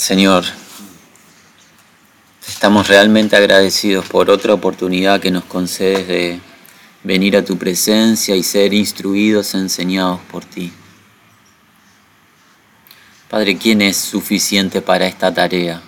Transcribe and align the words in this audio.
Señor, 0.00 0.44
estamos 2.48 2.88
realmente 2.88 3.36
agradecidos 3.36 4.06
por 4.06 4.30
otra 4.30 4.54
oportunidad 4.54 5.20
que 5.20 5.30
nos 5.30 5.44
concedes 5.44 6.08
de 6.08 6.40
venir 7.04 7.36
a 7.36 7.44
tu 7.44 7.58
presencia 7.58 8.34
y 8.34 8.42
ser 8.42 8.72
instruidos, 8.72 9.52
enseñados 9.52 10.18
por 10.30 10.46
ti. 10.46 10.72
Padre, 13.28 13.58
¿quién 13.58 13.82
es 13.82 13.98
suficiente 13.98 14.80
para 14.80 15.06
esta 15.06 15.34
tarea? 15.34 15.82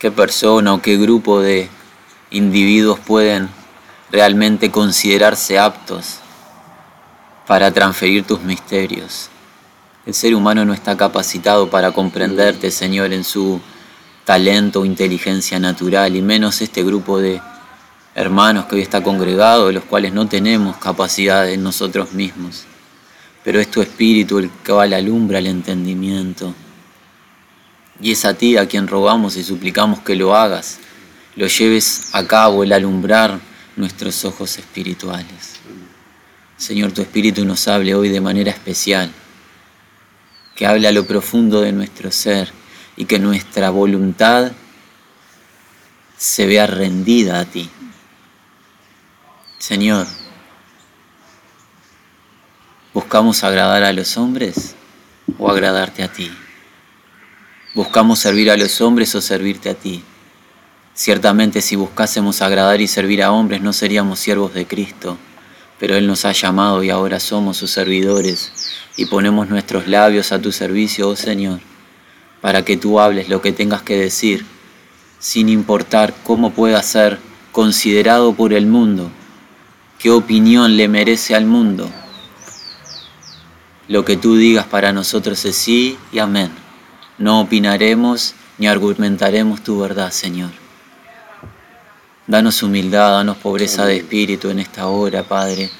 ¿Qué 0.00 0.10
persona 0.10 0.74
o 0.74 0.82
qué 0.82 0.96
grupo 0.96 1.40
de 1.40 1.68
individuos 2.32 2.98
pueden 2.98 3.48
realmente 4.10 4.72
considerarse 4.72 5.56
aptos 5.56 6.16
para 7.46 7.70
transferir 7.70 8.26
tus 8.26 8.40
misterios? 8.40 9.30
El 10.08 10.14
ser 10.14 10.34
humano 10.34 10.64
no 10.64 10.72
está 10.72 10.96
capacitado 10.96 11.68
para 11.68 11.92
comprenderte, 11.92 12.70
Señor, 12.70 13.12
en 13.12 13.24
su 13.24 13.60
talento 14.24 14.80
o 14.80 14.84
inteligencia 14.86 15.58
natural, 15.58 16.16
y 16.16 16.22
menos 16.22 16.62
este 16.62 16.82
grupo 16.82 17.20
de 17.20 17.42
hermanos 18.14 18.64
que 18.64 18.76
hoy 18.76 18.80
está 18.80 19.02
congregado, 19.02 19.70
los 19.70 19.84
cuales 19.84 20.14
no 20.14 20.26
tenemos 20.26 20.78
capacidad 20.78 21.46
en 21.50 21.62
nosotros 21.62 22.14
mismos. 22.14 22.64
Pero 23.44 23.60
es 23.60 23.70
tu 23.70 23.82
espíritu 23.82 24.38
el 24.38 24.50
que 24.64 24.72
alumbra 24.72 25.40
el 25.40 25.46
entendimiento. 25.46 26.54
Y 28.00 28.12
es 28.12 28.24
a 28.24 28.32
ti 28.32 28.56
a 28.56 28.66
quien 28.66 28.88
rogamos 28.88 29.36
y 29.36 29.44
suplicamos 29.44 30.00
que 30.00 30.16
lo 30.16 30.34
hagas, 30.34 30.78
lo 31.36 31.46
lleves 31.48 32.08
a 32.14 32.26
cabo 32.26 32.62
el 32.64 32.72
alumbrar 32.72 33.38
nuestros 33.76 34.24
ojos 34.24 34.56
espirituales. 34.56 35.56
Señor, 36.56 36.92
tu 36.92 37.02
espíritu 37.02 37.44
nos 37.44 37.68
hable 37.68 37.94
hoy 37.94 38.08
de 38.08 38.22
manera 38.22 38.50
especial, 38.50 39.12
que 40.58 40.66
hable 40.66 40.88
a 40.88 40.92
lo 40.92 41.06
profundo 41.06 41.60
de 41.60 41.70
nuestro 41.70 42.10
ser 42.10 42.50
y 42.96 43.04
que 43.04 43.20
nuestra 43.20 43.70
voluntad 43.70 44.50
se 46.16 46.46
vea 46.46 46.66
rendida 46.66 47.38
a 47.38 47.44
ti. 47.44 47.70
Señor, 49.58 50.08
¿buscamos 52.92 53.44
agradar 53.44 53.84
a 53.84 53.92
los 53.92 54.16
hombres 54.16 54.74
o 55.38 55.48
agradarte 55.48 56.02
a 56.02 56.12
ti? 56.12 56.28
¿Buscamos 57.76 58.18
servir 58.18 58.50
a 58.50 58.56
los 58.56 58.80
hombres 58.80 59.14
o 59.14 59.20
servirte 59.20 59.70
a 59.70 59.74
ti? 59.74 60.02
Ciertamente 60.92 61.62
si 61.62 61.76
buscásemos 61.76 62.42
agradar 62.42 62.80
y 62.80 62.88
servir 62.88 63.22
a 63.22 63.30
hombres 63.30 63.60
no 63.60 63.72
seríamos 63.72 64.18
siervos 64.18 64.54
de 64.54 64.66
Cristo, 64.66 65.18
pero 65.78 65.94
Él 65.94 66.08
nos 66.08 66.24
ha 66.24 66.32
llamado 66.32 66.82
y 66.82 66.90
ahora 66.90 67.20
somos 67.20 67.56
sus 67.56 67.70
servidores 67.70 68.50
y 68.98 69.06
ponemos 69.06 69.48
nuestros 69.48 69.86
labios 69.86 70.30
a 70.32 70.42
tu 70.42 70.52
servicio, 70.52 71.08
oh 71.08 71.16
Señor, 71.16 71.60
para 72.42 72.66
que 72.66 72.76
tú 72.76 73.00
hables 73.00 73.30
lo 73.30 73.40
que 73.40 73.52
tengas 73.52 73.80
que 73.80 73.96
decir, 73.96 74.44
sin 75.18 75.48
importar 75.48 76.14
cómo 76.24 76.50
pueda 76.50 76.82
ser 76.82 77.18
considerado 77.52 78.34
por 78.34 78.52
el 78.52 78.66
mundo 78.66 79.10
qué 79.98 80.10
opinión 80.10 80.76
le 80.76 80.88
merece 80.88 81.34
al 81.34 81.44
mundo. 81.44 81.90
Lo 83.88 84.04
que 84.04 84.16
tú 84.16 84.36
digas 84.36 84.66
para 84.66 84.92
nosotros 84.92 85.44
es 85.44 85.56
sí 85.56 85.98
y 86.12 86.18
amén. 86.18 86.50
No 87.18 87.40
opinaremos 87.40 88.34
ni 88.58 88.68
argumentaremos 88.68 89.62
tu 89.62 89.80
verdad, 89.80 90.12
Señor. 90.12 90.50
Danos 92.26 92.62
humildad, 92.62 93.12
danos 93.12 93.38
pobreza 93.38 93.86
de 93.86 93.96
espíritu 93.96 94.50
en 94.50 94.58
esta 94.58 94.86
hora, 94.86 95.22
Padre. 95.22 95.70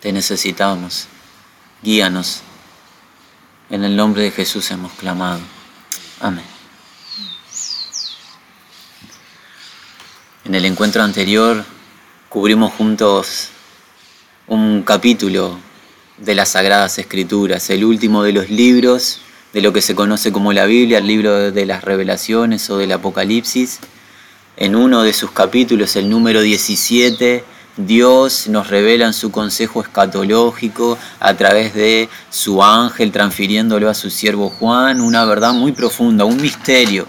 Te 0.00 0.12
necesitamos. 0.12 1.08
Guíanos. 1.82 2.42
En 3.68 3.82
el 3.82 3.96
nombre 3.96 4.22
de 4.22 4.30
Jesús 4.30 4.70
hemos 4.70 4.92
clamado. 4.92 5.40
Amén. 6.20 6.44
En 10.44 10.54
el 10.54 10.64
encuentro 10.64 11.02
anterior 11.02 11.64
cubrimos 12.28 12.72
juntos 12.72 13.48
un 14.46 14.82
capítulo 14.82 15.58
de 16.18 16.34
las 16.36 16.50
Sagradas 16.50 16.98
Escrituras, 16.98 17.68
el 17.70 17.84
último 17.84 18.22
de 18.22 18.32
los 18.32 18.48
libros 18.48 19.20
de 19.52 19.60
lo 19.60 19.72
que 19.72 19.82
se 19.82 19.96
conoce 19.96 20.30
como 20.30 20.52
la 20.52 20.66
Biblia, 20.66 20.98
el 20.98 21.06
libro 21.08 21.50
de 21.50 21.66
las 21.66 21.82
revelaciones 21.82 22.70
o 22.70 22.78
del 22.78 22.92
Apocalipsis. 22.92 23.80
En 24.56 24.76
uno 24.76 25.02
de 25.02 25.12
sus 25.12 25.32
capítulos, 25.32 25.96
el 25.96 26.08
número 26.08 26.42
17, 26.42 27.44
Dios 27.76 28.48
nos 28.48 28.68
revela 28.68 29.06
en 29.06 29.12
su 29.14 29.30
consejo 29.30 29.80
escatológico 29.80 30.98
a 31.20 31.34
través 31.34 31.74
de 31.74 32.08
su 32.30 32.62
ángel 32.62 33.12
transfiriéndolo 33.12 33.88
a 33.88 33.94
su 33.94 34.10
siervo 34.10 34.50
Juan 34.50 35.00
una 35.00 35.24
verdad 35.24 35.52
muy 35.54 35.72
profunda, 35.72 36.24
un 36.24 36.40
misterio 36.40 37.06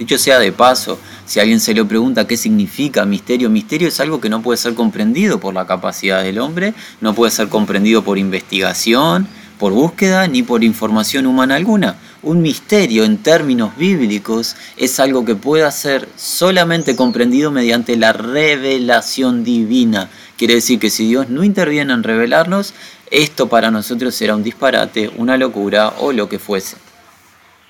Dicho 0.00 0.16
sea 0.16 0.38
de 0.38 0.50
paso, 0.50 0.98
si 1.26 1.40
alguien 1.40 1.60
se 1.60 1.74
lo 1.74 1.86
pregunta 1.86 2.26
qué 2.26 2.38
significa 2.38 3.04
misterio, 3.04 3.50
misterio 3.50 3.86
es 3.86 4.00
algo 4.00 4.18
que 4.18 4.30
no 4.30 4.40
puede 4.40 4.56
ser 4.56 4.72
comprendido 4.72 5.38
por 5.38 5.52
la 5.52 5.66
capacidad 5.66 6.22
del 6.22 6.38
hombre, 6.38 6.72
no 7.02 7.14
puede 7.14 7.30
ser 7.30 7.50
comprendido 7.50 8.02
por 8.02 8.16
investigación, 8.16 9.28
por 9.58 9.74
búsqueda, 9.74 10.26
ni 10.26 10.42
por 10.42 10.64
información 10.64 11.26
humana 11.26 11.56
alguna. 11.56 11.96
Un 12.22 12.42
misterio 12.42 13.04
en 13.04 13.18
términos 13.18 13.76
bíblicos 13.76 14.56
es 14.76 15.00
algo 15.00 15.24
que 15.24 15.34
pueda 15.34 15.70
ser 15.70 16.08
solamente 16.16 16.94
comprendido 16.94 17.50
mediante 17.50 17.96
la 17.96 18.12
revelación 18.12 19.42
divina. 19.42 20.10
Quiere 20.36 20.54
decir 20.54 20.78
que 20.78 20.90
si 20.90 21.08
Dios 21.08 21.30
no 21.30 21.44
interviene 21.44 21.92
en 21.94 22.02
revelarnos, 22.02 22.74
esto 23.10 23.48
para 23.48 23.70
nosotros 23.70 24.14
será 24.14 24.36
un 24.36 24.42
disparate, 24.42 25.10
una 25.16 25.36
locura 25.36 25.94
o 25.98 26.12
lo 26.12 26.28
que 26.28 26.38
fuese 26.38 26.76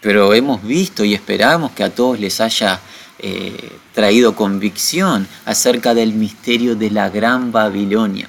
pero 0.00 0.32
hemos 0.34 0.62
visto 0.62 1.04
y 1.04 1.14
esperamos 1.14 1.72
que 1.72 1.84
a 1.84 1.94
todos 1.94 2.18
les 2.18 2.40
haya 2.40 2.80
eh, 3.18 3.72
traído 3.94 4.34
convicción 4.34 5.28
acerca 5.44 5.94
del 5.94 6.14
misterio 6.14 6.74
de 6.74 6.90
la 6.90 7.10
Gran 7.10 7.52
Babilonia 7.52 8.28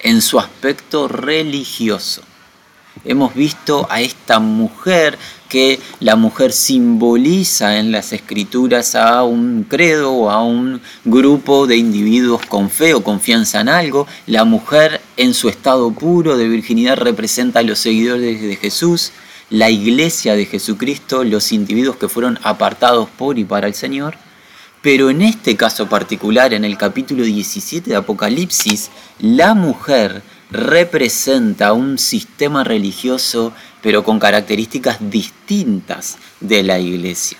en 0.00 0.22
su 0.22 0.38
aspecto 0.38 1.08
religioso. 1.08 2.22
Hemos 3.04 3.34
visto 3.34 3.86
a 3.90 4.00
esta 4.00 4.38
mujer 4.38 5.18
que 5.48 5.80
la 6.00 6.16
mujer 6.16 6.52
simboliza 6.52 7.78
en 7.78 7.92
las 7.92 8.12
escrituras 8.12 8.94
a 8.94 9.24
un 9.24 9.66
credo 9.68 10.12
o 10.12 10.30
a 10.30 10.42
un 10.42 10.80
grupo 11.04 11.66
de 11.66 11.76
individuos 11.76 12.46
con 12.46 12.70
fe 12.70 12.94
o 12.94 13.02
confianza 13.02 13.60
en 13.60 13.68
algo. 13.68 14.06
La 14.26 14.44
mujer 14.44 15.00
en 15.16 15.34
su 15.34 15.48
estado 15.48 15.90
puro 15.90 16.36
de 16.36 16.48
virginidad 16.48 16.96
representa 16.96 17.60
a 17.60 17.62
los 17.62 17.78
seguidores 17.78 18.40
de 18.40 18.56
Jesús 18.56 19.12
la 19.50 19.70
iglesia 19.70 20.34
de 20.34 20.46
Jesucristo, 20.46 21.24
los 21.24 21.52
individuos 21.52 21.96
que 21.96 22.08
fueron 22.08 22.38
apartados 22.42 23.08
por 23.10 23.38
y 23.38 23.44
para 23.44 23.66
el 23.66 23.74
Señor, 23.74 24.16
pero 24.82 25.10
en 25.10 25.22
este 25.22 25.56
caso 25.56 25.88
particular, 25.88 26.52
en 26.52 26.64
el 26.64 26.76
capítulo 26.76 27.22
17 27.22 27.90
de 27.90 27.96
Apocalipsis, 27.96 28.90
la 29.18 29.54
mujer 29.54 30.22
representa 30.50 31.72
un 31.72 31.98
sistema 31.98 32.64
religioso, 32.64 33.52
pero 33.82 34.04
con 34.04 34.18
características 34.18 34.98
distintas 35.00 36.18
de 36.40 36.62
la 36.62 36.78
iglesia. 36.78 37.38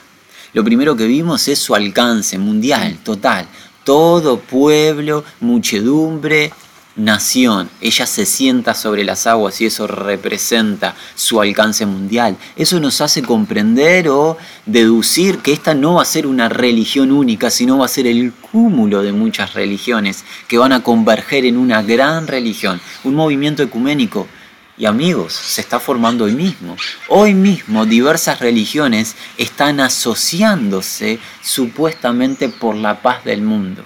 Lo 0.52 0.62
primero 0.62 0.96
que 0.96 1.06
vimos 1.06 1.48
es 1.48 1.58
su 1.58 1.74
alcance 1.74 2.38
mundial, 2.38 2.98
total. 3.02 3.46
Todo 3.82 4.38
pueblo, 4.38 5.24
muchedumbre, 5.40 6.52
nación, 6.96 7.68
ella 7.80 8.06
se 8.06 8.24
sienta 8.24 8.74
sobre 8.74 9.04
las 9.04 9.26
aguas 9.26 9.60
y 9.60 9.66
eso 9.66 9.86
representa 9.86 10.94
su 11.14 11.40
alcance 11.40 11.86
mundial. 11.86 12.36
Eso 12.56 12.78
nos 12.80 13.00
hace 13.00 13.22
comprender 13.22 14.08
o 14.08 14.36
deducir 14.66 15.38
que 15.38 15.52
esta 15.52 15.74
no 15.74 15.94
va 15.94 16.02
a 16.02 16.06
ser 16.06 16.26
una 16.26 16.48
religión 16.48 17.10
única, 17.10 17.50
sino 17.50 17.78
va 17.78 17.86
a 17.86 17.88
ser 17.88 18.06
el 18.06 18.32
cúmulo 18.32 19.02
de 19.02 19.12
muchas 19.12 19.54
religiones 19.54 20.24
que 20.46 20.58
van 20.58 20.72
a 20.72 20.82
converger 20.82 21.44
en 21.44 21.56
una 21.56 21.82
gran 21.82 22.26
religión, 22.26 22.80
un 23.02 23.14
movimiento 23.14 23.62
ecuménico. 23.62 24.28
Y 24.76 24.86
amigos, 24.86 25.32
se 25.32 25.60
está 25.60 25.78
formando 25.78 26.24
hoy 26.24 26.32
mismo. 26.32 26.76
Hoy 27.08 27.32
mismo 27.32 27.86
diversas 27.86 28.40
religiones 28.40 29.14
están 29.38 29.78
asociándose 29.78 31.20
supuestamente 31.42 32.48
por 32.48 32.74
la 32.74 33.00
paz 33.00 33.24
del 33.24 33.42
mundo 33.42 33.84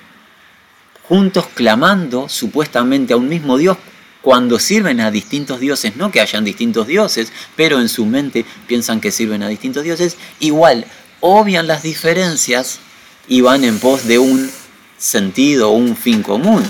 juntos 1.08 1.46
clamando 1.54 2.28
supuestamente 2.28 3.14
a 3.14 3.16
un 3.16 3.28
mismo 3.28 3.56
Dios 3.56 3.78
cuando 4.20 4.58
sirven 4.58 5.00
a 5.00 5.10
distintos 5.10 5.58
dioses, 5.60 5.96
no 5.96 6.10
que 6.10 6.20
hayan 6.20 6.44
distintos 6.44 6.86
dioses, 6.86 7.32
pero 7.56 7.80
en 7.80 7.88
su 7.88 8.04
mente 8.04 8.44
piensan 8.66 9.00
que 9.00 9.10
sirven 9.10 9.42
a 9.42 9.48
distintos 9.48 9.84
dioses, 9.84 10.16
igual 10.40 10.84
obvian 11.20 11.66
las 11.66 11.82
diferencias 11.82 12.80
y 13.26 13.40
van 13.40 13.64
en 13.64 13.78
pos 13.78 14.06
de 14.06 14.18
un 14.18 14.50
sentido 14.98 15.70
o 15.70 15.76
un 15.76 15.96
fin 15.96 16.22
común. 16.22 16.62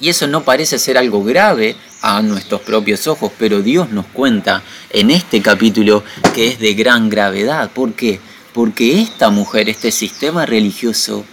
Y 0.00 0.08
eso 0.08 0.26
no 0.26 0.44
parece 0.44 0.78
ser 0.78 0.98
algo 0.98 1.22
grave 1.24 1.76
a 2.02 2.20
nuestros 2.22 2.62
propios 2.62 3.06
ojos, 3.06 3.32
pero 3.38 3.62
Dios 3.62 3.90
nos 3.90 4.06
cuenta 4.06 4.62
en 4.90 5.10
este 5.10 5.42
capítulo 5.42 6.02
que 6.34 6.48
es 6.48 6.58
de 6.58 6.74
gran 6.74 7.08
gravedad. 7.10 7.70
¿Por 7.70 7.92
qué? 7.92 8.18
Porque 8.52 9.00
esta 9.00 9.30
mujer, 9.30 9.68
este 9.68 9.90
sistema 9.90 10.46
religioso, 10.46 11.24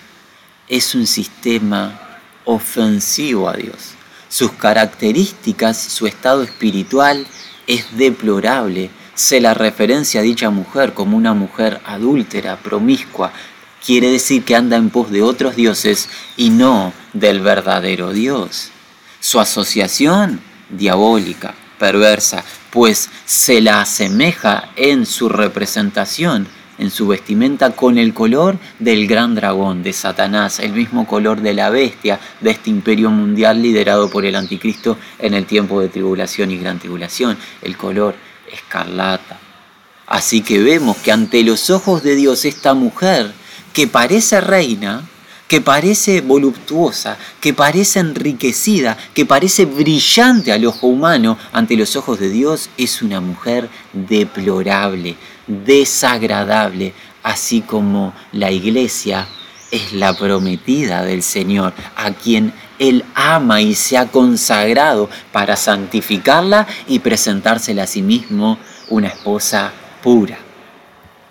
es 0.67 0.95
un 0.95 1.07
sistema 1.07 2.19
ofensivo 2.45 3.49
a 3.49 3.53
Dios. 3.53 3.93
Sus 4.29 4.51
características, 4.51 5.77
su 5.77 6.07
estado 6.07 6.43
espiritual 6.43 7.25
es 7.65 7.97
deplorable. 7.97 8.89
se 9.15 9.41
la 9.41 9.55
referencia 9.55 10.19
a 10.19 10.23
dicha 10.23 10.51
mujer 10.51 10.93
como 10.93 11.17
una 11.17 11.33
mujer 11.33 11.81
adúltera, 11.85 12.57
promiscua, 12.57 13.33
quiere 13.83 14.11
decir 14.11 14.43
que 14.43 14.55
anda 14.55 14.77
en 14.77 14.91
pos 14.91 15.09
de 15.09 15.23
otros 15.23 15.55
dioses 15.55 16.07
y 16.35 16.51
no 16.51 16.93
del 17.13 17.39
verdadero 17.39 18.13
Dios. 18.13 18.69
Su 19.19 19.39
asociación 19.39 20.39
diabólica, 20.69 21.55
perversa, 21.79 22.43
pues 22.69 23.09
se 23.25 23.59
la 23.59 23.81
asemeja 23.81 24.69
en 24.75 25.05
su 25.05 25.29
representación, 25.29 26.47
en 26.77 26.91
su 26.91 27.07
vestimenta, 27.07 27.71
con 27.71 27.97
el 27.97 28.13
color 28.13 28.57
del 28.79 29.07
gran 29.07 29.35
dragón, 29.35 29.83
de 29.83 29.93
Satanás, 29.93 30.59
el 30.59 30.73
mismo 30.73 31.07
color 31.07 31.41
de 31.41 31.53
la 31.53 31.69
bestia 31.69 32.19
de 32.41 32.51
este 32.51 32.69
imperio 32.69 33.09
mundial 33.09 33.61
liderado 33.61 34.09
por 34.09 34.25
el 34.25 34.35
anticristo 34.35 34.97
en 35.19 35.33
el 35.33 35.45
tiempo 35.45 35.81
de 35.81 35.89
tribulación 35.89 36.51
y 36.51 36.57
gran 36.57 36.79
tribulación, 36.79 37.37
el 37.61 37.77
color 37.77 38.15
escarlata. 38.51 39.39
Así 40.07 40.41
que 40.41 40.59
vemos 40.59 40.97
que 40.97 41.11
ante 41.11 41.43
los 41.43 41.69
ojos 41.69 42.03
de 42.03 42.15
Dios 42.15 42.45
esta 42.45 42.73
mujer, 42.73 43.33
que 43.73 43.87
parece 43.87 44.39
reina, 44.41 45.03
que 45.47 45.61
parece 45.61 46.21
voluptuosa, 46.21 47.17
que 47.39 47.53
parece 47.53 47.99
enriquecida, 47.99 48.97
que 49.13 49.25
parece 49.25 49.65
brillante 49.65 50.51
al 50.51 50.65
ojo 50.65 50.87
humano, 50.87 51.37
ante 51.53 51.75
los 51.75 51.95
ojos 51.95 52.19
de 52.19 52.29
Dios 52.29 52.69
es 52.77 53.01
una 53.01 53.21
mujer 53.21 53.69
deplorable, 53.93 55.15
desagradable, 55.47 56.93
así 57.23 57.61
como 57.61 58.13
la 58.33 58.51
iglesia 58.51 59.27
es 59.71 59.93
la 59.93 60.13
prometida 60.13 61.03
del 61.03 61.23
Señor, 61.23 61.73
a 61.95 62.11
quien 62.11 62.53
Él 62.79 63.03
ama 63.15 63.61
y 63.61 63.75
se 63.75 63.97
ha 63.97 64.07
consagrado 64.07 65.09
para 65.31 65.55
santificarla 65.55 66.67
y 66.87 66.99
presentársela 66.99 67.83
a 67.83 67.87
sí 67.87 68.01
mismo 68.01 68.57
una 68.89 69.07
esposa 69.07 69.71
pura, 70.01 70.37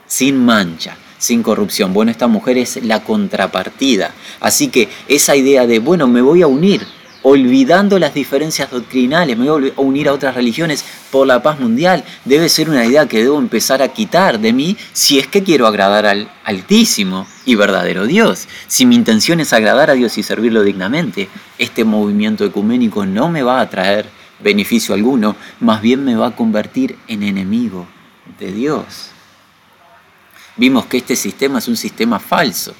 sin 0.06 0.44
mancha, 0.44 0.96
sin 1.18 1.42
corrupción. 1.42 1.92
Bueno, 1.92 2.10
esta 2.10 2.26
mujer 2.26 2.58
es 2.58 2.82
la 2.84 3.02
contrapartida. 3.02 4.12
Así 4.40 4.68
que 4.68 4.88
esa 5.08 5.36
idea 5.36 5.66
de, 5.66 5.78
bueno, 5.78 6.06
me 6.06 6.22
voy 6.22 6.42
a 6.42 6.46
unir, 6.46 6.86
olvidando 7.22 7.98
las 7.98 8.14
diferencias 8.14 8.70
doctrinales, 8.70 9.36
me 9.36 9.50
voy 9.50 9.72
a 9.76 9.80
unir 9.80 10.08
a 10.08 10.12
otras 10.12 10.36
religiones 10.36 10.84
por 11.10 11.26
la 11.26 11.42
paz 11.42 11.58
mundial, 11.58 12.04
debe 12.24 12.48
ser 12.48 12.70
una 12.70 12.86
idea 12.86 13.08
que 13.08 13.22
debo 13.22 13.38
empezar 13.38 13.82
a 13.82 13.88
quitar 13.88 14.38
de 14.38 14.52
mí 14.52 14.76
si 14.92 15.18
es 15.18 15.26
que 15.26 15.42
quiero 15.42 15.66
agradar 15.66 16.06
al 16.06 16.30
Altísimo 16.44 17.26
y 17.44 17.56
verdadero 17.56 18.06
Dios. 18.06 18.46
Si 18.68 18.86
mi 18.86 18.94
intención 18.94 19.40
es 19.40 19.52
agradar 19.52 19.90
a 19.90 19.94
Dios 19.94 20.16
y 20.18 20.22
servirlo 20.22 20.62
dignamente, 20.62 21.28
este 21.58 21.84
movimiento 21.84 22.44
ecuménico 22.44 23.04
no 23.04 23.28
me 23.28 23.42
va 23.42 23.60
a 23.60 23.68
traer 23.68 24.06
beneficio 24.38 24.94
alguno, 24.94 25.34
más 25.58 25.82
bien 25.82 26.04
me 26.04 26.14
va 26.14 26.28
a 26.28 26.36
convertir 26.36 26.96
en 27.08 27.24
enemigo 27.24 27.88
de 28.38 28.52
Dios 28.52 29.15
vimos 30.56 30.86
que 30.86 30.98
este 30.98 31.16
sistema 31.16 31.58
es 31.58 31.68
un 31.68 31.76
sistema 31.76 32.18
falso, 32.18 32.74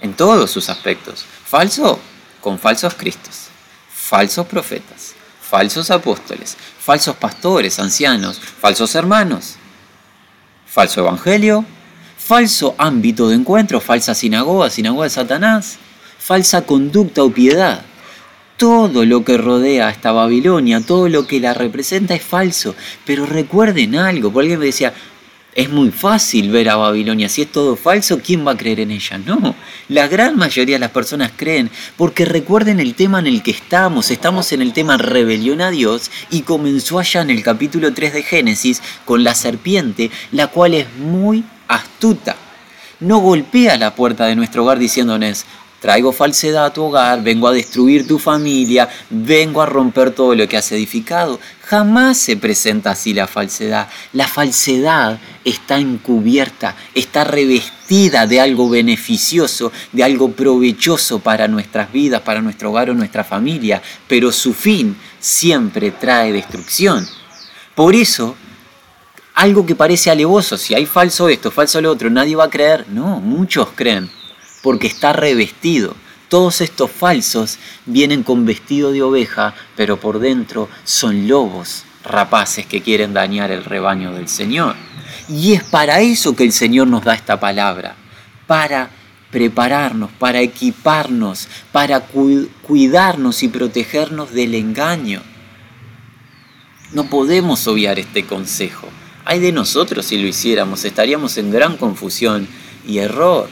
en 0.00 0.14
todos 0.14 0.50
sus 0.50 0.68
aspectos. 0.68 1.24
Falso 1.44 1.98
con 2.40 2.58
falsos 2.58 2.94
cristos, 2.94 3.48
falsos 3.92 4.46
profetas, 4.46 5.14
falsos 5.42 5.90
apóstoles, 5.90 6.56
falsos 6.78 7.16
pastores, 7.16 7.78
ancianos, 7.78 8.38
falsos 8.38 8.94
hermanos, 8.94 9.56
falso 10.66 11.00
evangelio, 11.00 11.64
falso 12.18 12.74
ámbito 12.78 13.28
de 13.28 13.36
encuentro, 13.36 13.80
falsa 13.80 14.14
sinagoga, 14.14 14.70
sinagoga 14.70 15.04
de 15.04 15.10
Satanás, 15.10 15.78
falsa 16.18 16.62
conducta 16.62 17.22
o 17.22 17.30
piedad. 17.30 17.82
Todo 18.56 19.04
lo 19.04 19.22
que 19.22 19.36
rodea 19.36 19.88
a 19.88 19.90
esta 19.90 20.12
Babilonia, 20.12 20.80
todo 20.80 21.08
lo 21.10 21.26
que 21.26 21.40
la 21.40 21.52
representa 21.52 22.14
es 22.14 22.22
falso. 22.22 22.74
Pero 23.04 23.26
recuerden 23.26 23.96
algo, 23.96 24.32
porque 24.32 24.44
alguien 24.46 24.60
me 24.60 24.66
decía, 24.66 24.94
es 25.56 25.70
muy 25.70 25.90
fácil 25.90 26.50
ver 26.50 26.68
a 26.68 26.76
Babilonia. 26.76 27.30
Si 27.30 27.40
es 27.40 27.50
todo 27.50 27.76
falso, 27.76 28.20
¿quién 28.22 28.46
va 28.46 28.52
a 28.52 28.56
creer 28.56 28.80
en 28.80 28.90
ella? 28.90 29.16
No, 29.16 29.56
la 29.88 30.06
gran 30.06 30.36
mayoría 30.36 30.76
de 30.76 30.80
las 30.80 30.90
personas 30.90 31.32
creen 31.34 31.70
porque 31.96 32.26
recuerden 32.26 32.78
el 32.78 32.94
tema 32.94 33.20
en 33.20 33.26
el 33.26 33.42
que 33.42 33.52
estamos. 33.52 34.10
Estamos 34.10 34.52
en 34.52 34.60
el 34.60 34.74
tema 34.74 34.98
rebelión 34.98 35.62
a 35.62 35.70
Dios 35.70 36.10
y 36.30 36.42
comenzó 36.42 36.98
allá 36.98 37.22
en 37.22 37.30
el 37.30 37.42
capítulo 37.42 37.94
3 37.94 38.12
de 38.12 38.22
Génesis 38.22 38.82
con 39.06 39.24
la 39.24 39.34
serpiente, 39.34 40.10
la 40.30 40.48
cual 40.48 40.74
es 40.74 40.86
muy 40.98 41.42
astuta. 41.68 42.36
No 43.00 43.18
golpea 43.18 43.78
la 43.78 43.94
puerta 43.94 44.26
de 44.26 44.36
nuestro 44.36 44.62
hogar 44.62 44.78
diciéndonos, 44.78 45.46
traigo 45.86 46.10
falsedad 46.10 46.64
a 46.64 46.72
tu 46.72 46.82
hogar, 46.82 47.22
vengo 47.22 47.46
a 47.46 47.52
destruir 47.52 48.08
tu 48.08 48.18
familia, 48.18 48.88
vengo 49.08 49.62
a 49.62 49.66
romper 49.66 50.10
todo 50.10 50.34
lo 50.34 50.48
que 50.48 50.56
has 50.56 50.72
edificado. 50.72 51.38
Jamás 51.62 52.18
se 52.18 52.36
presenta 52.36 52.90
así 52.90 53.14
la 53.14 53.28
falsedad. 53.28 53.86
La 54.12 54.26
falsedad 54.26 55.20
está 55.44 55.78
encubierta, 55.78 56.74
está 56.92 57.22
revestida 57.22 58.26
de 58.26 58.40
algo 58.40 58.68
beneficioso, 58.68 59.70
de 59.92 60.02
algo 60.02 60.32
provechoso 60.32 61.20
para 61.20 61.46
nuestras 61.46 61.92
vidas, 61.92 62.20
para 62.22 62.42
nuestro 62.42 62.70
hogar 62.70 62.90
o 62.90 62.94
nuestra 62.94 63.22
familia, 63.22 63.80
pero 64.08 64.32
su 64.32 64.54
fin 64.54 64.96
siempre 65.20 65.92
trae 65.92 66.32
destrucción. 66.32 67.06
Por 67.76 67.94
eso, 67.94 68.34
algo 69.34 69.64
que 69.64 69.76
parece 69.76 70.10
alevoso, 70.10 70.56
si 70.56 70.74
hay 70.74 70.84
falso 70.84 71.28
esto, 71.28 71.52
falso 71.52 71.80
lo 71.80 71.92
otro, 71.92 72.10
nadie 72.10 72.34
va 72.34 72.46
a 72.46 72.50
creer. 72.50 72.86
No, 72.88 73.20
muchos 73.20 73.68
creen 73.76 74.10
porque 74.66 74.88
está 74.88 75.12
revestido. 75.12 75.94
Todos 76.28 76.60
estos 76.60 76.90
falsos 76.90 77.56
vienen 77.84 78.24
con 78.24 78.44
vestido 78.44 78.90
de 78.90 79.00
oveja, 79.00 79.54
pero 79.76 80.00
por 80.00 80.18
dentro 80.18 80.68
son 80.82 81.28
lobos 81.28 81.84
rapaces 82.02 82.66
que 82.66 82.82
quieren 82.82 83.14
dañar 83.14 83.52
el 83.52 83.62
rebaño 83.62 84.12
del 84.12 84.26
Señor. 84.26 84.74
Y 85.28 85.52
es 85.52 85.62
para 85.62 86.00
eso 86.00 86.34
que 86.34 86.42
el 86.42 86.50
Señor 86.50 86.88
nos 86.88 87.04
da 87.04 87.14
esta 87.14 87.38
palabra, 87.38 87.94
para 88.48 88.90
prepararnos, 89.30 90.10
para 90.18 90.40
equiparnos, 90.40 91.46
para 91.70 92.00
cuidarnos 92.00 93.44
y 93.44 93.48
protegernos 93.48 94.32
del 94.32 94.56
engaño. 94.56 95.22
No 96.90 97.08
podemos 97.08 97.68
obviar 97.68 98.00
este 98.00 98.24
consejo. 98.24 98.88
Hay 99.24 99.38
de 99.38 99.52
nosotros 99.52 100.06
si 100.06 100.18
lo 100.18 100.26
hiciéramos, 100.26 100.84
estaríamos 100.84 101.38
en 101.38 101.52
gran 101.52 101.76
confusión 101.76 102.48
y 102.84 102.98
error. 102.98 103.48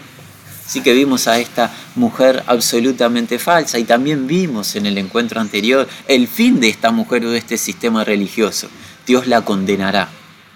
Así 0.67 0.81
que 0.81 0.95
vimos 0.95 1.29
a 1.29 1.39
esta 1.39 1.73
mujer 1.95 2.43
absolutamente 2.47 3.39
falsa 3.39 3.79
y 3.79 3.85
también 3.85 4.27
vimos 4.27 4.77
en 4.77 4.87
el 4.87 4.97
encuentro 4.97 5.41
anterior 5.41 5.87
el 6.09 6.27
fin 6.27 6.59
de 6.59 6.69
esta 6.69 6.91
mujer 6.91 7.27
o 7.27 7.31
de 7.31 7.39
este 7.39 7.59
sistema 7.59 8.03
religioso. 8.03 8.69
Dios 9.07 9.27
la 9.27 9.43
condenará. 9.43 10.09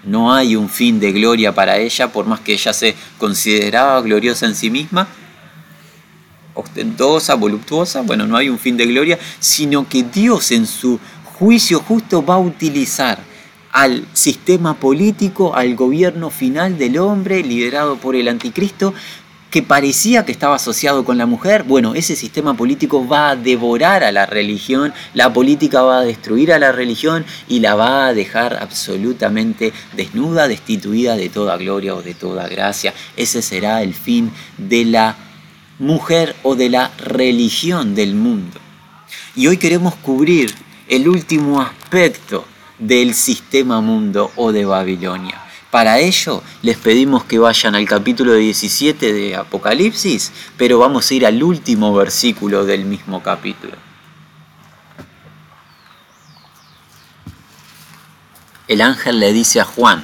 No 0.03 0.33
hay 0.33 0.55
un 0.55 0.69
fin 0.69 0.99
de 0.99 1.11
gloria 1.11 1.53
para 1.53 1.77
ella, 1.77 2.11
por 2.11 2.25
más 2.25 2.39
que 2.39 2.53
ella 2.53 2.73
se 2.73 2.95
consideraba 3.17 4.01
gloriosa 4.01 4.45
en 4.45 4.55
sí 4.55 4.69
misma, 4.69 5.07
ostentosa, 6.53 7.35
voluptuosa, 7.35 8.01
bueno, 8.01 8.25
no 8.25 8.37
hay 8.37 8.49
un 8.49 8.57
fin 8.57 8.77
de 8.77 8.85
gloria, 8.85 9.19
sino 9.39 9.87
que 9.87 10.03
Dios 10.03 10.51
en 10.51 10.65
su 10.65 10.99
juicio 11.23 11.79
justo 11.81 12.25
va 12.25 12.35
a 12.35 12.39
utilizar 12.39 13.19
al 13.71 14.05
sistema 14.13 14.73
político, 14.73 15.55
al 15.55 15.75
gobierno 15.75 16.29
final 16.29 16.77
del 16.77 16.97
hombre 16.97 17.43
liderado 17.43 17.97
por 17.97 18.15
el 18.15 18.27
anticristo, 18.27 18.93
que 19.49 19.63
parecía 19.63 20.25
que 20.25 20.31
estaba 20.31 20.55
asociado 20.55 21.03
con 21.03 21.17
la 21.17 21.25
mujer, 21.25 21.63
bueno, 21.63 21.95
ese 21.95 22.15
sistema 22.15 22.55
político 22.55 23.07
va 23.07 23.31
a 23.31 23.35
devorar 23.35 24.03
a 24.03 24.11
la 24.11 24.25
religión, 24.25 24.93
la 25.13 25.33
política 25.33 25.81
va 25.81 25.99
a 25.99 26.03
destruir 26.03 26.53
a 26.53 26.59
la 26.59 26.71
religión 26.71 27.25
y 27.47 27.59
la 27.59 27.75
va 27.75 28.07
a 28.07 28.13
dejar 28.13 28.57
absolutamente 28.61 29.73
desnuda, 29.95 30.47
destituida 30.47 31.15
de 31.15 31.29
toda 31.29 31.57
gloria 31.57 31.95
o 31.95 32.03
de 32.03 32.13
toda 32.13 32.47
gracia. 32.47 32.93
Ese 33.17 33.41
será 33.41 33.81
el 33.81 33.93
fin 33.93 34.31
de 34.57 34.85
la 34.85 35.15
mujer 35.79 36.35
o 36.43 36.55
de 36.55 36.69
la 36.69 36.91
religión 36.97 37.95
del 37.95 38.13
mundo. 38.13 38.59
Y 39.35 39.47
hoy 39.47 39.57
queremos 39.57 39.95
cubrir 39.95 40.53
el 40.87 41.07
último 41.07 41.61
aspecto 41.61 42.45
del 42.77 43.13
sistema 43.15 43.81
mundo 43.81 44.31
o 44.35 44.51
de 44.51 44.65
Babilonia 44.65 45.48
para 45.71 45.99
ello 45.99 46.41
les 46.61 46.77
pedimos 46.77 47.23
que 47.25 47.37
vayan 47.37 47.75
al 47.75 47.85
capítulo 47.85 48.33
17 48.33 49.13
de 49.13 49.35
Apocalipsis, 49.35 50.31
pero 50.57 50.79
vamos 50.79 51.09
a 51.09 51.13
ir 51.13 51.25
al 51.25 51.43
último 51.43 51.93
versículo 51.93 52.65
del 52.65 52.85
mismo 52.85 53.21
capítulo. 53.21 53.73
El 58.67 58.81
ángel 58.81 59.19
le 59.19 59.33
dice 59.33 59.59
a 59.59 59.65
Juan, 59.65 60.03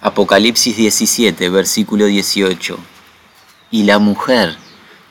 Apocalipsis 0.00 0.76
17, 0.76 1.48
versículo 1.50 2.06
18, 2.06 2.78
y 3.70 3.84
la 3.84 3.98
mujer 3.98 4.56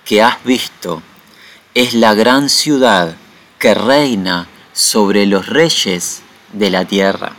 que 0.05 0.21
has 0.21 0.43
visto 0.43 1.03
es 1.73 1.93
la 1.93 2.13
gran 2.13 2.49
ciudad 2.49 3.15
que 3.59 3.73
reina 3.73 4.47
sobre 4.73 5.25
los 5.25 5.47
reyes 5.47 6.21
de 6.53 6.69
la 6.69 6.85
tierra. 6.85 7.33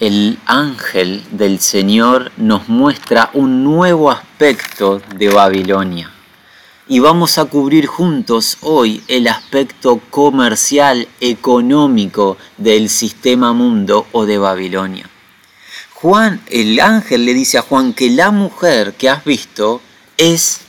El 0.00 0.38
ángel 0.46 1.24
del 1.32 1.58
Señor 1.58 2.30
nos 2.36 2.68
muestra 2.68 3.30
un 3.32 3.64
nuevo 3.64 4.10
aspecto 4.10 5.02
de 5.16 5.28
Babilonia. 5.28 6.12
y 6.90 7.00
vamos 7.00 7.36
a 7.36 7.44
cubrir 7.44 7.86
juntos 7.86 8.56
hoy 8.62 9.02
el 9.08 9.28
aspecto 9.28 10.00
comercial, 10.08 11.06
económico 11.20 12.38
del 12.56 12.88
sistema 12.88 13.52
mundo 13.52 14.06
o 14.12 14.24
de 14.24 14.38
Babilonia. 14.38 15.10
Juan, 15.92 16.40
el 16.48 16.80
ángel 16.80 17.26
le 17.26 17.34
dice 17.34 17.58
a 17.58 17.62
Juan 17.62 17.92
que 17.92 18.08
la 18.08 18.30
mujer 18.30 18.94
que 18.94 19.10
has 19.10 19.22
visto 19.24 19.82
es 20.16 20.62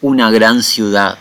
una 0.00 0.30
gran 0.30 0.62
ciudad. 0.62 1.18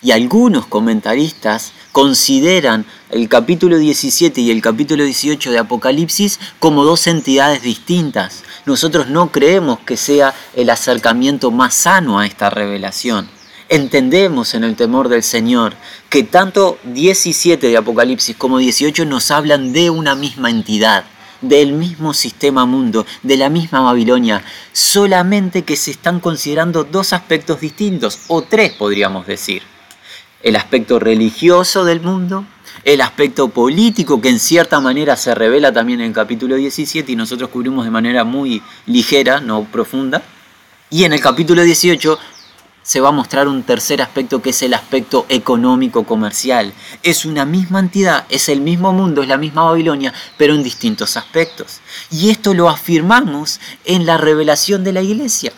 Y 0.00 0.12
algunos 0.12 0.66
comentaristas 0.66 1.72
consideran 1.94 2.86
el 3.10 3.28
capítulo 3.28 3.78
17 3.78 4.40
y 4.40 4.50
el 4.50 4.60
capítulo 4.60 5.04
18 5.04 5.52
de 5.52 5.60
Apocalipsis 5.60 6.40
como 6.58 6.82
dos 6.82 7.06
entidades 7.06 7.62
distintas. 7.62 8.42
Nosotros 8.66 9.10
no 9.10 9.30
creemos 9.30 9.78
que 9.78 9.96
sea 9.96 10.34
el 10.56 10.70
acercamiento 10.70 11.52
más 11.52 11.72
sano 11.72 12.18
a 12.18 12.26
esta 12.26 12.50
revelación. 12.50 13.28
Entendemos 13.68 14.54
en 14.54 14.64
el 14.64 14.74
temor 14.74 15.08
del 15.08 15.22
Señor 15.22 15.74
que 16.10 16.24
tanto 16.24 16.78
17 16.82 17.68
de 17.68 17.76
Apocalipsis 17.76 18.34
como 18.34 18.58
18 18.58 19.04
nos 19.04 19.30
hablan 19.30 19.72
de 19.72 19.90
una 19.90 20.16
misma 20.16 20.50
entidad 20.50 21.04
del 21.42 21.74
mismo 21.74 22.12
sistema 22.12 22.66
mundo, 22.66 23.06
de 23.22 23.36
la 23.36 23.50
misma 23.50 23.82
Babilonia, 23.82 24.42
solamente 24.72 25.62
que 25.62 25.76
se 25.76 25.92
están 25.92 26.18
considerando 26.18 26.82
dos 26.82 27.12
aspectos 27.12 27.60
distintos, 27.60 28.18
o 28.26 28.42
tres 28.42 28.72
podríamos 28.72 29.28
decir. 29.28 29.73
El 30.44 30.56
aspecto 30.56 30.98
religioso 30.98 31.86
del 31.86 32.02
mundo, 32.02 32.44
el 32.84 33.00
aspecto 33.00 33.48
político 33.48 34.20
que 34.20 34.28
en 34.28 34.38
cierta 34.38 34.78
manera 34.78 35.16
se 35.16 35.34
revela 35.34 35.72
también 35.72 36.02
en 36.02 36.08
el 36.08 36.12
capítulo 36.12 36.56
17 36.56 37.10
y 37.10 37.16
nosotros 37.16 37.48
cubrimos 37.48 37.86
de 37.86 37.90
manera 37.90 38.24
muy 38.24 38.62
ligera, 38.84 39.40
no 39.40 39.64
profunda, 39.64 40.22
y 40.90 41.04
en 41.04 41.14
el 41.14 41.20
capítulo 41.22 41.62
18 41.62 42.18
se 42.82 43.00
va 43.00 43.08
a 43.08 43.12
mostrar 43.12 43.48
un 43.48 43.62
tercer 43.62 44.02
aspecto 44.02 44.42
que 44.42 44.50
es 44.50 44.60
el 44.60 44.74
aspecto 44.74 45.24
económico 45.30 46.04
comercial. 46.04 46.74
Es 47.02 47.24
una 47.24 47.46
misma 47.46 47.80
entidad, 47.80 48.26
es 48.28 48.50
el 48.50 48.60
mismo 48.60 48.92
mundo, 48.92 49.22
es 49.22 49.28
la 49.28 49.38
misma 49.38 49.64
Babilonia, 49.64 50.12
pero 50.36 50.54
en 50.54 50.62
distintos 50.62 51.16
aspectos. 51.16 51.80
Y 52.10 52.28
esto 52.28 52.52
lo 52.52 52.68
afirmamos 52.68 53.60
en 53.86 54.04
la 54.04 54.18
revelación 54.18 54.84
de 54.84 54.92
la 54.92 55.00
iglesia. 55.00 55.54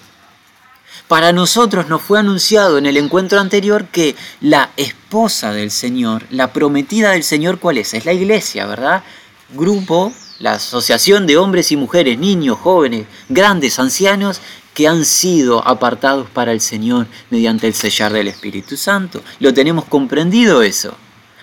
Para 1.08 1.32
nosotros 1.32 1.88
nos 1.88 2.02
fue 2.02 2.18
anunciado 2.18 2.78
en 2.78 2.86
el 2.86 2.96
encuentro 2.96 3.38
anterior 3.38 3.84
que 3.86 4.16
la 4.40 4.70
esposa 4.76 5.52
del 5.52 5.70
Señor, 5.70 6.24
la 6.30 6.52
prometida 6.52 7.12
del 7.12 7.22
Señor, 7.22 7.60
¿cuál 7.60 7.78
es? 7.78 7.94
Es 7.94 8.04
la 8.04 8.12
iglesia, 8.12 8.66
¿verdad? 8.66 9.04
Grupo, 9.50 10.12
la 10.40 10.54
asociación 10.54 11.28
de 11.28 11.36
hombres 11.36 11.70
y 11.70 11.76
mujeres, 11.76 12.18
niños, 12.18 12.58
jóvenes, 12.58 13.06
grandes, 13.28 13.78
ancianos, 13.78 14.40
que 14.74 14.88
han 14.88 15.04
sido 15.04 15.66
apartados 15.66 16.28
para 16.28 16.50
el 16.50 16.60
Señor 16.60 17.06
mediante 17.30 17.68
el 17.68 17.74
sellar 17.74 18.12
del 18.12 18.26
Espíritu 18.26 18.76
Santo. 18.76 19.22
¿Lo 19.38 19.54
tenemos 19.54 19.84
comprendido 19.84 20.60
eso? 20.62 20.96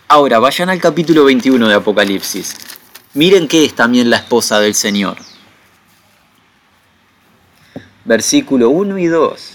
Ahora, 0.09 0.39
vayan 0.39 0.69
al 0.69 0.81
capítulo 0.81 1.23
21 1.23 1.69
de 1.69 1.75
Apocalipsis. 1.75 2.57
Miren 3.13 3.47
qué 3.47 3.63
es 3.63 3.73
también 3.73 4.09
la 4.09 4.17
esposa 4.17 4.59
del 4.59 4.75
Señor. 4.75 5.17
Versículo 8.05 8.69
1 8.69 8.97
y 8.97 9.05
2. 9.05 9.51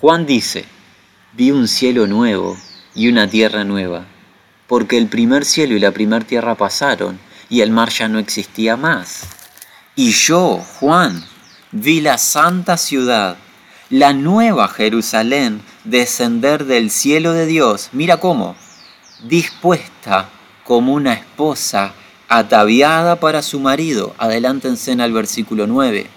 Juan 0.00 0.26
dice, 0.26 0.64
vi 1.32 1.50
un 1.50 1.66
cielo 1.66 2.06
nuevo 2.06 2.56
y 2.94 3.08
una 3.08 3.28
tierra 3.28 3.64
nueva, 3.64 4.06
porque 4.68 4.96
el 4.96 5.08
primer 5.08 5.44
cielo 5.44 5.74
y 5.74 5.80
la 5.80 5.90
primera 5.90 6.24
tierra 6.24 6.54
pasaron 6.54 7.18
y 7.48 7.62
el 7.62 7.72
mar 7.72 7.90
ya 7.90 8.06
no 8.06 8.20
existía 8.20 8.76
más. 8.76 9.26
Y 9.96 10.12
yo, 10.12 10.64
Juan, 10.78 11.24
vi 11.72 12.00
la 12.00 12.16
santa 12.18 12.76
ciudad, 12.76 13.36
la 13.90 14.12
nueva 14.12 14.68
Jerusalén, 14.68 15.60
descender 15.82 16.66
del 16.66 16.92
cielo 16.92 17.32
de 17.32 17.46
Dios. 17.46 17.88
Mira 17.90 18.18
cómo, 18.18 18.54
dispuesta 19.24 20.28
como 20.62 20.92
una 20.92 21.14
esposa 21.14 21.92
ataviada 22.28 23.18
para 23.18 23.42
su 23.42 23.58
marido. 23.58 24.14
Adelántense 24.18 24.92
en 24.92 25.12
versículo 25.12 25.66
9. 25.66 26.13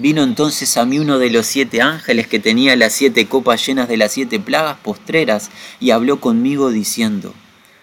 Vino 0.00 0.22
entonces 0.22 0.78
a 0.78 0.86
mí 0.86 0.98
uno 0.98 1.18
de 1.18 1.28
los 1.28 1.44
siete 1.44 1.82
ángeles 1.82 2.26
que 2.26 2.38
tenía 2.38 2.74
las 2.74 2.94
siete 2.94 3.26
copas 3.26 3.66
llenas 3.66 3.86
de 3.86 3.98
las 3.98 4.12
siete 4.12 4.40
plagas 4.40 4.78
postreras 4.78 5.50
y 5.78 5.90
habló 5.90 6.20
conmigo 6.20 6.70
diciendo, 6.70 7.34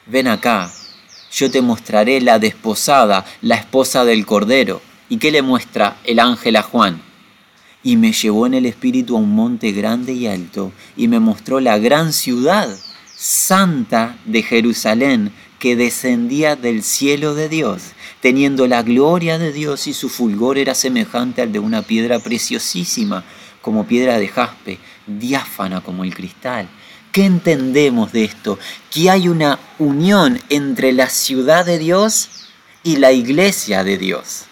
ven 0.07 0.27
acá, 0.27 0.73
yo 1.31 1.51
te 1.51 1.61
mostraré 1.61 2.19
la 2.21 2.39
desposada, 2.39 3.23
la 3.43 3.53
esposa 3.53 4.03
del 4.03 4.25
Cordero. 4.25 4.81
¿Y 5.09 5.17
qué 5.17 5.29
le 5.29 5.43
muestra 5.43 5.97
el 6.05 6.17
ángel 6.17 6.55
a 6.55 6.63
Juan? 6.63 7.03
Y 7.83 7.97
me 7.97 8.13
llevó 8.13 8.47
en 8.47 8.55
el 8.55 8.65
espíritu 8.65 9.15
a 9.15 9.19
un 9.19 9.35
monte 9.35 9.71
grande 9.71 10.13
y 10.13 10.25
alto, 10.25 10.71
y 10.95 11.07
me 11.07 11.19
mostró 11.19 11.59
la 11.59 11.77
gran 11.77 12.13
ciudad 12.13 12.67
santa 13.15 14.17
de 14.25 14.41
Jerusalén, 14.41 15.31
que 15.59 15.75
descendía 15.75 16.55
del 16.55 16.81
cielo 16.81 17.35
de 17.35 17.47
Dios, 17.47 17.91
teniendo 18.21 18.67
la 18.67 18.83
gloria 18.83 19.37
de 19.37 19.51
Dios 19.51 19.87
y 19.87 19.93
su 19.93 20.09
fulgor 20.09 20.57
era 20.57 20.75
semejante 20.75 21.41
al 21.41 21.51
de 21.51 21.59
una 21.59 21.81
piedra 21.81 22.19
preciosísima, 22.19 23.23
como 23.61 23.85
piedra 23.85 24.17
de 24.17 24.27
jaspe, 24.27 24.79
diáfana 25.05 25.81
como 25.81 26.03
el 26.03 26.13
cristal. 26.13 26.69
¿Qué 27.11 27.25
entendemos 27.25 28.11
de 28.11 28.25
esto? 28.25 28.59
Que 28.91 29.09
hay 29.09 29.27
una 29.27 29.59
unión 29.79 30.39
entre 30.49 30.93
la 30.93 31.09
ciudad 31.09 31.65
de 31.65 31.79
Dios 31.79 32.29
y 32.83 32.97
la 32.97 33.11
iglesia 33.11 33.83
de 33.83 33.97
Dios. 33.97 34.43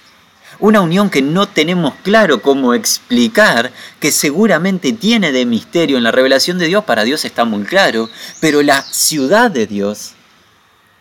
Una 0.59 0.81
unión 0.81 1.09
que 1.09 1.21
no 1.21 1.47
tenemos 1.47 1.93
claro 2.01 2.41
cómo 2.41 2.73
explicar, 2.73 3.71
que 3.99 4.11
seguramente 4.11 4.93
tiene 4.93 5.31
de 5.31 5.45
misterio 5.45 5.97
en 5.97 6.03
la 6.03 6.11
revelación 6.11 6.57
de 6.57 6.67
Dios, 6.67 6.85
para 6.85 7.03
Dios 7.03 7.25
está 7.25 7.45
muy 7.45 7.63
claro, 7.63 8.09
pero 8.39 8.63
la 8.63 8.81
ciudad 8.81 9.51
de 9.51 9.67
Dios 9.67 10.14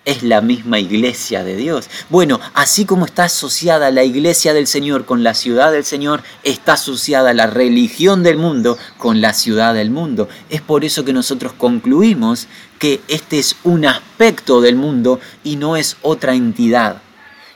es 0.05 0.23
la 0.23 0.41
misma 0.41 0.79
iglesia 0.79 1.45
de 1.45 1.57
Dios. 1.57 1.89
Bueno, 2.11 2.41
así 2.55 2.85
como 2.85 3.07
está 3.07 3.25
asociada 3.25 3.91
la 3.91 4.05
iglesia 4.05 4.53
del 4.55 4.67
Señor 4.67 5.05
con 5.05 5.23
la 5.23 5.35
ciudad 5.35 5.73
del 5.73 5.85
Señor, 5.85 6.23
está 6.43 6.75
asociada 6.75 7.33
la 7.33 7.47
religión 7.47 8.23
del 8.23 8.37
mundo 8.37 8.79
con 8.99 9.21
la 9.21 9.33
ciudad 9.33 9.75
del 9.75 9.91
mundo. 9.91 10.29
Es 10.51 10.61
por 10.61 10.85
eso 10.85 11.05
que 11.05 11.13
nosotros 11.13 11.53
concluimos 11.53 12.49
que 12.79 13.01
este 13.09 13.39
es 13.39 13.57
un 13.65 13.87
aspecto 13.87 14.61
del 14.61 14.77
mundo 14.77 15.21
y 15.43 15.57
no 15.57 15.77
es 15.77 15.97
otra 16.03 16.35
entidad. 16.35 17.01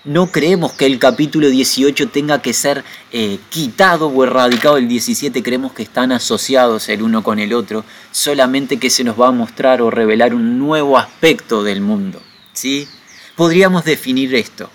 No 0.04 0.28
creemos 0.28 0.72
que 0.72 0.86
el 0.86 0.98
capítulo 0.98 1.50
18 1.50 2.08
tenga 2.08 2.40
que 2.40 2.54
ser 2.54 2.82
eh, 3.12 3.38
quitado 3.50 4.06
o 4.06 4.24
erradicado 4.24 4.76
del 4.76 4.88
17, 4.88 5.42
creemos 5.42 5.72
que 5.72 5.82
están 5.82 6.12
asociados 6.12 6.88
el 6.88 7.02
uno 7.02 7.22
con 7.22 7.38
el 7.40 7.52
otro, 7.52 7.84
solamente 8.10 8.78
que 8.78 8.88
se 8.88 9.04
nos 9.04 9.20
va 9.20 9.28
a 9.28 9.32
mostrar 9.32 9.82
o 9.82 9.90
revelar 9.90 10.34
un 10.34 10.58
nuevo 10.58 10.96
aspecto 10.96 11.62
del 11.62 11.82
mundo. 11.82 12.22
¿Sí? 12.58 12.88
Podríamos 13.36 13.84
definir 13.84 14.34
esto. 14.34 14.68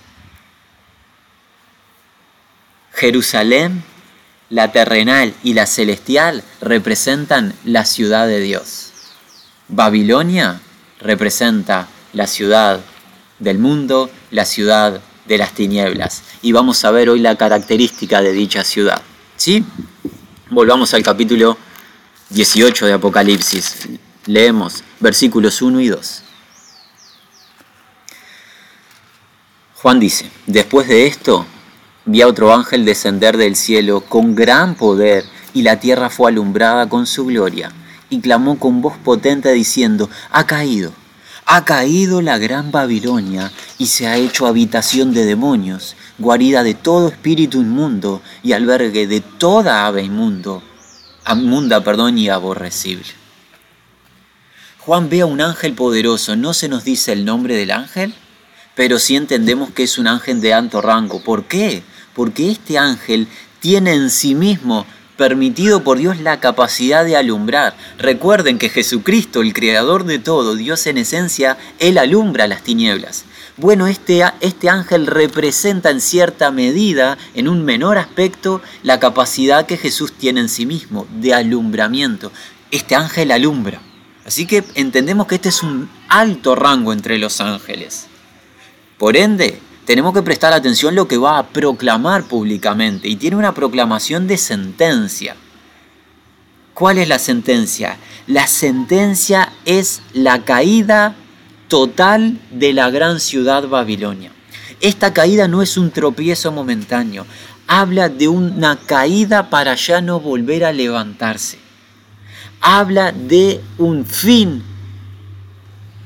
Jerusalén, 2.94 3.84
la 4.50 4.72
terrenal 4.72 5.34
y 5.44 5.54
la 5.54 5.66
celestial 5.66 6.44
representan 6.62 7.54
la 7.66 7.84
ciudad 7.84 8.28
de 8.28 8.40
Dios. 8.40 8.92
Babilonia 9.68 10.62
representa 11.02 11.88
la 12.14 12.28
ciudad 12.28 12.80
del 13.40 13.60
mundo, 13.60 14.10
la 14.32 14.46
ciudad 14.46 15.02
de 15.26 15.38
las 15.38 15.54
tinieblas. 15.54 16.24
Y 16.42 16.54
vamos 16.54 16.86
a 16.86 16.92
ver 16.92 17.10
hoy 17.10 17.20
la 17.20 17.36
característica 17.36 18.22
de 18.22 18.32
dicha 18.32 18.64
ciudad. 18.64 19.02
¿Sí? 19.36 19.66
Volvamos 20.50 20.94
al 20.94 21.04
capítulo 21.04 21.58
18 22.30 22.86
de 22.86 22.94
Apocalipsis. 22.94 23.90
Leemos 24.26 24.84
versículos 25.02 25.62
1 25.62 25.82
y 25.82 25.88
2. 25.90 26.24
Juan 29.84 30.00
dice, 30.00 30.32
después 30.48 30.88
de 30.88 31.08
esto, 31.08 31.46
vi 32.06 32.22
a 32.22 32.28
otro 32.28 32.56
ángel 32.56 32.86
descender 32.86 33.36
del 33.38 33.58
cielo 33.58 34.00
con 34.00 34.34
gran 34.34 34.76
poder 34.76 35.26
y 35.54 35.62
la 35.62 35.80
tierra 35.80 36.10
fue 36.10 36.32
alumbrada 36.32 36.88
con 36.88 37.06
su 37.06 37.26
gloria. 37.26 37.70
Y 38.10 38.22
clamó 38.22 38.58
con 38.58 38.82
voz 38.82 38.98
potente 38.98 39.52
diciendo, 39.52 40.10
ha 40.32 40.48
caído 40.48 40.94
ha 41.46 41.66
caído 41.66 42.22
la 42.22 42.38
gran 42.38 42.72
Babilonia 42.72 43.52
y 43.78 43.88
se 43.88 44.08
ha 44.08 44.16
hecho 44.16 44.48
habitación 44.48 45.14
de 45.14 45.26
demonios, 45.26 45.98
guarida 46.18 46.64
de 46.64 46.74
todo 46.74 47.10
espíritu 47.10 47.60
inmundo 47.60 48.22
y 48.44 48.54
albergue 48.54 49.08
de 49.08 49.20
toda 49.20 49.86
ave 49.86 50.04
inmundo, 50.04 50.64
inmunda 51.30 51.84
perdón, 51.84 52.18
y 52.18 52.30
aborrecible. 52.30 53.08
Juan 54.80 55.10
ve 55.10 55.20
a 55.20 55.26
un 55.26 55.42
ángel 55.42 55.74
poderoso, 55.74 56.38
no 56.38 56.54
se 56.54 56.70
nos 56.70 56.86
dice 56.86 57.12
el 57.12 57.26
nombre 57.26 57.58
del 57.58 57.72
ángel, 57.72 58.16
pero 58.76 59.00
sí 59.00 59.16
entendemos 59.16 59.72
que 59.72 59.84
es 59.84 59.98
un 59.98 60.08
ángel 60.08 60.42
de 60.42 60.54
alto 60.54 60.82
rango. 60.82 61.24
¿Por 61.24 61.46
qué? 61.46 61.84
Porque 62.16 62.52
este 62.52 62.78
ángel 62.78 63.28
tiene 63.60 63.94
en 63.94 64.10
sí 64.10 64.36
mismo 64.36 64.86
permitido 65.18 65.84
por 65.84 66.00
Dios 66.00 66.20
la 66.20 66.40
capacidad 66.40 67.06
de 67.06 67.16
alumbrar. 67.16 67.76
Recuerden 67.98 68.58
que 68.58 68.70
Jesucristo, 68.70 69.42
el 69.42 69.54
creador 69.54 70.06
de 70.06 70.20
todo, 70.20 70.56
Dios 70.56 70.88
en 70.88 70.98
esencia, 70.98 71.58
Él 71.80 71.98
alumbra 71.98 72.48
las 72.48 72.64
tinieblas. 72.64 73.26
Bueno, 73.56 73.86
este, 73.86 74.24
este 74.42 74.70
ángel 74.70 75.06
representa 75.06 75.92
en 75.92 76.02
cierta 76.02 76.50
medida, 76.50 77.20
en 77.36 77.48
un 77.48 77.64
menor 77.64 78.00
aspecto, 78.00 78.62
la 78.82 79.00
capacidad 79.00 79.68
que 79.68 79.78
Jesús 79.78 80.14
tiene 80.14 80.42
en 80.42 80.50
sí 80.50 80.66
mismo 80.66 81.06
de 81.20 81.34
alumbramiento. 81.34 82.32
este 82.72 82.96
ángel 82.96 83.32
alumbra. 83.32 83.82
Así 84.26 84.48
que 84.48 84.64
entendemos 84.74 85.28
que 85.28 85.36
este 85.36 85.50
es 85.50 85.62
un 85.62 85.90
alto 86.10 86.56
rango 86.56 86.92
entre 86.92 87.20
los 87.20 87.40
ángeles. 87.40 88.08
Por 88.98 89.18
ende, 89.18 89.60
tenemos 89.86 90.14
que 90.14 90.22
prestar 90.22 90.54
atención 90.54 90.94
a 90.94 90.96
lo 90.96 91.08
que 91.08 91.18
va 91.18 91.38
a 91.38 91.48
proclamar 91.48 92.24
públicamente 92.24 93.08
y 93.08 93.16
tiene 93.16 93.36
una 93.36 93.54
proclamación 93.54 94.28
de 94.28 94.38
sentencia. 94.38 95.36
¿Cuál 96.74 96.98
es 96.98 97.08
la 97.08 97.20
sentencia? 97.20 97.98
La 98.28 98.48
sentencia 98.48 99.52
es 99.66 100.02
la 100.14 100.44
caída 100.44 101.16
total 101.68 102.40
de 102.52 102.74
la 102.74 102.90
gran 102.90 103.20
ciudad 103.20 103.68
Babilonia. 103.68 104.32
Esta 104.80 105.14
caída 105.14 105.48
no 105.48 105.62
es 105.62 105.78
un 105.78 105.92
tropiezo 105.92 106.52
momentáneo, 106.52 107.26
habla 107.68 108.10
de 108.10 108.28
una 108.28 108.78
caída 108.78 109.50
para 109.50 109.76
ya 109.76 110.02
no 110.02 110.20
volver 110.20 110.66
a 110.66 110.72
levantarse. 110.72 111.58
Habla 112.62 113.12
de 113.12 113.62
un 113.78 114.06
fin 114.06 114.64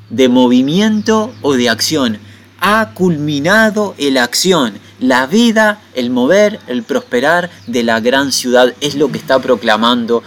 de 0.10 0.30
movimiento 0.30 1.34
o 1.42 1.54
de 1.54 1.70
acción. 1.70 2.20
Ha 2.60 2.94
culminado 2.94 3.96
la 3.98 4.24
acción, 4.24 4.80
la 5.00 5.28
vida, 5.28 5.80
el 5.94 6.10
mover, 6.10 6.60
el 6.68 6.84
prosperar 6.84 7.50
de 7.68 7.84
la 7.84 8.00
gran 8.00 8.32
ciudad. 8.32 8.74
Es 8.82 8.96
lo 8.96 9.12
que 9.12 9.18
está 9.18 9.40
proclamando 9.40 10.24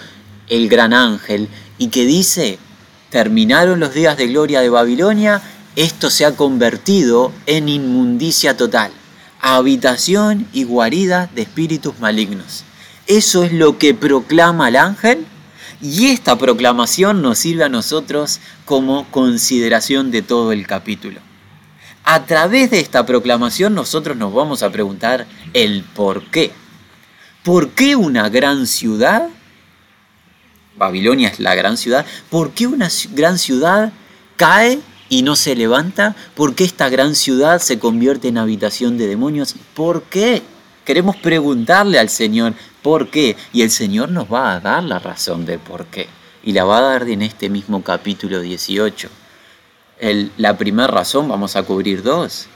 el 0.49 0.69
gran 0.69 0.93
ángel 0.93 1.49
y 1.79 1.89
que 1.89 2.05
dice, 2.05 2.59
terminaron 3.11 3.81
los 3.81 3.95
días 3.95 4.17
de 4.17 4.29
gloria 4.29 4.61
de 4.61 4.69
Babilonia, 4.69 5.41
esto 5.77 6.11
se 6.11 6.25
ha 6.27 6.37
convertido 6.37 7.33
en 7.47 7.69
inmundicia 7.69 8.57
total, 8.57 8.93
habitación 9.41 10.47
y 10.53 10.65
guarida 10.65 11.31
de 11.35 11.43
espíritus 11.43 11.99
malignos. 12.01 12.65
Eso 13.07 13.45
es 13.45 13.53
lo 13.53 13.79
que 13.79 13.95
proclama 13.95 14.69
el 14.69 14.77
ángel 14.77 15.27
y 15.81 16.09
esta 16.09 16.37
proclamación 16.37 17.23
nos 17.23 17.39
sirve 17.39 17.65
a 17.65 17.69
nosotros 17.69 18.41
como 18.65 19.11
consideración 19.11 20.11
de 20.11 20.23
todo 20.23 20.53
el 20.53 20.67
capítulo. 20.67 21.30
A 22.05 22.25
través 22.25 22.71
de 22.71 22.81
esta 22.81 23.07
proclamación 23.07 23.75
nosotros 23.75 24.17
nos 24.17 24.33
vamos 24.33 24.63
a 24.63 24.71
preguntar 24.71 25.27
el 25.53 25.83
por 25.83 26.25
qué. 26.31 26.53
¿Por 27.45 27.71
qué 27.71 27.97
una 27.97 28.29
gran 28.29 28.67
ciudad 28.67 29.29
Babilonia 30.81 31.29
es 31.29 31.41
la 31.41 31.55
gran 31.55 31.77
ciudad, 31.77 32.07
¿por 32.31 32.53
qué 32.53 32.67
una 32.67 32.89
gran 33.13 33.39
ciudad 33.39 33.93
cae 34.37 34.81
y 35.11 35.23
no 35.23 35.37
se 35.37 35.55
levanta? 35.55 36.17
¿Por 36.35 36.55
qué 36.55 36.65
esta 36.65 36.89
gran 36.89 37.15
ciudad 37.15 37.61
se 37.61 37.79
convierte 37.79 38.29
en 38.29 38.39
habitación 38.39 38.97
de 38.97 39.07
demonios? 39.07 39.55
¿Por 39.75 40.05
qué? 40.05 40.43
Queremos 40.87 41.17
preguntarle 41.17 41.99
al 41.99 42.09
Señor 42.09 42.55
por 42.81 43.11
qué 43.11 43.37
y 43.53 43.61
el 43.61 43.71
Señor 43.71 44.09
nos 44.09 44.33
va 44.33 44.55
a 44.55 44.61
dar 44.61 44.83
la 44.83 44.99
razón 44.99 45.45
de 45.45 45.59
por 45.59 45.85
qué 45.85 46.09
y 46.43 46.53
la 46.53 46.65
va 46.65 46.79
a 46.79 46.93
dar 46.93 47.09
en 47.11 47.21
este 47.21 47.51
mismo 47.51 47.85
capítulo 47.85 48.41
18. 48.41 49.11
La 50.01 50.57
primera 50.57 50.89
razón, 50.89 51.29
vamos 51.29 51.57
a 51.57 51.63
cubrir 51.63 52.03
dos, 52.03 52.47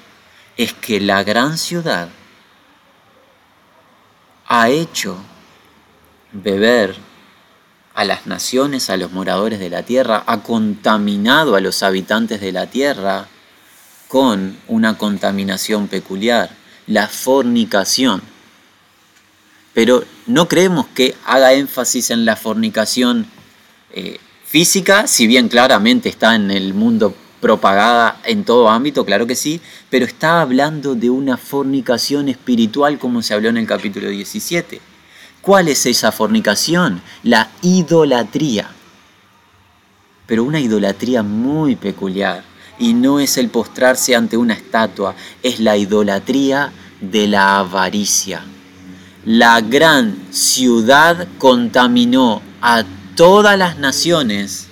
es 0.57 0.73
que 0.73 1.01
la 1.01 1.23
gran 1.25 1.59
ciudad 1.59 2.09
ha 4.47 4.71
hecho 4.71 5.17
beber 6.33 6.97
a 7.95 8.05
las 8.05 8.27
naciones, 8.27 8.89
a 8.91 8.97
los 8.97 9.13
moradores 9.13 9.59
de 9.59 9.71
la 9.71 9.83
tierra, 9.83 10.25
ha 10.27 10.43
contaminado 10.43 11.55
a 11.55 11.61
los 11.61 11.83
habitantes 11.83 12.41
de 12.41 12.53
la 12.53 12.67
tierra 12.67 13.29
con 14.09 14.57
una 14.69 14.97
contaminación 14.97 15.89
peculiar, 15.89 16.51
la 16.87 17.09
fornicación. 17.09 18.23
Pero 19.75 20.05
no 20.27 20.49
creemos 20.49 20.87
que 20.95 21.15
haga 21.27 21.53
énfasis 21.53 22.11
en 22.11 22.25
la 22.25 22.37
fornicación 22.37 23.27
eh, 23.93 24.19
física, 24.45 25.07
si 25.07 25.27
bien 25.27 25.49
claramente 25.49 26.09
está 26.09 26.35
en 26.35 26.51
el 26.51 26.75
mundo 26.75 27.14
propagada 27.44 28.16
en 28.24 28.42
todo 28.42 28.70
ámbito, 28.70 29.04
claro 29.04 29.26
que 29.26 29.35
sí, 29.35 29.61
pero 29.90 30.07
está 30.07 30.40
hablando 30.40 30.94
de 30.94 31.11
una 31.11 31.37
fornicación 31.37 32.30
espiritual 32.30 32.98
como 32.98 33.20
se 33.20 33.35
habló 33.35 33.50
en 33.50 33.59
el 33.59 33.66
capítulo 33.66 34.09
17 34.09 34.80
¿Cuál 35.42 35.68
es 35.68 35.85
esa 35.85 36.11
fornicación? 36.11 37.02
La 37.22 37.50
idolatría. 37.61 38.70
Pero 40.26 40.42
una 40.42 40.59
idolatría 40.59 41.22
muy 41.22 41.76
peculiar. 41.76 42.42
Y 42.78 42.94
no 42.94 43.20
es 43.20 43.37
el 43.37 43.50
postrarse 43.50 44.16
ante 44.16 44.38
una 44.38 44.54
estatua, 44.54 45.14
es 45.42 45.61
la 45.61 45.76
idolatría 45.76 46.72
de 46.98 47.26
la 47.26 47.59
avaricia. 47.59 48.40
La 49.26 49.61
gran 49.61 50.16
ciudad 50.30 51.28
contaminó 51.37 52.40
a 52.62 52.85
todas 53.14 53.59
las 53.59 53.76
naciones 53.76 54.68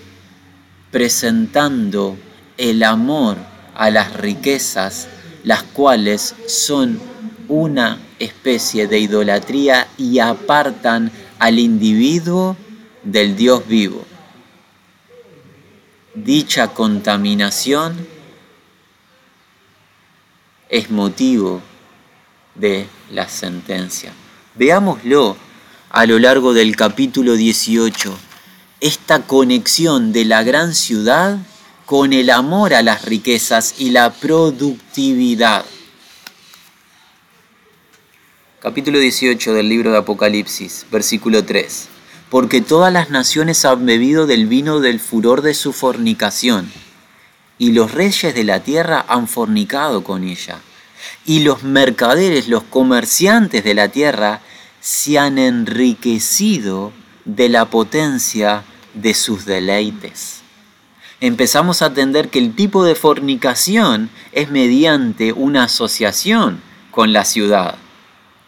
presentando 0.91 2.17
el 2.59 2.83
amor 2.83 3.37
a 3.75 3.91
las 3.91 4.15
riquezas, 4.15 5.09
las 5.45 5.63
cuales 5.63 6.35
son 6.47 7.01
una 7.49 7.99
especie 8.19 8.87
de 8.87 8.99
idolatría 8.99 9.89
y 9.99 10.19
apartan 10.19 11.11
al 11.39 11.59
individuo 11.59 12.57
del 13.03 13.37
Dios 13.37 13.67
vivo. 13.67 14.05
Dicha 16.15 16.69
contaminación 16.69 18.07
es 20.69 20.91
motivo 20.91 21.61
de 22.55 22.87
la 23.11 23.29
sentencia. 23.29 24.13
Veámoslo 24.55 25.37
a 25.91 26.07
lo 26.07 26.19
largo 26.19 26.55
del 26.55 26.77
capítulo 26.77 27.35
18, 27.35 28.17
esta 28.81 29.27
conexión 29.27 30.13
de 30.13 30.25
la 30.25 30.43
gran 30.43 30.75
ciudad 30.75 31.39
con 31.93 32.15
el 32.15 32.31
amor 32.31 32.73
a 32.73 32.81
las 32.81 33.05
riquezas 33.05 33.75
y 33.77 33.91
la 33.91 34.15
productividad. 34.15 35.67
Capítulo 38.61 38.99
18 38.99 39.53
del 39.53 39.69
libro 39.69 39.93
de 39.93 39.99
Apocalipsis, 39.99 40.87
versículo 40.91 41.45
3. 41.45 41.89
Porque 42.31 42.63
todas 42.63 42.91
las 42.95 43.11
naciones 43.11 43.67
han 43.67 43.85
bebido 43.85 44.27
del 44.27 44.47
vino 44.47 44.81
del 44.81 45.01
furor 45.01 45.43
de 45.43 45.53
su 45.53 45.75
fornicación, 45.75 46.73
y 47.59 47.73
los 47.73 47.93
reyes 47.93 48.35
de 48.35 48.45
la 48.45 48.61
tierra 48.61 49.05
han 49.07 49.29
fornicado 49.29 50.03
con 50.03 50.25
ella, 50.25 50.61
y 51.27 51.41
los 51.41 51.63
mercaderes, 51.63 52.49
los 52.49 52.63
comerciantes 52.63 53.65
de 53.65 53.75
la 53.75 53.89
tierra, 53.89 54.41
se 54.81 55.19
han 55.19 55.37
enriquecido 55.37 56.91
de 57.27 57.51
la 57.51 57.67
potencia 57.67 58.65
de 58.95 59.13
sus 59.13 59.45
deleites. 59.45 60.42
Empezamos 61.23 61.81
a 61.81 61.87
entender 61.87 62.29
que 62.29 62.41
el 62.41 62.55
tipo 62.55 62.85
de 62.85 62.95
fornicación 62.95 64.11
es 64.33 64.51
mediante 64.51 65.33
una 65.33 65.65
asociación 65.65 66.61
con 66.91 67.13
la 67.15 67.25
ciudad 67.25 67.77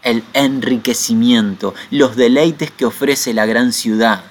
el 0.02 0.22
enriquecimiento, 0.34 1.74
los 1.90 2.14
deleites 2.14 2.70
que 2.70 2.84
ofrece 2.84 3.32
la 3.32 3.46
gran 3.46 3.72
ciudad. 3.72 4.22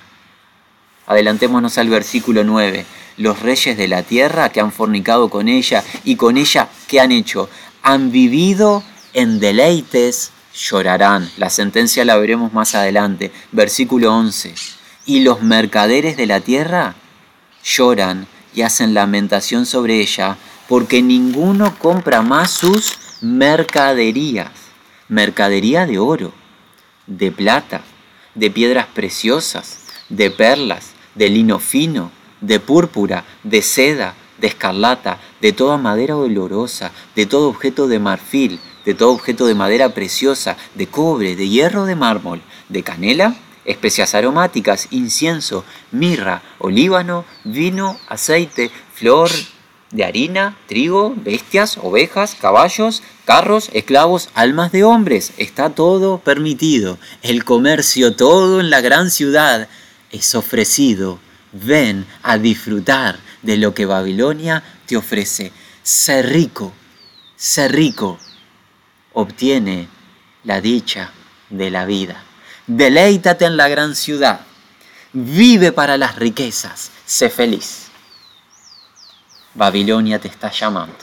Adelantémonos 1.07 1.77
al 1.77 1.89
versículo 1.89 2.43
9. 2.43 2.85
Los 3.17 3.39
reyes 3.39 3.75
de 3.75 3.87
la 3.87 4.03
tierra 4.03 4.49
que 4.49 4.61
han 4.61 4.71
fornicado 4.71 5.29
con 5.29 5.49
ella 5.49 5.83
y 6.03 6.15
con 6.15 6.37
ella 6.37 6.69
que 6.87 6.99
han 6.99 7.11
hecho, 7.11 7.49
han 7.81 8.11
vivido 8.11 8.83
en 9.13 9.39
deleites, 9.39 10.31
llorarán. 10.53 11.29
La 11.37 11.49
sentencia 11.49 12.05
la 12.05 12.17
veremos 12.17 12.53
más 12.53 12.75
adelante. 12.75 13.31
Versículo 13.51 14.15
11. 14.15 14.53
Y 15.05 15.21
los 15.21 15.41
mercaderes 15.41 16.17
de 16.17 16.27
la 16.27 16.39
tierra 16.39 16.95
lloran 17.63 18.27
y 18.53 18.61
hacen 18.61 18.93
lamentación 18.93 19.65
sobre 19.65 19.99
ella, 19.99 20.37
porque 20.67 21.01
ninguno 21.01 21.77
compra 21.77 22.21
más 22.21 22.51
sus 22.51 22.97
mercaderías. 23.21 24.51
Mercadería 25.07 25.85
de 25.85 25.99
oro, 25.99 26.33
de 27.07 27.31
plata, 27.31 27.81
de 28.35 28.49
piedras 28.49 28.87
preciosas, 28.93 29.79
de 30.09 30.31
perlas, 30.31 30.91
de 31.15 31.29
lino 31.29 31.59
fino, 31.59 32.11
de 32.41 32.59
púrpura, 32.59 33.25
de 33.43 33.61
seda, 33.61 34.15
de 34.39 34.47
escarlata, 34.47 35.19
de 35.41 35.53
toda 35.53 35.77
madera 35.77 36.17
olorosa, 36.17 36.91
de 37.15 37.25
todo 37.25 37.49
objeto 37.49 37.87
de 37.87 37.99
marfil, 37.99 38.59
de 38.85 38.93
todo 38.93 39.11
objeto 39.11 39.45
de 39.45 39.55
madera 39.55 39.89
preciosa, 39.89 40.57
de 40.75 40.87
cobre, 40.87 41.35
de 41.35 41.47
hierro, 41.47 41.85
de 41.85 41.95
mármol, 41.95 42.41
de 42.69 42.83
canela, 42.83 43.35
especias 43.65 44.15
aromáticas, 44.15 44.87
incienso, 44.91 45.65
mirra, 45.91 46.41
olíbano, 46.59 47.25
vino, 47.43 47.97
aceite, 48.07 48.71
flor 48.93 49.29
de 49.91 50.03
harina, 50.03 50.57
trigo, 50.67 51.13
bestias, 51.15 51.77
ovejas, 51.77 52.35
caballos, 52.35 53.03
carros, 53.25 53.69
esclavos, 53.73 54.29
almas 54.33 54.71
de 54.71 54.83
hombres. 54.83 55.33
Está 55.37 55.69
todo 55.69 56.17
permitido. 56.17 56.97
El 57.21 57.45
comercio, 57.45 58.15
todo 58.15 58.59
en 58.59 58.69
la 58.69 58.81
gran 58.81 59.11
ciudad, 59.11 59.69
es 60.11 60.35
ofrecido. 60.35 61.19
Ven 61.51 62.05
a 62.23 62.37
disfrutar 62.39 63.19
de 63.43 63.57
lo 63.57 63.73
que 63.73 63.85
Babilonia 63.85 64.63
te 64.87 64.97
ofrece. 64.97 65.51
Ser 65.83 66.29
rico, 66.29 66.73
ser 67.35 67.71
rico, 67.71 68.17
obtiene 69.13 69.87
la 70.43 70.59
dicha 70.59 71.11
de 71.49 71.69
la 71.69 71.85
vida. 71.85 72.23
Deleítate 72.67 73.43
en 73.43 73.57
la 73.57 73.67
gran 73.67 73.93
ciudad. 73.93 74.39
vive 75.11 75.73
para 75.73 75.97
las 75.97 76.15
riquezas, 76.15 76.91
sé 77.05 77.29
feliz. 77.29 77.89
Babilonia 79.53 80.17
te 80.17 80.29
está 80.29 80.49
llamando. 80.49 80.95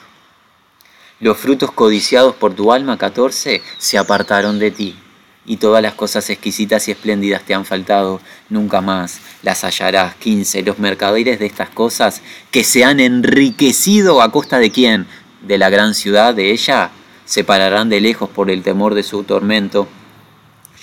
Los 1.20 1.36
frutos 1.36 1.70
codiciados 1.70 2.34
por 2.34 2.54
tu 2.54 2.72
alma, 2.72 2.96
14, 2.96 3.62
se 3.76 3.98
apartaron 3.98 4.58
de 4.58 4.70
ti, 4.70 4.98
y 5.44 5.58
todas 5.58 5.82
las 5.82 5.92
cosas 5.92 6.30
exquisitas 6.30 6.88
y 6.88 6.92
espléndidas 6.92 7.42
te 7.42 7.52
han 7.52 7.66
faltado, 7.66 8.22
nunca 8.48 8.80
más 8.80 9.20
las 9.42 9.62
hallarás. 9.62 10.14
15. 10.14 10.62
Los 10.62 10.78
mercaderes 10.78 11.38
de 11.38 11.46
estas 11.46 11.68
cosas 11.68 12.22
que 12.50 12.64
se 12.64 12.84
han 12.84 13.00
enriquecido 13.00 14.22
a 14.22 14.32
costa 14.32 14.58
de 14.58 14.72
quién? 14.72 15.06
De 15.42 15.58
la 15.58 15.68
gran 15.68 15.94
ciudad, 15.94 16.34
de 16.34 16.52
ella, 16.52 16.90
se 17.26 17.44
pararán 17.44 17.90
de 17.90 18.00
lejos 18.00 18.30
por 18.30 18.50
el 18.50 18.62
temor 18.62 18.94
de 18.94 19.02
su 19.02 19.24
tormento 19.24 19.88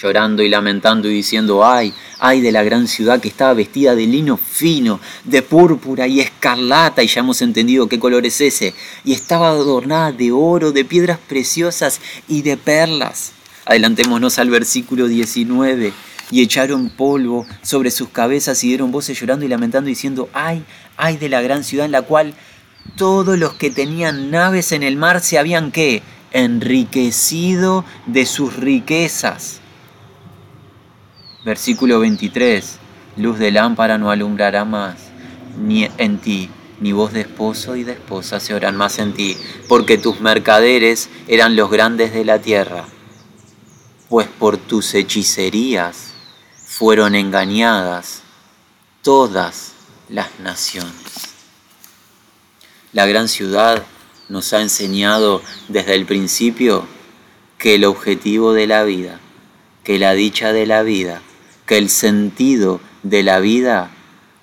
llorando 0.01 0.43
y 0.43 0.49
lamentando 0.49 1.09
y 1.09 1.13
diciendo, 1.13 1.65
ay, 1.65 1.93
ay 2.19 2.41
de 2.41 2.51
la 2.51 2.63
gran 2.63 2.87
ciudad 2.87 3.19
que 3.19 3.27
estaba 3.27 3.53
vestida 3.53 3.95
de 3.95 4.05
lino 4.05 4.37
fino, 4.37 4.99
de 5.23 5.41
púrpura 5.41 6.07
y 6.07 6.19
escarlata, 6.19 7.03
y 7.03 7.07
ya 7.07 7.21
hemos 7.21 7.41
entendido 7.41 7.87
qué 7.87 7.99
color 7.99 8.25
es 8.25 8.39
ese, 8.41 8.73
y 9.03 9.13
estaba 9.13 9.49
adornada 9.49 10.11
de 10.11 10.31
oro, 10.31 10.71
de 10.71 10.85
piedras 10.85 11.19
preciosas 11.27 11.99
y 12.27 12.41
de 12.41 12.57
perlas. 12.57 13.33
Adelantémonos 13.65 14.39
al 14.39 14.49
versículo 14.49 15.07
19. 15.07 15.93
Y 16.29 16.41
echaron 16.41 16.89
polvo 16.89 17.45
sobre 17.61 17.89
sus 17.89 18.09
cabezas 18.09 18.61
y 18.63 18.67
dieron 18.67 18.91
voces 18.91 19.17
llorando 19.17 19.45
y 19.45 19.47
lamentando 19.47 19.87
diciendo, 19.87 20.29
ay, 20.33 20.63
ay 20.97 21.15
de 21.15 21.29
la 21.29 21.41
gran 21.41 21.63
ciudad 21.63 21.85
en 21.85 21.93
la 21.93 22.01
cual 22.01 22.33
todos 22.97 23.37
los 23.39 23.53
que 23.53 23.69
tenían 23.69 24.29
naves 24.29 24.73
en 24.73 24.83
el 24.83 24.97
mar 24.97 25.21
se 25.21 25.37
habían 25.37 25.71
qué? 25.71 26.01
enriquecido 26.31 27.85
de 28.05 28.25
sus 28.25 28.57
riquezas. 28.57 29.61
Versículo 31.47 32.01
23. 32.01 32.77
Luz 33.15 33.39
de 33.39 33.51
lámpara 33.51 33.97
no 33.97 34.11
alumbrará 34.11 34.65
más 34.65 34.95
ni 35.57 35.87
en 35.97 36.17
ti, 36.17 36.49
ni 36.81 36.91
voz 36.91 37.13
de 37.13 37.21
esposo 37.21 37.77
y 37.77 37.85
de 37.85 37.93
esposa 37.93 38.41
se 38.41 38.53
oirán 38.53 38.75
más 38.75 38.99
en 38.99 39.13
ti, 39.13 39.37
porque 39.69 39.97
tus 39.97 40.19
mercaderes 40.19 41.07
eran 41.29 41.55
los 41.55 41.71
grandes 41.71 42.11
de 42.11 42.25
la 42.25 42.39
tierra, 42.39 42.83
pues 44.09 44.27
por 44.27 44.57
tus 44.57 44.93
hechicerías 44.93 46.11
fueron 46.65 47.15
engañadas 47.15 48.23
todas 49.01 49.71
las 50.09 50.41
naciones. 50.41 51.31
La 52.91 53.05
gran 53.05 53.29
ciudad 53.29 53.85
nos 54.27 54.51
ha 54.51 54.61
enseñado 54.61 55.41
desde 55.69 55.95
el 55.95 56.05
principio 56.05 56.85
que 57.57 57.75
el 57.75 57.85
objetivo 57.85 58.51
de 58.51 58.67
la 58.67 58.83
vida, 58.83 59.21
que 59.85 59.97
la 59.97 60.11
dicha 60.11 60.51
de 60.51 60.65
la 60.65 60.83
vida, 60.83 61.21
que 61.67 61.77
el 61.77 61.89
sentido 61.89 62.79
de 63.03 63.21
la 63.21 63.39
vida 63.39 63.91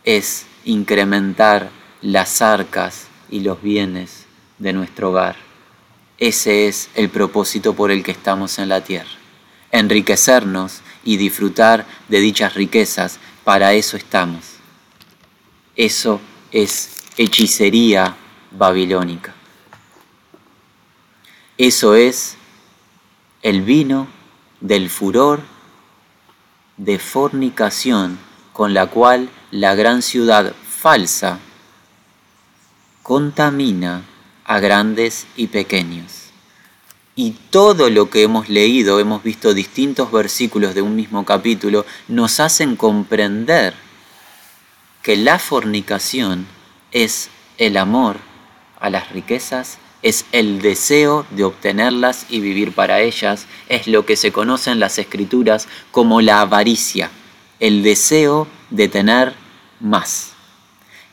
es 0.05 0.47
incrementar 0.65 1.71
las 2.03 2.43
arcas 2.43 3.09
y 3.31 3.41
los 3.41 3.63
bienes 3.63 4.27
de 4.59 4.75
nuestro 4.75 5.11
hogar. 5.11 5.37
Ese 6.19 6.69
es 6.69 6.91
el 6.95 7.09
propósito 7.09 7.75
por 7.75 7.91
el 7.91 8.03
que 8.03 8.13
estamos 8.13 8.59
en 8.59 8.69
la 8.69 8.85
tierra. 8.85 9.11
Enriquecernos 9.73 10.83
y 11.03 11.17
disfrutar 11.17 11.87
de 12.09 12.21
dichas 12.21 12.55
riquezas, 12.55 13.19
para 13.43 13.73
eso 13.73 13.97
estamos. 13.97 14.45
Eso 15.77 16.21
es 16.53 17.05
hechicería 17.17 18.15
babilónica. 18.53 19.35
Eso 21.57 21.95
es 21.95 22.37
el 23.43 23.63
vino 23.63 24.09
del 24.61 24.91
furor 24.91 25.54
de 26.77 26.99
fornicación 26.99 28.19
con 28.53 28.75
la 28.75 28.87
cual 28.87 29.31
la 29.51 29.75
gran 29.75 30.03
ciudad 30.03 30.55
falsa 30.69 31.39
contamina 33.03 34.03
a 34.45 34.61
grandes 34.61 35.27
y 35.37 35.49
pequeños. 35.49 36.25
Y 37.17 37.33
todo 37.51 37.91
lo 37.91 38.11
que 38.11 38.23
hemos 38.23 38.49
leído, 38.49 38.99
hemos 38.99 39.23
visto 39.23 39.55
distintos 39.55 40.11
versículos 40.11 40.75
de 40.75 40.83
un 40.83 40.97
mismo 40.97 41.25
capítulo, 41.25 41.87
nos 42.09 42.41
hacen 42.41 42.77
comprender 42.77 43.75
que 45.03 45.17
la 45.17 45.39
fornicación 45.39 46.47
es 46.91 47.29
el 47.59 47.77
amor 47.77 48.17
a 48.81 48.91
las 48.91 49.11
riquezas 49.11 49.79
es 50.05 50.27
el 50.33 50.61
deseo 50.61 51.25
de 51.31 51.45
obtenerlas 51.45 52.27
y 52.29 52.40
vivir 52.40 52.73
para 52.73 53.01
ellas, 53.01 53.47
es 53.71 53.87
lo 53.87 54.05
que 54.05 54.17
se 54.17 54.33
conoce 54.33 54.71
en 54.71 54.79
las 54.79 54.99
escrituras 54.99 55.67
como 55.90 56.21
la 56.21 56.43
avaricia, 56.43 57.11
el 57.59 57.83
deseo 57.83 58.47
de 58.69 58.88
tener 58.88 59.33
más. 59.81 60.33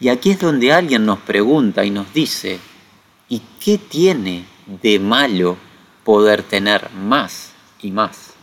Y 0.02 0.10
aquí 0.10 0.32
es 0.32 0.42
donde 0.42 0.74
alguien 0.74 1.06
nos 1.06 1.20
pregunta 1.20 1.86
y 1.86 1.90
nos 1.90 2.14
dice, 2.14 2.60
¿y 3.30 3.42
qué 3.64 3.78
tiene 3.78 4.44
de 4.82 5.00
malo 5.00 5.56
poder 6.04 6.44
tener 6.44 6.92
más 6.92 7.52
y 7.82 7.92
más? 7.92 8.34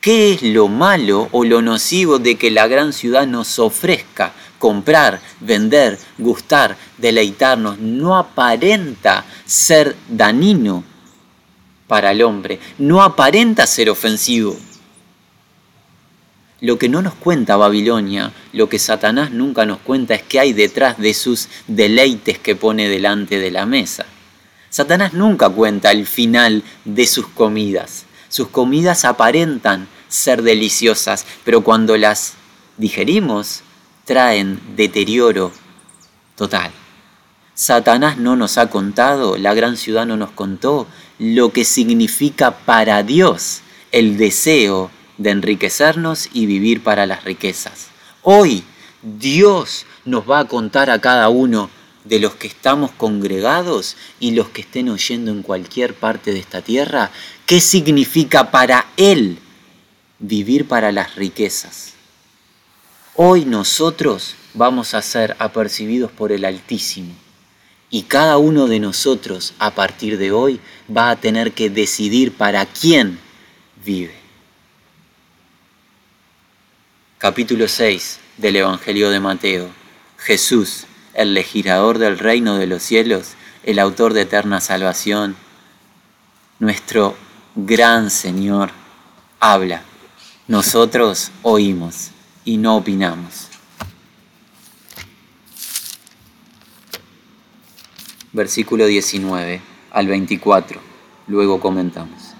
¿Qué 0.00 0.32
es 0.32 0.42
lo 0.42 0.68
malo 0.68 1.28
o 1.32 1.42
lo 1.42 1.62
nocivo 1.62 2.20
de 2.20 2.36
que 2.36 2.52
la 2.52 2.68
gran 2.68 2.92
ciudad 2.92 3.26
nos 3.26 3.58
ofrezca 3.58 4.34
comprar, 4.60 5.20
vender, 5.40 5.98
gustar, 6.18 6.76
deleitarnos, 6.98 7.78
no 7.78 8.16
aparenta 8.16 9.24
ser 9.46 9.96
danino 10.08 10.84
para 11.88 12.12
el 12.12 12.22
hombre, 12.22 12.60
no 12.78 13.02
aparenta 13.02 13.66
ser 13.66 13.90
ofensivo. 13.90 14.56
Lo 16.60 16.78
que 16.78 16.90
no 16.90 17.00
nos 17.00 17.14
cuenta 17.14 17.56
Babilonia, 17.56 18.32
lo 18.52 18.68
que 18.68 18.78
Satanás 18.78 19.30
nunca 19.30 19.64
nos 19.64 19.78
cuenta 19.78 20.14
es 20.14 20.22
que 20.22 20.38
hay 20.38 20.52
detrás 20.52 20.98
de 20.98 21.14
sus 21.14 21.48
deleites 21.66 22.38
que 22.38 22.54
pone 22.54 22.86
delante 22.86 23.38
de 23.38 23.50
la 23.50 23.64
mesa. 23.64 24.04
Satanás 24.68 25.14
nunca 25.14 25.48
cuenta 25.48 25.90
el 25.90 26.06
final 26.06 26.62
de 26.84 27.06
sus 27.06 27.26
comidas. 27.28 28.04
Sus 28.28 28.48
comidas 28.48 29.06
aparentan 29.06 29.88
ser 30.08 30.42
deliciosas, 30.42 31.24
pero 31.44 31.62
cuando 31.62 31.96
las 31.96 32.34
digerimos, 32.76 33.62
traen 34.10 34.58
deterioro 34.74 35.52
total. 36.34 36.72
Satanás 37.54 38.18
no 38.18 38.34
nos 38.34 38.58
ha 38.58 38.68
contado, 38.68 39.36
la 39.38 39.54
gran 39.54 39.76
ciudad 39.76 40.04
no 40.04 40.16
nos 40.16 40.32
contó 40.32 40.88
lo 41.20 41.52
que 41.52 41.64
significa 41.64 42.50
para 42.50 43.04
Dios 43.04 43.60
el 43.92 44.16
deseo 44.16 44.90
de 45.16 45.30
enriquecernos 45.30 46.28
y 46.32 46.46
vivir 46.46 46.82
para 46.82 47.06
las 47.06 47.22
riquezas. 47.22 47.86
Hoy 48.22 48.64
Dios 49.00 49.86
nos 50.04 50.28
va 50.28 50.40
a 50.40 50.48
contar 50.48 50.90
a 50.90 51.00
cada 51.00 51.28
uno 51.28 51.70
de 52.04 52.18
los 52.18 52.34
que 52.34 52.48
estamos 52.48 52.90
congregados 52.90 53.96
y 54.18 54.32
los 54.32 54.48
que 54.48 54.62
estén 54.62 54.88
oyendo 54.88 55.30
en 55.30 55.44
cualquier 55.44 55.94
parte 55.94 56.32
de 56.32 56.40
esta 56.40 56.62
tierra, 56.62 57.12
qué 57.46 57.60
significa 57.60 58.50
para 58.50 58.86
Él 58.96 59.38
vivir 60.18 60.66
para 60.66 60.90
las 60.90 61.14
riquezas. 61.14 61.99
Hoy 63.16 63.44
nosotros 63.44 64.36
vamos 64.54 64.94
a 64.94 65.02
ser 65.02 65.34
apercibidos 65.40 66.12
por 66.12 66.30
el 66.30 66.44
Altísimo 66.44 67.12
y 67.90 68.04
cada 68.04 68.38
uno 68.38 68.68
de 68.68 68.78
nosotros 68.78 69.52
a 69.58 69.72
partir 69.72 70.16
de 70.16 70.30
hoy 70.30 70.60
va 70.94 71.10
a 71.10 71.16
tener 71.16 71.52
que 71.52 71.70
decidir 71.70 72.32
para 72.32 72.64
quién 72.66 73.18
vive. 73.84 74.14
Capítulo 77.18 77.66
6 77.66 78.20
del 78.38 78.56
Evangelio 78.56 79.10
de 79.10 79.18
Mateo. 79.18 79.68
Jesús, 80.16 80.86
el 81.12 81.34
legislador 81.34 81.98
del 81.98 82.16
reino 82.16 82.58
de 82.58 82.68
los 82.68 82.82
cielos, 82.82 83.32
el 83.64 83.80
autor 83.80 84.14
de 84.14 84.22
eterna 84.22 84.60
salvación, 84.60 85.34
nuestro 86.60 87.16
gran 87.56 88.08
Señor, 88.08 88.70
habla. 89.40 89.82
Nosotros 90.46 91.32
oímos 91.42 92.12
y 92.44 92.56
no 92.56 92.76
opinamos. 92.76 93.48
Versículo 98.32 98.86
19 98.86 99.60
al 99.92 100.06
24. 100.06 100.80
Luego 101.26 101.60
comentamos. 101.60 102.34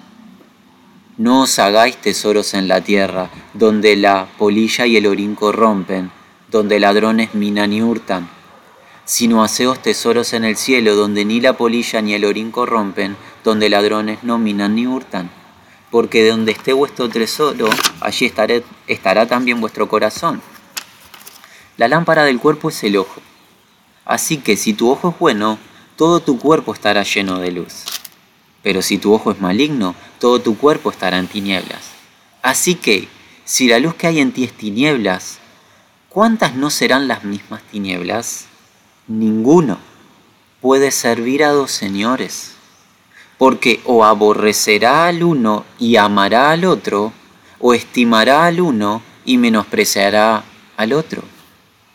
No 1.18 1.42
os 1.42 1.58
hagáis 1.58 1.96
tesoros 1.96 2.54
en 2.54 2.68
la 2.68 2.80
tierra, 2.80 3.28
donde 3.52 3.96
la 3.96 4.26
polilla 4.38 4.86
y 4.86 4.96
el 4.96 5.06
orín 5.06 5.34
corrompen, 5.34 6.10
donde 6.50 6.80
ladrones 6.80 7.34
minan 7.34 7.72
y 7.72 7.82
hurtan, 7.82 8.28
sino 9.04 9.42
haceos 9.44 9.82
tesoros 9.82 10.32
en 10.32 10.44
el 10.44 10.56
cielo, 10.56 10.94
donde 10.94 11.24
ni 11.24 11.40
la 11.40 11.56
polilla 11.56 12.00
ni 12.00 12.14
el 12.14 12.24
orín 12.24 12.50
corrompen, 12.50 13.16
donde 13.44 13.68
ladrones 13.68 14.22
no 14.22 14.38
minan 14.38 14.76
ni 14.76 14.86
hurtan 14.86 15.39
porque 15.90 16.22
de 16.22 16.31
donde 16.31 16.53
esté 16.53 16.72
vuestro 16.72 17.09
tesoro, 17.09 17.68
allí 18.00 18.33
estará 18.87 19.26
también 19.26 19.61
vuestro 19.61 19.88
corazón. 19.88 20.40
La 21.76 21.88
lámpara 21.88 22.24
del 22.24 22.38
cuerpo 22.38 22.68
es 22.68 22.83
el 22.85 22.96
ojo. 22.96 23.20
Así 24.05 24.38
que 24.38 24.57
si 24.57 24.72
tu 24.74 24.90
ojo 24.90 25.11
es 25.11 25.18
bueno, 25.18 25.59
todo 25.96 26.20
tu 26.20 26.38
cuerpo 26.38 26.74
estará 26.74 27.03
lleno 27.03 27.38
de 27.38 27.53
luz. 27.53 27.85
Pero 28.62 28.83
si 28.83 28.98
tu 28.98 29.12
ojo 29.12 29.33
es 29.33 29.40
maligno, 29.40 29.94
todo 30.18 30.40
tu 30.40 30.57
cuerpo 30.59 30.90
estará 30.90 31.18
en 31.18 31.26
tinieblas. 31.26 31.83
Así 32.42 32.74
que, 32.74 33.09
si 33.44 33.68
la 33.68 33.79
luz 33.79 33.94
que 33.94 34.07
hay 34.07 34.20
en 34.20 34.33
ti 34.33 34.44
es 34.44 34.53
tinieblas, 34.53 35.38
¿cuántas 36.09 36.55
no 36.55 36.70
serán 36.70 37.09
las 37.09 37.24
mismas 37.24 37.62
tinieblas? 37.64 38.46
Ninguno 39.07 39.79
puede 40.61 40.90
servir 40.90 41.42
a 41.42 41.50
dos 41.50 41.70
señores, 41.70 42.53
porque 43.40 43.81
o 43.87 44.05
aborrecerá 44.05 45.07
al 45.07 45.22
uno 45.22 45.64
y 45.79 45.96
amará 45.96 46.50
al 46.50 46.66
otro, 46.66 47.11
o 47.59 47.72
estimará 47.72 48.44
al 48.44 48.61
uno 48.61 49.00
y 49.24 49.38
menospreciará 49.38 50.44
al 50.76 50.92
otro. 50.92 51.22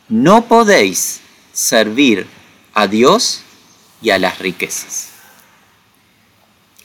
No 0.09 0.45
podéis 0.47 1.21
servir 1.53 2.25
a 2.73 2.87
Dios 2.87 3.43
y 4.01 4.09
a 4.09 4.17
las 4.17 4.39
riquezas. 4.39 5.09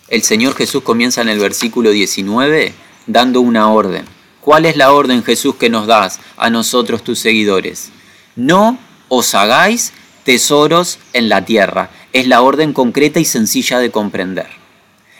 El 0.08 0.22
Señor 0.24 0.54
Jesús 0.54 0.82
comienza 0.82 1.22
en 1.22 1.30
el 1.30 1.38
versículo 1.38 1.88
19 1.88 2.74
dando 3.06 3.40
una 3.40 3.70
orden. 3.70 4.04
¿Cuál 4.42 4.66
es 4.66 4.76
la 4.76 4.92
orden, 4.92 5.24
Jesús, 5.24 5.54
que 5.54 5.70
nos 5.70 5.86
das 5.86 6.20
a 6.36 6.50
nosotros, 6.50 7.02
tus 7.02 7.18
seguidores? 7.18 7.92
No 8.36 8.78
os 9.08 9.34
hagáis 9.34 9.94
tesoros 10.30 11.00
en 11.12 11.28
la 11.28 11.44
tierra. 11.44 11.90
Es 12.12 12.28
la 12.28 12.42
orden 12.42 12.72
concreta 12.72 13.18
y 13.18 13.24
sencilla 13.24 13.80
de 13.80 13.90
comprender. 13.90 14.46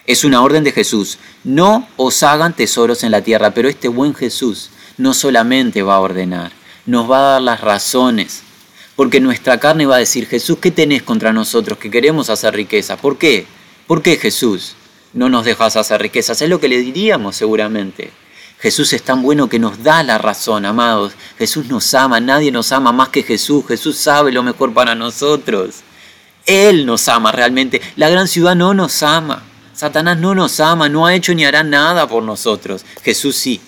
Es 0.07 0.23
una 0.23 0.41
orden 0.41 0.63
de 0.63 0.71
Jesús. 0.71 1.19
No 1.43 1.89
os 1.97 2.23
hagan 2.23 2.55
tesoros 2.55 3.03
en 3.03 3.11
la 3.11 3.21
tierra, 3.21 3.51
pero 3.51 3.69
este 3.69 3.89
buen 3.89 4.15
Jesús 4.15 4.71
no 4.99 5.13
solamente 5.13 5.83
va 5.83 5.97
a 5.97 6.01
ordenar, 6.01 6.53
nos 6.87 7.11
va 7.11 7.19
a 7.19 7.33
dar 7.33 7.43
las 7.43 7.61
razones. 7.61 8.45
Porque 8.95 9.19
nuestra 9.19 9.59
carne 9.59 9.85
va 9.85 9.97
a 9.97 9.99
decir, 9.99 10.29
Jesús, 10.29 10.59
¿qué 10.61 10.71
tenés 10.71 11.03
contra 11.03 11.33
nosotros 11.33 11.77
que 11.77 11.91
queremos 11.91 12.31
hacer 12.31 12.55
riqueza? 12.55 12.97
¿Por 12.97 13.19
qué? 13.19 13.47
¿Por 13.89 14.03
qué 14.03 14.17
Jesús? 14.17 14.77
no 15.13 15.29
nos 15.29 15.45
dejas 15.45 15.75
hacer 15.75 16.01
riquezas. 16.01 16.41
Es 16.41 16.49
lo 16.49 16.61
que 16.61 16.69
le 16.69 16.79
diríamos 16.79 17.35
seguramente. 17.35 18.13
Jesús 18.61 18.93
es 18.93 19.03
tan 19.03 19.23
bueno 19.23 19.49
que 19.49 19.59
nos 19.59 19.83
da 19.83 20.03
la 20.03 20.19
razón, 20.19 20.67
amados. 20.67 21.15
Jesús 21.39 21.67
nos 21.67 21.95
ama, 21.95 22.21
nadie 22.21 22.53
nos 22.53 22.73
ama 22.73 22.93
más 22.93 23.09
que 23.09 23.23
Jesús. 23.23 23.65
Jesús 23.67 23.97
sabe 23.97 24.33
lo 24.33 24.43
mejor 24.43 24.75
para 24.75 24.95
nosotros. 24.95 25.77
Él 26.45 26.85
nos 26.85 27.09
ama 27.09 27.33
realmente. 27.33 27.81
La 27.97 28.11
gran 28.11 28.29
ciudad 28.29 28.55
no 28.55 28.75
nos 28.75 29.03
ama. 29.03 29.43
Satanás 29.73 30.19
no 30.19 30.35
nos 30.35 30.61
ama, 30.61 30.91
no 30.91 31.07
ha 31.07 31.15
hecho 31.15 31.33
ni 31.33 31.47
hará 31.47 31.63
nada 31.63 32.07
por 32.07 32.23
nosotros. 32.23 32.85
Jesús 33.03 33.37
sí. 33.37 33.63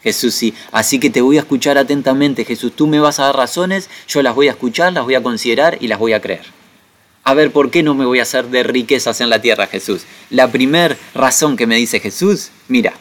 Jesús 0.00 0.32
sí. 0.34 0.54
Así 0.70 1.00
que 1.00 1.10
te 1.10 1.22
voy 1.22 1.38
a 1.38 1.40
escuchar 1.40 1.76
atentamente, 1.76 2.44
Jesús. 2.44 2.72
Tú 2.76 2.86
me 2.86 3.00
vas 3.00 3.18
a 3.18 3.24
dar 3.24 3.36
razones, 3.36 3.90
yo 4.06 4.22
las 4.22 4.36
voy 4.36 4.46
a 4.46 4.52
escuchar, 4.52 4.92
las 4.92 5.02
voy 5.02 5.16
a 5.16 5.22
considerar 5.24 5.76
y 5.80 5.88
las 5.88 5.98
voy 5.98 6.12
a 6.12 6.20
creer. 6.20 6.44
A 7.24 7.34
ver, 7.34 7.50
¿por 7.50 7.72
qué 7.72 7.82
no 7.82 7.94
me 7.94 8.04
voy 8.04 8.20
a 8.20 8.22
hacer 8.22 8.46
de 8.46 8.62
riquezas 8.62 9.20
en 9.20 9.28
la 9.28 9.42
tierra, 9.42 9.66
Jesús? 9.66 10.02
La 10.30 10.52
primera 10.52 10.96
razón 11.14 11.56
que 11.56 11.66
me 11.66 11.74
dice 11.74 11.98
Jesús, 11.98 12.50
mira, 12.68 12.92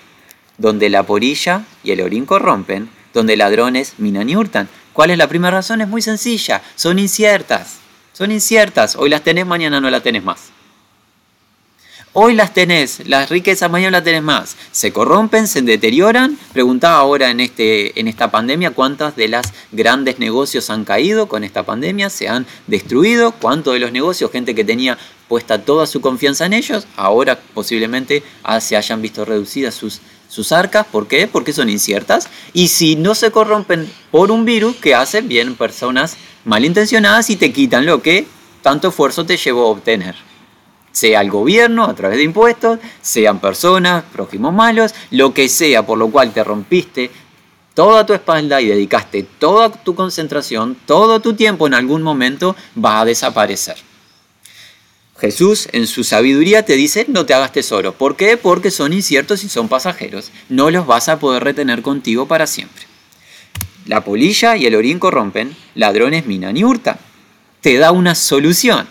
donde 0.58 0.89
la 0.89 1.04
porilla 1.04 1.63
y 1.84 1.91
el 1.91 2.02
orín 2.02 2.26
corrompen, 2.26 2.89
donde 3.13 3.38
ladrones 3.38 3.94
minan 3.98 4.30
y 4.30 4.36
hurtan. 4.36 4.70
¿Cuál 4.94 5.12
es 5.12 5.18
la 5.18 5.28
primera 5.28 5.58
razón? 5.58 5.82
Es 5.82 5.88
muy 5.88 6.02
sencilla, 6.02 6.62
son 6.76 7.00
inciertas. 7.00 7.80
Son 8.13 8.32
inciertas, 8.32 8.96
hoy 8.96 9.10
las 9.10 9.24
tenés, 9.24 9.46
mañana 9.46 9.82
no 9.82 9.89
las 9.89 10.02
tenés 10.02 10.24
más. 10.24 10.56
Hoy 12.13 12.34
las 12.34 12.54
tenés, 12.54 13.06
las 13.10 13.30
riquezas 13.30 13.70
mañana 13.70 13.98
las 13.98 14.06
tenés 14.06 14.24
más. 14.24 14.56
Se 14.72 14.94
corrompen, 14.94 15.48
se 15.50 15.62
deterioran. 15.62 16.39
Preguntaba 16.54 16.96
ahora 16.96 17.30
en, 17.30 17.41
este, 17.41 18.00
en 18.00 18.08
esta 18.08 18.32
pandemia 18.32 18.72
cuántas 18.72 19.18
de 19.18 19.28
las 19.28 19.52
grandes 19.74 20.18
negocios 20.18 20.70
han 20.70 20.86
caído 20.86 21.28
con 21.28 21.44
esta 21.44 21.63
pandemia, 21.63 22.10
se 22.10 22.30
han 22.30 22.46
destruido. 22.68 23.34
¿Cuántos 23.34 23.74
de 23.74 23.82
los 23.82 23.91
negocios, 23.91 24.32
gente 24.32 24.56
que 24.56 24.63
tenía 24.63 24.98
puesta 25.28 25.62
toda 25.62 25.88
su 25.88 26.00
confianza 26.00 26.46
en 26.46 26.54
ellos, 26.54 26.88
ahora 26.96 27.38
posiblemente 27.54 28.24
se 28.62 28.78
hayan 28.78 29.02
visto 29.02 29.26
reducidas 29.26 29.76
sus, 29.76 30.00
sus 30.28 30.52
arcas? 30.52 30.86
¿Por 30.86 31.08
qué? 31.08 31.28
Porque 31.28 31.54
son 31.54 31.70
inciertas. 31.70 32.28
Y 32.54 32.68
si 32.70 32.96
no 32.96 33.16
se 33.16 33.32
corrompen 33.32 33.92
por 34.12 34.32
un 34.32 34.46
virus, 34.46 34.76
¿qué 34.78 34.96
hacen? 34.96 35.28
Bien, 35.28 35.56
personas 35.56 36.18
malintencionadas 36.44 37.30
y 37.30 37.36
te 37.36 37.52
quitan 37.52 37.86
lo 37.86 38.02
que 38.02 38.28
tanto 38.62 38.90
esfuerzo 38.90 39.26
te 39.26 39.38
llevó 39.38 39.68
a 39.68 39.72
obtener 39.72 40.16
sea 40.96 41.20
el 41.20 41.30
gobierno 41.30 41.84
a 41.84 41.94
través 41.94 42.18
de 42.18 42.24
impuestos, 42.24 42.80
sean 43.02 43.40
personas, 43.40 44.06
prójimos 44.14 44.54
malos, 44.54 44.96
lo 45.12 45.34
que 45.34 45.50
sea 45.50 45.86
por 45.86 45.98
lo 45.98 46.10
cual 46.10 46.32
te 46.32 46.42
rompiste 46.42 47.12
toda 47.74 48.06
tu 48.06 48.14
espalda 48.14 48.62
y 48.62 48.68
dedicaste 48.68 49.24
toda 49.24 49.70
tu 49.70 49.94
concentración, 49.94 50.78
todo 50.86 51.20
tu 51.20 51.34
tiempo 51.34 51.68
en 51.68 51.74
algún 51.74 52.02
momento 52.02 52.56
va 52.84 53.02
a 53.02 53.06
desaparecer. 53.06 53.76
Jesús 55.26 55.70
en 55.72 55.88
su 55.88 56.04
sabiduría 56.04 56.66
te 56.66 56.76
dice 56.76 57.08
no 57.08 57.26
te 57.26 57.34
hagas 57.34 57.52
tesoro. 57.52 57.94
¿Por 57.94 58.16
qué? 58.16 58.38
Porque 58.38 58.70
son 58.70 58.94
inciertos 58.94 59.44
y 59.44 59.50
son 59.50 59.68
pasajeros. 59.68 60.32
No 60.50 60.70
los 60.70 60.86
vas 60.86 61.10
a 61.10 61.18
poder 61.18 61.44
retener 61.44 61.82
contigo 61.82 62.28
para 62.28 62.46
siempre. 62.46 62.84
La 63.88 64.04
polilla 64.04 64.56
y 64.56 64.68
el 64.68 64.76
orín 64.76 65.00
corrompen, 65.00 65.56
ladrones 65.74 66.28
minan 66.28 66.58
y 66.58 66.64
hurtan. 66.64 67.00
Te 67.62 67.76
da 67.80 67.92
una 67.92 68.14
solución. 68.14 68.88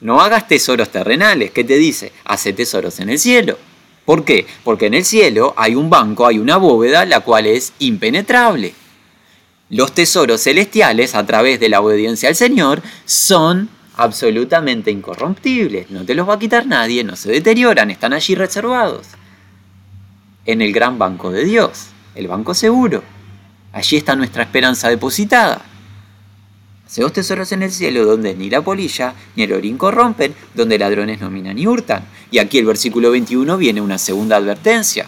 No 0.00 0.20
hagas 0.20 0.46
tesoros 0.46 0.88
terrenales. 0.90 1.50
¿Qué 1.50 1.64
te 1.64 1.78
dice? 1.78 2.12
Hace 2.26 2.52
tesoros 2.52 3.00
en 3.00 3.10
el 3.10 3.18
cielo. 3.18 3.58
¿Por 4.04 4.24
qué? 4.24 4.46
Porque 4.62 4.86
en 4.86 4.94
el 4.94 5.04
cielo 5.04 5.52
hay 5.56 5.74
un 5.74 5.90
banco, 5.90 6.28
hay 6.28 6.38
una 6.38 6.58
bóveda, 6.58 7.04
la 7.06 7.20
cual 7.20 7.46
es 7.46 7.72
impenetrable. 7.80 8.72
Los 9.68 9.92
tesoros 9.92 10.44
celestiales, 10.44 11.16
a 11.16 11.26
través 11.26 11.58
de 11.58 11.68
la 11.68 11.80
obediencia 11.80 12.28
al 12.28 12.36
Señor, 12.36 12.82
son 13.04 13.68
absolutamente 13.96 14.90
incorruptibles. 14.90 15.90
No 15.90 16.04
te 16.04 16.14
los 16.14 16.28
va 16.28 16.34
a 16.34 16.38
quitar 16.38 16.66
nadie, 16.66 17.04
no 17.04 17.16
se 17.16 17.30
deterioran, 17.30 17.90
están 17.90 18.12
allí 18.12 18.34
reservados. 18.34 19.06
En 20.44 20.60
el 20.60 20.72
gran 20.72 20.98
banco 20.98 21.30
de 21.30 21.44
Dios, 21.44 21.88
el 22.14 22.28
banco 22.28 22.54
seguro. 22.54 23.02
Allí 23.72 23.96
está 23.96 24.16
nuestra 24.16 24.42
esperanza 24.42 24.88
depositada. 24.88 25.62
Hace 26.86 27.08
tesoros 27.08 27.52
en 27.52 27.62
el 27.62 27.72
cielo 27.72 28.04
donde 28.04 28.34
ni 28.34 28.50
la 28.50 28.60
polilla 28.60 29.14
ni 29.34 29.44
el 29.44 29.52
orín 29.54 29.78
corrompen, 29.78 30.34
donde 30.54 30.78
ladrones 30.78 31.20
no 31.20 31.30
minan 31.30 31.56
ni 31.56 31.66
hurtan. 31.66 32.04
Y 32.30 32.38
aquí 32.38 32.58
el 32.58 32.66
versículo 32.66 33.10
21 33.10 33.56
viene 33.56 33.80
una 33.80 33.96
segunda 33.96 34.36
advertencia. 34.36 35.06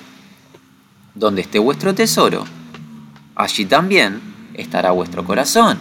Donde 1.14 1.42
esté 1.42 1.58
vuestro 1.58 1.94
tesoro, 1.94 2.44
allí 3.34 3.66
también 3.66 4.20
estará 4.54 4.92
vuestro 4.92 5.24
corazón. 5.24 5.78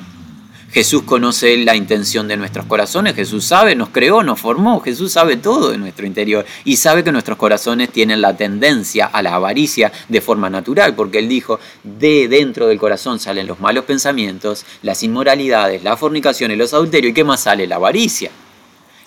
Jesús 0.73 1.03
conoce 1.03 1.55
la 1.57 1.75
intención 1.75 2.27
de 2.27 2.35
nuestros 2.35 2.65
corazones, 2.65 3.13
Jesús 3.13 3.45
sabe, 3.45 3.75
nos 3.75 3.89
creó, 3.89 4.23
nos 4.23 4.39
formó, 4.39 4.79
Jesús 4.79 5.11
sabe 5.11 5.37
todo 5.37 5.69
de 5.69 5.77
nuestro 5.77 6.07
interior 6.07 6.47
y 6.65 6.77
sabe 6.77 7.03
que 7.03 7.11
nuestros 7.11 7.37
corazones 7.37 7.91
tienen 7.91 8.21
la 8.21 8.35
tendencia 8.35 9.05
a 9.05 9.21
la 9.21 9.35
avaricia 9.35 9.91
de 10.09 10.19
forma 10.19 10.49
natural, 10.49 10.95
porque 10.95 11.19
Él 11.19 11.29
dijo, 11.29 11.59
de 11.83 12.27
dentro 12.27 12.65
del 12.65 12.79
corazón 12.79 13.19
salen 13.19 13.45
los 13.45 13.59
malos 13.59 13.85
pensamientos, 13.85 14.65
las 14.81 15.03
inmoralidades, 15.03 15.83
la 15.83 15.95
fornicación 15.95 16.49
y 16.49 16.55
los 16.55 16.73
adulterios, 16.73 17.11
¿y 17.11 17.13
qué 17.13 17.23
más 17.23 17.41
sale? 17.43 17.67
La 17.67 17.75
avaricia. 17.75 18.31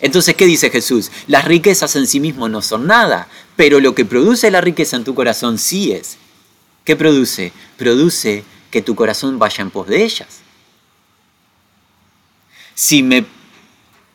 Entonces, 0.01 0.37
¿qué 0.37 0.47
dice 0.47 0.71
Jesús? 0.71 1.11
Las 1.27 1.47
riquezas 1.47 1.97
en 1.97 2.07
sí 2.07 2.21
mismas 2.21 2.49
no 2.49 2.63
son 2.63 2.87
nada, 2.87 3.27
pero 3.57 3.81
lo 3.81 3.93
que 3.93 4.05
produce 4.05 4.53
la 4.53 4.61
riqueza 4.61 4.95
en 4.95 5.03
tu 5.03 5.17
corazón 5.17 5.59
sí 5.59 5.91
es. 5.91 6.17
¿Qué 6.85 6.95
produce? 6.95 7.53
Produce 7.77 8.45
que 8.71 8.83
tu 8.83 8.95
corazón 8.95 9.41
vaya 9.41 9.63
en 9.63 9.71
pos 9.71 9.89
de 9.89 10.05
ellas. 10.05 10.46
Si 12.79 13.03
me 13.03 13.25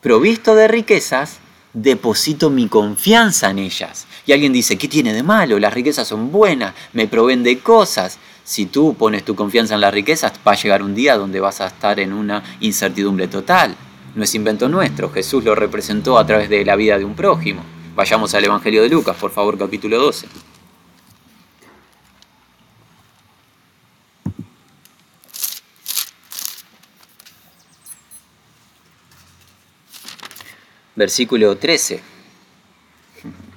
provisto 0.01 0.53
de 0.53 0.67
riquezas, 0.67 1.39
deposito 1.73 2.51
mi 2.51 2.67
confianza 2.67 3.49
en 3.49 3.57
ellas. 3.57 4.05
Y 4.27 4.33
alguien 4.33 4.53
dice, 4.53 4.77
¿qué 4.77 4.87
tiene 4.87 5.13
de 5.13 5.23
malo? 5.23 5.57
Las 5.57 5.73
riquezas 5.73 6.07
son 6.07 6.31
buenas, 6.31 6.75
me 6.93 7.07
proveen 7.07 7.41
de 7.41 7.57
cosas. 7.57 8.19
Si 8.43 8.67
tú 8.67 8.93
pones 8.93 9.25
tu 9.25 9.33
confianza 9.33 9.73
en 9.73 9.81
las 9.81 9.91
riquezas, 9.91 10.33
va 10.47 10.51
a 10.51 10.55
llegar 10.61 10.83
un 10.83 10.93
día 10.93 11.17
donde 11.17 11.39
vas 11.39 11.59
a 11.59 11.65
estar 11.65 11.99
en 11.99 12.13
una 12.13 12.43
incertidumbre 12.59 13.27
total. 13.27 13.75
No 14.13 14.23
es 14.23 14.35
invento 14.35 14.69
nuestro, 14.69 15.09
Jesús 15.09 15.43
lo 15.43 15.55
representó 15.55 16.19
a 16.19 16.27
través 16.27 16.47
de 16.47 16.63
la 16.63 16.75
vida 16.75 16.99
de 16.99 17.05
un 17.05 17.15
prójimo. 17.15 17.63
Vayamos 17.95 18.35
al 18.35 18.45
Evangelio 18.45 18.83
de 18.83 18.89
Lucas, 18.89 19.17
por 19.19 19.31
favor, 19.31 19.57
capítulo 19.57 19.97
12. 19.97 20.27
Versículo 31.01 31.57
13. 31.57 31.99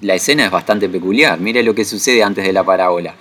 La 0.00 0.14
escena 0.14 0.46
es 0.46 0.50
bastante 0.50 0.88
peculiar, 0.88 1.38
mire 1.38 1.62
lo 1.62 1.74
que 1.74 1.84
sucede 1.84 2.22
antes 2.22 2.42
de 2.42 2.54
la 2.54 2.64
parábola. 2.64 3.14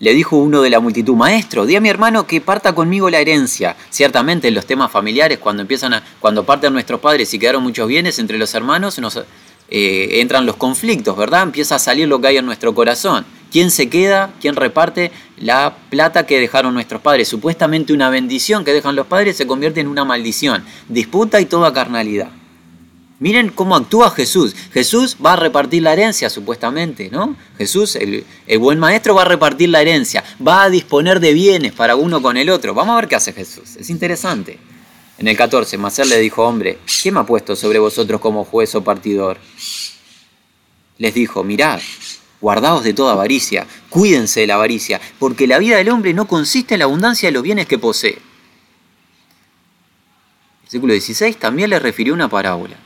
Le 0.00 0.14
dijo 0.14 0.36
uno 0.36 0.62
de 0.62 0.70
la 0.70 0.80
multitud, 0.80 1.14
maestro, 1.14 1.64
di 1.64 1.76
a 1.76 1.80
mi 1.80 1.88
hermano 1.88 2.26
que 2.26 2.40
parta 2.40 2.74
conmigo 2.74 3.08
la 3.08 3.20
herencia. 3.20 3.76
Ciertamente 3.88 4.48
en 4.48 4.54
los 4.54 4.66
temas 4.66 4.90
familiares, 4.90 5.38
cuando 5.38 5.62
empiezan 5.62 5.94
a, 5.94 6.02
cuando 6.18 6.44
parten 6.44 6.72
nuestros 6.72 6.98
padres 6.98 7.32
y 7.34 7.38
quedaron 7.38 7.62
muchos 7.62 7.86
bienes 7.86 8.18
entre 8.18 8.36
los 8.36 8.52
hermanos, 8.52 8.98
nos, 8.98 9.16
eh, 9.68 10.20
entran 10.20 10.44
los 10.44 10.56
conflictos, 10.56 11.16
¿verdad? 11.16 11.44
Empieza 11.44 11.76
a 11.76 11.78
salir 11.78 12.08
lo 12.08 12.20
que 12.20 12.26
hay 12.26 12.38
en 12.38 12.46
nuestro 12.46 12.74
corazón. 12.74 13.24
¿Quién 13.52 13.70
se 13.70 13.88
queda? 13.88 14.34
¿Quién 14.40 14.56
reparte 14.56 15.12
la 15.36 15.76
plata 15.88 16.26
que 16.26 16.40
dejaron 16.40 16.74
nuestros 16.74 17.00
padres? 17.00 17.28
Supuestamente 17.28 17.92
una 17.92 18.10
bendición 18.10 18.64
que 18.64 18.72
dejan 18.72 18.96
los 18.96 19.06
padres 19.06 19.36
se 19.36 19.46
convierte 19.46 19.80
en 19.80 19.86
una 19.86 20.04
maldición. 20.04 20.64
Disputa 20.88 21.40
y 21.40 21.46
toda 21.46 21.72
carnalidad. 21.72 22.30
Miren 23.22 23.50
cómo 23.50 23.76
actúa 23.76 24.10
Jesús. 24.10 24.52
Jesús 24.72 25.16
va 25.24 25.34
a 25.34 25.36
repartir 25.36 25.80
la 25.84 25.92
herencia, 25.92 26.28
supuestamente, 26.28 27.08
¿no? 27.08 27.36
Jesús, 27.56 27.94
el, 27.94 28.26
el, 28.48 28.58
buen 28.58 28.80
maestro, 28.80 29.14
va 29.14 29.22
a 29.22 29.26
repartir 29.26 29.68
la 29.68 29.80
herencia, 29.80 30.24
va 30.44 30.64
a 30.64 30.70
disponer 30.70 31.20
de 31.20 31.32
bienes 31.32 31.72
para 31.72 31.94
uno 31.94 32.20
con 32.20 32.36
el 32.36 32.50
otro. 32.50 32.74
Vamos 32.74 32.94
a 32.94 32.96
ver 32.96 33.06
qué 33.06 33.14
hace 33.14 33.32
Jesús. 33.32 33.76
Es 33.76 33.90
interesante. 33.90 34.58
En 35.18 35.28
el 35.28 35.36
14, 35.36 35.78
Macer 35.78 36.08
le 36.08 36.18
dijo, 36.18 36.42
hombre, 36.44 36.80
¿quién 37.00 37.14
me 37.14 37.20
ha 37.20 37.22
puesto 37.24 37.54
sobre 37.54 37.78
vosotros 37.78 38.20
como 38.20 38.44
juez 38.44 38.74
o 38.74 38.82
partidor? 38.82 39.38
Les 40.98 41.14
dijo, 41.14 41.44
mirad, 41.44 41.80
guardaos 42.40 42.82
de 42.82 42.92
toda 42.92 43.12
avaricia, 43.12 43.68
cuídense 43.88 44.40
de 44.40 44.48
la 44.48 44.54
avaricia, 44.54 45.00
porque 45.20 45.46
la 45.46 45.60
vida 45.60 45.76
del 45.76 45.90
hombre 45.90 46.12
no 46.12 46.26
consiste 46.26 46.74
en 46.74 46.80
la 46.80 46.86
abundancia 46.86 47.28
de 47.28 47.34
los 47.34 47.44
bienes 47.44 47.68
que 47.68 47.78
posee. 47.78 48.18
Versículo 50.62 50.92
16 50.92 51.36
también 51.36 51.70
le 51.70 51.78
refirió 51.78 52.14
una 52.14 52.28
parábola. 52.28 52.76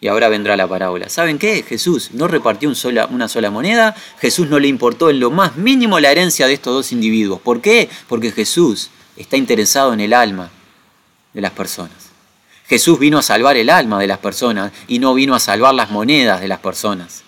Y 0.00 0.08
ahora 0.08 0.28
vendrá 0.28 0.56
la 0.56 0.68
parábola. 0.68 1.08
¿Saben 1.08 1.38
qué? 1.38 1.62
Jesús 1.62 2.10
no 2.12 2.28
repartió 2.28 2.68
una 2.68 3.28
sola 3.28 3.50
moneda, 3.50 3.96
Jesús 4.20 4.48
no 4.48 4.58
le 4.58 4.68
importó 4.68 5.08
en 5.08 5.20
lo 5.20 5.30
más 5.30 5.56
mínimo 5.56 5.98
la 6.00 6.10
herencia 6.10 6.46
de 6.46 6.54
estos 6.54 6.74
dos 6.74 6.92
individuos. 6.92 7.40
¿Por 7.40 7.60
qué? 7.60 7.88
Porque 8.08 8.30
Jesús 8.30 8.90
está 9.16 9.36
interesado 9.36 9.94
en 9.94 10.00
el 10.00 10.12
alma 10.12 10.50
de 11.32 11.40
las 11.40 11.52
personas. 11.52 12.10
Jesús 12.68 12.98
vino 12.98 13.18
a 13.18 13.22
salvar 13.22 13.56
el 13.56 13.70
alma 13.70 13.98
de 14.00 14.06
las 14.06 14.18
personas 14.18 14.72
y 14.88 14.98
no 14.98 15.14
vino 15.14 15.34
a 15.34 15.40
salvar 15.40 15.74
las 15.74 15.90
monedas 15.90 16.40
de 16.40 16.48
las 16.48 16.58
personas. 16.58 17.22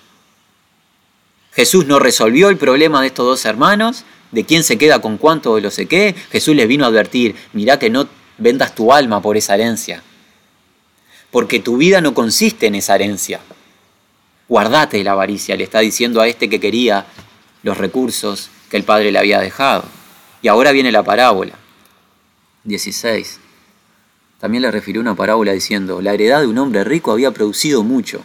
Jesús 1.52 1.86
no 1.86 1.98
resolvió 1.98 2.50
el 2.50 2.56
problema 2.56 3.00
de 3.00 3.08
estos 3.08 3.26
dos 3.26 3.44
hermanos, 3.44 4.04
de 4.30 4.44
quién 4.44 4.62
se 4.62 4.78
queda 4.78 5.00
con 5.00 5.16
cuánto 5.16 5.54
de 5.54 5.62
lo 5.62 5.70
sé 5.70 5.86
qué. 5.86 6.14
Jesús 6.30 6.54
les 6.54 6.68
vino 6.68 6.84
a 6.84 6.88
advertir, 6.88 7.34
mirá 7.52 7.78
que 7.78 7.90
no 7.90 8.08
vendas 8.36 8.74
tu 8.74 8.92
alma 8.92 9.22
por 9.22 9.36
esa 9.36 9.54
herencia, 9.54 10.02
porque 11.30 11.60
tu 11.60 11.76
vida 11.76 12.00
no 12.00 12.14
consiste 12.14 12.66
en 12.66 12.74
esa 12.74 12.94
herencia. 12.94 13.40
Guardate 14.48 15.02
la 15.04 15.12
avaricia, 15.12 15.56
le 15.56 15.64
está 15.64 15.80
diciendo 15.80 16.20
a 16.20 16.28
este 16.28 16.48
que 16.48 16.60
quería 16.60 17.06
los 17.62 17.76
recursos 17.76 18.50
que 18.70 18.76
el 18.76 18.84
Padre 18.84 19.12
le 19.12 19.18
había 19.18 19.40
dejado. 19.40 19.84
Y 20.40 20.48
ahora 20.48 20.72
viene 20.72 20.92
la 20.92 21.02
parábola. 21.02 21.52
16. 22.64 23.40
También 24.40 24.62
le 24.62 24.70
refirió 24.70 25.00
una 25.00 25.16
parábola 25.16 25.52
diciendo, 25.52 26.00
la 26.00 26.14
heredad 26.14 26.40
de 26.40 26.46
un 26.46 26.58
hombre 26.58 26.84
rico 26.84 27.12
había 27.12 27.32
producido 27.32 27.82
mucho. 27.82 28.24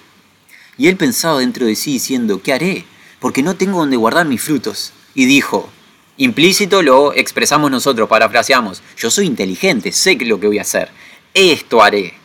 Y 0.77 0.87
él 0.87 0.95
pensaba 0.95 1.39
dentro 1.39 1.65
de 1.65 1.75
sí 1.75 1.93
diciendo, 1.93 2.41
¿qué 2.41 2.53
haré? 2.53 2.85
Porque 3.19 3.43
no 3.43 3.55
tengo 3.55 3.79
donde 3.79 3.97
guardar 3.97 4.25
mis 4.25 4.41
frutos. 4.41 4.93
Y 5.15 5.25
dijo, 5.25 5.69
implícito 6.17 6.81
lo 6.81 7.13
expresamos 7.13 7.71
nosotros, 7.71 8.09
parafraseamos, 8.09 8.81
yo 8.97 9.09
soy 9.09 9.25
inteligente, 9.25 9.91
sé 9.91 10.15
lo 10.21 10.39
que 10.39 10.47
voy 10.47 10.59
a 10.59 10.63
hacer. 10.63 10.89
Esto 11.33 11.81
haré. 11.81 12.22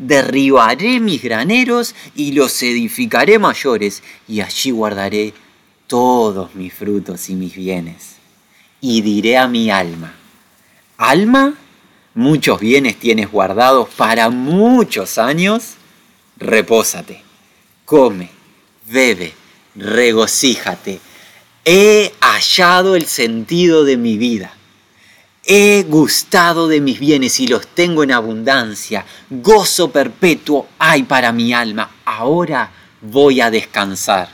Derribaré 0.00 0.98
mis 0.98 1.22
graneros 1.22 1.94
y 2.14 2.32
los 2.32 2.62
edificaré 2.62 3.38
mayores, 3.38 4.02
y 4.26 4.40
allí 4.40 4.70
guardaré 4.70 5.34
todos 5.86 6.54
mis 6.54 6.72
frutos 6.72 7.28
y 7.28 7.34
mis 7.34 7.54
bienes. 7.54 8.16
Y 8.80 9.02
diré 9.02 9.36
a 9.36 9.46
mi 9.46 9.70
alma, 9.70 10.14
alma, 10.96 11.54
muchos 12.14 12.60
bienes 12.60 12.98
tienes 12.98 13.30
guardados 13.30 13.90
para 13.90 14.30
muchos 14.30 15.18
años, 15.18 15.74
repósate, 16.38 17.22
come, 17.84 18.30
bebe, 18.86 19.34
regocíjate. 19.74 20.98
He 21.66 22.10
hallado 22.20 22.96
el 22.96 23.04
sentido 23.04 23.84
de 23.84 23.98
mi 23.98 24.16
vida. 24.16 24.54
He 25.44 25.84
gustado 25.88 26.68
de 26.68 26.80
mis 26.80 27.00
bienes 27.00 27.40
y 27.40 27.46
los 27.46 27.66
tengo 27.66 28.04
en 28.04 28.12
abundancia. 28.12 29.06
Gozo 29.30 29.90
perpetuo 29.90 30.68
hay 30.78 31.04
para 31.04 31.32
mi 31.32 31.54
alma. 31.54 31.90
Ahora 32.04 32.70
voy 33.00 33.40
a 33.40 33.50
descansar. 33.50 34.28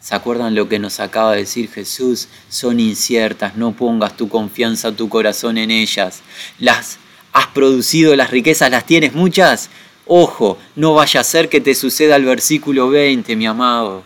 ¿Se 0.00 0.14
acuerdan 0.14 0.54
lo 0.54 0.68
que 0.68 0.78
nos 0.78 1.00
acaba 1.00 1.32
de 1.32 1.38
decir 1.38 1.68
Jesús? 1.70 2.28
Son 2.48 2.80
inciertas, 2.80 3.56
no 3.56 3.72
pongas 3.72 4.16
tu 4.16 4.28
confianza, 4.28 4.92
tu 4.92 5.08
corazón 5.08 5.58
en 5.58 5.70
ellas. 5.70 6.22
Las 6.58 6.98
has 7.32 7.48
producido, 7.48 8.16
las 8.16 8.30
riquezas 8.30 8.70
las 8.70 8.86
tienes 8.86 9.12
muchas. 9.12 9.68
Ojo, 10.06 10.58
no 10.76 10.94
vaya 10.94 11.20
a 11.20 11.24
ser 11.24 11.48
que 11.48 11.60
te 11.60 11.74
suceda 11.74 12.16
el 12.16 12.24
versículo 12.24 12.88
20, 12.88 13.36
mi 13.36 13.46
amado. 13.46 14.04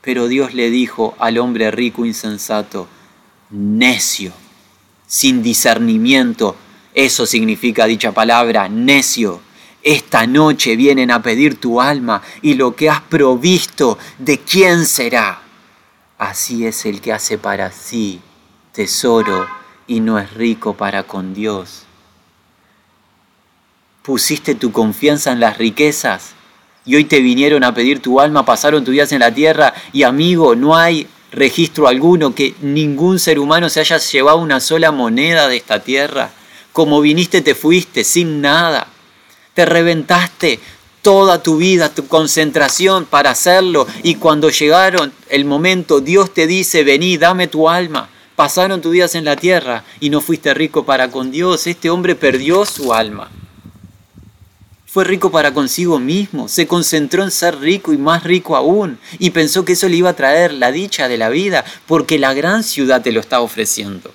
Pero 0.00 0.26
Dios 0.26 0.54
le 0.54 0.70
dijo 0.70 1.14
al 1.18 1.38
hombre 1.38 1.70
rico 1.70 2.04
insensato, 2.04 2.88
necio, 3.50 4.32
sin 5.10 5.42
discernimiento. 5.42 6.54
Eso 6.94 7.26
significa 7.26 7.86
dicha 7.86 8.12
palabra, 8.12 8.68
necio. 8.68 9.40
Esta 9.82 10.24
noche 10.28 10.76
vienen 10.76 11.10
a 11.10 11.20
pedir 11.20 11.58
tu 11.58 11.80
alma 11.80 12.22
y 12.42 12.54
lo 12.54 12.76
que 12.76 12.88
has 12.88 13.00
provisto, 13.00 13.98
¿de 14.18 14.38
quién 14.38 14.86
será? 14.86 15.42
Así 16.16 16.64
es 16.64 16.86
el 16.86 17.00
que 17.00 17.12
hace 17.12 17.38
para 17.38 17.72
sí 17.72 18.20
tesoro 18.72 19.48
y 19.88 19.98
no 19.98 20.16
es 20.20 20.32
rico 20.34 20.74
para 20.74 21.02
con 21.02 21.34
Dios. 21.34 21.86
Pusiste 24.02 24.54
tu 24.54 24.70
confianza 24.70 25.32
en 25.32 25.40
las 25.40 25.58
riquezas 25.58 26.34
y 26.84 26.94
hoy 26.94 27.04
te 27.04 27.20
vinieron 27.20 27.64
a 27.64 27.74
pedir 27.74 28.00
tu 28.00 28.20
alma, 28.20 28.44
pasaron 28.44 28.84
tus 28.84 28.92
días 28.92 29.10
en 29.10 29.20
la 29.20 29.34
tierra 29.34 29.74
y 29.92 30.04
amigo, 30.04 30.54
no 30.54 30.76
hay 30.76 31.08
registro 31.32 31.88
alguno 31.88 32.34
que 32.34 32.54
ningún 32.60 33.18
ser 33.18 33.38
humano 33.38 33.68
se 33.68 33.80
haya 33.80 33.98
llevado 33.98 34.38
una 34.38 34.60
sola 34.60 34.92
moneda 34.92 35.48
de 35.48 35.56
esta 35.56 35.80
tierra. 35.80 36.30
Como 36.72 37.00
viniste 37.00 37.40
te 37.40 37.54
fuiste 37.54 38.04
sin 38.04 38.40
nada 38.40 38.86
te 39.54 39.66
reventaste 39.66 40.60
toda 41.02 41.42
tu 41.42 41.56
vida, 41.56 41.94
tu 41.94 42.06
concentración 42.06 43.06
para 43.06 43.30
hacerlo 43.30 43.86
y 44.02 44.16
cuando 44.16 44.50
llegaron 44.50 45.12
el 45.28 45.44
momento, 45.44 46.00
Dios 46.00 46.32
te 46.32 46.46
dice, 46.46 46.84
vení, 46.84 47.16
dame 47.16 47.46
tu 47.46 47.68
alma. 47.68 48.08
Pasaron 48.36 48.80
tus 48.80 48.92
días 48.92 49.14
en 49.14 49.24
la 49.24 49.36
tierra 49.36 49.84
y 50.00 50.08
no 50.08 50.20
fuiste 50.20 50.54
rico 50.54 50.84
para 50.84 51.10
con 51.10 51.30
Dios. 51.30 51.66
Este 51.66 51.90
hombre 51.90 52.14
perdió 52.14 52.64
su 52.64 52.92
alma. 52.94 53.30
Fue 54.92 55.04
rico 55.04 55.30
para 55.30 55.54
consigo 55.54 56.00
mismo, 56.00 56.48
se 56.48 56.66
concentró 56.66 57.22
en 57.22 57.30
ser 57.30 57.60
rico 57.60 57.92
y 57.92 57.96
más 57.96 58.24
rico 58.24 58.56
aún, 58.56 58.98
y 59.20 59.30
pensó 59.30 59.64
que 59.64 59.74
eso 59.74 59.88
le 59.88 59.94
iba 59.94 60.10
a 60.10 60.16
traer 60.16 60.52
la 60.52 60.72
dicha 60.72 61.06
de 61.06 61.16
la 61.16 61.28
vida, 61.28 61.64
porque 61.86 62.18
la 62.18 62.34
gran 62.34 62.64
ciudad 62.64 63.00
te 63.00 63.12
lo 63.12 63.20
está 63.20 63.40
ofreciendo. 63.40 64.10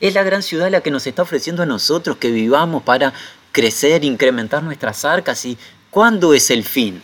Es 0.00 0.14
la 0.14 0.22
gran 0.22 0.42
ciudad 0.42 0.70
la 0.70 0.80
que 0.80 0.90
nos 0.90 1.06
está 1.06 1.20
ofreciendo 1.20 1.62
a 1.62 1.66
nosotros 1.66 2.16
que 2.16 2.30
vivamos 2.30 2.84
para 2.84 3.12
crecer, 3.52 4.02
incrementar 4.02 4.62
nuestras 4.62 5.04
arcas 5.04 5.44
y 5.44 5.58
cuándo 5.90 6.32
es 6.32 6.50
el 6.50 6.64
fin. 6.64 7.02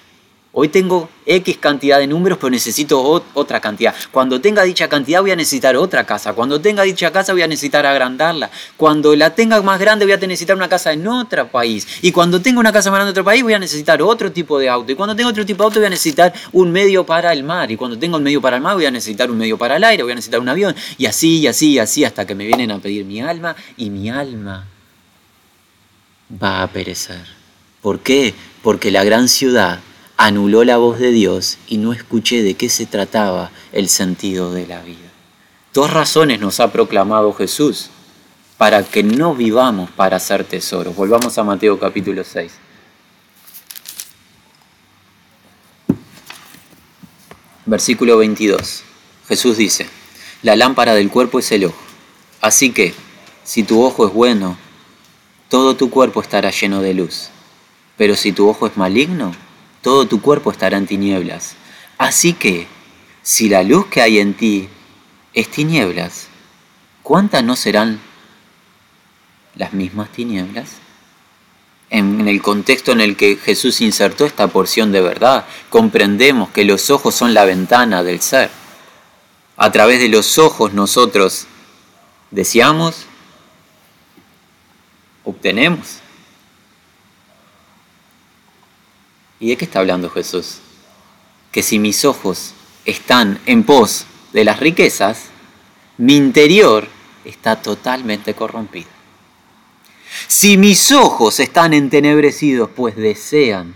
Hoy 0.58 0.68
tengo 0.68 1.10
X 1.26 1.58
cantidad 1.58 1.98
de 1.98 2.06
números, 2.06 2.38
pero 2.40 2.48
necesito 2.48 2.98
otra 3.34 3.60
cantidad. 3.60 3.94
Cuando 4.10 4.40
tenga 4.40 4.62
dicha 4.62 4.88
cantidad 4.88 5.20
voy 5.20 5.30
a 5.30 5.36
necesitar 5.36 5.76
otra 5.76 6.04
casa. 6.04 6.32
Cuando 6.32 6.62
tenga 6.62 6.82
dicha 6.82 7.12
casa 7.12 7.34
voy 7.34 7.42
a 7.42 7.46
necesitar 7.46 7.84
agrandarla. 7.84 8.50
Cuando 8.78 9.14
la 9.14 9.34
tenga 9.34 9.60
más 9.60 9.78
grande 9.78 10.06
voy 10.06 10.14
a 10.14 10.16
necesitar 10.16 10.56
una 10.56 10.66
casa 10.66 10.94
en 10.94 11.06
otro 11.06 11.46
país. 11.48 11.86
Y 12.00 12.10
cuando 12.10 12.40
tenga 12.40 12.58
una 12.58 12.72
casa 12.72 12.90
más 12.90 12.96
grande 12.96 13.10
en 13.10 13.12
otro 13.12 13.24
país 13.24 13.42
voy 13.42 13.52
a 13.52 13.58
necesitar 13.58 14.00
otro 14.00 14.32
tipo 14.32 14.58
de 14.58 14.70
auto. 14.70 14.90
Y 14.90 14.94
cuando 14.94 15.14
tenga 15.14 15.28
otro 15.28 15.44
tipo 15.44 15.62
de 15.62 15.66
auto 15.66 15.78
voy 15.78 15.88
a 15.88 15.90
necesitar 15.90 16.32
un 16.52 16.72
medio 16.72 17.04
para 17.04 17.34
el 17.34 17.44
mar. 17.44 17.70
Y 17.70 17.76
cuando 17.76 17.98
tenga 17.98 18.16
un 18.16 18.22
medio 18.22 18.40
para 18.40 18.56
el 18.56 18.62
mar 18.62 18.76
voy 18.76 18.86
a 18.86 18.90
necesitar 18.90 19.30
un 19.30 19.36
medio 19.36 19.58
para 19.58 19.76
el 19.76 19.84
aire, 19.84 20.04
voy 20.04 20.12
a 20.12 20.14
necesitar 20.14 20.40
un 20.40 20.48
avión. 20.48 20.74
Y 20.96 21.04
así, 21.04 21.40
y 21.40 21.48
así, 21.48 21.72
y 21.72 21.78
así, 21.80 22.02
hasta 22.02 22.26
que 22.26 22.34
me 22.34 22.46
vienen 22.46 22.70
a 22.70 22.78
pedir 22.78 23.04
mi 23.04 23.20
alma. 23.20 23.54
Y 23.76 23.90
mi 23.90 24.08
alma 24.08 24.66
va 26.42 26.62
a 26.62 26.66
perecer. 26.68 27.26
¿Por 27.82 28.00
qué? 28.00 28.32
Porque 28.62 28.90
la 28.90 29.04
gran 29.04 29.28
ciudad 29.28 29.80
anuló 30.16 30.64
la 30.64 30.78
voz 30.78 30.98
de 30.98 31.10
Dios 31.10 31.58
y 31.68 31.78
no 31.78 31.92
escuché 31.92 32.42
de 32.42 32.54
qué 32.54 32.68
se 32.68 32.86
trataba 32.86 33.50
el 33.72 33.88
sentido 33.88 34.52
de 34.52 34.66
la 34.66 34.82
vida. 34.82 35.10
Dos 35.74 35.92
razones 35.92 36.40
nos 36.40 36.60
ha 36.60 36.72
proclamado 36.72 37.32
Jesús 37.34 37.90
para 38.56 38.82
que 38.82 39.02
no 39.02 39.34
vivamos 39.34 39.90
para 39.90 40.16
hacer 40.16 40.44
tesoros. 40.44 40.96
Volvamos 40.96 41.36
a 41.36 41.44
Mateo 41.44 41.78
capítulo 41.78 42.24
6. 42.24 42.52
Versículo 47.66 48.16
22. 48.16 48.82
Jesús 49.28 49.56
dice, 49.56 49.88
la 50.42 50.56
lámpara 50.56 50.94
del 50.94 51.10
cuerpo 51.10 51.40
es 51.40 51.50
el 51.52 51.66
ojo. 51.66 51.76
Así 52.40 52.70
que, 52.70 52.94
si 53.44 53.64
tu 53.64 53.82
ojo 53.82 54.06
es 54.06 54.14
bueno, 54.14 54.56
todo 55.48 55.76
tu 55.76 55.90
cuerpo 55.90 56.22
estará 56.22 56.50
lleno 56.50 56.80
de 56.80 56.94
luz. 56.94 57.28
Pero 57.96 58.14
si 58.14 58.32
tu 58.32 58.48
ojo 58.48 58.66
es 58.66 58.76
maligno, 58.76 59.34
todo 59.86 60.08
tu 60.08 60.20
cuerpo 60.20 60.50
estará 60.50 60.78
en 60.78 60.88
tinieblas. 60.88 61.54
Así 61.96 62.32
que, 62.32 62.66
si 63.22 63.48
la 63.48 63.62
luz 63.62 63.86
que 63.86 64.02
hay 64.02 64.18
en 64.18 64.34
ti 64.34 64.68
es 65.32 65.48
tinieblas, 65.48 66.26
¿cuántas 67.04 67.44
no 67.44 67.54
serán 67.54 68.00
las 69.54 69.72
mismas 69.74 70.10
tinieblas? 70.10 70.70
En 71.88 72.26
el 72.26 72.42
contexto 72.42 72.90
en 72.90 73.00
el 73.00 73.16
que 73.16 73.36
Jesús 73.36 73.80
insertó 73.80 74.26
esta 74.26 74.48
porción 74.48 74.90
de 74.90 75.02
verdad, 75.02 75.46
comprendemos 75.70 76.48
que 76.48 76.64
los 76.64 76.90
ojos 76.90 77.14
son 77.14 77.32
la 77.32 77.44
ventana 77.44 78.02
del 78.02 78.20
ser. 78.20 78.50
A 79.56 79.70
través 79.70 80.00
de 80.00 80.08
los 80.08 80.36
ojos 80.38 80.72
nosotros 80.72 81.46
deseamos, 82.32 83.06
obtenemos. 85.22 86.00
¿Y 89.38 89.48
de 89.48 89.56
qué 89.56 89.64
está 89.64 89.80
hablando 89.80 90.10
Jesús? 90.10 90.58
Que 91.52 91.62
si 91.62 91.78
mis 91.78 92.04
ojos 92.04 92.54
están 92.84 93.40
en 93.46 93.64
pos 93.64 94.06
de 94.32 94.44
las 94.44 94.60
riquezas, 94.60 95.26
mi 95.98 96.16
interior 96.16 96.88
está 97.24 97.60
totalmente 97.60 98.34
corrompido. 98.34 98.88
Si 100.28 100.56
mis 100.56 100.92
ojos 100.92 101.40
están 101.40 101.74
entenebrecidos, 101.74 102.70
pues 102.74 102.96
desean 102.96 103.74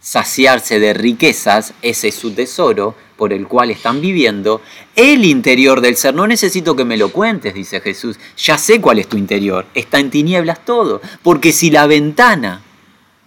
saciarse 0.00 0.78
de 0.80 0.92
riquezas, 0.92 1.72
ese 1.80 2.08
es 2.08 2.14
su 2.14 2.32
tesoro 2.32 2.94
por 3.16 3.32
el 3.32 3.46
cual 3.46 3.70
están 3.70 4.02
viviendo, 4.02 4.60
el 4.94 5.24
interior 5.24 5.80
del 5.80 5.96
ser, 5.96 6.14
no 6.14 6.26
necesito 6.26 6.76
que 6.76 6.84
me 6.84 6.98
lo 6.98 7.10
cuentes, 7.10 7.54
dice 7.54 7.80
Jesús, 7.80 8.18
ya 8.36 8.58
sé 8.58 8.82
cuál 8.82 8.98
es 8.98 9.08
tu 9.08 9.16
interior, 9.16 9.64
está 9.72 10.00
en 10.00 10.10
tinieblas 10.10 10.62
todo, 10.66 11.00
porque 11.22 11.52
si 11.52 11.70
la 11.70 11.86
ventana 11.86 12.60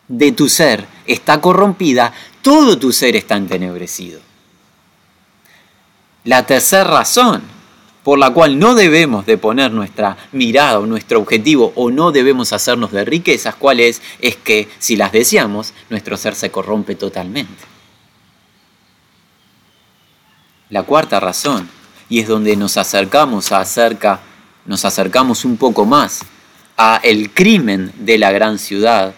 de 0.07 0.31
tu 0.33 0.49
ser 0.49 0.85
está 1.07 1.41
corrompida, 1.41 2.13
todo 2.41 2.77
tu 2.77 2.91
ser 2.91 3.15
está 3.15 3.35
entenebrecido. 3.35 4.19
La 6.23 6.45
tercera 6.45 6.83
razón 6.83 7.41
por 8.07 8.19
la 8.19 8.31
cual 8.31 8.57
no 8.57 8.73
debemos 8.73 9.25
de 9.25 9.37
poner 9.37 9.71
nuestra 9.71 10.15
mirada 10.31 10.79
o 10.79 10.85
nuestro 10.85 11.19
objetivo 11.19 11.73
o 11.75 11.91
no 11.91 12.13
debemos 12.13 12.53
hacernos 12.53 12.93
de 12.93 13.03
riquezas, 13.03 13.55
¿cuál 13.55 13.81
es? 13.81 14.01
Es 14.21 14.37
que 14.37 14.69
si 14.79 14.95
las 14.95 15.11
deseamos, 15.11 15.73
nuestro 15.89 16.15
ser 16.15 16.33
se 16.33 16.49
corrompe 16.49 16.95
totalmente. 16.95 17.65
La 20.69 20.83
cuarta 20.83 21.19
razón, 21.19 21.69
y 22.07 22.19
es 22.19 22.29
donde 22.29 22.55
nos 22.55 22.77
acercamos 22.77 23.51
acerca, 23.51 24.21
nos 24.65 24.85
acercamos 24.85 25.43
un 25.43 25.57
poco 25.57 25.85
más 25.85 26.21
a 26.77 27.01
el 27.03 27.31
crimen 27.31 27.91
de 27.97 28.17
la 28.17 28.31
gran 28.31 28.57
ciudad. 28.57 29.13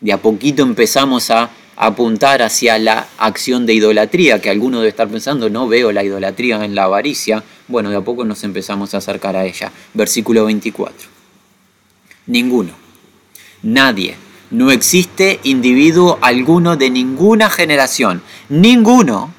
De 0.00 0.12
a 0.12 0.18
poquito 0.18 0.62
empezamos 0.62 1.30
a 1.30 1.50
apuntar 1.76 2.42
hacia 2.42 2.78
la 2.78 3.06
acción 3.18 3.66
de 3.66 3.74
idolatría, 3.74 4.40
que 4.40 4.50
alguno 4.50 4.78
debe 4.78 4.90
estar 4.90 5.08
pensando, 5.08 5.48
no 5.48 5.68
veo 5.68 5.92
la 5.92 6.04
idolatría 6.04 6.64
en 6.64 6.74
la 6.74 6.84
avaricia. 6.84 7.44
Bueno, 7.68 7.90
de 7.90 7.96
a 7.96 8.00
poco 8.00 8.24
nos 8.24 8.42
empezamos 8.44 8.94
a 8.94 8.98
acercar 8.98 9.36
a 9.36 9.44
ella. 9.44 9.72
Versículo 9.94 10.44
24. 10.46 11.08
Ninguno, 12.26 12.72
nadie, 13.62 14.16
no 14.50 14.70
existe 14.70 15.40
individuo 15.44 16.18
alguno 16.20 16.76
de 16.76 16.90
ninguna 16.90 17.50
generación, 17.50 18.22
ninguno, 18.48 19.32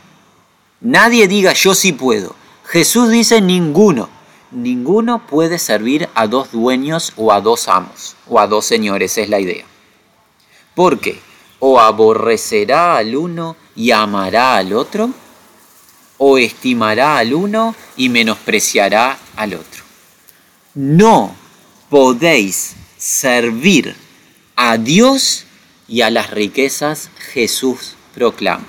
nadie 0.81 1.27
diga 1.27 1.53
yo 1.53 1.73
sí 1.75 1.93
puedo. 1.93 2.35
Jesús 2.65 3.09
dice 3.09 3.41
ninguno, 3.41 4.09
ninguno 4.51 5.25
puede 5.27 5.57
servir 5.57 6.09
a 6.15 6.27
dos 6.27 6.51
dueños 6.51 7.13
o 7.15 7.31
a 7.31 7.41
dos 7.41 7.67
amos 7.67 8.15
o 8.27 8.39
a 8.39 8.47
dos 8.47 8.65
señores, 8.65 9.17
es 9.17 9.29
la 9.29 9.39
idea. 9.39 9.65
¿Por 10.79 10.97
qué? 10.97 11.19
o 11.59 11.77
aborrecerá 11.77 12.95
al 12.95 13.13
uno 13.13 13.57
y 13.75 13.91
amará 13.91 14.55
al 14.55 14.71
otro, 14.71 15.11
o 16.17 16.37
estimará 16.37 17.17
al 17.17 17.33
uno 17.33 17.75
y 17.97 18.07
menospreciará 18.07 19.17
al 19.35 19.55
otro. 19.55 19.83
No 20.75 21.35
podéis 21.89 22.77
servir 22.97 23.93
a 24.55 24.77
Dios 24.77 25.43
y 25.89 25.99
a 25.99 26.09
las 26.09 26.31
riquezas, 26.31 27.09
Jesús 27.33 27.95
proclama. 28.13 28.67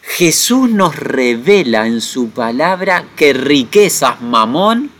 Jesús 0.00 0.70
nos 0.70 0.94
revela 0.94 1.88
en 1.88 2.00
su 2.00 2.30
palabra 2.30 3.06
que 3.16 3.32
riquezas, 3.32 4.20
mamón, 4.20 4.92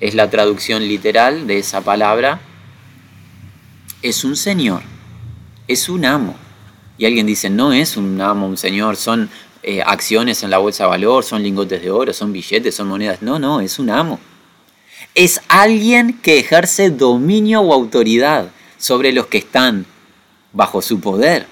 es 0.00 0.14
la 0.14 0.30
traducción 0.30 0.82
literal 0.82 1.46
de 1.46 1.58
esa 1.58 1.80
palabra, 1.80 2.40
es 4.02 4.24
un 4.24 4.34
Señor 4.34 4.91
es 5.72 5.88
un 5.88 6.04
amo. 6.04 6.36
Y 6.98 7.06
alguien 7.06 7.26
dice, 7.26 7.50
no 7.50 7.72
es 7.72 7.96
un 7.96 8.20
amo, 8.20 8.46
un 8.46 8.56
señor, 8.56 8.96
son 8.96 9.30
eh, 9.62 9.82
acciones 9.82 10.42
en 10.42 10.50
la 10.50 10.58
bolsa 10.58 10.84
de 10.84 10.90
valor, 10.90 11.24
son 11.24 11.42
lingotes 11.42 11.82
de 11.82 11.90
oro, 11.90 12.12
son 12.12 12.32
billetes, 12.32 12.74
son 12.74 12.88
monedas. 12.88 13.22
No, 13.22 13.38
no, 13.38 13.60
es 13.60 13.78
un 13.78 13.90
amo. 13.90 14.20
Es 15.14 15.40
alguien 15.48 16.18
que 16.20 16.38
ejerce 16.38 16.90
dominio 16.90 17.60
o 17.60 17.72
autoridad 17.72 18.50
sobre 18.78 19.12
los 19.12 19.26
que 19.26 19.38
están 19.38 19.86
bajo 20.52 20.82
su 20.82 21.00
poder. 21.00 21.46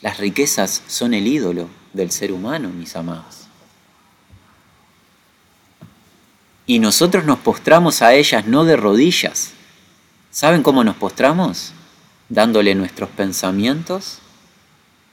Las 0.00 0.18
riquezas 0.18 0.82
son 0.88 1.14
el 1.14 1.26
ídolo 1.26 1.68
del 1.92 2.10
ser 2.10 2.32
humano, 2.32 2.68
mis 2.68 2.94
amados. 2.96 3.42
Y 6.66 6.78
nosotros 6.78 7.24
nos 7.24 7.38
postramos 7.38 8.02
a 8.02 8.14
ellas 8.14 8.46
no 8.46 8.64
de 8.64 8.76
rodillas, 8.76 9.52
¿Saben 10.32 10.62
cómo 10.62 10.82
nos 10.82 10.96
postramos? 10.96 11.72
Dándole 12.30 12.74
nuestros 12.74 13.10
pensamientos 13.10 14.18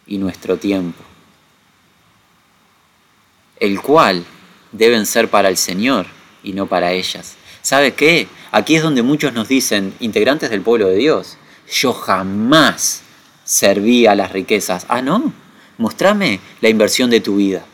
y 0.07 0.17
nuestro 0.17 0.55
tiempo, 0.55 1.03
el 3.59 3.82
cual 3.82 4.24
deben 4.72 5.05
ser 5.05 5.30
para 5.30 5.49
el 5.49 5.57
Señor 5.57 6.05
y 6.41 6.53
no 6.53 6.67
para 6.67 6.93
ellas. 6.93 7.36
¿Sabe 7.61 7.93
qué? 7.93 8.30
Aquí 8.53 8.78
es 8.78 8.82
donde 8.82 9.01
muchos 9.01 9.34
nos 9.34 9.49
dicen, 9.49 9.93
integrantes 9.99 10.51
del 10.51 10.61
pueblo 10.61 10.88
de 10.88 10.95
Dios, 10.95 11.38
yo 11.70 11.91
jamás 11.91 13.01
serví 13.43 14.05
a 14.05 14.15
las 14.15 14.32
riquezas. 14.32 14.86
Ah, 14.88 15.01
no, 15.01 15.34
mostrame 15.78 16.39
la 16.61 16.70
inversión 16.70 17.09
de 17.09 17.20
tu 17.20 17.36
vida. 17.36 17.65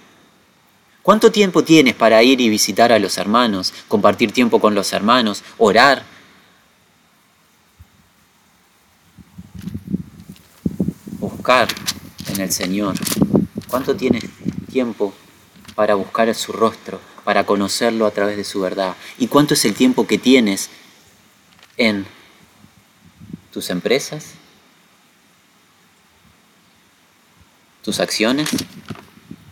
¿Cuánto 1.04 1.32
tiempo 1.32 1.64
tienes 1.64 1.94
para 1.94 2.24
ir 2.24 2.42
y 2.42 2.50
visitar 2.50 2.92
a 2.92 2.98
los 2.98 3.20
hermanos, 3.20 3.72
compartir 3.88 4.32
tiempo 4.32 4.60
con 4.60 4.74
los 4.74 4.92
hermanos, 4.94 5.44
orar, 5.60 6.15
en 11.48 12.42
el 12.42 12.52
Señor? 12.52 12.96
¿Cuánto 13.68 13.96
tienes 13.96 14.24
tiempo 14.72 15.14
para 15.76 15.94
buscar 15.94 16.34
su 16.34 16.52
rostro, 16.52 17.00
para 17.24 17.46
conocerlo 17.46 18.08
a 18.08 18.12
través 18.12 18.36
de 18.36 18.44
su 18.44 18.62
verdad? 18.62 18.96
¿Y 19.20 19.28
cuánto 19.28 19.54
es 19.54 19.64
el 19.66 19.76
tiempo 19.76 20.08
que 20.08 20.18
tienes 20.18 20.72
en 21.78 22.08
tus 23.54 23.70
empresas? 23.70 24.32
¿Tus 27.84 28.00
acciones? 28.00 28.50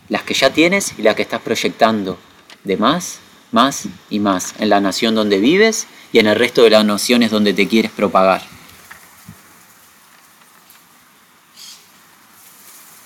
Las 0.08 0.22
que 0.22 0.34
ya 0.34 0.52
tienes 0.52 0.94
y 0.98 1.02
las 1.02 1.14
que 1.14 1.22
estás 1.22 1.42
proyectando 1.42 2.18
de 2.64 2.76
más, 2.76 3.18
más 3.52 3.84
y 4.10 4.18
más 4.18 4.54
en 4.58 4.68
la 4.68 4.80
nación 4.80 5.14
donde 5.14 5.38
vives 5.38 5.86
y 6.12 6.18
en 6.18 6.26
el 6.26 6.34
resto 6.34 6.64
de 6.64 6.70
las 6.70 6.84
naciones 6.84 7.30
donde 7.30 7.54
te 7.54 7.68
quieres 7.68 7.92
propagar. 7.92 8.53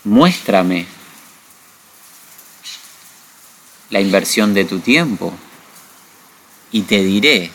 Muéstrame 0.08 0.86
la 3.90 4.00
inversión 4.00 4.54
de 4.54 4.64
tu 4.64 4.80
tiempo 4.80 5.32
y 6.72 6.82
te 6.82 7.02
diré 7.04 7.50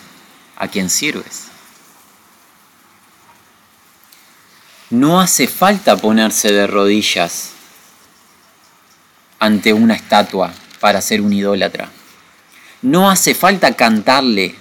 a 0.55 0.67
quién 0.67 0.89
sirves. 0.89 1.47
No 4.91 5.19
hace 5.19 5.47
falta 5.47 5.97
ponerse 5.97 6.51
de 6.51 6.67
rodillas 6.67 7.49
ante 9.39 9.73
una 9.73 9.95
estatua 9.95 10.53
para 10.79 11.01
ser 11.01 11.21
un 11.21 11.33
idólatra. 11.33 11.89
No 12.83 13.09
hace 13.09 13.33
falta 13.33 13.75
cantarle 13.75 14.55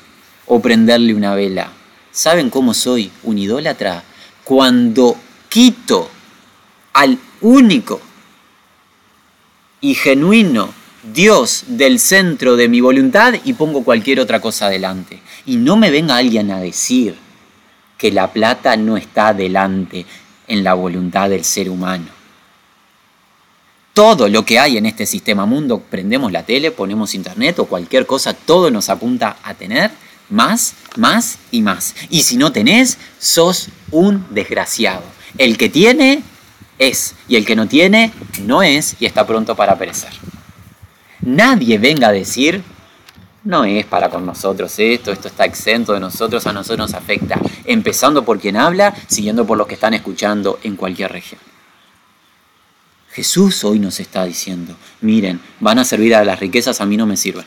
o 0.47 0.61
prenderle 0.61 1.15
una 1.15 1.35
vela. 1.35 1.71
¿Saben 2.11 2.49
cómo 2.49 2.73
soy 2.73 3.11
un 3.23 3.39
idólatra? 3.39 4.03
Cuando 4.45 5.17
quito 5.49 6.11
al 6.95 7.19
único 7.43 8.01
y 9.81 9.95
genuino 9.95 10.73
Dios 11.03 11.65
del 11.67 11.99
centro 11.99 12.57
de 12.57 12.69
mi 12.69 12.81
voluntad 12.81 13.35
y 13.45 13.53
pongo 13.55 13.85
cualquier 13.85 14.21
otra 14.21 14.41
cosa 14.41 14.67
adelante. 14.67 15.21
Y 15.45 15.57
no 15.57 15.77
me 15.77 15.91
venga 15.91 16.17
alguien 16.17 16.51
a 16.53 16.61
decir 16.61 17.17
que 17.99 18.13
la 18.13 18.33
plata 18.33 18.77
no 18.77 18.97
está 18.97 19.29
adelante 19.29 20.07
en 20.47 20.65
la 20.65 20.75
voluntad 20.75 21.29
del 21.29 21.45
ser 21.45 21.69
humano. 21.69 22.07
Todo 23.93 24.29
lo 24.29 24.45
que 24.45 24.59
hay 24.59 24.79
en 24.79 24.87
este 24.87 25.05
sistema 25.05 25.45
mundo, 25.45 25.83
prendemos 25.91 26.33
la 26.33 26.45
tele, 26.45 26.71
ponemos 26.71 27.15
internet 27.15 27.59
o 27.59 27.67
cualquier 27.67 28.07
cosa, 28.07 28.33
todo 28.33 28.71
nos 28.71 28.89
apunta 28.89 29.37
a 29.43 29.55
tener 29.55 29.91
más, 30.31 30.75
más 30.97 31.39
y 31.51 31.63
más. 31.63 31.95
Y 32.09 32.23
si 32.23 32.37
no 32.37 32.53
tenés, 32.53 32.97
sos 33.19 33.69
un 33.91 34.25
desgraciado. 34.31 35.03
El 35.37 35.59
que 35.59 35.69
tiene 35.69 36.23
es, 36.79 37.15
y 37.29 37.37
el 37.37 37.45
que 37.45 37.57
no 37.57 37.67
tiene, 37.67 38.13
no 38.45 38.63
es 38.63 38.97
y 39.01 39.07
está 39.07 39.27
pronto 39.27 39.55
para 39.55 39.77
perecer. 39.77 40.11
Nadie 41.21 41.79
venga 41.79 42.09
a 42.09 42.13
decir, 42.13 42.63
no 43.45 43.65
es 43.65 43.87
para 43.87 44.09
con 44.09 44.25
nosotros 44.27 44.77
esto, 44.79 45.13
esto 45.13 45.29
está 45.29 45.45
exento 45.45 45.93
de 45.93 46.01
nosotros, 46.01 46.47
a 46.47 46.53
nosotros 46.53 46.91
nos 46.91 46.95
afecta, 46.95 47.41
empezando 47.65 48.25
por 48.25 48.39
quien 48.41 48.57
habla, 48.57 48.95
siguiendo 49.07 49.47
por 49.47 49.59
los 49.59 49.67
que 49.67 49.75
están 49.75 49.95
escuchando 49.95 50.59
en 50.63 50.77
cualquier 50.77 51.13
región. 51.13 51.41
Jesús 53.13 53.63
hoy 53.65 53.79
nos 53.79 54.01
está 54.01 54.25
diciendo, 54.25 54.75
miren, 55.03 55.41
van 55.61 55.79
a 55.79 55.85
servir 55.85 56.15
a 56.15 56.25
las 56.25 56.41
riquezas, 56.41 56.81
a 56.81 56.87
mí 56.87 56.97
no 56.97 57.07
me 57.07 57.17
sirven. 57.17 57.45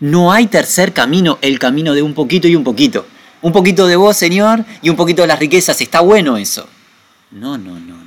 No 0.00 0.32
hay 0.32 0.46
tercer 0.46 0.92
camino, 0.92 1.38
el 1.42 1.58
camino 1.58 1.94
de 1.94 2.02
un 2.02 2.14
poquito 2.14 2.48
y 2.48 2.56
un 2.56 2.64
poquito 2.64 3.06
Un 3.42 3.52
poquito 3.52 3.86
de 3.86 3.96
vos, 3.96 4.16
Señor, 4.16 4.64
y 4.82 4.88
un 4.88 4.96
poquito 4.96 5.22
de 5.22 5.28
las 5.28 5.38
riquezas. 5.38 5.80
Está 5.80 6.00
bueno 6.00 6.36
eso. 6.36 6.66
No, 7.30 7.58
no, 7.58 7.78
no. 7.78 8.05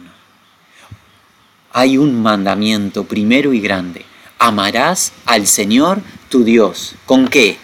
Hay 1.71 1.97
un 1.97 2.21
mandamiento 2.21 3.03
primero 3.03 3.53
y 3.53 3.59
grande. 3.59 4.05
Amarás 4.37 5.13
al 5.25 5.47
Señor 5.47 6.01
tu 6.29 6.43
Dios. 6.43 6.95
¿Con 7.05 7.27
qué? 7.27 7.57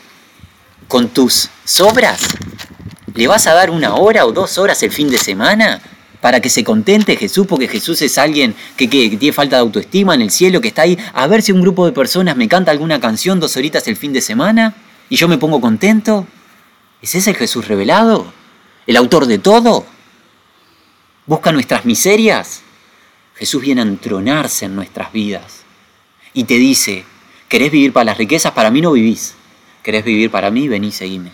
¿Con 0.88 1.10
tus 1.10 1.50
sobras? 1.64 2.22
¿Le 3.14 3.28
vas 3.28 3.48
a 3.48 3.54
dar 3.54 3.70
una 3.70 3.96
hora 3.96 4.26
o 4.26 4.32
dos 4.32 4.58
horas 4.58 4.84
el 4.84 4.92
fin 4.92 5.10
de 5.10 5.18
semana? 5.18 5.82
para 6.26 6.40
que 6.40 6.50
se 6.50 6.64
contente 6.64 7.18
Jesús, 7.18 7.46
porque 7.46 7.68
Jesús 7.68 8.02
es 8.02 8.18
alguien 8.18 8.56
que, 8.78 8.88
tiene 8.88 9.32
falta 9.32 9.58
de 9.58 9.60
autoestima 9.60 10.16
en 10.16 10.22
el 10.22 10.32
cielo, 10.32 10.60
que 10.60 10.70
está 10.70 10.82
ahí, 10.82 10.98
a 11.14 11.28
ver 11.28 11.44
si 11.44 11.52
un 11.52 11.62
grupo 11.62 11.86
de 11.86 11.92
personas 11.92 12.36
me 12.36 12.48
canta 12.48 12.72
alguna 12.72 13.00
canción 13.00 13.40
dos 13.40 13.56
horitas 13.58 13.88
el 13.88 13.96
fin 13.96 14.12
de 14.12 14.22
semana 14.22 14.74
y 15.08 15.18
yo 15.18 15.28
me 15.28 15.38
pongo 15.38 15.62
contento. 15.62 16.26
¿Es 17.00 17.14
ese 17.14 17.30
el 17.30 17.36
Jesús 17.36 17.68
revelado? 17.68 18.26
¿El 18.88 18.96
autor 18.96 19.28
de 19.28 19.38
todo? 19.38 19.86
¿Busca 21.28 21.52
nuestras 21.52 21.86
miserias? 21.86 22.64
Jesús 23.36 23.62
viene 23.62 23.82
a 23.82 23.86
entronarse 23.86 24.66
en 24.66 24.76
nuestras 24.76 25.12
vidas 25.12 25.64
y 26.34 26.46
te 26.46 26.56
dice, 26.56 27.04
¿querés 27.48 27.72
vivir 27.72 27.94
para 27.94 28.06
las 28.06 28.18
riquezas? 28.18 28.52
Para 28.54 28.72
mí 28.72 28.82
no 28.82 28.92
vivís. 28.92 29.36
¿Querés 29.84 30.04
vivir 30.04 30.32
para 30.32 30.50
mí? 30.50 30.68
Vení, 30.68 30.92
seguime. 30.92 31.32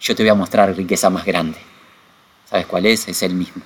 Yo 0.00 0.16
te 0.16 0.22
voy 0.22 0.30
a 0.30 0.34
mostrar 0.34 0.74
riqueza 0.76 1.10
más 1.10 1.24
grande. 1.24 1.58
¿Sabes 2.48 2.66
cuál 2.66 2.86
es? 2.86 3.08
Es 3.08 3.22
el 3.22 3.34
mismo 3.34 3.62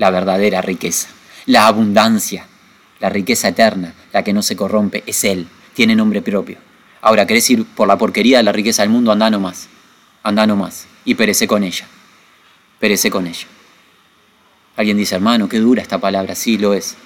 la 0.00 0.10
verdadera 0.10 0.62
riqueza, 0.62 1.08
la 1.44 1.66
abundancia, 1.66 2.46
la 3.00 3.10
riqueza 3.10 3.48
eterna, 3.48 3.92
la 4.14 4.24
que 4.24 4.32
no 4.32 4.40
se 4.40 4.56
corrompe, 4.56 5.04
es 5.06 5.24
Él, 5.24 5.46
tiene 5.74 5.94
nombre 5.94 6.22
propio. 6.22 6.56
Ahora, 7.02 7.26
¿querés 7.26 7.50
ir 7.50 7.66
por 7.66 7.86
la 7.86 7.98
porquería 7.98 8.38
de 8.38 8.42
la 8.44 8.52
riqueza 8.52 8.80
del 8.80 8.90
mundo? 8.90 9.12
Andá 9.12 9.28
nomás, 9.28 9.68
andá 10.22 10.46
nomás, 10.46 10.86
y 11.04 11.16
perece 11.16 11.46
con 11.46 11.62
ella, 11.64 11.86
perece 12.78 13.10
con 13.10 13.26
ella. 13.26 13.46
Alguien 14.80 14.96
dice, 14.96 15.14
hermano, 15.14 15.46
qué 15.46 15.58
dura 15.58 15.82
esta 15.82 15.98
palabra, 15.98 16.34
sí, 16.34 16.56
lo 16.56 16.72
es, 16.72 16.96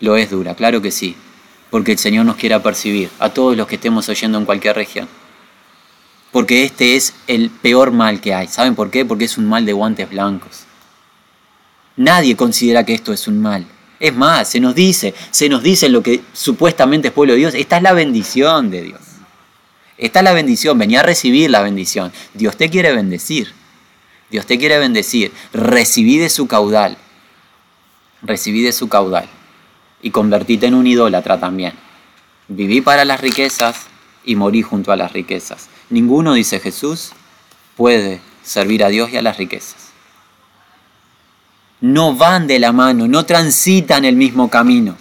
lo 0.00 0.16
es 0.16 0.30
dura, 0.30 0.54
claro 0.54 0.80
que 0.80 0.90
sí, 0.90 1.14
porque 1.68 1.92
el 1.92 1.98
Señor 1.98 2.24
nos 2.24 2.36
quiere 2.36 2.58
percibir, 2.60 3.10
a 3.18 3.28
todos 3.28 3.54
los 3.54 3.66
que 3.66 3.74
estemos 3.74 4.08
oyendo 4.08 4.38
en 4.38 4.46
cualquier 4.46 4.74
región. 4.76 5.06
Porque 6.32 6.64
este 6.64 6.96
es 6.96 7.12
el 7.26 7.50
peor 7.50 7.92
mal 7.92 8.22
que 8.22 8.32
hay. 8.32 8.48
¿Saben 8.48 8.74
por 8.74 8.90
qué? 8.90 9.04
Porque 9.04 9.26
es 9.26 9.36
un 9.36 9.46
mal 9.46 9.66
de 9.66 9.74
guantes 9.74 10.08
blancos. 10.08 10.60
Nadie 11.96 12.34
considera 12.34 12.86
que 12.86 12.94
esto 12.94 13.12
es 13.12 13.28
un 13.28 13.42
mal. 13.42 13.66
Es 14.00 14.14
más, 14.14 14.48
se 14.48 14.58
nos 14.58 14.74
dice, 14.74 15.12
se 15.30 15.50
nos 15.50 15.62
dice 15.62 15.90
lo 15.90 16.02
que 16.02 16.22
supuestamente 16.32 17.08
es 17.08 17.12
pueblo 17.12 17.34
de 17.34 17.40
Dios, 17.40 17.54
esta 17.54 17.76
es 17.76 17.82
la 17.82 17.92
bendición 17.92 18.70
de 18.70 18.84
Dios. 18.84 19.02
Esta 19.98 20.20
es 20.20 20.24
la 20.24 20.32
bendición, 20.32 20.78
venía 20.78 21.00
a 21.00 21.02
recibir 21.02 21.50
la 21.50 21.60
bendición. 21.60 22.10
Dios 22.32 22.56
te 22.56 22.70
quiere 22.70 22.90
bendecir. 22.94 23.52
Dios 24.30 24.46
te 24.46 24.58
quiere 24.58 24.78
bendecir. 24.78 25.30
Recibí 25.52 26.16
de 26.16 26.30
su 26.30 26.46
caudal. 26.46 26.96
Recibí 28.22 28.62
de 28.62 28.72
su 28.72 28.88
caudal. 28.88 29.28
Y 30.02 30.10
convertite 30.10 30.66
en 30.66 30.74
un 30.74 30.86
idólatra 30.86 31.38
también. 31.40 31.72
Viví 32.48 32.80
para 32.80 33.04
las 33.04 33.20
riquezas 33.20 33.86
y 34.24 34.36
morí 34.36 34.62
junto 34.62 34.92
a 34.92 34.96
las 34.96 35.12
riquezas. 35.12 35.68
Ninguno, 35.90 36.34
dice 36.34 36.60
Jesús, 36.60 37.12
puede 37.76 38.20
servir 38.42 38.84
a 38.84 38.88
Dios 38.88 39.10
y 39.12 39.16
a 39.16 39.22
las 39.22 39.36
riquezas 39.36 39.88
no 41.80 42.14
van 42.14 42.46
de 42.46 42.58
la 42.58 42.72
mano, 42.72 43.06
no 43.06 43.24
transitan 43.24 44.04
el 44.04 44.16
mismo 44.16 44.50
camino. 44.50 44.96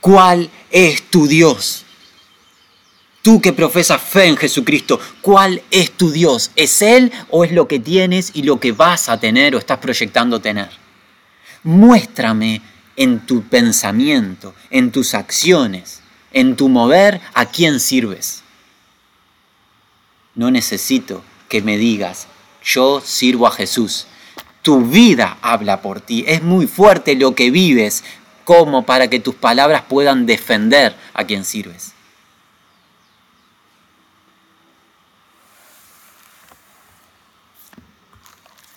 ¿Cuál 0.00 0.50
es 0.70 1.02
tu 1.10 1.26
Dios? 1.26 1.84
Tú 3.22 3.40
que 3.40 3.52
profesas 3.52 4.00
fe 4.00 4.26
en 4.26 4.36
Jesucristo, 4.36 5.00
¿cuál 5.20 5.62
es 5.70 5.90
tu 5.92 6.12
Dios? 6.12 6.52
¿Es 6.54 6.80
Él 6.80 7.12
o 7.30 7.44
es 7.44 7.50
lo 7.50 7.66
que 7.66 7.80
tienes 7.80 8.30
y 8.34 8.42
lo 8.42 8.60
que 8.60 8.72
vas 8.72 9.08
a 9.08 9.18
tener 9.18 9.56
o 9.56 9.58
estás 9.58 9.78
proyectando 9.78 10.40
tener? 10.40 10.70
Muéstrame 11.66 12.62
en 12.96 13.26
tu 13.26 13.42
pensamiento, 13.42 14.54
en 14.70 14.90
tus 14.90 15.12
acciones, 15.12 16.00
en 16.32 16.56
tu 16.56 16.70
mover, 16.70 17.20
a 17.34 17.44
quién 17.44 17.78
sirves. 17.78 18.42
No 20.34 20.50
necesito 20.50 21.22
que 21.50 21.60
me 21.60 21.76
digas, 21.76 22.26
yo 22.64 23.02
sirvo 23.04 23.46
a 23.46 23.50
Jesús 23.50 24.06
tu 24.66 24.80
vida 24.80 25.38
habla 25.42 25.80
por 25.80 26.00
ti. 26.00 26.24
Es 26.26 26.42
muy 26.42 26.66
fuerte 26.66 27.14
lo 27.14 27.36
que 27.36 27.52
vives 27.52 28.02
como 28.42 28.84
para 28.84 29.08
que 29.08 29.20
tus 29.20 29.36
palabras 29.36 29.82
puedan 29.88 30.26
defender 30.26 30.96
a 31.14 31.22
quien 31.22 31.44
sirves. 31.44 31.92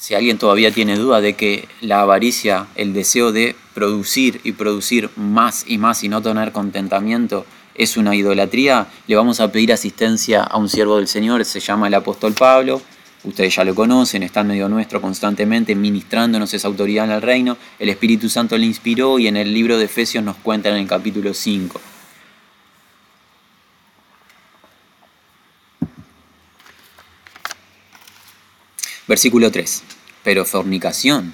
Si 0.10 0.16
alguien 0.16 0.39
todavía 0.39 0.72
tiene 0.72 0.97
duda 0.97 1.22
de 1.22 1.34
que 1.36 1.68
la 1.82 2.01
avaricia, 2.01 2.66
el 2.74 2.93
deseo 2.93 3.32
de 3.32 3.55
producir 3.76 4.41
y 4.43 4.53
producir 4.53 5.12
más 5.16 5.66
y 5.68 5.78
más 5.78 6.03
y 6.03 6.10
no 6.10 6.20
tener 6.20 6.51
contentamiento 6.51 7.45
es 7.76 7.95
una 7.95 8.16
idolatría, 8.16 8.88
le 9.05 9.16
vamos 9.16 9.39
a 9.39 9.51
pedir 9.51 9.72
asistencia 9.72 10.41
a 10.41 10.57
un 10.57 10.68
siervo 10.68 10.97
del 10.97 11.07
Señor, 11.07 11.45
se 11.45 11.60
llama 11.60 11.89
el 11.89 11.93
apóstol 11.93 12.34
Pablo, 12.34 12.82
Ustedes 13.24 13.55
ya 13.55 13.64
lo 13.64 13.76
conocen, 13.76 14.24
está 14.24 14.39
en 14.39 14.47
medio 14.47 14.68
nuestro 14.68 14.99
constantemente 14.99 15.76
ministrándonos 15.76 16.55
esa 16.55 16.68
autoridad 16.68 17.05
en 17.05 17.12
el 17.12 17.22
reino. 17.22 17.57
El 17.78 17.89
Espíritu 17.89 18.30
Santo 18.30 18.57
le 18.57 18.66
inspiró 18.66 19.20
y 19.20 19.28
en 19.28 19.38
el 19.38 19.53
libro 19.53 19.78
de 19.78 19.86
Efesios 19.86 20.24
nos 20.24 20.38
cuenta 20.38 20.70
en 20.70 20.78
el 20.78 20.88
capítulo 20.88 21.36
5. 21.36 21.80
Versículo 29.07 29.51
3. 29.51 29.98
Pero 30.24 30.45
fornicación 30.45 31.34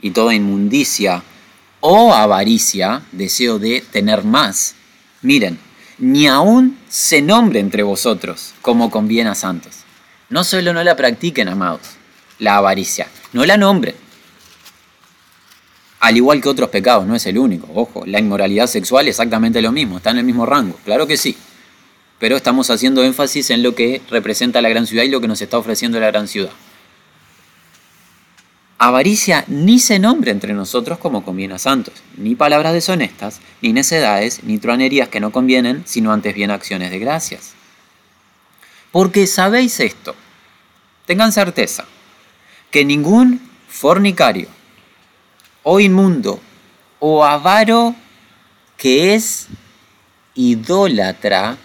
y 0.00 0.10
toda 0.10 0.34
inmundicia 0.34 1.22
o 1.80 2.14
avaricia, 2.14 3.02
deseo 3.12 3.58
de 3.58 3.80
tener 3.80 4.24
más, 4.24 4.74
miren, 5.22 5.58
ni 5.98 6.26
aún 6.26 6.78
se 6.88 7.22
nombre 7.22 7.60
entre 7.60 7.82
vosotros 7.82 8.54
como 8.62 8.90
conviene 8.90 9.30
a 9.30 9.34
santos 9.34 9.80
no 10.30 10.44
solo 10.44 10.72
no 10.72 10.82
la 10.82 10.96
practiquen, 10.96 11.48
amados, 11.48 11.80
la 12.38 12.56
avaricia, 12.56 13.08
no 13.32 13.44
la 13.44 13.56
nombren. 13.56 13.96
Al 15.98 16.16
igual 16.16 16.40
que 16.40 16.48
otros 16.48 16.70
pecados, 16.70 17.06
no 17.06 17.14
es 17.14 17.26
el 17.26 17.36
único. 17.36 17.68
Ojo, 17.74 18.04
la 18.06 18.20
inmoralidad 18.20 18.66
sexual 18.68 19.06
es 19.06 19.16
exactamente 19.16 19.60
lo 19.60 19.70
mismo, 19.70 19.98
está 19.98 20.10
en 20.10 20.18
el 20.18 20.24
mismo 20.24 20.46
rango, 20.46 20.78
claro 20.84 21.06
que 21.06 21.18
sí. 21.18 21.36
Pero 22.18 22.36
estamos 22.36 22.70
haciendo 22.70 23.02
énfasis 23.02 23.50
en 23.50 23.62
lo 23.62 23.74
que 23.74 24.00
representa 24.08 24.62
la 24.62 24.68
gran 24.68 24.86
ciudad 24.86 25.04
y 25.04 25.08
lo 25.08 25.20
que 25.20 25.28
nos 25.28 25.42
está 25.42 25.58
ofreciendo 25.58 26.00
la 26.00 26.06
gran 26.06 26.28
ciudad. 26.28 26.50
Avaricia 28.82 29.44
ni 29.46 29.78
se 29.78 29.98
nombre 29.98 30.30
entre 30.30 30.54
nosotros 30.54 30.96
como 30.96 31.22
conviene 31.22 31.52
a 31.52 31.58
santos, 31.58 31.92
ni 32.16 32.34
palabras 32.34 32.72
deshonestas, 32.72 33.42
ni 33.60 33.74
necedades, 33.74 34.42
ni 34.42 34.56
truanerías 34.56 35.10
que 35.10 35.20
no 35.20 35.32
convienen, 35.32 35.82
sino 35.84 36.14
antes 36.14 36.34
bien 36.34 36.50
acciones 36.50 36.90
de 36.90 36.98
gracias. 36.98 37.52
Porque 38.90 39.26
sabéis 39.26 39.80
esto, 39.80 40.14
tengan 41.04 41.30
certeza, 41.30 41.84
que 42.70 42.86
ningún 42.86 43.46
fornicario 43.68 44.48
o 45.62 45.78
inmundo 45.78 46.40
o 47.00 47.22
avaro 47.22 47.94
que 48.78 49.14
es 49.14 49.48
idólatra, 50.34 51.58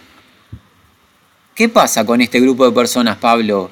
¿qué 1.54 1.70
pasa 1.70 2.04
con 2.04 2.20
este 2.20 2.40
grupo 2.40 2.66
de 2.66 2.72
personas, 2.72 3.16
Pablo? 3.16 3.70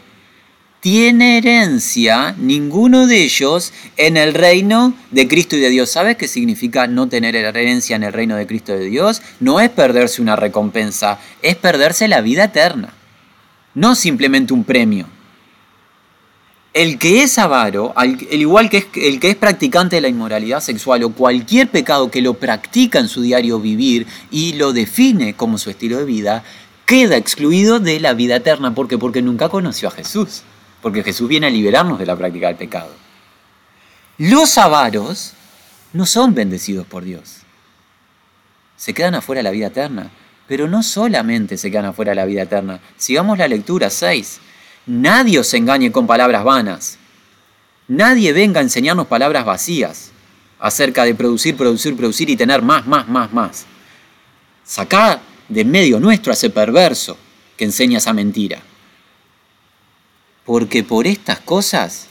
Tiene 0.84 1.38
herencia 1.38 2.34
ninguno 2.36 3.06
de 3.06 3.24
ellos 3.24 3.72
en 3.96 4.18
el 4.18 4.34
reino 4.34 4.92
de 5.10 5.26
Cristo 5.26 5.56
y 5.56 5.60
de 5.60 5.70
Dios. 5.70 5.88
¿Sabes 5.88 6.18
qué 6.18 6.28
significa 6.28 6.86
no 6.86 7.08
tener 7.08 7.34
herencia 7.34 7.96
en 7.96 8.02
el 8.02 8.12
reino 8.12 8.36
de 8.36 8.46
Cristo 8.46 8.74
y 8.74 8.80
de 8.80 8.90
Dios? 8.90 9.22
No 9.40 9.60
es 9.60 9.70
perderse 9.70 10.20
una 10.20 10.36
recompensa, 10.36 11.18
es 11.40 11.56
perderse 11.56 12.06
la 12.06 12.20
vida 12.20 12.44
eterna 12.44 12.92
no 13.74 13.94
simplemente 13.94 14.54
un 14.54 14.64
premio. 14.64 15.06
El 16.72 16.98
que 16.98 17.22
es 17.22 17.38
avaro, 17.38 17.92
al 17.94 18.20
igual 18.32 18.68
que 18.68 18.88
el 18.96 19.20
que 19.20 19.30
es 19.30 19.36
practicante 19.36 19.96
de 19.96 20.02
la 20.02 20.08
inmoralidad 20.08 20.60
sexual 20.60 21.04
o 21.04 21.10
cualquier 21.10 21.68
pecado 21.68 22.10
que 22.10 22.20
lo 22.20 22.34
practica 22.34 22.98
en 22.98 23.08
su 23.08 23.22
diario 23.22 23.60
vivir 23.60 24.08
y 24.32 24.54
lo 24.54 24.72
define 24.72 25.34
como 25.34 25.58
su 25.58 25.70
estilo 25.70 25.98
de 25.98 26.04
vida, 26.04 26.42
queda 26.84 27.16
excluido 27.16 27.78
de 27.78 28.00
la 28.00 28.14
vida 28.14 28.36
eterna. 28.36 28.74
¿Por 28.74 28.88
qué? 28.88 28.98
Porque 28.98 29.22
nunca 29.22 29.48
conoció 29.48 29.86
a 29.88 29.92
Jesús. 29.92 30.42
Porque 30.84 31.02
Jesús 31.02 31.26
viene 31.26 31.46
a 31.46 31.50
liberarnos 31.50 31.98
de 31.98 32.04
la 32.04 32.14
práctica 32.14 32.48
del 32.48 32.56
pecado. 32.56 32.90
Los 34.18 34.58
avaros 34.58 35.32
no 35.94 36.04
son 36.04 36.34
bendecidos 36.34 36.86
por 36.86 37.04
Dios. 37.04 37.38
Se 38.76 38.92
quedan 38.92 39.14
afuera 39.14 39.38
de 39.38 39.44
la 39.44 39.50
vida 39.50 39.68
eterna. 39.68 40.10
Pero 40.46 40.68
no 40.68 40.82
solamente 40.82 41.56
se 41.56 41.70
quedan 41.70 41.86
afuera 41.86 42.10
de 42.10 42.16
la 42.16 42.26
vida 42.26 42.42
eterna. 42.42 42.80
Sigamos 42.98 43.38
la 43.38 43.48
lectura 43.48 43.88
6. 43.88 44.40
Nadie 44.84 45.38
os 45.38 45.54
engañe 45.54 45.90
con 45.90 46.06
palabras 46.06 46.44
vanas. 46.44 46.98
Nadie 47.88 48.34
venga 48.34 48.60
a 48.60 48.62
enseñarnos 48.62 49.06
palabras 49.06 49.46
vacías 49.46 50.10
acerca 50.58 51.04
de 51.04 51.14
producir, 51.14 51.56
producir, 51.56 51.96
producir 51.96 52.28
y 52.28 52.36
tener 52.36 52.60
más, 52.60 52.86
más, 52.86 53.08
más, 53.08 53.32
más. 53.32 53.64
Sacá 54.64 55.18
de 55.48 55.64
medio 55.64 55.98
nuestro 55.98 56.30
a 56.30 56.34
ese 56.34 56.50
perverso 56.50 57.16
que 57.56 57.64
enseña 57.64 57.96
esa 57.96 58.12
mentira. 58.12 58.60
Porque 60.44 60.84
por 60.84 61.06
estas 61.06 61.40
cosas, 61.40 62.06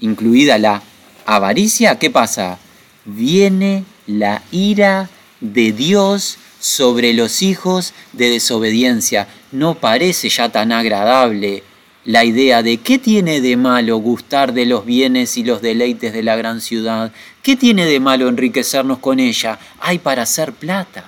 incluida 0.00 0.58
la 0.58 0.82
avaricia, 1.26 1.98
¿qué 1.98 2.10
pasa? 2.10 2.58
Viene 3.04 3.84
la 4.06 4.42
ira 4.50 5.08
de 5.40 5.72
Dios 5.72 6.38
sobre 6.60 7.12
los 7.12 7.42
hijos 7.42 7.94
de 8.12 8.30
desobediencia. 8.30 9.28
No 9.52 9.74
parece 9.74 10.28
ya 10.28 10.50
tan 10.50 10.72
agradable 10.72 11.62
la 12.04 12.24
idea 12.24 12.62
de 12.62 12.78
qué 12.78 12.98
tiene 12.98 13.42
de 13.42 13.56
malo 13.56 13.98
gustar 13.98 14.54
de 14.54 14.64
los 14.64 14.86
bienes 14.86 15.36
y 15.36 15.44
los 15.44 15.60
deleites 15.60 16.12
de 16.14 16.22
la 16.22 16.36
gran 16.36 16.62
ciudad, 16.62 17.12
qué 17.42 17.54
tiene 17.54 17.84
de 17.84 18.00
malo 18.00 18.28
enriquecernos 18.28 18.98
con 18.98 19.20
ella. 19.20 19.58
Hay 19.80 19.98
para 19.98 20.22
hacer 20.22 20.54
plata, 20.54 21.04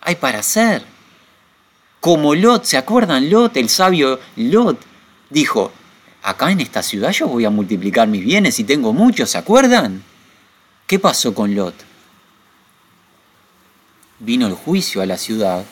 hay 0.00 0.14
para 0.14 0.38
hacer. 0.38 0.84
Como 2.00 2.36
Lot, 2.36 2.64
¿se 2.64 2.76
acuerdan? 2.76 3.30
Lot, 3.30 3.56
el 3.56 3.68
sabio 3.68 4.20
Lot, 4.36 4.78
dijo, 5.32 5.72
acá 6.22 6.50
en 6.50 6.60
esta 6.60 6.82
ciudad 6.82 7.10
yo 7.10 7.26
voy 7.28 7.44
a 7.44 7.50
multiplicar 7.50 8.08
mis 8.08 8.24
bienes 8.24 8.58
y 8.58 8.64
tengo 8.64 8.92
muchos, 8.92 9.30
¿se 9.30 9.38
acuerdan? 9.38 10.02
¿Qué 10.86 10.98
pasó 10.98 11.34
con 11.34 11.54
Lot? 11.54 11.74
Vino 14.18 14.46
el 14.46 14.54
juicio 14.54 15.02
a 15.02 15.06
la 15.06 15.18
ciudad 15.18 15.64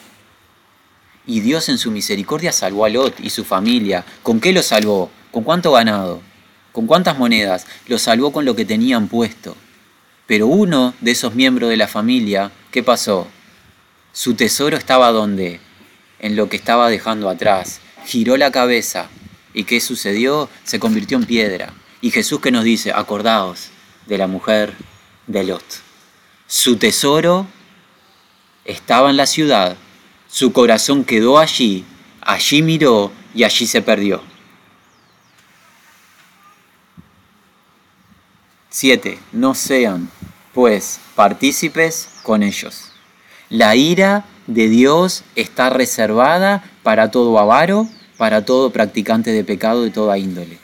y 1.27 1.41
Dios 1.41 1.69
en 1.69 1.79
su 1.79 1.91
misericordia 1.91 2.51
salvó 2.51 2.85
a 2.85 2.89
Lot 2.89 3.21
y 3.21 3.31
su 3.31 3.45
familia. 3.45 4.05
¿Con 4.23 4.41
qué 4.41 4.53
lo 4.53 4.63
salvó? 4.63 5.11
¿Con 5.31 5.45
cuánto 5.45 5.73
ganado? 5.73 6.23
¿Con 6.73 6.87
cuántas 6.87 7.19
monedas? 7.19 7.67
Lo 7.87 7.99
salvó 7.99 8.33
con 8.33 8.45
lo 8.45 8.57
que 8.57 8.65
tenían 8.65 9.09
puesto. 9.09 9.57
Pero 10.27 10.47
uno 10.47 10.95
de 11.01 11.11
esos 11.11 11.35
miembros 11.35 11.71
de 11.71 11.77
la 11.77 11.89
familia, 11.89 12.51
¿qué 12.71 12.83
pasó? 12.83 13.29
Su 14.13 14.35
tesoro 14.35 14.77
estaba 14.77 15.13
donde? 15.13 15.61
En 16.19 16.37
lo 16.37 16.49
que 16.49 16.57
estaba 16.57 16.89
dejando 16.89 17.29
atrás. 17.29 17.81
Giró 18.07 18.37
la 18.37 18.51
cabeza. 18.51 19.09
¿Y 19.55 19.65
qué 19.65 19.81
sucedió? 19.81 20.49
Se 20.65 20.79
convirtió 20.79 21.17
en 21.19 21.25
piedra. 21.25 21.73
Y 22.01 22.11
Jesús 22.11 22.41
que 22.41 22.51
nos 22.51 22.65
dice, 22.65 22.93
acordaos 22.93 23.71
de 24.07 24.19
la 24.19 24.27
mujer 24.27 24.75
de 25.27 25.45
Lot. 25.45 25.65
Su 26.47 26.77
tesoro 26.77 27.47
estaba 28.65 29.11
en 29.11 29.17
la 29.17 29.27
ciudad, 29.27 29.77
su 30.29 30.53
corazón 30.53 31.05
quedó 31.05 31.39
allí, 31.39 31.85
allí 32.21 32.63
miró 32.63 33.13
y 33.35 33.45
allí 33.45 33.67
se 33.67 33.83
perdió. 33.83 34.23
7. 38.71 39.19
No 39.33 39.55
sean, 39.55 40.11
pues, 40.55 41.01
partícipes 41.17 42.09
con 42.23 42.43
ellos. 42.43 42.93
La 43.49 43.75
ira 43.75 44.25
de 44.47 44.69
Dios 44.69 45.25
está 45.35 45.71
reservada 45.71 46.63
para 46.85 47.11
todo 47.11 47.39
avaro, 47.39 47.89
para 48.21 48.45
todo 48.45 48.71
practicante 48.71 49.33
de 49.33 49.43
pecado 49.43 49.83
de 49.83 49.91
toda 49.91 50.19
índole. 50.19 50.59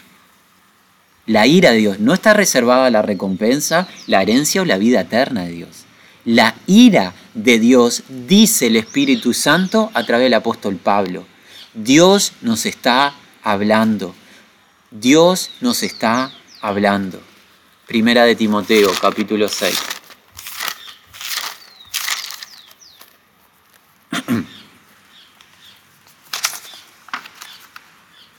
La 1.25 1.47
ira 1.47 1.73
de 1.73 1.79
Dios 1.79 1.99
no 1.99 2.13
está 2.13 2.35
reservada 2.35 2.85
a 2.85 2.91
la 2.91 3.01
recompensa, 3.01 3.89
la 4.07 4.21
herencia 4.21 4.61
o 4.61 4.67
la 4.67 4.77
vida 4.77 5.01
eterna 5.01 5.45
de 5.45 5.53
Dios 5.53 5.87
la 6.27 6.57
ira 6.67 7.15
de 7.35 7.59
Dios, 7.59 8.03
dice 8.09 8.67
el 8.67 8.77
Espíritu 8.77 9.33
Santo 9.33 9.91
a 9.95 10.05
través 10.05 10.27
del 10.27 10.35
apóstol 10.35 10.77
Pablo. 10.77 11.25
Dios 11.73 12.33
nos 12.43 12.67
está 12.67 13.15
hablando. 13.43 14.15
Dios 14.91 15.51
nos 15.61 15.83
está 15.83 16.33
hablando. 16.61 17.21
Primera 17.87 18.25
de 18.25 18.35
Timoteo, 18.35 18.91
capítulo 19.01 19.49
6. 19.49 19.96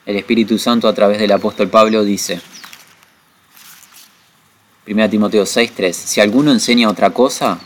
El 0.08 0.16
Espíritu 0.16 0.58
Santo 0.58 0.88
a 0.88 0.94
través 0.94 1.20
del 1.20 1.34
apóstol 1.34 1.68
Pablo 1.68 2.06
dice, 2.06 2.40
1 4.88 5.10
Timoteo 5.10 5.44
6:3, 5.44 5.92
si 5.92 6.22
alguno 6.22 6.54
enseña 6.54 6.90
otra 6.90 7.10
cosa, 7.10 7.60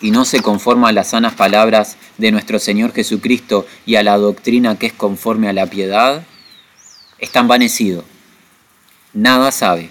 y 0.00 0.10
no 0.10 0.24
se 0.24 0.40
conforma 0.40 0.88
a 0.88 0.92
las 0.92 1.10
sanas 1.10 1.34
palabras 1.34 1.98
de 2.18 2.32
nuestro 2.32 2.58
Señor 2.58 2.92
Jesucristo 2.92 3.64
y 3.86 3.94
a 3.94 4.02
la 4.02 4.18
doctrina 4.18 4.76
que 4.76 4.86
es 4.86 4.92
conforme 4.92 5.48
a 5.48 5.52
la 5.52 5.66
piedad, 5.66 6.24
está 7.20 7.38
envanecido. 7.38 8.02
Nada 9.12 9.52
sabe. 9.52 9.88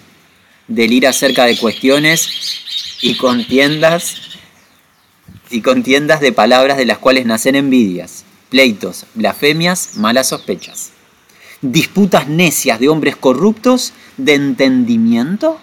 Delira 0.67 1.11
acerca 1.11 1.45
de 1.45 1.57
cuestiones 1.57 2.97
y 3.01 3.15
contiendas 3.15 4.15
y 5.49 5.61
contiendas 5.61 6.19
de 6.19 6.33
palabras 6.33 6.75
de 6.75 6.85
las 6.85 6.97
cuales 6.97 7.25
nacen 7.25 7.55
envidias, 7.55 8.25
pleitos, 8.49 9.05
blasfemias, 9.15 9.95
malas 9.95 10.27
sospechas. 10.27 10.91
Disputas 11.61 12.27
necias 12.27 12.79
de 12.79 12.89
hombres 12.89 13.15
corruptos 13.15 13.93
de 14.17 14.33
entendimiento 14.33 15.59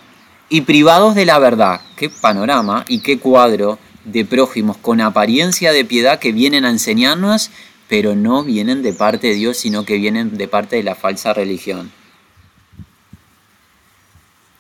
y 0.49 0.63
privados 0.63 1.15
de 1.15 1.27
la 1.27 1.39
verdad. 1.39 1.81
Qué 1.97 2.09
panorama 2.09 2.85
y 2.89 3.01
qué 3.01 3.19
cuadro 3.19 3.79
de 4.05 4.25
prójimos 4.25 4.77
con 4.77 5.01
apariencia 5.01 5.73
de 5.73 5.85
piedad 5.85 6.19
que 6.19 6.33
vienen 6.33 6.65
a 6.65 6.71
enseñarnos, 6.71 7.51
pero 7.89 8.15
no 8.15 8.45
vienen 8.45 8.83
de 8.83 8.93
parte 8.93 9.29
de 9.29 9.35
Dios, 9.35 9.57
sino 9.57 9.85
que 9.85 9.99
vienen 9.99 10.37
de 10.37 10.49
parte 10.49 10.77
de 10.77 10.83
la 10.83 10.95
falsa 10.95 11.33
religión. 11.33 11.91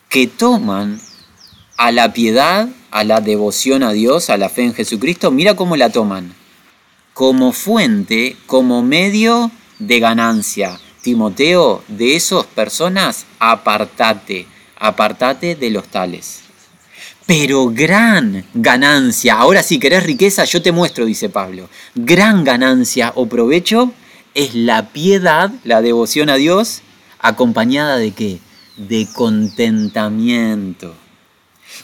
Que 0.09 0.26
toman 0.26 1.01
a 1.76 1.93
la 1.93 2.12
piedad, 2.12 2.68
a 2.91 3.05
la 3.05 3.20
devoción 3.20 3.82
a 3.82 3.93
Dios, 3.93 4.30
a 4.30 4.36
la 4.36 4.49
fe 4.49 4.64
en 4.64 4.74
Jesucristo, 4.74 5.30
mira 5.30 5.55
cómo 5.55 5.76
la 5.76 5.91
toman. 5.91 6.34
Como 7.14 7.53
fuente, 7.53 8.36
como 8.47 8.82
medio 8.82 9.51
de 9.78 10.01
ganancia. 10.01 10.80
Timoteo, 11.09 11.83
de 11.89 12.17
esas 12.17 12.45
personas, 12.45 13.25
apartate, 13.39 14.47
apartate 14.79 15.55
de 15.55 15.71
los 15.71 15.89
tales 15.89 16.41
pero 17.27 17.69
gran 17.69 18.47
ganancia. 18.55 19.35
Ahora 19.35 19.63
si 19.63 19.79
querés 19.79 20.03
riqueza, 20.03 20.45
yo 20.45 20.63
te 20.63 20.73
muestro, 20.73 21.05
dice 21.05 21.29
Pablo. 21.29 21.69
Gran 21.95 22.43
ganancia 22.43 23.13
o 23.17 23.27
provecho 23.27 23.93
es 24.33 24.55
la 24.55 24.89
piedad, 24.93 25.51
la 25.63 25.83
devoción 25.83 26.31
a 26.31 26.37
Dios, 26.37 26.81
acompañada 27.19 27.99
de 27.99 28.13
qué? 28.13 28.39
De 28.79 29.07
contentamiento. 29.15 30.95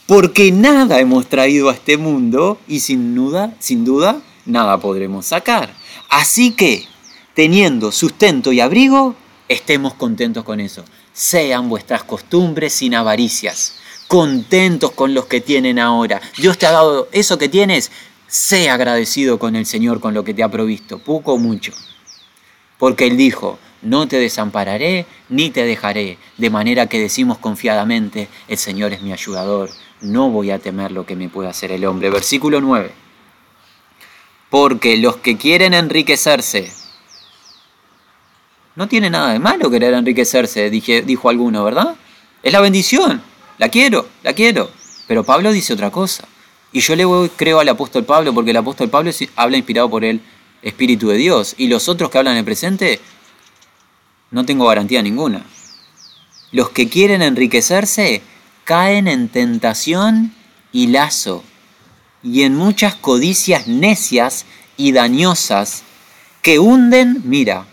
Porque 0.07 0.51
nada 0.51 0.99
hemos 0.99 1.27
traído 1.27 1.69
a 1.69 1.75
este 1.75 1.99
mundo 1.99 2.59
y 2.67 2.81
sin 2.81 3.15
duda, 3.15 3.55
sin 3.59 3.85
duda, 3.85 4.23
nada 4.47 4.79
podremos 4.79 5.27
sacar. 5.27 5.75
Así 6.09 6.53
que, 6.53 6.87
teniendo 7.35 7.93
sustento 7.93 8.53
y 8.53 8.61
abrigo, 8.61 9.15
estemos 9.49 9.95
contentos 9.95 10.45
con 10.45 10.61
eso. 10.61 10.85
Sean 11.13 11.69
vuestras 11.69 12.05
costumbres 12.05 12.73
sin 12.73 12.95
avaricias 12.95 13.75
contentos 14.07 14.93
con 14.93 15.15
los 15.15 15.27
que 15.27 15.41
tienen 15.41 15.79
ahora. 15.79 16.21
Dios 16.37 16.59
te 16.59 16.67
ha 16.67 16.73
dado 16.73 17.09
eso 17.13 17.39
que 17.39 17.49
tienes, 17.49 17.91
sé 18.27 18.71
agradecido 18.71 19.39
con 19.39 19.57
el 19.57 19.67
Señor 19.67 20.01
con 20.01 20.15
lo 20.15 20.25
que 20.25 20.35
te 20.35 20.43
ha 20.43 20.51
provisto, 20.51 20.99
poco 20.99 21.35
o 21.35 21.39
mucho. 21.39 21.73
Porque 22.79 23.07
Él 23.07 23.17
dijo, 23.17 23.59
no 23.83 24.09
te 24.09 24.19
desampararé 24.19 25.07
ni 25.29 25.51
te 25.51 25.65
dejaré, 25.65 26.19
de 26.37 26.51
manera 26.51 26.87
que 26.87 27.01
decimos 27.01 27.39
confiadamente, 27.39 28.29
el 28.49 28.59
Señor 28.59 28.93
es 28.93 29.03
mi 29.03 29.13
ayudador, 29.13 29.71
no 30.01 30.31
voy 30.31 30.51
a 30.51 30.59
temer 30.59 30.93
lo 30.93 31.07
que 31.07 31.17
me 31.17 31.29
pueda 31.29 31.51
hacer 31.51 31.73
el 31.73 31.85
hombre. 31.85 32.11
Versículo 32.11 32.61
9. 32.61 32.91
Porque 34.51 34.97
los 34.97 35.17
que 35.17 35.37
quieren 35.37 35.75
enriquecerse, 35.75 36.73
no 38.77 38.89
tiene 38.89 39.11
nada 39.11 39.33
de 39.33 39.39
malo 39.39 39.71
querer 39.71 39.95
enriquecerse, 39.95 40.71
dijo 40.71 41.29
alguno, 41.29 41.65
¿verdad? 41.65 41.95
Es 42.43 42.53
la 42.53 42.61
bendición. 42.61 43.23
La 43.59 43.69
quiero, 43.69 44.09
la 44.23 44.33
quiero. 44.33 44.71
Pero 45.07 45.25
Pablo 45.25 45.53
dice 45.53 45.73
otra 45.73 45.91
cosa. 45.91 46.27
Y 46.73 46.81
yo 46.81 46.97
le 46.97 47.31
creo 47.37 47.61
al 47.61 47.69
apóstol 47.69 48.05
Pablo 48.05 48.35
porque 48.35 48.51
el 48.51 48.57
apóstol 48.57 48.89
Pablo 48.89 49.11
habla 49.37 49.57
inspirado 49.57 49.89
por 49.89 50.05
el 50.05 50.21
Espíritu 50.63 51.09
de 51.09 51.17
Dios. 51.17 51.55
Y 51.57 51.69
los 51.69 51.89
otros 51.89 52.11
que 52.11 52.19
hablan 52.19 52.35
en 52.35 52.39
el 52.39 52.45
presente, 52.45 53.01
no 54.31 54.45
tengo 54.45 54.67
garantía 54.67 55.03
ninguna. 55.03 55.45
Los 56.51 56.71
que 56.71 56.89
quieren 56.89 57.23
enriquecerse 57.23 58.23
caen 58.65 59.07
en 59.07 59.29
tentación 59.29 60.35
y 60.73 60.89
lazo 60.89 61.45
y 62.25 62.43
en 62.43 62.57
muchas 62.57 62.95
codicias 62.95 63.69
necias 63.69 64.47
y 64.77 64.93
dañosas 64.93 65.85
que 66.43 66.59
hunden, 66.59 67.23
mira, 67.25 67.67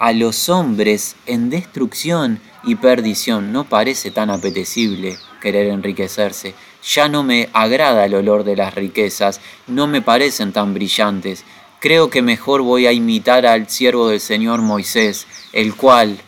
a 0.00 0.12
los 0.14 0.48
hombres 0.48 1.14
en 1.26 1.50
destrucción 1.50 2.40
y 2.64 2.74
perdición. 2.74 3.52
No 3.52 3.64
parece 3.64 4.10
tan 4.10 4.30
apetecible 4.30 5.18
querer 5.40 5.66
enriquecerse. 5.66 6.54
Ya 6.82 7.08
no 7.08 7.22
me 7.22 7.50
agrada 7.52 8.06
el 8.06 8.14
olor 8.14 8.42
de 8.42 8.56
las 8.56 8.74
riquezas, 8.74 9.40
no 9.66 9.86
me 9.86 10.00
parecen 10.00 10.52
tan 10.52 10.72
brillantes. 10.72 11.44
Creo 11.80 12.08
que 12.08 12.22
mejor 12.22 12.62
voy 12.62 12.86
a 12.86 12.92
imitar 12.92 13.44
al 13.46 13.68
siervo 13.68 14.08
del 14.08 14.20
Señor 14.20 14.62
Moisés, 14.62 15.26
el 15.52 15.74
cual, 15.76 16.18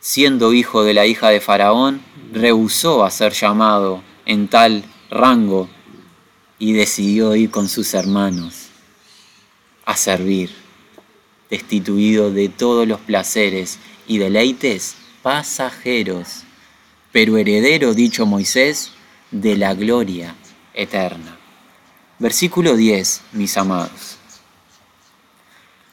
siendo 0.00 0.54
hijo 0.54 0.82
de 0.82 0.94
la 0.94 1.04
hija 1.04 1.28
de 1.28 1.40
Faraón, 1.40 2.02
rehusó 2.32 3.04
a 3.04 3.10
ser 3.10 3.34
llamado 3.34 4.02
en 4.24 4.48
tal 4.48 4.84
rango 5.10 5.68
y 6.58 6.72
decidió 6.72 7.36
ir 7.36 7.50
con 7.50 7.68
sus 7.68 7.92
hermanos 7.92 8.68
a 9.84 9.96
servir. 9.96 10.59
Destituido 11.50 12.30
de 12.30 12.48
todos 12.48 12.86
los 12.86 13.00
placeres 13.00 13.78
y 14.06 14.18
deleites 14.18 14.96
pasajeros, 15.22 16.44
pero 17.12 17.36
heredero, 17.36 17.92
dicho 17.92 18.24
Moisés, 18.24 18.92
de 19.30 19.56
la 19.56 19.74
gloria 19.74 20.34
eterna. 20.74 21.38
Versículo 22.18 22.76
10, 22.76 23.22
mis 23.32 23.56
amados. 23.56 24.18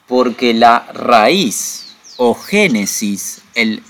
Porque 0.08 0.53
la 0.53 0.80
raíz 0.93 1.95
o 2.18 2.34
génesis, 2.34 3.41
el 3.55 3.84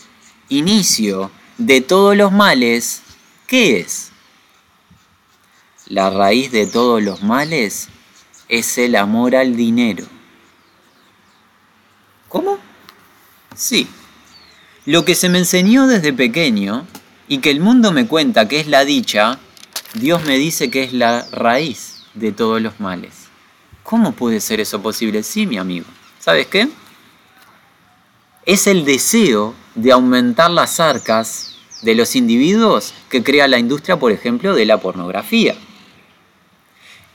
inicio 0.49 1.32
de 1.57 1.82
todos 1.82 2.15
los 2.15 2.32
males, 2.32 3.01
¿qué 3.45 3.80
es? 3.80 4.11
La 5.88 6.09
raíz 6.09 6.51
de 6.51 6.68
todos 6.68 7.01
los 7.01 7.24
males 7.24 7.88
es 8.49 8.78
el 8.78 8.95
amor 8.95 9.36
al 9.36 9.55
dinero. 9.55 10.05
¿Cómo? 12.30 12.57
Sí. 13.55 13.88
Lo 14.86 15.05
que 15.05 15.15
se 15.15 15.30
me 15.30 15.39
enseñó 15.39 15.88
desde 15.88 16.13
pequeño 16.13 16.86
y 17.28 17.39
que 17.39 17.51
el 17.51 17.59
mundo 17.59 17.91
me 17.91 18.07
cuenta 18.07 18.47
que 18.47 18.59
es 18.59 18.67
la 18.67 18.86
dicha, 18.86 19.39
Dios 19.93 20.23
me 20.25 20.38
dice 20.38 20.69
que 20.69 20.84
es 20.84 20.93
la 20.93 21.28
raíz 21.32 22.03
de 22.13 22.32
todos 22.32 22.61
los 22.61 22.80
males. 22.80 23.28
¿Cómo 23.84 24.13
puede 24.13 24.41
ser 24.41 24.59
eso 24.59 24.82
posible? 24.82 25.23
Sí, 25.23 25.45
mi 25.45 25.57
amigo. 25.57 25.86
¿Sabes 26.19 26.47
qué? 26.47 26.69
Es 28.45 28.67
el 28.67 28.86
deseo 28.86 29.53
de 29.75 29.91
aumentar 29.91 30.51
las 30.51 30.80
arcas 30.80 31.55
de 31.82 31.95
los 31.95 32.15
individuos 32.15 32.93
que 33.09 33.23
crea 33.23 33.47
la 33.47 33.59
industria, 33.59 33.97
por 33.97 34.11
ejemplo, 34.11 34.55
de 34.55 34.65
la 34.65 34.80
pornografía 34.80 35.55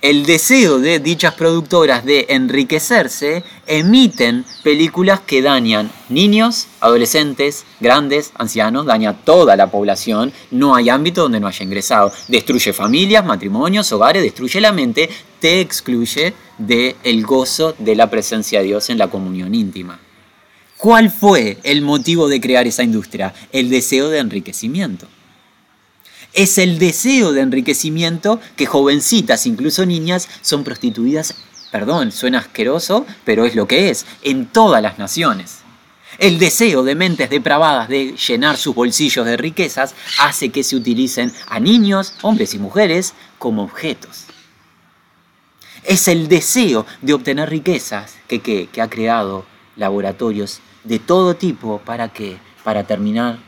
el 0.02 0.26
deseo 0.26 0.80
de 0.80 0.98
dichas 0.98 1.34
productoras 1.34 2.04
de 2.04 2.26
enriquecerse 2.30 3.44
emiten 3.68 4.44
películas 4.64 5.20
que 5.20 5.42
dañan 5.42 5.92
niños, 6.08 6.66
adolescentes, 6.80 7.64
grandes, 7.80 8.32
ancianos, 8.34 8.84
daña 8.84 9.16
toda 9.24 9.54
la 9.54 9.70
población, 9.70 10.32
no 10.50 10.74
hay 10.74 10.90
ámbito 10.90 11.22
donde 11.22 11.38
no 11.38 11.46
haya 11.46 11.64
ingresado, 11.64 12.12
destruye 12.26 12.72
familias, 12.72 13.24
matrimonios, 13.24 13.92
hogares, 13.92 14.24
destruye 14.24 14.60
la 14.60 14.72
mente, 14.72 15.08
te 15.38 15.60
excluye 15.60 16.34
del 16.58 16.96
el 17.04 17.24
gozo 17.24 17.74
de 17.78 17.94
la 17.94 18.10
presencia 18.10 18.58
de 18.58 18.66
Dios 18.66 18.90
en 18.90 18.98
la 18.98 19.08
comunión 19.08 19.54
íntima. 19.54 20.00
¿Cuál 20.78 21.12
fue 21.12 21.58
el 21.62 21.80
motivo 21.80 22.28
de 22.28 22.40
crear 22.40 22.66
esa 22.66 22.82
industria? 22.82 23.32
El 23.52 23.70
deseo 23.70 24.08
de 24.08 24.18
enriquecimiento. 24.18 25.06
Es 26.32 26.56
el 26.56 26.78
deseo 26.78 27.32
de 27.32 27.42
enriquecimiento 27.42 28.40
que 28.56 28.66
jovencitas, 28.66 29.46
incluso 29.46 29.84
niñas, 29.84 30.28
son 30.40 30.64
prostituidas, 30.64 31.34
perdón, 31.70 32.10
suena 32.10 32.38
asqueroso, 32.38 33.06
pero 33.24 33.44
es 33.44 33.54
lo 33.54 33.68
que 33.68 33.90
es, 33.90 34.06
en 34.22 34.46
todas 34.46 34.82
las 34.82 34.98
naciones. 34.98 35.58
El 36.18 36.38
deseo 36.38 36.84
de 36.84 36.94
mentes 36.94 37.30
depravadas 37.30 37.88
de 37.88 38.14
llenar 38.16 38.56
sus 38.56 38.74
bolsillos 38.74 39.26
de 39.26 39.36
riquezas 39.36 39.94
hace 40.18 40.50
que 40.50 40.62
se 40.62 40.76
utilicen 40.76 41.32
a 41.48 41.60
niños, 41.60 42.14
hombres 42.22 42.54
y 42.54 42.58
mujeres 42.58 43.14
como 43.38 43.62
objetos. 43.62 44.26
Es 45.84 46.08
el 46.08 46.28
deseo 46.28 46.86
de 47.00 47.14
obtener 47.14 47.50
riquezas 47.50 48.14
que, 48.28 48.40
que 48.40 48.80
ha 48.80 48.88
creado 48.88 49.44
laboratorios 49.76 50.60
de 50.84 50.98
todo 50.98 51.34
tipo 51.34 51.80
para 51.84 52.08
que 52.08 52.36
para 52.62 52.84
terminar 52.84 53.38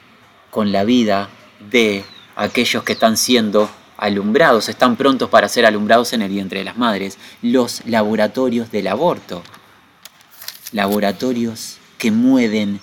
con 0.50 0.72
la 0.72 0.84
vida 0.84 1.28
de 1.70 2.04
aquellos 2.36 2.82
que 2.82 2.92
están 2.92 3.16
siendo 3.16 3.70
alumbrados, 3.96 4.68
están 4.68 4.96
prontos 4.96 5.30
para 5.30 5.48
ser 5.48 5.66
alumbrados 5.66 6.12
en 6.12 6.22
el 6.22 6.30
vientre 6.30 6.58
de 6.60 6.64
las 6.64 6.76
madres, 6.76 7.18
los 7.42 7.82
laboratorios 7.86 8.70
del 8.70 8.88
aborto, 8.88 9.42
laboratorios 10.72 11.78
que 11.98 12.10
mueven 12.10 12.80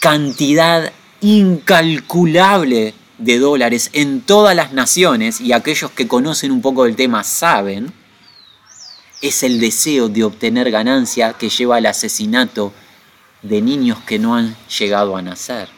cantidad 0.00 0.92
incalculable 1.20 2.94
de 3.18 3.38
dólares 3.38 3.90
en 3.92 4.20
todas 4.20 4.54
las 4.54 4.72
naciones, 4.72 5.40
y 5.40 5.52
aquellos 5.52 5.90
que 5.90 6.08
conocen 6.08 6.52
un 6.52 6.62
poco 6.62 6.84
del 6.84 6.96
tema 6.96 7.24
saben, 7.24 7.92
es 9.20 9.42
el 9.42 9.60
deseo 9.60 10.08
de 10.08 10.24
obtener 10.24 10.70
ganancia 10.70 11.34
que 11.34 11.50
lleva 11.50 11.76
al 11.76 11.86
asesinato 11.86 12.72
de 13.42 13.60
niños 13.60 13.98
que 14.06 14.18
no 14.18 14.34
han 14.34 14.56
llegado 14.78 15.16
a 15.16 15.22
nacer, 15.22 15.68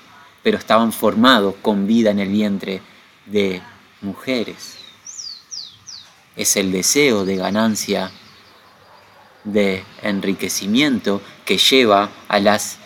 pero 0.44 0.58
estaban 0.58 0.92
formados 0.92 1.54
con 1.60 1.86
vida 1.88 2.10
en 2.10 2.20
el 2.20 2.28
vientre 2.28 2.82
de 3.26 3.62
mujeres. 4.00 4.76
Es 6.36 6.56
el 6.56 6.72
deseo 6.72 7.24
de 7.24 7.36
ganancia, 7.36 8.10
de 9.44 9.84
enriquecimiento 10.02 11.20
que 11.44 11.58
lleva 11.58 12.10
a 12.28 12.38
las 12.38 12.78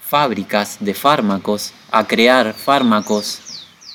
fábricas 0.00 0.78
de 0.80 0.94
fármacos 0.94 1.72
a 1.90 2.06
crear 2.06 2.54
fármacos 2.54 3.40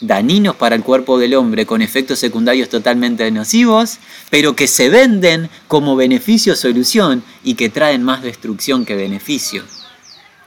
dañinos 0.02 0.56
para 0.56 0.76
el 0.76 0.84
cuerpo 0.84 1.18
del 1.18 1.36
hombre 1.36 1.66
con 1.66 1.82
efectos 1.82 2.20
secundarios 2.20 2.70
totalmente 2.70 3.30
nocivos, 3.32 3.98
pero 4.30 4.56
que 4.56 4.68
se 4.68 4.90
venden 4.90 5.50
como 5.68 5.96
beneficio 5.96 6.56
solución 6.56 7.24
y 7.44 7.56
que 7.56 7.70
traen 7.70 8.04
más 8.04 8.22
destrucción 8.22 8.86
que 8.86 8.96
beneficio. 8.96 9.64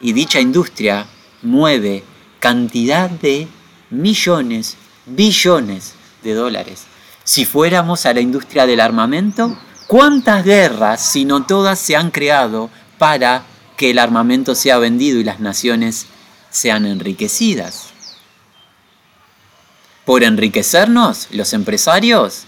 Y 0.00 0.12
dicha 0.12 0.40
industria 0.40 1.06
mueve 1.42 2.02
cantidad 2.40 3.10
de 3.10 3.46
millones 3.90 4.76
billones 5.06 5.94
de 6.22 6.34
dólares. 6.34 6.84
Si 7.24 7.44
fuéramos 7.44 8.06
a 8.06 8.14
la 8.14 8.20
industria 8.20 8.66
del 8.66 8.80
armamento, 8.80 9.56
¿cuántas 9.86 10.44
guerras, 10.44 11.04
si 11.12 11.24
no 11.24 11.44
todas, 11.44 11.78
se 11.78 11.96
han 11.96 12.10
creado 12.10 12.70
para 12.98 13.44
que 13.76 13.90
el 13.90 13.98
armamento 13.98 14.54
sea 14.54 14.78
vendido 14.78 15.20
y 15.20 15.24
las 15.24 15.40
naciones 15.40 16.06
sean 16.50 16.86
enriquecidas? 16.86 17.88
Por 20.04 20.24
enriquecernos, 20.24 21.28
los 21.30 21.52
empresarios 21.52 22.44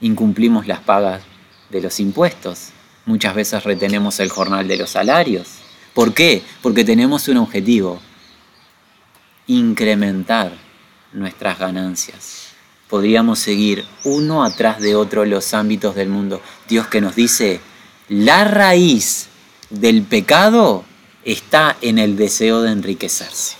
incumplimos 0.00 0.66
las 0.66 0.80
pagas 0.80 1.22
de 1.70 1.80
los 1.80 1.98
impuestos. 1.98 2.68
Muchas 3.04 3.34
veces 3.34 3.64
retenemos 3.64 4.20
el 4.20 4.30
jornal 4.30 4.68
de 4.68 4.76
los 4.76 4.90
salarios. 4.90 5.48
¿Por 5.92 6.14
qué? 6.14 6.42
Porque 6.62 6.84
tenemos 6.84 7.26
un 7.28 7.38
objetivo, 7.38 8.00
incrementar 9.48 10.65
nuestras 11.16 11.58
ganancias. 11.58 12.48
Podríamos 12.88 13.40
seguir 13.40 13.84
uno 14.04 14.44
atrás 14.44 14.80
de 14.80 14.94
otro 14.94 15.24
los 15.24 15.54
ámbitos 15.54 15.96
del 15.96 16.08
mundo. 16.08 16.40
Dios 16.68 16.86
que 16.86 17.00
nos 17.00 17.16
dice, 17.16 17.60
la 18.08 18.44
raíz 18.44 19.26
del 19.70 20.02
pecado 20.02 20.84
está 21.24 21.76
en 21.80 21.98
el 21.98 22.16
deseo 22.16 22.62
de 22.62 22.70
enriquecerse. 22.70 23.56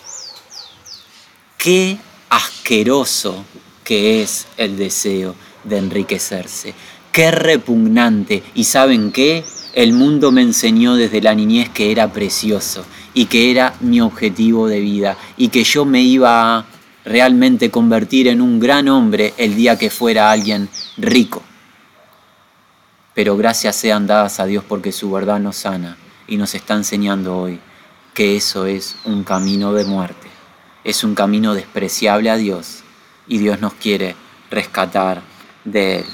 Qué 1.59 1.99
asqueroso 2.29 3.45
que 3.83 4.23
es 4.23 4.47
el 4.57 4.77
deseo 4.77 5.35
de 5.65 5.79
enriquecerse. 5.79 6.75
Qué 7.11 7.31
repugnante. 7.31 8.43
¿Y 8.55 8.65
saben 8.65 9.11
qué? 9.11 9.45
El 9.73 9.93
mundo 9.93 10.31
me 10.31 10.43
enseñó 10.43 10.95
desde 10.95 11.21
la 11.21 11.35
niñez 11.35 11.69
que 11.71 11.91
era 11.91 12.13
precioso 12.13 12.85
y 13.15 13.27
que 13.27 13.51
era 13.51 13.75
mi 13.81 14.01
objetivo 14.01 14.69
de 14.69 14.81
vida 14.81 15.17
y 15.37 15.49
que 15.49 15.65
yo 15.65 15.85
me 15.85 16.03
iba 16.03 16.59
a 16.59 16.67
realmente 17.07 17.71
convertir 17.71 18.27
en 18.27 18.41
un 18.43 18.59
gran 18.59 18.89
hombre 18.89 19.33
el 19.39 19.55
día 19.55 19.79
que 19.79 19.91
fuera 19.91 20.31
alguien 20.31 20.69
rico. 20.99 21.43
Pero 23.15 23.37
gracias 23.37 23.77
sean 23.77 24.07
dadas 24.07 24.41
a 24.41 24.47
Dios 24.47 24.65
porque 24.69 24.93
su 24.93 25.11
verdad 25.11 25.39
nos 25.39 25.57
sana 25.57 25.97
y 26.27 26.37
nos 26.37 26.55
está 26.55 26.75
enseñando 26.75 27.39
hoy 27.39 27.61
que 28.13 28.37
eso 28.37 28.67
es 28.67 28.97
un 29.05 29.23
camino 29.23 29.73
de 29.73 29.85
muerte, 29.85 30.27
es 30.83 31.05
un 31.05 31.15
camino 31.15 31.55
despreciable 31.55 32.29
a 32.29 32.37
Dios 32.37 32.83
y 33.29 33.39
Dios 33.39 33.61
nos 33.61 33.75
quiere 33.75 34.17
rescatar 34.51 35.23
de 35.65 36.01
él. 36.01 36.07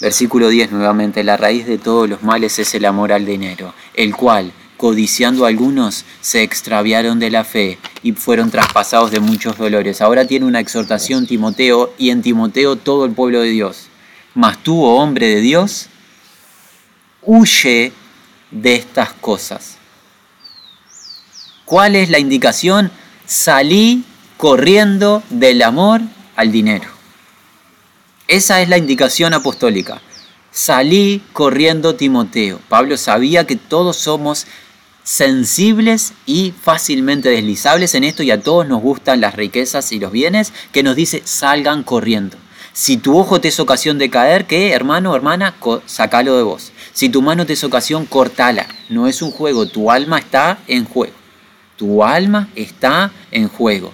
Versículo 0.00 0.48
10 0.48 0.72
nuevamente, 0.72 1.24
la 1.24 1.36
raíz 1.36 1.66
de 1.66 1.78
todos 1.78 2.08
los 2.08 2.22
males 2.22 2.58
es 2.58 2.74
el 2.74 2.84
amor 2.84 3.12
al 3.12 3.24
dinero, 3.24 3.74
el 3.94 4.14
cual, 4.14 4.52
codiciando 4.80 5.44
algunos, 5.44 6.06
se 6.22 6.42
extraviaron 6.42 7.18
de 7.18 7.30
la 7.30 7.44
fe 7.44 7.78
y 8.02 8.12
fueron 8.12 8.50
traspasados 8.50 9.10
de 9.10 9.20
muchos 9.20 9.58
dolores. 9.58 10.00
Ahora 10.00 10.24
tiene 10.24 10.46
una 10.46 10.58
exhortación 10.58 11.26
Timoteo 11.26 11.92
y 11.98 12.08
en 12.08 12.22
Timoteo 12.22 12.76
todo 12.76 13.04
el 13.04 13.12
pueblo 13.12 13.42
de 13.42 13.50
Dios. 13.50 13.88
Mas 14.32 14.56
tú, 14.62 14.82
oh 14.82 15.02
hombre 15.02 15.26
de 15.26 15.42
Dios, 15.42 15.88
huye 17.20 17.92
de 18.50 18.74
estas 18.74 19.12
cosas. 19.12 19.76
¿Cuál 21.66 21.94
es 21.94 22.08
la 22.08 22.18
indicación? 22.18 22.90
Salí 23.26 24.02
corriendo 24.38 25.22
del 25.28 25.60
amor 25.60 26.00
al 26.36 26.52
dinero. 26.52 26.88
Esa 28.28 28.62
es 28.62 28.70
la 28.70 28.78
indicación 28.78 29.34
apostólica. 29.34 30.00
Salí 30.50 31.22
corriendo 31.34 31.96
Timoteo. 31.96 32.60
Pablo 32.70 32.96
sabía 32.96 33.46
que 33.46 33.56
todos 33.56 33.98
somos 33.98 34.46
sensibles 35.10 36.12
y 36.24 36.52
fácilmente 36.52 37.30
deslizables 37.30 37.96
en 37.96 38.04
esto 38.04 38.22
y 38.22 38.30
a 38.30 38.40
todos 38.40 38.68
nos 38.68 38.80
gustan 38.80 39.20
las 39.20 39.34
riquezas 39.34 39.90
y 39.90 39.98
los 39.98 40.12
bienes, 40.12 40.52
que 40.70 40.84
nos 40.84 40.94
dice 40.94 41.22
salgan 41.24 41.82
corriendo. 41.82 42.36
Si 42.72 42.96
tu 42.96 43.18
ojo 43.18 43.40
te 43.40 43.48
es 43.48 43.58
ocasión 43.58 43.98
de 43.98 44.08
caer, 44.08 44.46
¿qué, 44.46 44.70
hermano 44.70 45.16
hermana? 45.16 45.56
Sacalo 45.84 46.36
de 46.36 46.44
vos. 46.44 46.70
Si 46.92 47.08
tu 47.08 47.22
mano 47.22 47.44
te 47.44 47.54
es 47.54 47.64
ocasión, 47.64 48.06
cortala. 48.06 48.68
no 48.88 49.08
es 49.08 49.20
un 49.20 49.32
juego, 49.32 49.66
tu 49.66 49.90
alma 49.90 50.20
está 50.20 50.60
en 50.68 50.84
juego. 50.84 51.14
Tu 51.76 52.04
alma 52.04 52.48
está 52.54 53.10
en 53.32 53.48
juego. 53.48 53.92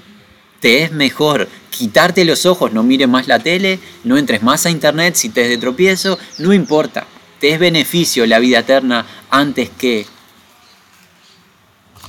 Te 0.61 0.83
es 0.83 0.93
mejor 0.93 1.49
quitarte 1.71 2.27
los 2.27 2.45
ojos, 2.45 2.75
no 2.75 2.83
mires 2.83 3.09
más 3.09 3.27
la 3.27 3.39
tele, 3.39 3.79
no 4.05 4.19
entres 4.19 4.43
más 4.43 4.67
a 4.67 4.71
internet 4.71 5.14
si 5.14 5.31
te 5.31 5.45
es 5.45 5.49
de 5.49 5.57
tropiezo, 5.57 6.19
no 6.37 6.53
importa. 6.53 7.07
Te 7.41 7.55
es 7.55 7.59
beneficio 7.59 8.27
la 8.27 8.39
vida 8.39 8.59
eterna 8.59 9.07
antes 9.31 9.71
que 9.71 10.05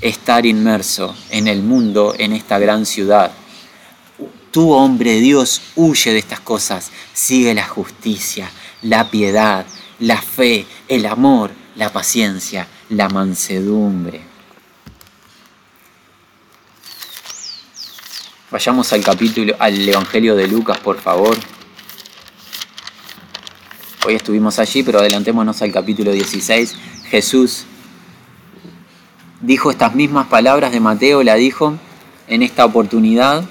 estar 0.01 0.45
inmerso 0.45 1.15
en 1.29 1.47
el 1.47 1.61
mundo, 1.61 2.13
en 2.17 2.33
esta 2.33 2.59
gran 2.59 2.85
ciudad. 2.85 3.31
Tu 4.51 4.71
hombre 4.71 5.19
Dios 5.19 5.61
huye 5.75 6.13
de 6.13 6.19
estas 6.19 6.39
cosas, 6.39 6.91
sigue 7.13 7.53
la 7.53 7.67
justicia, 7.67 8.49
la 8.81 9.09
piedad, 9.09 9.65
la 9.99 10.21
fe, 10.21 10.65
el 10.87 11.05
amor, 11.05 11.51
la 11.75 11.91
paciencia, 11.91 12.67
la 12.89 13.09
mansedumbre. 13.09 14.21
Vayamos 18.49 18.93
al 18.93 19.03
capítulo, 19.03 19.55
al 19.59 19.87
Evangelio 19.87 20.35
de 20.35 20.47
Lucas, 20.47 20.77
por 20.79 20.99
favor. 21.01 21.37
Hoy 24.05 24.15
estuvimos 24.15 24.57
allí, 24.57 24.83
pero 24.83 24.99
adelantémonos 24.99 25.61
al 25.61 25.73
capítulo 25.73 26.11
16. 26.11 26.75
Jesús 27.09 27.65
dijo 29.41 29.71
estas 29.71 29.95
mismas 29.95 30.27
palabras 30.27 30.71
de 30.71 30.79
Mateo, 30.79 31.23
la 31.23 31.35
dijo 31.35 31.77
en 32.27 32.43
esta 32.43 32.65
oportunidad. 32.65 33.43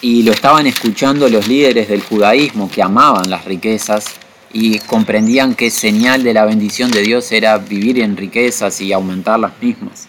Y 0.00 0.22
lo 0.22 0.32
estaban 0.32 0.66
escuchando 0.66 1.28
los 1.28 1.48
líderes 1.48 1.88
del 1.88 2.02
judaísmo 2.02 2.70
que 2.70 2.82
amaban 2.82 3.28
las 3.28 3.44
riquezas 3.44 4.14
y 4.52 4.78
comprendían 4.78 5.54
que 5.54 5.70
señal 5.70 6.22
de 6.22 6.34
la 6.34 6.44
bendición 6.44 6.90
de 6.90 7.02
Dios 7.02 7.30
era 7.32 7.58
vivir 7.58 7.98
en 8.00 8.16
riquezas 8.16 8.80
y 8.80 8.92
aumentar 8.92 9.40
las 9.40 9.60
mismas. 9.60 10.06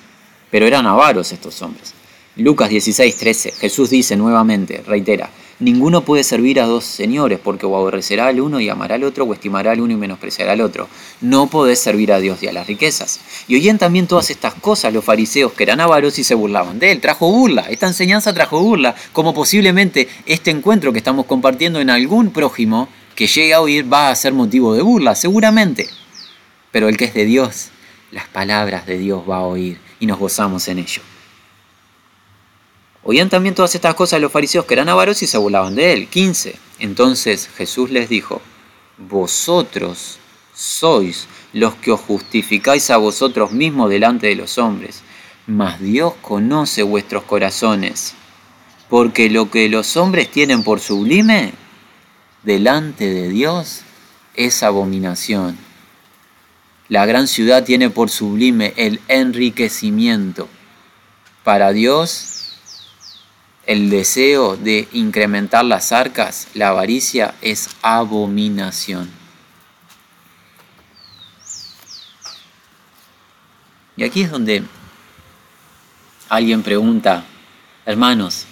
Pero 0.51 0.68
eran 0.68 0.86
avaros 0.86 1.32
estos 1.32 1.62
hombres. 1.62 1.93
Lucas 2.36 2.70
16, 2.70 3.16
13, 3.18 3.51
Jesús 3.51 3.89
dice 3.89 4.16
nuevamente, 4.16 4.84
reitera, 4.86 5.30
Ninguno 5.60 6.05
puede 6.05 6.24
servir 6.24 6.62
a 6.62 6.66
dos 6.66 6.86
señores, 6.86 7.38
porque 7.43 7.66
o 7.66 7.76
aborrecerá 7.76 8.28
al 8.28 8.39
uno 8.39 8.62
y 8.62 8.70
amará 8.70 8.95
al 8.95 9.03
otro, 9.03 9.26
o 9.26 9.34
estimará 9.34 9.72
al 9.72 9.82
uno 9.82 9.91
y 9.91 9.97
menospreciará 9.97 10.53
al 10.53 10.62
otro. 10.62 10.88
No 11.20 11.47
podés 11.47 11.80
servir 11.80 12.14
a 12.14 12.20
Dios 12.20 12.41
y 12.41 12.47
a 12.47 12.53
las 12.53 12.66
riquezas. 12.66 13.20
Y 13.49 13.55
oían 13.55 13.78
también 13.78 14.07
todas 14.07 14.30
estas 14.30 14.53
cosas 14.53 14.93
los 14.93 15.03
fariseos 15.03 15.51
que 15.51 15.64
eran 15.64 15.82
avaros 15.82 16.18
y 16.18 16.24
se 16.24 16.34
burlaban 16.34 16.80
de 16.80 16.93
él. 16.93 17.01
Trajo 17.01 17.30
burla, 17.30 17.64
esta 17.70 17.88
enseñanza 17.88 18.34
trajo 18.34 18.62
burla, 18.62 18.95
como 19.12 19.34
posiblemente 19.34 20.07
este 20.26 20.49
encuentro 20.49 20.93
que 20.93 20.99
estamos 20.99 21.26
compartiendo 21.26 21.82
en 21.82 21.89
algún 21.89 22.32
prójimo 22.32 22.88
que 23.14 23.28
llegue 23.28 23.53
a 23.53 23.60
oír 23.60 23.91
va 23.91 24.12
a 24.12 24.16
ser 24.16 24.32
motivo 24.32 24.74
de 24.74 24.82
burla, 24.82 25.14
seguramente. 25.14 25.89
Pero 26.72 26.88
el 26.88 26.95
que 26.95 27.03
es 27.03 27.14
de 27.14 27.26
Dios, 27.26 27.68
las 28.12 28.30
palabras 28.30 28.86
de 28.86 28.97
Dios 28.97 29.24
va 29.30 29.39
a 29.39 29.43
oír 29.43 29.78
y 29.99 30.05
nos 30.05 30.20
gozamos 30.20 30.70
en 30.70 30.80
ello. 30.80 31.01
Oían 33.10 33.28
también 33.28 33.55
todas 33.55 33.74
estas 33.74 33.95
cosas 33.95 34.22
los 34.22 34.32
fariseos 34.32 34.66
que 34.66 34.76
eran 34.76 34.88
avaros 34.88 35.24
y 35.24 35.26
se 35.26 35.39
burlaban 35.39 35.74
de 35.74 35.93
él. 35.93 36.07
15. 36.10 36.55
Entonces 36.78 37.49
Jesús 37.57 37.89
les 37.89 38.07
dijo, 38.07 38.39
vosotros 38.99 40.20
sois 40.53 41.28
los 41.51 41.74
que 41.74 41.89
os 41.89 41.99
justificáis 42.01 42.91
a 42.91 42.97
vosotros 42.97 43.51
mismos 43.51 43.89
delante 43.89 44.28
de 44.28 44.36
los 44.36 44.60
hombres, 44.60 45.01
mas 45.47 45.80
Dios 45.80 46.14
conoce 46.22 46.84
vuestros 46.84 47.24
corazones, 47.24 48.14
porque 48.89 49.32
lo 49.32 49.49
que 49.49 49.70
los 49.70 49.97
hombres 49.97 50.30
tienen 50.30 50.62
por 50.62 50.80
sublime, 50.80 51.53
delante 52.43 53.12
de 53.12 53.30
Dios 53.30 53.82
es 54.36 54.62
abominación. 54.62 55.57
La 56.89 57.07
gran 57.07 57.28
ciudad 57.28 57.64
tiene 57.64 57.89
por 57.89 58.12
sublime 58.12 58.76
el 58.78 58.99
enriquecimiento. 59.07 60.47
Para 61.43 61.72
Dios 61.72 62.29
el 63.70 63.92
deseo 63.92 64.58
de 64.58 64.88
incrementar 64.94 65.64
las 65.64 65.92
arcas, 65.92 66.48
la 66.56 66.70
avaricia, 66.70 67.36
es 67.40 67.70
abominación. 67.84 69.12
Y 73.96 74.04
aquí 74.04 74.24
es 74.24 74.32
donde 74.32 74.64
alguien 76.30 76.64
pregunta, 76.64 77.26
hermanos, 77.86 78.46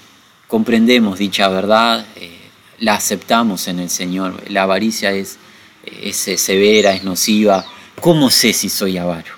comprendemos 0.48 1.18
dicha 1.18 1.48
verdad, 1.48 2.06
eh, 2.16 2.38
la 2.78 2.94
aceptamos 2.94 3.68
en 3.68 3.80
el 3.80 3.90
Señor, 3.90 4.48
la 4.52 4.64
avaricia 4.64 5.14
es, 5.14 5.40
es 5.84 6.16
severa, 6.16 6.94
es 6.94 7.04
nociva, 7.04 7.66
¿cómo 8.02 8.30
sé 8.30 8.54
si 8.54 8.70
soy 8.70 9.00
avaro? 9.00 9.37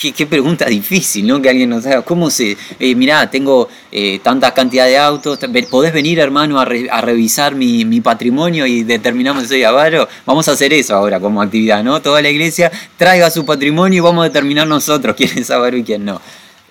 Qué, 0.00 0.26
pregunta 0.26 0.64
difícil, 0.68 1.26
¿no? 1.26 1.42
Que 1.42 1.50
alguien 1.50 1.68
nos 1.68 1.84
haga. 1.84 2.00
¿Cómo 2.00 2.30
se.? 2.30 2.56
Eh, 2.78 2.94
mirá, 2.94 3.30
tengo 3.30 3.68
eh, 3.92 4.18
tanta 4.22 4.54
cantidad 4.54 4.86
de 4.86 4.96
autos. 4.96 5.38
¿Podés 5.70 5.92
venir, 5.92 6.18
hermano, 6.18 6.58
a, 6.58 6.64
revisar 6.64 7.54
mi, 7.54 8.00
patrimonio 8.00 8.66
y 8.66 8.82
determinamos 8.82 9.42
si 9.42 9.48
soy 9.50 9.64
avaro? 9.64 10.08
Vamos 10.24 10.48
a 10.48 10.52
hacer 10.52 10.72
eso 10.72 10.94
ahora 10.94 11.20
como 11.20 11.42
actividad, 11.42 11.84
¿no? 11.84 12.00
Toda 12.00 12.22
la 12.22 12.30
iglesia 12.30 12.72
traiga 12.96 13.30
su 13.30 13.44
patrimonio 13.44 13.98
y 13.98 14.00
vamos 14.00 14.22
a 14.22 14.28
determinar 14.28 14.66
nosotros 14.66 15.14
quién 15.18 15.36
es 15.36 15.50
avaro 15.50 15.76
y 15.76 15.84
quién 15.84 16.06
no. 16.06 16.20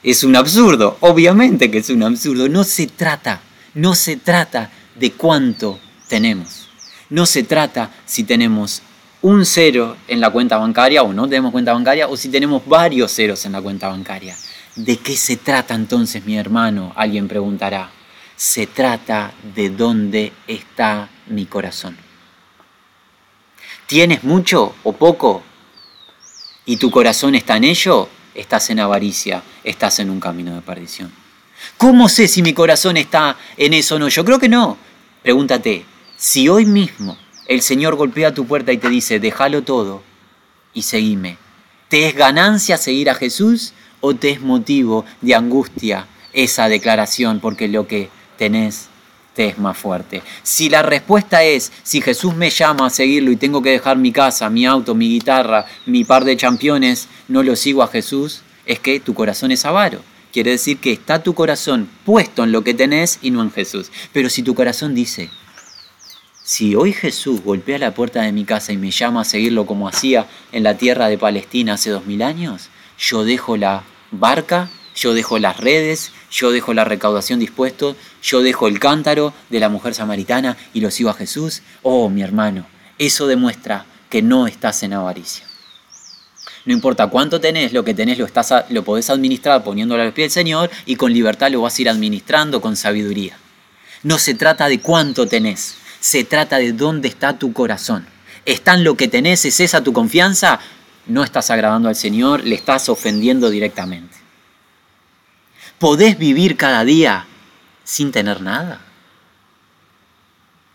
Es 0.01 0.23
un 0.23 0.35
absurdo, 0.35 0.97
obviamente 1.01 1.69
que 1.69 1.77
es 1.77 1.89
un 1.91 2.01
absurdo. 2.01 2.49
No 2.49 2.63
se 2.63 2.87
trata, 2.87 3.41
no 3.75 3.93
se 3.93 4.15
trata 4.15 4.71
de 4.95 5.11
cuánto 5.11 5.77
tenemos. 6.07 6.67
No 7.11 7.27
se 7.27 7.43
trata 7.43 7.91
si 8.07 8.23
tenemos 8.23 8.81
un 9.21 9.45
cero 9.45 9.97
en 10.07 10.21
la 10.21 10.29
cuenta 10.29 10.57
bancaria 10.57 11.03
o 11.03 11.11
no 11.11 11.27
tenemos 11.27 11.51
cuenta 11.51 11.73
bancaria 11.73 12.07
o 12.07 12.15
si 12.15 12.29
tenemos 12.29 12.65
varios 12.65 13.13
ceros 13.13 13.45
en 13.45 13.51
la 13.51 13.61
cuenta 13.61 13.89
bancaria. 13.89 14.35
¿De 14.75 14.97
qué 14.97 15.17
se 15.17 15.37
trata 15.37 15.75
entonces, 15.75 16.25
mi 16.25 16.37
hermano? 16.37 16.93
Alguien 16.95 17.27
preguntará. 17.27 17.91
Se 18.35 18.67
trata 18.67 19.33
de 19.55 19.69
dónde 19.69 20.31
está 20.47 21.09
mi 21.27 21.45
corazón. 21.45 21.97
¿Tienes 23.87 24.23
mucho 24.23 24.75
o 24.83 24.93
poco? 24.93 25.43
¿Y 26.65 26.77
tu 26.77 26.89
corazón 26.89 27.35
está 27.35 27.57
en 27.57 27.65
ello? 27.65 28.07
Estás 28.33 28.69
en 28.69 28.79
avaricia, 28.79 29.43
estás 29.63 29.99
en 29.99 30.09
un 30.09 30.19
camino 30.19 30.55
de 30.55 30.61
perdición. 30.61 31.11
¿Cómo 31.77 32.07
sé 32.07 32.27
si 32.27 32.41
mi 32.41 32.53
corazón 32.53 32.95
está 32.95 33.35
en 33.57 33.73
eso 33.73 33.95
o 33.95 33.99
no? 33.99 34.07
Yo 34.07 34.23
creo 34.23 34.39
que 34.39 34.47
no. 34.47 34.77
Pregúntate, 35.21 35.83
si 36.15 36.47
hoy 36.47 36.65
mismo 36.65 37.17
el 37.49 37.63
Señor 37.63 37.95
golpea 37.95 38.31
tu 38.31 38.45
puerta 38.45 38.71
y 38.71 38.77
te 38.77 38.89
dice, 38.89 39.19
déjalo 39.19 39.63
todo 39.63 40.03
y 40.71 40.83
seguime. 40.83 41.37
¿Te 41.89 42.07
es 42.07 42.15
ganancia 42.15 42.77
seguir 42.77 43.09
a 43.09 43.15
Jesús 43.15 43.73
o 44.01 44.13
te 44.13 44.29
es 44.29 44.39
motivo 44.39 45.03
de 45.21 45.33
angustia 45.33 46.05
esa 46.31 46.69
declaración 46.69 47.39
porque 47.39 47.67
lo 47.67 47.87
que 47.87 48.09
tenés 48.37 48.87
te 49.33 49.47
es 49.47 49.57
más 49.57 49.75
fuerte? 49.75 50.21
Si 50.43 50.69
la 50.69 50.83
respuesta 50.83 51.43
es, 51.43 51.71
si 51.81 52.01
Jesús 52.01 52.35
me 52.35 52.51
llama 52.51 52.85
a 52.85 52.91
seguirlo 52.91 53.31
y 53.31 53.35
tengo 53.35 53.63
que 53.63 53.71
dejar 53.71 53.97
mi 53.97 54.11
casa, 54.11 54.47
mi 54.51 54.67
auto, 54.67 54.93
mi 54.93 55.09
guitarra, 55.09 55.65
mi 55.87 56.03
par 56.03 56.25
de 56.25 56.37
championes, 56.37 57.07
no 57.27 57.41
lo 57.41 57.55
sigo 57.55 57.81
a 57.81 57.87
Jesús, 57.87 58.43
es 58.67 58.79
que 58.79 58.99
tu 58.99 59.15
corazón 59.15 59.49
es 59.49 59.65
avaro. 59.65 60.01
Quiere 60.31 60.51
decir 60.51 60.77
que 60.77 60.91
está 60.91 61.23
tu 61.23 61.33
corazón 61.33 61.89
puesto 62.05 62.43
en 62.43 62.51
lo 62.51 62.63
que 62.63 62.75
tenés 62.75 63.17
y 63.23 63.31
no 63.31 63.41
en 63.41 63.51
Jesús. 63.51 63.89
Pero 64.13 64.29
si 64.29 64.43
tu 64.43 64.53
corazón 64.53 64.93
dice, 64.93 65.31
si 66.49 66.73
hoy 66.73 66.93
Jesús 66.93 67.43
golpea 67.43 67.77
la 67.77 67.93
puerta 67.93 68.23
de 68.23 68.31
mi 68.31 68.43
casa 68.43 68.73
y 68.73 68.77
me 68.77 68.89
llama 68.89 69.21
a 69.21 69.23
seguirlo 69.23 69.67
como 69.67 69.87
hacía 69.87 70.25
en 70.51 70.63
la 70.63 70.77
tierra 70.77 71.07
de 71.07 71.19
Palestina 71.19 71.73
hace 71.73 71.91
dos 71.91 72.07
mil 72.07 72.23
años, 72.23 72.69
yo 72.97 73.23
dejo 73.23 73.55
la 73.55 73.83
barca, 74.09 74.67
yo 74.95 75.13
dejo 75.13 75.37
las 75.37 75.57
redes, 75.57 76.11
yo 76.31 76.49
dejo 76.51 76.73
la 76.73 76.85
recaudación 76.85 77.39
dispuesto, 77.39 77.95
yo 78.23 78.41
dejo 78.41 78.67
el 78.67 78.79
cántaro 78.79 79.31
de 79.51 79.59
la 79.59 79.69
mujer 79.69 79.93
samaritana 79.93 80.57
y 80.73 80.81
lo 80.81 80.89
sigo 80.89 81.11
a 81.11 81.13
Jesús. 81.13 81.61
Oh, 81.83 82.09
mi 82.09 82.23
hermano, 82.23 82.65
eso 82.97 83.27
demuestra 83.27 83.85
que 84.09 84.23
no 84.23 84.47
estás 84.47 84.81
en 84.81 84.93
avaricia. 84.93 85.45
No 86.65 86.73
importa 86.73 87.11
cuánto 87.11 87.39
tenés, 87.39 87.73
lo 87.73 87.83
que 87.83 87.93
tenés 87.93 88.17
lo, 88.17 88.25
estás 88.25 88.51
lo 88.69 88.83
podés 88.83 89.11
administrar 89.11 89.63
poniéndolo 89.63 90.01
al 90.01 90.13
pie 90.13 90.23
del 90.23 90.31
Señor 90.31 90.71
y 90.87 90.95
con 90.95 91.13
libertad 91.13 91.51
lo 91.51 91.61
vas 91.61 91.77
a 91.77 91.81
ir 91.83 91.89
administrando 91.89 92.59
con 92.59 92.75
sabiduría. 92.75 93.37
No 94.01 94.17
se 94.17 94.33
trata 94.33 94.67
de 94.67 94.79
cuánto 94.79 95.27
tenés, 95.27 95.75
se 95.99 96.23
trata 96.23 96.57
de 96.57 96.73
dónde 96.73 97.07
está 97.07 97.37
tu 97.37 97.53
corazón. 97.53 98.05
¿Está 98.45 98.73
en 98.73 98.83
lo 98.83 98.95
que 98.95 99.07
tenés? 99.07 99.45
¿Es 99.45 99.59
esa 99.59 99.83
tu 99.83 99.93
confianza? 99.93 100.59
No 101.05 101.23
estás 101.23 101.49
agradando 101.49 101.89
al 101.89 101.95
Señor, 101.95 102.43
le 102.43 102.55
estás 102.55 102.89
ofendiendo 102.89 103.49
directamente. 103.49 104.17
¿Podés 105.77 106.17
vivir 106.17 106.57
cada 106.57 106.83
día 106.83 107.25
sin 107.83 108.11
tener 108.11 108.41
nada? 108.41 108.81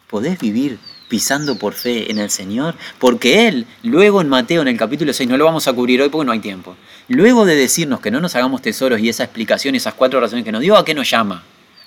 ¿Podés 0.08 0.38
vivir 0.38 0.78
pisando 1.08 1.56
por 1.56 1.74
fe 1.74 2.10
en 2.10 2.18
el 2.18 2.30
Señor? 2.30 2.74
Porque 2.98 3.48
Él, 3.48 3.66
luego 3.82 4.20
en 4.20 4.28
Mateo, 4.28 4.62
en 4.62 4.68
el 4.68 4.76
capítulo 4.76 5.12
6, 5.12 5.28
no 5.28 5.36
lo 5.36 5.44
vamos 5.44 5.68
a 5.68 5.72
cubrir 5.72 6.00
hoy 6.00 6.08
porque 6.08 6.26
no 6.26 6.32
hay 6.32 6.40
tiempo, 6.40 6.76
luego 7.08 7.44
de 7.44 7.54
decirnos 7.54 8.00
que 8.00 8.10
no 8.10 8.20
nos 8.20 8.34
hagamos 8.34 8.62
tesoros 8.62 9.00
y 9.00 9.08
esa 9.08 9.24
explicación, 9.24 9.74
esas 9.74 9.94
cuatro 9.94 10.20
razones 10.20 10.44
que 10.44 10.52
nos 10.52 10.62
dio, 10.62 10.76
¿a 10.76 10.84
qué 10.84 10.94
nos 10.94 11.10
llama? 11.10 11.42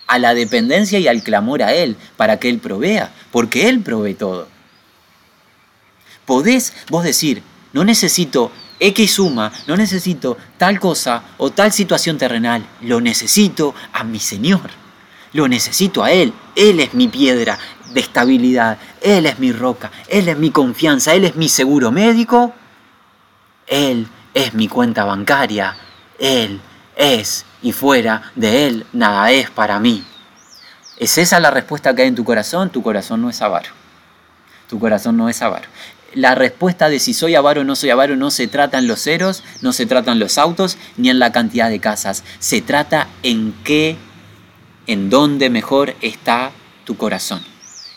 A 0.08 0.20
la 0.20 0.34
dependencia 0.34 0.99
y 0.99 1.08
al 1.08 1.22
clamor 1.22 1.62
a 1.62 1.74
Él 1.74 1.95
para 2.16 2.39
que 2.39 2.49
Él 2.49 2.60
provea, 2.60 3.14
porque 3.32 3.70
Él 3.70 3.82
provee 3.82 4.16
todo. 4.16 4.47
Podés 6.26 6.74
vos 6.89 7.03
decir, 7.03 7.43
no 7.74 7.84
necesito 7.84 8.51
X 8.80 9.12
suma, 9.12 9.51
no 9.68 9.78
necesito 9.78 10.38
tal 10.58 10.80
cosa 10.80 11.24
o 11.38 11.51
tal 11.51 11.72
situación 11.72 12.18
terrenal, 12.18 12.66
lo 12.82 13.01
necesito 13.01 13.74
a 13.93 14.03
mi 14.03 14.20
Señor. 14.20 14.70
Lo 15.34 15.47
necesito 15.47 16.03
a 16.03 16.12
Él. 16.12 16.34
Él 16.55 16.80
es 16.80 16.93
mi 16.93 17.08
piedra 17.08 17.60
de 17.93 17.99
estabilidad. 17.99 18.78
Él 19.01 19.26
es 19.26 19.39
mi 19.39 19.51
roca. 19.51 19.91
Él 20.08 20.30
es 20.30 20.38
mi 20.38 20.51
confianza. 20.51 21.14
Él 21.14 21.26
es 21.26 21.36
mi 21.36 21.49
seguro 21.49 21.91
médico. 21.91 22.53
Él 23.68 24.08
es 24.34 24.53
mi 24.53 24.68
cuenta 24.68 25.03
bancaria. 25.03 25.76
Él 26.18 26.62
es 26.95 27.45
y 27.62 27.72
fuera 27.72 28.32
de 28.36 28.68
Él 28.68 28.86
nada 28.93 29.32
es 29.32 29.49
para 29.49 29.80
mí. 29.80 30.03
¿Es 30.97 31.18
esa 31.18 31.39
la 31.39 31.51
respuesta 31.51 31.95
que 31.95 32.03
hay 32.03 32.08
en 32.08 32.16
tu 32.16 32.24
corazón? 32.24 32.70
Tu 32.70 32.82
corazón 32.82 33.22
no 33.22 33.30
es 33.30 33.41
avaro. 33.41 33.70
Tu 34.68 34.80
corazón 34.80 35.16
no 35.18 35.30
es 35.30 35.41
avaro 35.41 35.68
la 36.14 36.36
respuesta 36.36 36.89
de 36.89 36.99
si 36.99 37.14
soy 37.14 37.36
avaro 37.36 37.62
o 37.62 37.64
no 37.64 37.76
soy 37.76 37.89
avaro 37.89 38.16
no 38.16 38.32
se 38.32 38.47
trata 38.47 38.78
en 38.78 38.88
los 38.88 39.01
ceros, 39.03 39.43
no 39.62 39.74
se 39.74 39.86
trata 39.86 40.12
en 40.12 40.20
los 40.20 40.38
autos, 40.38 40.78
ni 40.97 41.10
en 41.10 41.20
la 41.20 41.32
cantidad 41.32 41.70
de 41.70 41.80
casas. 41.80 42.24
Se 42.39 42.62
trata 42.62 43.08
en 43.24 43.53
qué, 43.64 43.97
en 44.88 45.10
dónde 45.10 45.49
mejor 45.49 45.95
está 46.01 46.51
tu 46.86 46.97
corazón. 46.97 47.43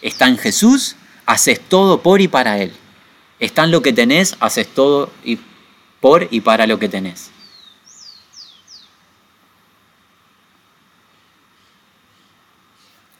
Está 0.02 0.28
en 0.28 0.38
Jesús, 0.38 0.96
haces 1.26 1.60
todo 1.60 2.02
por 2.02 2.20
y 2.20 2.28
para 2.28 2.58
Él. 2.58 2.72
Está 3.38 3.64
en 3.64 3.70
lo 3.70 3.82
que 3.82 3.92
tenés, 3.92 4.36
haces 4.40 4.68
todo 4.68 5.10
y 5.24 5.38
por 6.00 6.28
y 6.30 6.40
para 6.40 6.66
lo 6.66 6.78
que 6.78 6.88
tenés. 6.88 7.30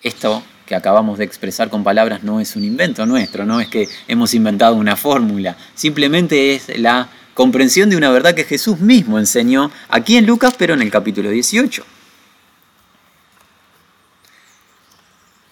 Esto 0.03 0.43
que 0.67 0.75
acabamos 0.75 1.19
de 1.19 1.25
expresar 1.25 1.69
con 1.69 1.85
palabras 1.85 2.23
no 2.23 2.41
es 2.41 2.57
un 2.57 2.65
invento 2.65 3.05
nuestro, 3.05 3.45
no 3.45 3.61
es 3.61 3.69
que 3.69 3.89
hemos 4.09 4.35
inventado 4.35 4.77
una 4.77 4.97
fórmula, 4.97 5.57
simplemente 5.75 6.55
es 6.55 6.79
la 6.79 7.09
comprensión 7.35 7.91
de 7.91 7.97
una 7.97 8.11
verdad 8.11 8.35
que 8.35 8.45
Jesús 8.45 8.79
mismo 8.79 9.19
enseñó 9.19 9.71
aquí 9.89 10.17
en 10.17 10.27
Lucas, 10.27 10.55
pero 10.57 10.75
en 10.75 10.83
el 10.83 10.91
capítulo 10.91 11.31
18. 11.31 11.85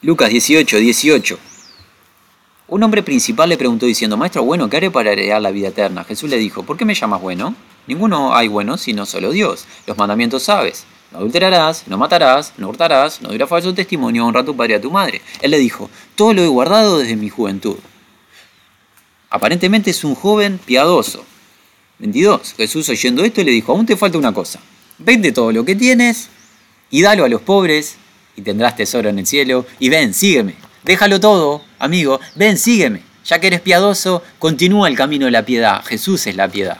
Lucas 0.02 0.30
18, 0.30 0.76
18. 0.76 1.38
Un 2.68 2.82
hombre 2.82 3.02
principal 3.02 3.48
le 3.48 3.56
preguntó 3.56 3.86
diciendo, 3.86 4.16
Maestro, 4.16 4.44
bueno, 4.44 4.68
¿qué 4.68 4.76
haré 4.76 4.90
para 4.90 5.10
heredar 5.10 5.42
la 5.42 5.50
vida 5.50 5.68
eterna? 5.68 6.04
Jesús 6.04 6.30
le 6.30 6.36
dijo, 6.36 6.62
¿por 6.62 6.76
qué 6.76 6.84
me 6.84 6.94
llamas 6.94 7.20
bueno? 7.20 7.54
Ninguno 7.86 8.36
hay 8.36 8.46
bueno 8.46 8.76
sino 8.76 9.06
solo 9.06 9.30
Dios. 9.30 9.64
Los 9.86 9.96
mandamientos 9.96 10.44
sabes. 10.44 10.84
No 11.10 11.18
adulterarás, 11.18 11.84
no 11.86 11.96
matarás, 11.96 12.52
no 12.58 12.68
hurtarás, 12.68 13.22
no 13.22 13.30
dirás 13.30 13.48
falso 13.48 13.72
testimonio, 13.72 14.26
honra 14.26 14.40
a 14.40 14.44
tu 14.44 14.54
padre 14.54 14.74
y 14.74 14.76
a 14.76 14.80
tu 14.80 14.90
madre. 14.90 15.22
Él 15.40 15.50
le 15.50 15.58
dijo, 15.58 15.88
todo 16.14 16.34
lo 16.34 16.42
he 16.42 16.48
guardado 16.48 16.98
desde 16.98 17.16
mi 17.16 17.30
juventud. 17.30 17.76
Aparentemente 19.30 19.90
es 19.90 20.04
un 20.04 20.14
joven 20.14 20.58
piadoso. 20.58 21.24
22. 21.98 22.54
Jesús 22.56 22.88
oyendo 22.88 23.24
esto 23.24 23.42
le 23.42 23.50
dijo, 23.50 23.72
aún 23.72 23.86
te 23.86 23.96
falta 23.96 24.18
una 24.18 24.32
cosa. 24.32 24.60
Vende 24.98 25.32
todo 25.32 25.52
lo 25.52 25.64
que 25.64 25.74
tienes 25.74 26.28
y 26.90 27.02
dalo 27.02 27.24
a 27.24 27.28
los 27.28 27.40
pobres 27.40 27.96
y 28.36 28.42
tendrás 28.42 28.76
tesoro 28.76 29.08
en 29.08 29.18
el 29.18 29.26
cielo. 29.26 29.66
Y 29.78 29.88
ven, 29.88 30.14
sígueme. 30.14 30.54
Déjalo 30.84 31.20
todo, 31.20 31.62
amigo. 31.78 32.20
Ven, 32.34 32.56
sígueme. 32.56 33.02
Ya 33.24 33.40
que 33.40 33.48
eres 33.48 33.60
piadoso, 33.60 34.22
continúa 34.38 34.88
el 34.88 34.96
camino 34.96 35.26
de 35.26 35.32
la 35.32 35.44
piedad. 35.44 35.84
Jesús 35.84 36.26
es 36.26 36.36
la 36.36 36.48
piedad. 36.48 36.78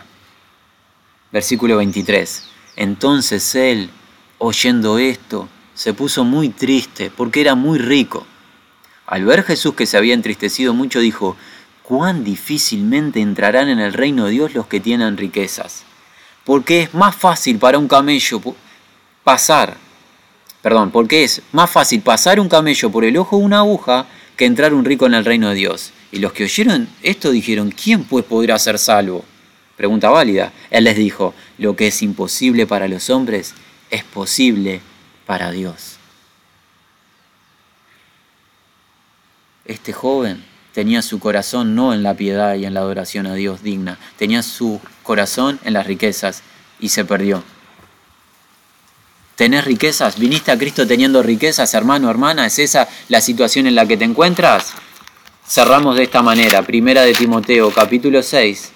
Versículo 1.31 1.77
23. 1.77 2.45
Entonces 2.77 3.55
él, 3.55 3.91
oyendo 4.39 4.99
esto, 4.99 5.49
se 5.75 5.95
puso 5.95 6.25
muy 6.25 6.49
triste 6.49 7.11
porque 7.15 7.41
era 7.41 7.55
muy 7.55 7.79
rico. 7.79 8.27
Al 9.07 9.25
ver 9.25 9.43
Jesús 9.43 9.75
que 9.75 9.87
se 9.87 9.97
había 9.97 10.15
entristecido 10.15 10.75
mucho, 10.75 11.01
dijo, 11.01 11.37
cuán 11.83 12.25
difícilmente 12.25 13.21
entrarán 13.21 13.69
en 13.69 13.79
el 13.79 13.93
reino 13.93 14.27
de 14.27 14.33
Dios 14.33 14.55
los 14.55 14.67
que 14.67 14.81
tienen 14.81 15.17
riquezas. 15.17 15.85
Porque 16.45 16.83
es 16.83 16.95
más 16.95 17.17
fácil 17.17 17.59
para 17.59 17.79
un 17.79 17.89
camello 17.89 18.41
pasar, 19.25 19.77
perdón, 20.63 20.91
porque 20.91 21.25
es 21.25 21.43
más 21.53 21.71
fácil 21.71 22.01
pasar 22.03 22.41
un 22.41 22.49
camello 22.49 22.91
por 22.91 23.05
el 23.05 23.17
ojo 23.17 23.39
de 23.39 23.45
una 23.45 23.59
aguja 23.59 24.07
que 24.37 24.47
entrar 24.47 24.75
un 24.75 24.85
rico 24.85 25.07
en 25.07 25.15
el 25.15 25.25
reino 25.25 25.49
de 25.49 25.55
Dios. 25.55 25.93
Y 26.13 26.19
los 26.19 26.33
que 26.33 26.45
oyeron 26.45 26.89
esto 27.03 27.31
dijeron, 27.31 27.71
¿quién 27.71 28.05
pues 28.05 28.25
podrá 28.25 28.59
ser 28.59 28.79
salvo? 28.79 29.25
Pregunta 29.77 30.11
válida. 30.11 30.53
Él 30.71 30.85
les 30.85 30.97
dijo, 30.97 31.35
lo 31.59 31.77
que 31.77 31.89
es 31.89 32.03
imposible 32.03 32.67
para 32.67 32.89
los 32.89 33.11
hombres 33.11 33.55
es 33.91 34.05
posible 34.05 34.81
para 35.27 35.51
Dios. 35.51 35.97
Este 39.65 39.93
joven 39.93 40.45
tenía 40.73 41.03
su 41.03 41.19
corazón 41.19 41.75
no 41.75 41.93
en 41.93 42.03
la 42.03 42.15
piedad 42.15 42.55
y 42.55 42.65
en 42.65 42.75
la 42.75 42.81
adoración 42.81 43.27
a 43.27 43.35
Dios 43.35 43.63
digna, 43.63 43.99
tenía 44.17 44.43
su 44.43 44.81
corazón 45.03 45.59
en 45.65 45.75
las 45.75 45.87
riquezas 45.87 46.43
y 46.81 46.89
se 46.89 47.05
perdió. 47.05 47.43
¿Tenés 49.37 49.65
riquezas? 49.65 50.19
¿Viniste 50.19 50.51
a 50.51 50.59
Cristo 50.59 50.87
teniendo 50.87 51.23
riquezas, 51.23 51.73
hermano, 51.75 52.11
hermana? 52.11 52.47
¿Es 52.47 52.59
esa 52.59 52.89
la 53.09 53.21
situación 53.21 53.67
en 53.67 53.75
la 53.75 53.87
que 53.87 53.97
te 53.97 54.05
encuentras? 54.05 54.73
Cerramos 55.47 55.97
de 55.97 56.03
esta 56.05 56.23
manera, 56.23 56.63
primera 56.63 57.03
de 57.03 57.13
Timoteo, 57.13 57.71
capítulo 57.73 58.23
6, 58.23 58.73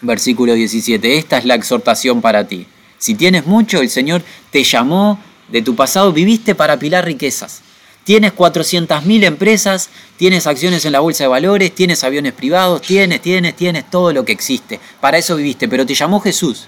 versículo 0.00 0.54
17. 0.54 1.18
Esta 1.18 1.38
es 1.38 1.44
la 1.44 1.54
exhortación 1.54 2.20
para 2.20 2.48
ti. 2.48 2.66
Si 3.00 3.14
tienes 3.14 3.46
mucho, 3.46 3.80
el 3.80 3.88
Señor 3.88 4.22
te 4.50 4.62
llamó 4.62 5.18
de 5.48 5.62
tu 5.62 5.74
pasado, 5.74 6.12
viviste 6.12 6.54
para 6.54 6.74
apilar 6.74 7.06
riquezas. 7.06 7.62
Tienes 8.04 8.34
400.000 8.34 9.24
empresas, 9.24 9.88
tienes 10.18 10.46
acciones 10.46 10.84
en 10.84 10.92
la 10.92 11.00
bolsa 11.00 11.24
de 11.24 11.28
valores, 11.28 11.74
tienes 11.74 12.04
aviones 12.04 12.34
privados, 12.34 12.82
tienes, 12.82 13.22
tienes, 13.22 13.56
tienes 13.56 13.90
todo 13.90 14.12
lo 14.12 14.26
que 14.26 14.32
existe. 14.32 14.78
Para 15.00 15.16
eso 15.16 15.36
viviste, 15.36 15.66
pero 15.66 15.86
te 15.86 15.94
llamó 15.94 16.20
Jesús. 16.20 16.66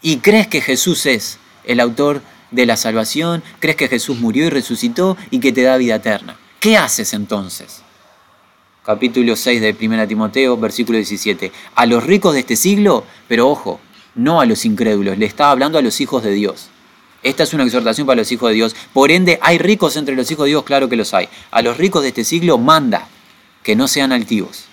Y 0.00 0.18
crees 0.18 0.46
que 0.46 0.62
Jesús 0.62 1.04
es 1.04 1.38
el 1.64 1.80
autor 1.80 2.22
de 2.50 2.64
la 2.64 2.78
salvación, 2.78 3.42
crees 3.60 3.76
que 3.76 3.88
Jesús 3.88 4.18
murió 4.18 4.46
y 4.46 4.50
resucitó 4.50 5.18
y 5.30 5.38
que 5.38 5.52
te 5.52 5.62
da 5.62 5.76
vida 5.76 5.96
eterna. 5.96 6.38
¿Qué 6.60 6.78
haces 6.78 7.12
entonces? 7.12 7.82
Capítulo 8.84 9.36
6 9.36 9.60
de 9.60 9.76
1 9.78 10.08
Timoteo, 10.08 10.56
versículo 10.56 10.96
17. 10.96 11.52
A 11.74 11.84
los 11.84 12.04
ricos 12.04 12.32
de 12.32 12.40
este 12.40 12.56
siglo, 12.56 13.04
pero 13.28 13.48
ojo, 13.48 13.80
no 14.14 14.40
a 14.40 14.46
los 14.46 14.64
incrédulos, 14.64 15.18
le 15.18 15.26
estaba 15.26 15.50
hablando 15.50 15.78
a 15.78 15.82
los 15.82 16.00
hijos 16.00 16.22
de 16.22 16.32
Dios. 16.32 16.68
Esta 17.22 17.44
es 17.44 17.54
una 17.54 17.64
exhortación 17.64 18.06
para 18.06 18.20
los 18.20 18.32
hijos 18.32 18.50
de 18.50 18.56
Dios. 18.56 18.74
Por 18.92 19.10
ende, 19.10 19.38
¿hay 19.42 19.58
ricos 19.58 19.96
entre 19.96 20.16
los 20.16 20.30
hijos 20.30 20.44
de 20.44 20.50
Dios? 20.50 20.64
Claro 20.64 20.88
que 20.88 20.96
los 20.96 21.14
hay. 21.14 21.28
A 21.50 21.62
los 21.62 21.76
ricos 21.76 22.02
de 22.02 22.08
este 22.08 22.24
siglo 22.24 22.58
manda 22.58 23.06
que 23.62 23.76
no 23.76 23.86
sean 23.86 24.10
altivos, 24.10 24.64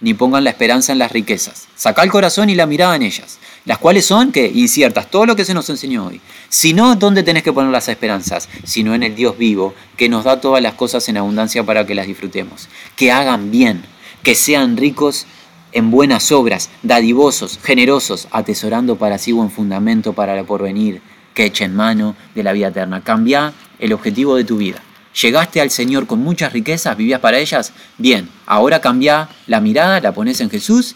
ni 0.00 0.12
pongan 0.12 0.44
la 0.44 0.50
esperanza 0.50 0.92
en 0.92 0.98
las 0.98 1.10
riquezas. 1.10 1.68
Saca 1.74 2.02
el 2.02 2.10
corazón 2.10 2.50
y 2.50 2.54
la 2.54 2.66
mirada 2.66 2.96
en 2.96 3.02
ellas, 3.02 3.38
las 3.64 3.78
cuales 3.78 4.04
son, 4.04 4.30
que 4.30 4.46
Inciertas, 4.46 5.10
todo 5.10 5.24
lo 5.24 5.36
que 5.36 5.46
se 5.46 5.54
nos 5.54 5.70
enseñó 5.70 6.06
hoy. 6.06 6.20
Si 6.50 6.74
no, 6.74 6.96
¿dónde 6.96 7.22
tenés 7.22 7.42
que 7.42 7.52
poner 7.52 7.72
las 7.72 7.88
esperanzas? 7.88 8.50
Sino 8.64 8.94
en 8.94 9.02
el 9.02 9.14
Dios 9.14 9.38
vivo, 9.38 9.74
que 9.96 10.10
nos 10.10 10.24
da 10.24 10.42
todas 10.42 10.62
las 10.62 10.74
cosas 10.74 11.08
en 11.08 11.16
abundancia 11.16 11.64
para 11.64 11.86
que 11.86 11.94
las 11.94 12.06
disfrutemos. 12.06 12.68
Que 12.94 13.10
hagan 13.10 13.50
bien, 13.50 13.82
que 14.22 14.34
sean 14.34 14.76
ricos 14.76 15.26
en 15.74 15.90
buenas 15.90 16.30
obras, 16.30 16.70
dadivosos, 16.84 17.58
generosos, 17.62 18.28
atesorando 18.30 18.96
para 18.96 19.18
sí 19.18 19.32
buen 19.32 19.50
fundamento 19.50 20.12
para 20.12 20.38
el 20.38 20.46
porvenir, 20.46 21.02
que 21.34 21.46
echen 21.46 21.74
mano 21.74 22.14
de 22.34 22.44
la 22.44 22.52
vida 22.52 22.68
eterna. 22.68 23.02
Cambia 23.02 23.52
el 23.80 23.92
objetivo 23.92 24.36
de 24.36 24.44
tu 24.44 24.56
vida. 24.56 24.80
Llegaste 25.20 25.60
al 25.60 25.70
Señor 25.70 26.06
con 26.06 26.20
muchas 26.20 26.52
riquezas, 26.52 26.96
vivías 26.96 27.20
para 27.20 27.38
ellas, 27.38 27.72
bien, 27.98 28.28
ahora 28.46 28.80
cambia 28.80 29.28
la 29.48 29.60
mirada, 29.60 30.00
la 30.00 30.14
pones 30.14 30.40
en 30.40 30.48
Jesús, 30.48 30.94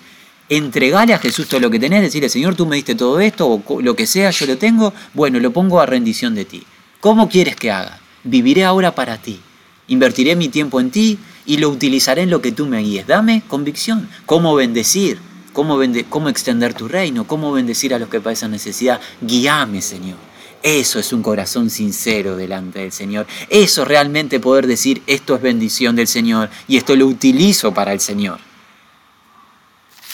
entregale 0.49 1.13
a 1.13 1.19
Jesús 1.19 1.49
todo 1.49 1.61
lo 1.61 1.71
que 1.71 1.81
tenés, 1.81 2.03
decirle, 2.03 2.29
Señor, 2.29 2.55
tú 2.55 2.65
me 2.65 2.77
diste 2.77 2.95
todo 2.95 3.19
esto, 3.21 3.49
o 3.49 3.83
lo 3.83 3.97
que 3.97 4.07
sea, 4.07 4.31
yo 4.31 4.47
lo 4.47 4.59
tengo, 4.59 4.95
bueno, 5.13 5.41
lo 5.41 5.53
pongo 5.53 5.81
a 5.81 5.87
rendición 5.87 6.37
de 6.37 6.45
ti. 6.45 6.63
¿Cómo 7.01 7.29
quieres 7.29 7.57
que 7.57 7.73
haga? 7.73 7.99
Viviré 8.23 8.65
ahora 8.65 8.95
para 8.95 9.19
ti. 9.19 9.41
Invertiré 9.89 10.37
mi 10.37 10.49
tiempo 10.49 10.81
en 10.81 10.91
ti, 10.91 11.19
y 11.49 11.57
lo 11.57 11.71
utilizaré 11.71 12.23
en 12.23 12.31
lo 12.31 12.43
que 12.43 12.53
tú 12.53 12.67
me 12.67 12.79
guíes. 12.81 13.07
Dame 13.07 13.43
convicción. 13.49 14.09
¿Cómo 14.27 14.55
bendecir? 14.55 15.19
¿Cómo, 15.55 15.81
cómo 16.11 16.29
extender 16.29 16.75
tu 16.75 16.89
reino? 16.89 17.27
¿Cómo 17.27 17.51
bendecir 17.53 17.95
a 17.95 17.99
los 17.99 18.11
que 18.11 18.21
padecen 18.21 18.51
necesidad? 18.51 19.01
Guíame, 19.23 19.81
Señor. 19.81 20.19
Eso 20.63 20.99
es 20.99 21.11
un 21.11 21.23
corazón 21.23 21.71
sincero 21.71 22.37
delante 22.37 22.81
del 22.81 22.93
Señor. 22.93 23.27
Eso 23.49 23.87
realmente 23.87 24.41
poder 24.41 24.67
decir, 24.67 25.03
esto 25.07 25.35
es 25.37 25.41
bendición 25.41 25.97
del 25.97 26.07
Señor 26.07 26.51
y 26.69 26.77
esto 26.77 26.95
lo 26.95 27.07
utilizo 27.07 27.73
para 27.73 27.95
el 27.95 28.01
Señor. 28.01 28.39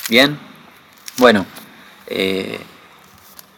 Bien, 0.08 0.38
bueno, 1.18 1.46
eh, 2.06 2.60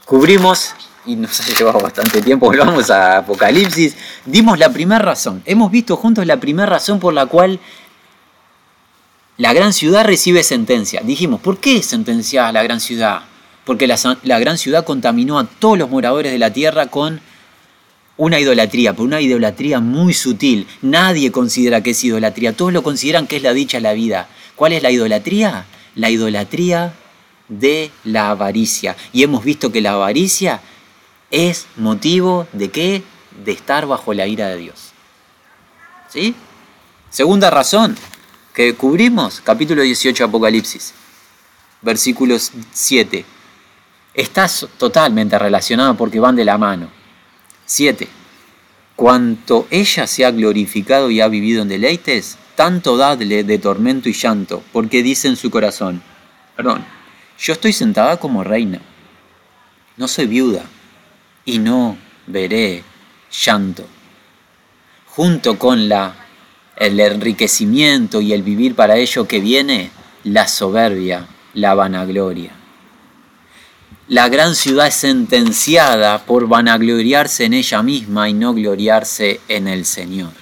cubrimos 0.06 0.74
y 1.07 1.16
nos 1.16 1.40
ha 1.48 1.54
llevado 1.54 1.80
bastante 1.80 2.20
tiempo, 2.20 2.46
volvamos 2.46 2.90
a 2.90 3.18
Apocalipsis, 3.18 3.96
dimos 4.24 4.59
la 4.59 4.70
primera 4.70 5.00
razón, 5.00 5.42
hemos 5.46 5.70
visto 5.70 5.96
juntos 5.96 6.26
la 6.26 6.38
primera 6.38 6.66
razón 6.66 7.00
por 7.00 7.14
la 7.14 7.26
cual 7.26 7.61
la 9.38 9.52
gran 9.52 9.74
ciudad 9.74 10.04
recibe 10.04 10.42
sentencia. 10.42 11.02
Dijimos, 11.04 11.40
¿por 11.40 11.59
qué 11.59 11.82
sentenciada 11.82 12.52
la 12.52 12.62
gran 12.62 12.80
ciudad? 12.80 13.20
Porque 13.66 13.86
la, 13.86 13.98
la 14.22 14.38
gran 14.38 14.57
ciudad 14.57 14.84
contaminó 14.84 15.38
a 15.38 15.44
todos 15.44 15.76
los 15.76 15.90
moradores 15.90 16.32
de 16.32 16.38
la 16.38 16.54
tierra 16.54 16.86
con 16.86 17.20
una 18.16 18.40
idolatría, 18.40 18.94
pero 18.94 19.04
una 19.04 19.20
idolatría 19.20 19.80
muy 19.80 20.14
sutil. 20.14 20.66
Nadie 20.80 21.32
considera 21.32 21.82
que 21.82 21.90
es 21.90 22.02
idolatría, 22.02 22.54
todos 22.54 22.72
lo 22.72 22.82
consideran 22.82 23.26
que 23.26 23.36
es 23.36 23.42
la 23.42 23.52
dicha 23.52 23.78
la 23.78 23.92
vida. 23.92 24.28
¿Cuál 24.54 24.72
es 24.72 24.82
la 24.82 24.90
idolatría? 24.90 25.66
La 25.94 26.09
idolatría 26.09 26.94
de 27.48 27.90
la 28.04 28.30
avaricia. 28.30 28.96
Y 29.12 29.22
hemos 29.22 29.44
visto 29.44 29.70
que 29.70 29.82
la 29.82 29.92
avaricia 29.92 30.62
es 31.30 31.66
motivo 31.76 32.46
de 32.52 32.70
qué? 32.70 33.02
De 33.44 33.52
estar 33.52 33.86
bajo 33.86 34.14
la 34.14 34.26
ira 34.26 34.48
de 34.48 34.56
Dios. 34.56 34.92
¿Sí? 36.08 36.34
Segunda 37.10 37.50
razón 37.50 37.96
que 38.54 38.74
cubrimos, 38.74 39.40
capítulo 39.42 39.82
18 39.82 40.24
Apocalipsis, 40.24 40.94
versículos 41.82 42.52
7. 42.72 43.24
Está 44.14 44.48
totalmente 44.78 45.38
relacionado 45.38 45.96
porque 45.96 46.20
van 46.20 46.36
de 46.36 46.44
la 46.44 46.56
mano. 46.56 46.88
7. 47.66 48.08
Cuanto 48.94 49.66
ella 49.70 50.06
se 50.06 50.24
ha 50.24 50.30
glorificado 50.30 51.10
y 51.10 51.20
ha 51.20 51.28
vivido 51.28 51.62
en 51.62 51.68
deleites, 51.68 52.38
tanto 52.54 52.96
dadle 52.96 53.44
de 53.44 53.58
tormento 53.58 54.08
y 54.08 54.14
llanto, 54.14 54.62
porque 54.72 55.02
dice 55.02 55.28
en 55.28 55.36
su 55.36 55.50
corazón, 55.50 56.02
perdón, 56.56 56.84
yo 57.38 57.52
estoy 57.52 57.74
sentada 57.74 58.18
como 58.18 58.42
reina, 58.42 58.80
no 59.98 60.08
soy 60.08 60.26
viuda, 60.26 60.64
y 61.47 61.59
no 61.59 61.97
veré 62.26 62.84
llanto. 63.44 63.86
Junto 65.07 65.59
con 65.59 65.88
la, 65.88 66.14
el 66.76 67.01
enriquecimiento 67.01 68.20
y 68.20 68.34
el 68.34 68.42
vivir 68.42 68.74
para 68.74 68.97
ello 68.97 69.26
que 69.26 69.40
viene, 69.40 69.90
la 70.24 70.47
soberbia, 70.47 71.26
la 71.55 71.74
vanagloria. 71.74 72.53
La 74.09 74.28
gran 74.28 74.55
ciudad 74.55 74.88
es 74.88 74.94
sentenciada 74.94 76.24
por 76.26 76.47
vanagloriarse 76.47 77.44
en 77.44 77.55
ella 77.55 77.82
misma 77.82 78.28
y 78.28 78.34
no 78.34 78.53
gloriarse 78.53 79.40
en 79.49 79.66
el 79.66 79.84
Señor. 79.84 80.32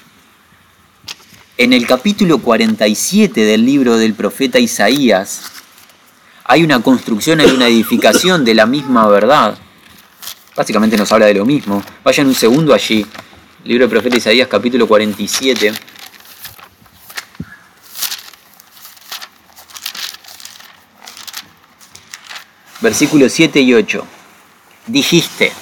En 1.56 1.72
el 1.72 1.86
capítulo 1.86 2.38
47 2.38 3.44
del 3.44 3.64
libro 3.64 3.96
del 3.96 4.14
profeta 4.14 4.58
Isaías 4.58 5.52
hay 6.44 6.62
una 6.62 6.82
construcción, 6.82 7.40
hay 7.40 7.50
una 7.50 7.68
edificación 7.68 8.44
de 8.44 8.54
la 8.54 8.66
misma 8.66 9.06
verdad. 9.06 9.56
Básicamente 10.56 10.96
nos 10.96 11.10
habla 11.10 11.26
de 11.26 11.34
lo 11.34 11.44
mismo. 11.44 11.82
Vayan 12.04 12.28
un 12.28 12.34
segundo 12.34 12.72
allí. 12.72 13.04
Libro 13.64 13.84
del 13.84 13.90
profeta 13.90 14.16
Isaías 14.16 14.48
capítulo 14.48 14.86
47. 14.86 15.72
versículos 22.84 23.32
7 23.32 23.60
y 23.62 23.72
8. 23.72 24.04
Dijiste, 24.86 25.52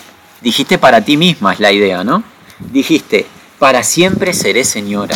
dijiste 0.40 0.76
para 0.76 1.04
ti 1.04 1.16
misma 1.16 1.52
es 1.52 1.60
la 1.60 1.70
idea, 1.70 2.02
¿no? 2.02 2.24
Dijiste, 2.58 3.26
para 3.60 3.84
siempre 3.84 4.32
seré 4.32 4.64
señora. 4.64 5.14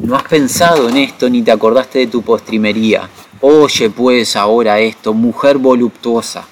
No 0.00 0.16
has 0.16 0.22
pensado 0.22 0.88
en 0.88 0.96
esto 0.96 1.28
ni 1.28 1.42
te 1.42 1.52
acordaste 1.52 1.98
de 1.98 2.06
tu 2.06 2.22
postrimería. 2.22 3.10
Oye 3.42 3.90
pues 3.90 4.36
ahora 4.36 4.80
esto, 4.80 5.12
mujer 5.12 5.58
voluptuosa. 5.58 6.46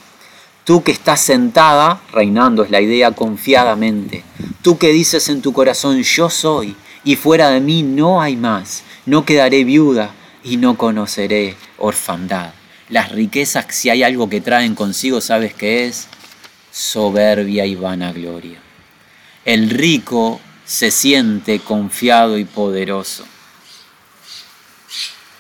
Tú 0.65 0.85
que 0.85 0.93
estás 0.93 1.21
sentada, 1.21 2.01
reinando 2.13 2.63
es 2.63 2.71
la 2.71 2.81
idea 2.81 3.11
confiadamente. 3.11 4.23
Tú 4.63 4.79
que 4.79 4.93
dices 4.93 5.29
en 5.29 5.43
tu 5.43 5.53
corazón, 5.53 6.01
yo 6.03 6.31
soy, 6.31 6.77
y 7.03 7.17
fuera 7.17 7.51
de 7.51 7.61
mí 7.61 7.83
no 7.83 8.23
hay 8.23 8.37
más. 8.37 8.85
No 9.05 9.25
quedaré 9.25 9.65
viuda 9.65 10.15
y 10.45 10.59
no 10.59 10.79
conoceré 10.79 11.57
orfandad. 11.79 12.53
Las 12.89 13.11
riquezas, 13.11 13.67
si 13.71 13.91
hay 13.91 14.05
algo 14.05 14.29
que 14.29 14.41
traen 14.41 14.77
consigo, 14.77 15.21
¿sabes 15.21 15.53
qué 15.53 15.87
es? 15.87 16.07
Soberbia 16.71 17.67
y 17.67 17.75
vanagloria. 17.75 18.61
El 19.45 19.69
rico 19.69 20.41
se 20.65 20.93
siente 20.93 21.59
confiado 21.59 22.39
y 22.39 22.45
poderoso. 22.45 23.25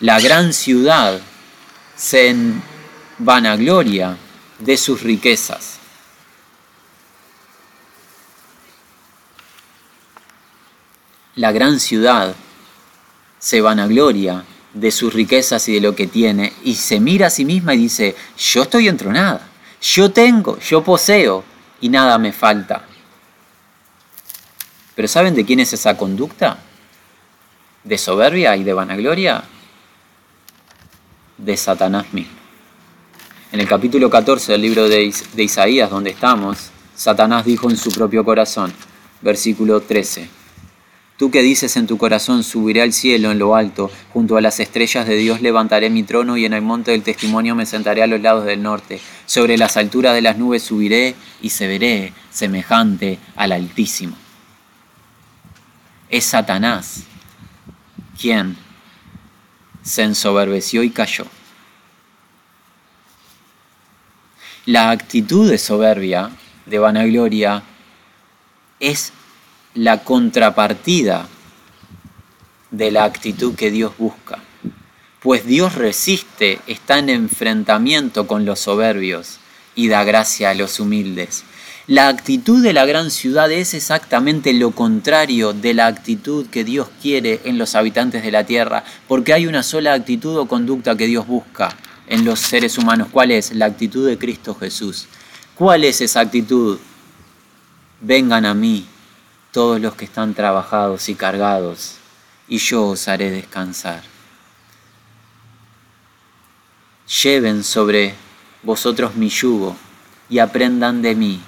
La 0.00 0.18
gran 0.18 0.52
ciudad 0.52 1.20
se 1.94 2.34
vanagloria 3.18 4.16
de 4.64 4.76
sus 4.76 5.02
riquezas. 5.02 5.78
La 11.34 11.50
gran 11.50 11.80
ciudad 11.80 12.34
se 13.38 13.60
vanagloria 13.60 14.44
de 14.74 14.90
sus 14.90 15.12
riquezas 15.12 15.68
y 15.68 15.74
de 15.74 15.80
lo 15.80 15.96
que 15.96 16.06
tiene, 16.06 16.52
y 16.62 16.76
se 16.76 17.00
mira 17.00 17.26
a 17.26 17.30
sí 17.30 17.44
misma 17.44 17.74
y 17.74 17.78
dice, 17.78 18.14
yo 18.38 18.62
estoy 18.62 18.88
entronada, 18.88 19.48
yo 19.80 20.12
tengo, 20.12 20.58
yo 20.60 20.84
poseo, 20.84 21.44
y 21.80 21.88
nada 21.88 22.16
me 22.18 22.32
falta. 22.32 22.86
Pero 24.94 25.08
¿saben 25.08 25.34
de 25.34 25.44
quién 25.44 25.60
es 25.60 25.72
esa 25.72 25.96
conducta? 25.96 26.58
¿De 27.82 27.98
soberbia 27.98 28.56
y 28.56 28.62
de 28.62 28.72
vanagloria? 28.72 29.42
De 31.38 31.56
Satanás 31.56 32.12
mismo. 32.12 32.41
En 33.52 33.60
el 33.60 33.68
capítulo 33.68 34.08
14 34.08 34.52
del 34.52 34.62
libro 34.62 34.88
de, 34.88 35.12
Isaías, 35.36 35.90
donde 35.90 36.08
estamos, 36.08 36.70
Satanás 36.94 37.44
dijo 37.44 37.68
en 37.68 37.76
su 37.76 37.92
propio 37.92 38.24
corazón, 38.24 38.72
versículo 39.20 39.82
13, 39.82 40.26
Tú 41.18 41.30
que 41.30 41.42
dices 41.42 41.76
en 41.76 41.86
tu 41.86 41.98
corazón, 41.98 42.44
subiré 42.44 42.80
al 42.80 42.94
cielo 42.94 43.30
en 43.30 43.38
lo 43.38 43.54
alto, 43.54 43.90
junto 44.10 44.38
a 44.38 44.40
las 44.40 44.58
estrellas 44.58 45.06
de 45.06 45.16
Dios 45.16 45.42
levantaré 45.42 45.90
mi 45.90 46.02
trono 46.02 46.38
y 46.38 46.46
en 46.46 46.54
el 46.54 46.62
monte 46.62 46.92
del 46.92 47.02
testimonio 47.02 47.54
me 47.54 47.66
sentaré 47.66 48.02
a 48.02 48.06
los 48.06 48.22
lados 48.22 48.46
del 48.46 48.62
norte. 48.62 48.98
Sobre 49.26 49.58
las 49.58 49.76
alturas 49.76 50.14
de 50.14 50.22
las 50.22 50.38
nubes 50.38 50.62
subiré 50.62 51.14
y 51.42 51.50
se 51.50 51.66
veré 51.66 52.14
semejante 52.30 53.18
al 53.36 53.52
Altísimo. 53.52 54.16
Es 56.08 56.24
Satanás 56.24 57.02
quien 58.18 58.56
se 59.82 60.04
ensoberbeció 60.04 60.82
y 60.82 60.88
cayó. 60.88 61.26
La 64.66 64.90
actitud 64.90 65.50
de 65.50 65.58
soberbia, 65.58 66.30
de 66.66 66.78
vanagloria, 66.78 67.64
es 68.78 69.12
la 69.74 70.04
contrapartida 70.04 71.26
de 72.70 72.92
la 72.92 73.02
actitud 73.02 73.56
que 73.56 73.72
Dios 73.72 73.92
busca. 73.98 74.38
Pues 75.20 75.44
Dios 75.46 75.74
resiste, 75.74 76.60
está 76.68 77.00
en 77.00 77.08
enfrentamiento 77.08 78.28
con 78.28 78.44
los 78.44 78.60
soberbios 78.60 79.40
y 79.74 79.88
da 79.88 80.04
gracia 80.04 80.50
a 80.50 80.54
los 80.54 80.78
humildes. 80.78 81.42
La 81.88 82.06
actitud 82.06 82.62
de 82.62 82.72
la 82.72 82.86
gran 82.86 83.10
ciudad 83.10 83.50
es 83.50 83.74
exactamente 83.74 84.52
lo 84.52 84.70
contrario 84.70 85.54
de 85.54 85.74
la 85.74 85.88
actitud 85.88 86.46
que 86.46 86.62
Dios 86.62 86.88
quiere 87.02 87.40
en 87.42 87.58
los 87.58 87.74
habitantes 87.74 88.22
de 88.22 88.30
la 88.30 88.46
tierra, 88.46 88.84
porque 89.08 89.32
hay 89.32 89.48
una 89.48 89.64
sola 89.64 89.92
actitud 89.92 90.36
o 90.36 90.46
conducta 90.46 90.96
que 90.96 91.08
Dios 91.08 91.26
busca 91.26 91.76
en 92.12 92.26
los 92.26 92.40
seres 92.40 92.76
humanos. 92.76 93.08
¿Cuál 93.10 93.30
es? 93.30 93.52
La 93.52 93.64
actitud 93.64 94.06
de 94.06 94.18
Cristo 94.18 94.54
Jesús. 94.54 95.06
¿Cuál 95.54 95.82
es 95.82 96.02
esa 96.02 96.20
actitud? 96.20 96.78
Vengan 98.02 98.44
a 98.44 98.52
mí, 98.52 98.86
todos 99.50 99.80
los 99.80 99.94
que 99.94 100.04
están 100.04 100.34
trabajados 100.34 101.08
y 101.08 101.14
cargados, 101.14 101.94
y 102.48 102.58
yo 102.58 102.88
os 102.88 103.08
haré 103.08 103.30
descansar. 103.30 104.02
Lleven 107.22 107.64
sobre 107.64 108.14
vosotros 108.62 109.14
mi 109.14 109.30
yugo 109.30 109.74
y 110.28 110.38
aprendan 110.38 111.00
de 111.00 111.14
mí, 111.14 111.40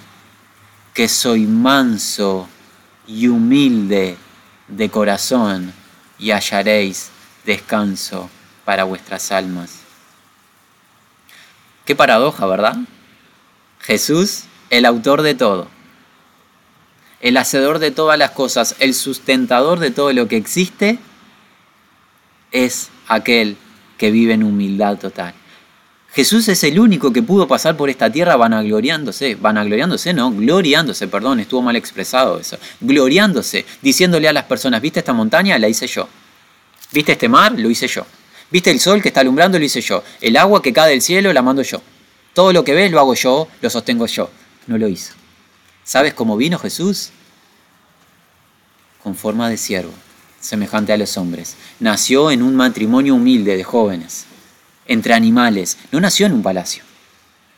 que 0.94 1.08
soy 1.08 1.44
manso 1.44 2.48
y 3.06 3.28
humilde 3.28 4.16
de 4.68 4.88
corazón, 4.88 5.74
y 6.18 6.30
hallaréis 6.30 7.10
descanso 7.44 8.30
para 8.64 8.84
vuestras 8.84 9.30
almas. 9.30 9.83
Qué 11.84 11.94
paradoja, 11.94 12.46
¿verdad? 12.46 12.76
Jesús, 13.80 14.44
el 14.70 14.86
autor 14.86 15.22
de 15.22 15.34
todo, 15.34 15.68
el 17.20 17.36
hacedor 17.36 17.78
de 17.78 17.90
todas 17.90 18.18
las 18.18 18.30
cosas, 18.30 18.76
el 18.78 18.94
sustentador 18.94 19.78
de 19.78 19.90
todo 19.90 20.12
lo 20.12 20.26
que 20.28 20.36
existe, 20.36 20.98
es 22.52 22.90
aquel 23.08 23.56
que 23.98 24.10
vive 24.10 24.34
en 24.34 24.42
humildad 24.42 24.98
total. 24.98 25.34
Jesús 26.14 26.46
es 26.48 26.62
el 26.62 26.78
único 26.78 27.12
que 27.12 27.22
pudo 27.22 27.48
pasar 27.48 27.76
por 27.76 27.90
esta 27.90 28.10
tierra 28.10 28.36
vanagloriándose, 28.36 29.34
vanagloriándose, 29.34 30.14
no, 30.14 30.30
gloriándose, 30.30 31.08
perdón, 31.08 31.40
estuvo 31.40 31.60
mal 31.60 31.74
expresado 31.74 32.38
eso, 32.38 32.56
gloriándose, 32.80 33.66
diciéndole 33.82 34.28
a 34.28 34.32
las 34.32 34.44
personas, 34.44 34.80
¿viste 34.80 35.00
esta 35.00 35.12
montaña? 35.12 35.58
La 35.58 35.68
hice 35.68 35.88
yo. 35.88 36.08
¿Viste 36.92 37.12
este 37.12 37.28
mar? 37.28 37.58
Lo 37.58 37.68
hice 37.68 37.88
yo. 37.88 38.06
¿Viste 38.50 38.70
el 38.70 38.80
sol 38.80 39.02
que 39.02 39.08
está 39.08 39.20
alumbrando? 39.20 39.58
Lo 39.58 39.64
hice 39.64 39.80
yo. 39.80 40.02
El 40.20 40.36
agua 40.36 40.62
que 40.62 40.72
cae 40.72 40.90
del 40.90 41.02
cielo 41.02 41.32
la 41.32 41.42
mando 41.42 41.62
yo. 41.62 41.82
Todo 42.34 42.52
lo 42.52 42.64
que 42.64 42.74
ves 42.74 42.90
lo 42.90 43.00
hago 43.00 43.14
yo, 43.14 43.48
lo 43.60 43.70
sostengo 43.70 44.06
yo. 44.06 44.30
No 44.66 44.78
lo 44.78 44.88
hizo. 44.88 45.12
¿Sabes 45.84 46.14
cómo 46.14 46.36
vino 46.36 46.58
Jesús? 46.58 47.10
Con 49.02 49.14
forma 49.14 49.50
de 49.50 49.56
siervo, 49.56 49.92
semejante 50.40 50.92
a 50.92 50.96
los 50.96 51.16
hombres. 51.18 51.56
Nació 51.78 52.30
en 52.30 52.42
un 52.42 52.56
matrimonio 52.56 53.14
humilde 53.14 53.56
de 53.56 53.64
jóvenes, 53.64 54.24
entre 54.86 55.14
animales. 55.14 55.76
No 55.92 56.00
nació 56.00 56.26
en 56.26 56.32
un 56.32 56.42
palacio, 56.42 56.82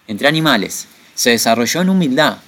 entre 0.09 0.27
animales. 0.27 0.89
Se 1.15 1.31
desarrolló 1.31 1.83
en 1.83 1.89
humildad, 1.91 2.39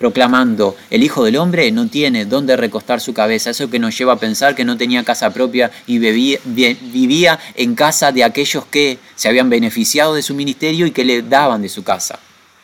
proclamando, 0.00 0.76
el 0.88 1.02
Hijo 1.02 1.24
del 1.24 1.36
Hombre 1.36 1.70
no 1.72 1.86
tiene 1.86 2.24
dónde 2.24 2.56
recostar 2.56 3.02
su 3.02 3.12
cabeza. 3.12 3.50
Eso 3.50 3.68
que 3.68 3.78
nos 3.78 3.96
lleva 3.96 4.14
a 4.14 4.18
pensar 4.18 4.54
que 4.54 4.64
no 4.64 4.78
tenía 4.78 5.04
casa 5.04 5.30
propia 5.30 5.70
y 5.86 5.98
vivía 5.98 7.38
en 7.54 7.74
casa 7.74 8.10
de 8.10 8.24
aquellos 8.24 8.64
que 8.64 8.98
se 9.14 9.28
habían 9.28 9.50
beneficiado 9.50 10.14
de 10.14 10.22
su 10.22 10.34
ministerio 10.34 10.86
y 10.86 10.90
que 10.90 11.04
le 11.04 11.20
daban 11.20 11.60
de 11.60 11.68
su 11.68 11.84
casa. 11.84 12.18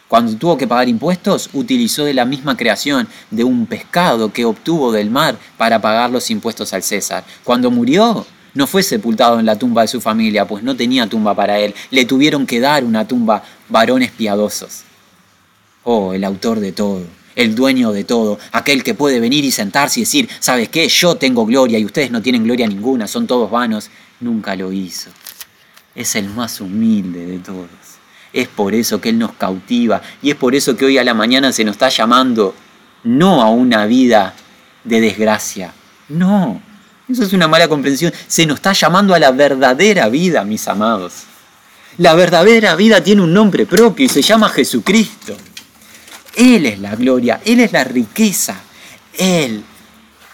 Cuando 0.09 0.35
tuvo 0.39 0.57
que 0.57 0.67
pagar 0.67 0.89
impuestos, 0.89 1.51
utilizó 1.53 2.05
de 2.05 2.15
la 2.15 2.25
misma 2.25 2.57
creación 2.57 3.07
de 3.31 3.45
un 3.45 3.67
pescado 3.67 4.33
que 4.33 4.47
obtuvo 4.47 4.91
del 4.91 5.11
mar 5.11 5.37
para 5.59 5.79
pagar 5.79 6.09
los 6.09 6.31
impuestos 6.31 6.73
al 6.73 6.83
César. 6.83 7.23
Cuando 7.45 7.71
murió, 7.71 8.25
no 8.55 8.67
fue 8.67 8.83
sepultado 8.83 9.39
en 9.39 9.45
la 9.45 9.59
tumba 9.59 9.83
de 9.83 9.89
su 9.89 10.01
familia, 10.01 10.47
pues 10.47 10.65
no 10.65 10.75
tenía 10.75 11.07
tumba 11.07 11.35
para 11.35 11.59
él. 11.59 11.75
Le 11.91 12.07
tuvieron 12.07 12.47
que 12.47 12.61
dar 12.61 12.83
una 12.83 13.07
tumba 13.07 13.43
varones 13.69 14.11
piadosos. 14.11 14.85
Oh, 15.83 16.15
el 16.15 16.25
autor 16.25 16.61
de 16.61 16.73
todo 16.73 17.03
el 17.37 17.55
dueño 17.55 17.93
de 17.93 18.03
todo, 18.03 18.39
aquel 18.51 18.83
que 18.83 18.95
puede 18.95 19.21
venir 19.21 19.45
y 19.45 19.53
sentarse 19.53 20.01
y 20.01 20.03
decir, 20.03 20.29
¿sabes 20.41 20.71
qué? 20.71 20.89
Yo 20.89 21.15
tengo 21.15 21.47
gloria 21.47 21.79
y 21.79 21.85
ustedes 21.85 22.11
no 22.11 22.23
tienen 22.23 22.43
gloria 22.45 22.67
ninguna, 22.67 23.07
son 23.07 23.27
todos 23.27 23.51
vanos, 23.51 23.91
nunca 24.21 24.57
lo 24.57 24.73
hizo. 24.73 25.11
Es 25.95 26.17
el 26.17 26.29
más 26.31 26.61
humilde 26.61 27.27
de 27.27 27.39
todos. 27.39 27.69
Es 28.33 28.49
por 28.49 28.75
eso 28.75 29.01
que 29.01 29.11
Él 29.11 29.19
nos 29.19 29.33
cautiva 29.35 30.03
y 30.21 30.31
es 30.31 30.37
por 30.37 30.55
eso 30.55 30.77
que 30.77 30.87
hoy 30.87 30.99
a 30.99 31.05
la 31.05 31.15
mañana 31.15 31.53
se 31.53 31.65
nos 31.65 31.75
está 31.75 31.91
llamando 31.91 32.55
no 33.05 33.43
a 33.43 33.51
una 33.51 33.87
vida 33.87 34.35
de 34.83 35.01
desgracia, 35.01 35.73
no. 36.09 36.61
Eso 37.09 37.23
es 37.23 37.33
una 37.33 37.47
mala 37.47 37.69
comprensión. 37.69 38.13
Se 38.27 38.47
nos 38.47 38.57
está 38.57 38.73
llamando 38.73 39.15
a 39.15 39.19
la 39.19 39.31
verdadera 39.31 40.09
vida, 40.09 40.45
mis 40.45 40.67
amados. 40.67 41.23
La 41.99 42.15
verdadera 42.15 42.75
vida 42.75 43.03
tiene 43.03 43.23
un 43.23 43.33
nombre 43.33 43.65
propio 43.65 44.05
y 44.05 44.09
se 44.09 44.23
llama 44.23 44.49
Jesucristo. 44.49 45.37
Él 46.37 46.67
es 46.67 46.79
la 46.79 46.95
gloria, 46.95 47.41
Él 47.47 47.61
es 47.61 47.73
la 47.73 47.83
riqueza, 47.83 48.61
Él, 49.19 49.65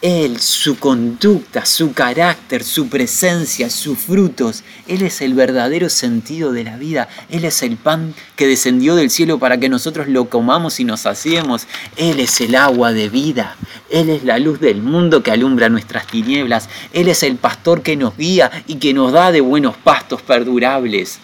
Él, 0.00 0.40
su 0.40 0.76
conducta, 0.76 1.64
su 1.64 1.92
carácter, 1.92 2.64
su 2.64 2.88
presencia, 2.88 3.70
sus 3.70 3.98
frutos. 3.98 4.64
Él 4.88 5.02
es 5.02 5.20
el 5.20 5.34
verdadero 5.34 5.88
sentido 5.88 6.50
de 6.50 6.64
la 6.64 6.76
vida. 6.76 7.08
Él 7.30 7.44
es 7.44 7.62
el 7.62 7.76
pan 7.76 8.14
que 8.34 8.48
descendió 8.48 8.96
del 8.96 9.10
cielo 9.10 9.38
para 9.38 9.58
que 9.58 9.68
nosotros 9.68 10.08
lo 10.08 10.28
comamos 10.28 10.80
y 10.80 10.84
nos 10.84 11.02
saciemos. 11.02 11.68
Él 11.96 12.18
es 12.18 12.40
el 12.40 12.56
agua 12.56 12.92
de 12.92 13.08
vida. 13.08 13.56
Él 13.88 14.10
es 14.10 14.24
la 14.24 14.40
luz 14.40 14.58
del 14.58 14.82
mundo 14.82 15.22
que 15.22 15.30
alumbra 15.30 15.68
nuestras 15.68 16.08
tinieblas. 16.08 16.68
Él 16.92 17.06
es 17.06 17.22
el 17.22 17.36
pastor 17.36 17.82
que 17.82 17.96
nos 17.96 18.16
guía 18.16 18.50
y 18.66 18.76
que 18.76 18.92
nos 18.92 19.12
da 19.12 19.30
de 19.30 19.40
buenos 19.40 19.76
pastos 19.76 20.20
perdurables. 20.20 21.20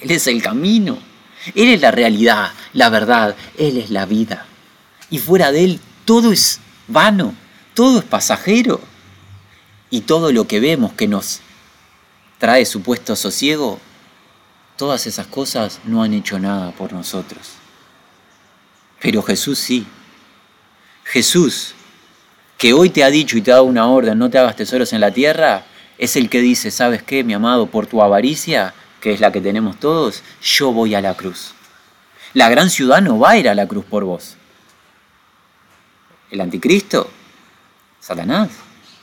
Él 0.00 0.10
es 0.10 0.26
el 0.26 0.42
camino. 0.42 1.13
Él 1.54 1.68
es 1.68 1.80
la 1.80 1.90
realidad, 1.90 2.52
la 2.72 2.88
verdad, 2.88 3.36
Él 3.58 3.76
es 3.76 3.90
la 3.90 4.06
vida. 4.06 4.46
Y 5.10 5.18
fuera 5.18 5.52
de 5.52 5.64
Él 5.64 5.80
todo 6.04 6.32
es 6.32 6.60
vano, 6.88 7.34
todo 7.74 7.98
es 7.98 8.04
pasajero. 8.04 8.80
Y 9.90 10.02
todo 10.02 10.32
lo 10.32 10.46
que 10.48 10.60
vemos 10.60 10.92
que 10.94 11.06
nos 11.06 11.40
trae 12.38 12.66
supuesto 12.66 13.14
sosiego, 13.14 13.78
todas 14.76 15.06
esas 15.06 15.26
cosas 15.26 15.80
no 15.84 16.02
han 16.02 16.14
hecho 16.14 16.38
nada 16.38 16.72
por 16.72 16.92
nosotros. 16.92 17.52
Pero 19.00 19.22
Jesús 19.22 19.58
sí. 19.58 19.86
Jesús, 21.04 21.74
que 22.58 22.72
hoy 22.72 22.90
te 22.90 23.04
ha 23.04 23.10
dicho 23.10 23.36
y 23.36 23.42
te 23.42 23.52
ha 23.52 23.56
dado 23.56 23.66
una 23.66 23.86
orden, 23.86 24.18
no 24.18 24.30
te 24.30 24.38
hagas 24.38 24.56
tesoros 24.56 24.92
en 24.92 25.00
la 25.00 25.12
tierra, 25.12 25.64
es 25.98 26.16
el 26.16 26.28
que 26.28 26.40
dice, 26.40 26.70
¿sabes 26.70 27.02
qué, 27.02 27.22
mi 27.22 27.34
amado? 27.34 27.66
Por 27.66 27.86
tu 27.86 28.02
avaricia 28.02 28.74
que 29.04 29.12
es 29.12 29.20
la 29.20 29.30
que 29.30 29.42
tenemos 29.42 29.78
todos, 29.78 30.22
yo 30.40 30.72
voy 30.72 30.94
a 30.94 31.02
la 31.02 31.12
cruz. 31.14 31.52
La 32.32 32.48
gran 32.48 32.70
ciudad 32.70 33.02
no 33.02 33.18
va 33.18 33.32
a 33.32 33.36
ir 33.36 33.50
a 33.50 33.54
la 33.54 33.68
cruz 33.68 33.84
por 33.84 34.02
vos. 34.02 34.38
El 36.30 36.40
anticristo, 36.40 37.10
Satanás, 38.00 38.48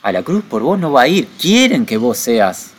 a 0.01 0.11
la 0.11 0.23
cruz 0.23 0.43
por 0.43 0.63
vos 0.63 0.79
no 0.79 0.91
va 0.91 1.03
a 1.03 1.07
ir. 1.07 1.27
Quieren 1.39 1.85
que 1.85 1.97
vos 1.97 2.17
seas 2.17 2.71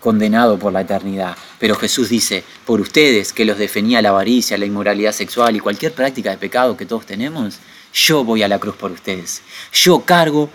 condenado 0.00 0.58
por 0.58 0.72
la 0.72 0.80
eternidad. 0.80 1.36
Pero 1.60 1.76
Jesús 1.76 2.08
dice, 2.08 2.42
por 2.66 2.80
ustedes 2.80 3.32
que 3.32 3.44
los 3.44 3.56
definía 3.56 4.02
la 4.02 4.08
avaricia, 4.08 4.58
la 4.58 4.66
inmoralidad 4.66 5.12
sexual 5.12 5.54
y 5.54 5.60
cualquier 5.60 5.92
práctica 5.92 6.30
de 6.30 6.38
pecado 6.38 6.76
que 6.76 6.86
todos 6.86 7.06
tenemos, 7.06 7.60
yo 7.94 8.24
voy 8.24 8.42
a 8.42 8.48
la 8.48 8.58
cruz 8.58 8.74
por 8.74 8.90
ustedes. 8.90 9.42
Yo 9.72 10.00
cargo 10.00 10.50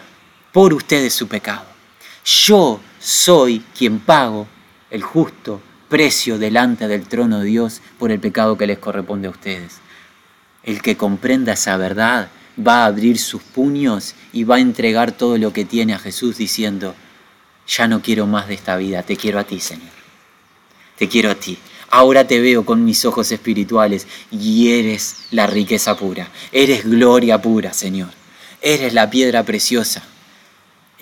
por 0.51 0.73
ustedes 0.73 1.13
su 1.13 1.29
pecado. 1.29 1.63
Yo 2.25 2.81
soy 2.99 3.63
quien 3.73 4.01
pago 4.01 4.49
el 4.93 5.01
justo 5.01 5.59
precio 5.89 6.37
delante 6.37 6.87
del 6.87 7.07
trono 7.07 7.39
de 7.39 7.47
Dios 7.47 7.81
por 7.97 8.11
el 8.11 8.19
pecado 8.19 8.57
que 8.57 8.67
les 8.67 8.77
corresponde 8.77 9.27
a 9.27 9.31
ustedes. 9.31 9.79
El 10.63 10.81
que 10.81 10.95
comprenda 10.95 11.53
esa 11.53 11.75
verdad 11.77 12.29
va 12.55 12.83
a 12.83 12.85
abrir 12.85 13.17
sus 13.17 13.41
puños 13.41 14.13
y 14.31 14.43
va 14.43 14.57
a 14.57 14.59
entregar 14.59 15.11
todo 15.11 15.37
lo 15.39 15.51
que 15.51 15.65
tiene 15.65 15.95
a 15.95 15.99
Jesús 15.99 16.37
diciendo, 16.37 16.93
ya 17.67 17.87
no 17.87 18.03
quiero 18.03 18.27
más 18.27 18.47
de 18.47 18.53
esta 18.53 18.77
vida, 18.77 19.01
te 19.01 19.17
quiero 19.17 19.39
a 19.39 19.43
ti, 19.43 19.59
Señor. 19.59 19.89
Te 20.95 21.09
quiero 21.09 21.31
a 21.31 21.35
ti. 21.35 21.57
Ahora 21.89 22.27
te 22.27 22.39
veo 22.39 22.63
con 22.63 22.85
mis 22.85 23.03
ojos 23.03 23.31
espirituales 23.31 24.07
y 24.31 24.73
eres 24.73 25.25
la 25.31 25.47
riqueza 25.47 25.97
pura. 25.97 26.29
Eres 26.51 26.87
gloria 26.87 27.41
pura, 27.41 27.73
Señor. 27.73 28.09
Eres 28.61 28.93
la 28.93 29.09
piedra 29.09 29.43
preciosa. 29.43 30.03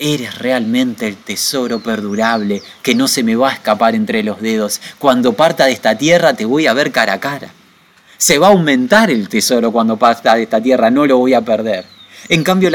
Eres 0.03 0.39
realmente 0.39 1.07
el 1.07 1.15
tesoro 1.15 1.79
perdurable 1.79 2.63
que 2.81 2.95
no 2.95 3.07
se 3.07 3.21
me 3.21 3.35
va 3.35 3.51
a 3.51 3.53
escapar 3.53 3.93
entre 3.93 4.23
los 4.23 4.41
dedos. 4.41 4.81
Cuando 4.97 5.33
parta 5.33 5.67
de 5.67 5.73
esta 5.73 5.95
tierra 5.95 6.33
te 6.33 6.43
voy 6.43 6.65
a 6.65 6.73
ver 6.73 6.91
cara 6.91 7.13
a 7.13 7.19
cara. 7.19 7.53
Se 8.17 8.39
va 8.39 8.47
a 8.47 8.49
aumentar 8.49 9.11
el 9.11 9.29
tesoro 9.29 9.71
cuando 9.71 9.97
parta 9.97 10.33
de 10.33 10.41
esta 10.41 10.59
tierra, 10.59 10.89
no 10.89 11.05
lo 11.05 11.19
voy 11.19 11.35
a 11.35 11.41
perder. 11.41 11.85
En 12.29 12.43
cambio, 12.43 12.71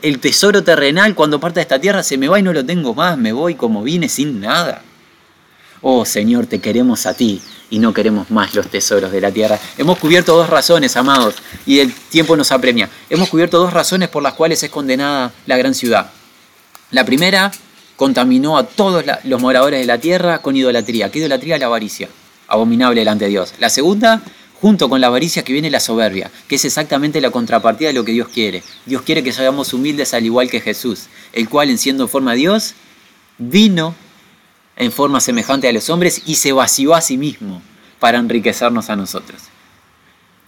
el 0.00 0.18
tesoro 0.20 0.62
terrenal 0.62 1.16
cuando 1.16 1.40
parta 1.40 1.56
de 1.56 1.62
esta 1.62 1.80
tierra 1.80 2.04
se 2.04 2.16
me 2.16 2.28
va 2.28 2.38
y 2.38 2.44
no 2.44 2.52
lo 2.52 2.64
tengo 2.64 2.94
más, 2.94 3.18
me 3.18 3.32
voy 3.32 3.56
como 3.56 3.82
vine 3.82 4.08
sin 4.08 4.40
nada. 4.40 4.82
Oh 5.80 6.04
Señor, 6.04 6.46
te 6.46 6.60
queremos 6.60 7.04
a 7.04 7.14
ti 7.14 7.42
y 7.68 7.80
no 7.80 7.92
queremos 7.92 8.30
más 8.30 8.54
los 8.54 8.68
tesoros 8.68 9.10
de 9.10 9.20
la 9.20 9.32
tierra. 9.32 9.58
Hemos 9.76 9.98
cubierto 9.98 10.36
dos 10.36 10.48
razones, 10.48 10.96
amados, 10.96 11.34
y 11.66 11.80
el 11.80 11.92
tiempo 11.92 12.36
nos 12.36 12.52
apremia. 12.52 12.88
Hemos 13.08 13.28
cubierto 13.28 13.58
dos 13.58 13.72
razones 13.72 14.08
por 14.08 14.22
las 14.22 14.34
cuales 14.34 14.62
es 14.62 14.70
condenada 14.70 15.32
la 15.46 15.56
gran 15.56 15.74
ciudad. 15.74 16.12
La 16.90 17.04
primera 17.04 17.52
contaminó 17.96 18.58
a 18.58 18.66
todos 18.66 19.04
los 19.24 19.40
moradores 19.40 19.80
de 19.80 19.86
la 19.86 19.98
tierra 19.98 20.40
con 20.40 20.56
idolatría. 20.56 21.10
¿Qué 21.10 21.20
idolatría? 21.20 21.58
La 21.58 21.66
avaricia, 21.66 22.08
abominable 22.48 23.00
delante 23.00 23.26
de 23.26 23.30
Dios. 23.30 23.54
La 23.58 23.70
segunda, 23.70 24.22
junto 24.60 24.88
con 24.88 25.00
la 25.00 25.06
avaricia 25.06 25.44
que 25.44 25.52
viene 25.52 25.70
la 25.70 25.80
soberbia, 25.80 26.30
que 26.48 26.56
es 26.56 26.64
exactamente 26.64 27.20
la 27.20 27.30
contrapartida 27.30 27.88
de 27.88 27.94
lo 27.94 28.04
que 28.04 28.12
Dios 28.12 28.28
quiere. 28.28 28.62
Dios 28.86 29.02
quiere 29.02 29.22
que 29.22 29.32
seamos 29.32 29.72
humildes 29.72 30.14
al 30.14 30.24
igual 30.24 30.50
que 30.50 30.60
Jesús, 30.60 31.06
el 31.32 31.48
cual 31.48 31.70
en 31.70 31.78
siendo 31.78 32.08
forma 32.08 32.32
de 32.32 32.38
Dios, 32.38 32.74
vino 33.38 33.94
en 34.76 34.90
forma 34.90 35.20
semejante 35.20 35.68
a 35.68 35.72
los 35.72 35.90
hombres 35.90 36.22
y 36.26 36.36
se 36.36 36.52
vació 36.52 36.94
a 36.94 37.00
sí 37.00 37.16
mismo 37.16 37.62
para 38.00 38.18
enriquecernos 38.18 38.90
a 38.90 38.96
nosotros. 38.96 39.42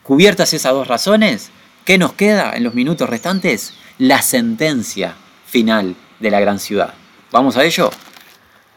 Cubiertas 0.03 0.53
esas 0.53 0.73
dos 0.73 0.89
razones, 0.89 1.51
¿qué 1.85 1.99
nos 1.99 2.15
queda 2.15 2.57
en 2.57 2.65
los 2.65 2.75
minutos 2.75 3.09
restantes? 3.09 3.75
La 3.99 4.23
sentencia 4.23 5.15
final 5.47 5.95
de 6.23 6.31
la 6.31 6.41
gran 6.41 6.59
ciudad. 6.59 6.95
¿Vamos 7.33 7.57
a 7.57 7.65
ello? 7.65 7.91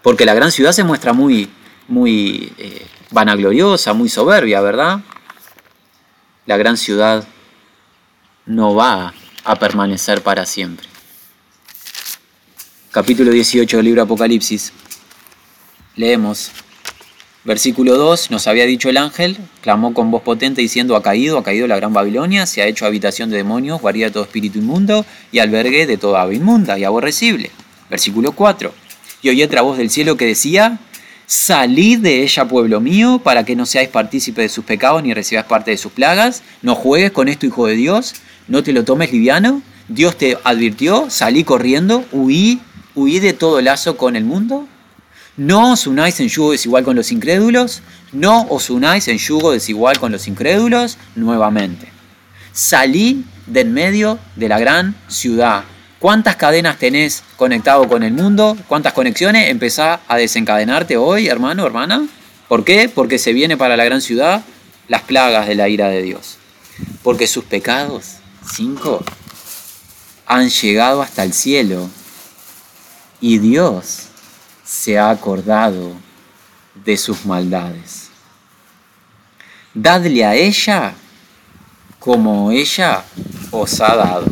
Porque 0.02 0.26
la 0.26 0.34
gran 0.34 0.52
ciudad 0.52 0.72
se 0.72 0.84
muestra 0.84 1.14
muy, 1.14 1.50
muy 1.88 2.52
eh, 2.58 2.86
vanagloriosa, 3.12 3.94
muy 3.94 4.10
soberbia, 4.10 4.62
¿verdad? 4.62 5.00
La 6.46 6.58
gran 6.58 6.76
ciudad 6.76 7.24
no 8.46 8.76
va 8.76 9.14
a 9.44 9.56
permanecer 9.58 10.22
para 10.22 10.46
siempre. 10.46 10.88
Capítulo 12.92 13.32
18 13.32 13.78
del 13.78 13.86
libro 13.86 14.02
Apocalipsis. 14.02 14.74
Leemos. 15.96 16.52
Versículo 17.46 17.96
2, 17.96 18.32
nos 18.32 18.48
había 18.48 18.66
dicho 18.66 18.90
el 18.90 18.98
ángel, 18.98 19.38
clamó 19.62 19.94
con 19.94 20.10
voz 20.10 20.24
potente 20.24 20.62
diciendo, 20.62 20.96
ha 20.96 21.04
caído, 21.04 21.38
ha 21.38 21.44
caído 21.44 21.68
la 21.68 21.76
gran 21.76 21.94
Babilonia, 21.94 22.48
se 22.48 22.64
ha 22.64 22.66
hecho 22.66 22.88
habitación 22.88 23.30
de 23.30 23.38
demonios, 23.38 23.80
guarida 23.80 24.08
de 24.08 24.14
todo 24.14 24.24
espíritu 24.24 24.58
inmundo 24.58 25.06
y 25.32 25.38
albergue 25.38 25.86
de 25.86 25.98
toda 25.98 26.24
ave 26.24 26.38
inmunda 26.38 26.80
y 26.80 26.84
aborrecible. 26.84 27.52
Versículo 27.88 28.32
4, 28.32 28.74
y 29.22 29.30
oí 29.30 29.44
otra 29.44 29.62
voz 29.62 29.78
del 29.78 29.92
cielo 29.92 30.18
que 30.18 30.26
decía, 30.26 30.80
salid 31.28 32.00
de 32.00 32.24
ella, 32.24 32.48
pueblo 32.48 32.82
mío, 32.82 33.22
para 33.24 33.46
que 33.46 33.56
no 33.56 33.68
seáis 33.68 33.90
partícipe 33.90 34.42
de 34.42 34.50
sus 34.50 34.66
pecados 34.66 35.04
ni 35.04 35.14
recibáis 35.14 35.46
parte 35.46 35.70
de 35.70 35.78
sus 35.78 35.92
plagas, 35.92 36.42
no 36.64 36.74
juegues 36.74 37.12
con 37.12 37.28
esto, 37.28 37.46
hijo 37.46 37.68
de 37.68 37.76
Dios, 37.76 38.16
no 38.48 38.64
te 38.64 38.74
lo 38.74 38.86
tomes 38.86 39.12
liviano, 39.12 39.62
Dios 39.88 40.18
te 40.18 40.36
advirtió, 40.44 41.12
salí 41.12 41.44
corriendo, 41.44 42.06
huí, 42.12 42.60
huí 42.96 43.20
de 43.20 43.34
todo 43.34 43.62
lazo 43.62 43.98
con 43.98 44.16
el 44.16 44.24
mundo 44.24 44.68
no 45.38 45.74
os 45.74 45.86
unáis 45.86 46.20
en 46.20 46.30
yugo 46.30 46.52
desigual 46.52 46.84
con 46.84 46.96
los 46.96 47.12
incrédulos, 47.12 47.82
no 48.14 48.48
os 48.50 48.70
unáis 48.70 49.08
en 49.08 49.18
yugo 49.18 49.52
desigual 49.52 50.00
con 50.00 50.12
los 50.12 50.28
incrédulos 50.28 50.98
nuevamente. 51.16 51.90
Salí 52.54 53.26
de 53.48 53.62
en 53.62 53.74
medio 53.74 54.18
de 54.36 54.48
la 54.48 54.60
gran 54.60 54.96
ciudad. 55.08 55.64
¿Cuántas 56.00 56.36
cadenas 56.36 56.78
tenés 56.78 57.24
conectado 57.36 57.88
con 57.88 58.04
el 58.04 58.14
mundo? 58.14 58.58
¿Cuántas 58.68 58.94
conexiones? 58.94 59.50
Empezá 59.50 60.00
a 60.08 60.18
desencadenarte 60.18 60.98
hoy, 60.98 61.28
hermano, 61.28 61.66
hermana. 61.66 62.08
¿Por 62.48 62.64
qué? 62.64 62.90
Porque 62.94 63.18
se 63.18 63.34
viene 63.34 63.58
para 63.58 63.76
la 63.76 63.86
gran 63.86 64.02
ciudad 64.02 64.44
las 64.88 65.02
plagas 65.02 65.48
de 65.48 65.56
la 65.56 65.68
ira 65.68 65.90
de 65.90 66.02
Dios. 66.02 66.38
Porque 67.04 67.28
sus 67.28 67.44
pecados, 67.44 68.18
cinco, 68.56 69.04
han 70.28 70.50
llegado 70.50 71.02
hasta 71.02 71.24
el 71.24 71.34
cielo 71.34 71.90
y 73.20 73.40
Dios 73.40 74.05
se 74.66 74.98
ha 74.98 75.12
acordado 75.12 75.94
de 76.84 76.98
sus 76.98 77.26
maldades. 77.26 78.10
Dadle 79.74 80.26
a 80.26 80.36
ella 80.36 80.94
como 82.00 82.52
ella 82.52 83.04
os 83.52 83.80
ha 83.82 83.96
dado. 83.96 84.26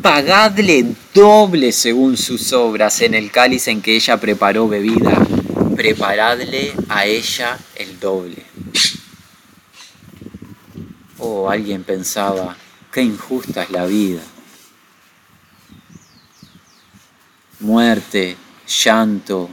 Pagadle 0.00 0.94
doble 1.12 1.72
según 1.72 2.16
sus 2.16 2.52
obras 2.52 3.00
en 3.00 3.14
el 3.14 3.30
cáliz 3.30 3.68
en 3.68 3.82
que 3.82 3.96
ella 3.96 4.16
preparó 4.16 4.68
bebida. 4.68 5.26
Preparadle 5.76 6.72
a 6.88 7.04
ella 7.04 7.58
el 7.74 7.98
doble. 8.00 8.44
Oh, 11.18 11.50
alguien 11.50 11.82
pensaba, 11.82 12.56
qué 12.92 13.02
injusta 13.02 13.64
es 13.64 13.70
la 13.70 13.86
vida. 13.86 14.22
Muerte, 17.60 18.36
llanto, 18.68 19.48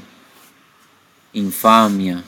infamia, 1.34 2.24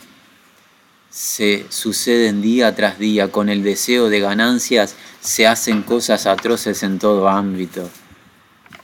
se 1.09 1.65
suceden 1.69 2.41
día 2.41 2.75
tras 2.75 2.99
día, 2.99 3.31
con 3.31 3.49
el 3.49 3.63
deseo 3.63 4.09
de 4.09 4.19
ganancias 4.19 4.95
se 5.19 5.47
hacen 5.47 5.81
cosas 5.81 6.25
atroces 6.25 6.83
en 6.83 6.99
todo 6.99 7.27
ámbito. 7.27 7.89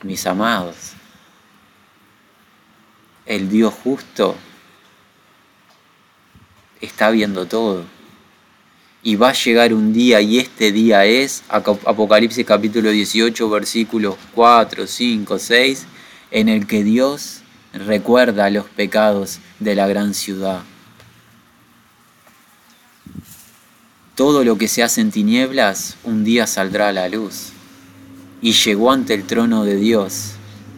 Mis 0.01 0.25
amados, 0.25 0.93
el 3.25 3.49
Dios 3.49 3.73
justo 3.83 4.35
está 6.81 7.11
viendo 7.11 7.45
todo. 7.45 7.85
Y 9.03 9.15
va 9.15 9.29
a 9.29 9.33
llegar 9.33 9.73
un 9.73 9.93
día, 9.93 10.21
y 10.21 10.39
este 10.39 10.71
día 10.71 11.05
es 11.05 11.43
Apocalipsis 11.49 12.45
capítulo 12.45 12.89
18, 12.89 13.49
versículos 13.49 14.15
4, 14.33 14.87
5, 14.87 15.39
6, 15.39 15.85
en 16.31 16.49
el 16.49 16.65
que 16.65 16.83
Dios 16.83 17.42
recuerda 17.73 18.49
los 18.49 18.65
pecados 18.65 19.39
de 19.59 19.75
la 19.75 19.87
gran 19.87 20.13
ciudad. 20.13 20.61
Todo 24.15 24.43
lo 24.43 24.57
que 24.57 24.67
se 24.67 24.83
hace 24.83 25.01
en 25.01 25.11
tinieblas 25.11 25.97
un 26.03 26.23
día 26.23 26.45
saldrá 26.45 26.89
a 26.89 26.93
la 26.93 27.09
luz. 27.09 27.49
Y 28.41 28.53
llegó 28.53 28.91
ante 28.91 29.13
el 29.15 29.23
trono 29.23 29.63
de 29.63 29.75
Dios 29.75 30.33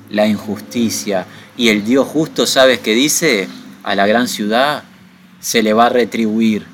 la 0.10 0.28
injusticia. 0.28 1.26
Y 1.58 1.70
el 1.70 1.84
Dios 1.84 2.08
justo, 2.08 2.48
¿sabes 2.48 2.80
qué 2.80 2.94
dice? 2.94 3.50
A 3.84 3.96
la 3.96 4.08
gran 4.08 4.28
ciudad 4.28 4.84
se 5.40 5.62
le 5.64 5.74
va 5.74 5.88
a 5.88 5.90
retribuir. 5.90 6.66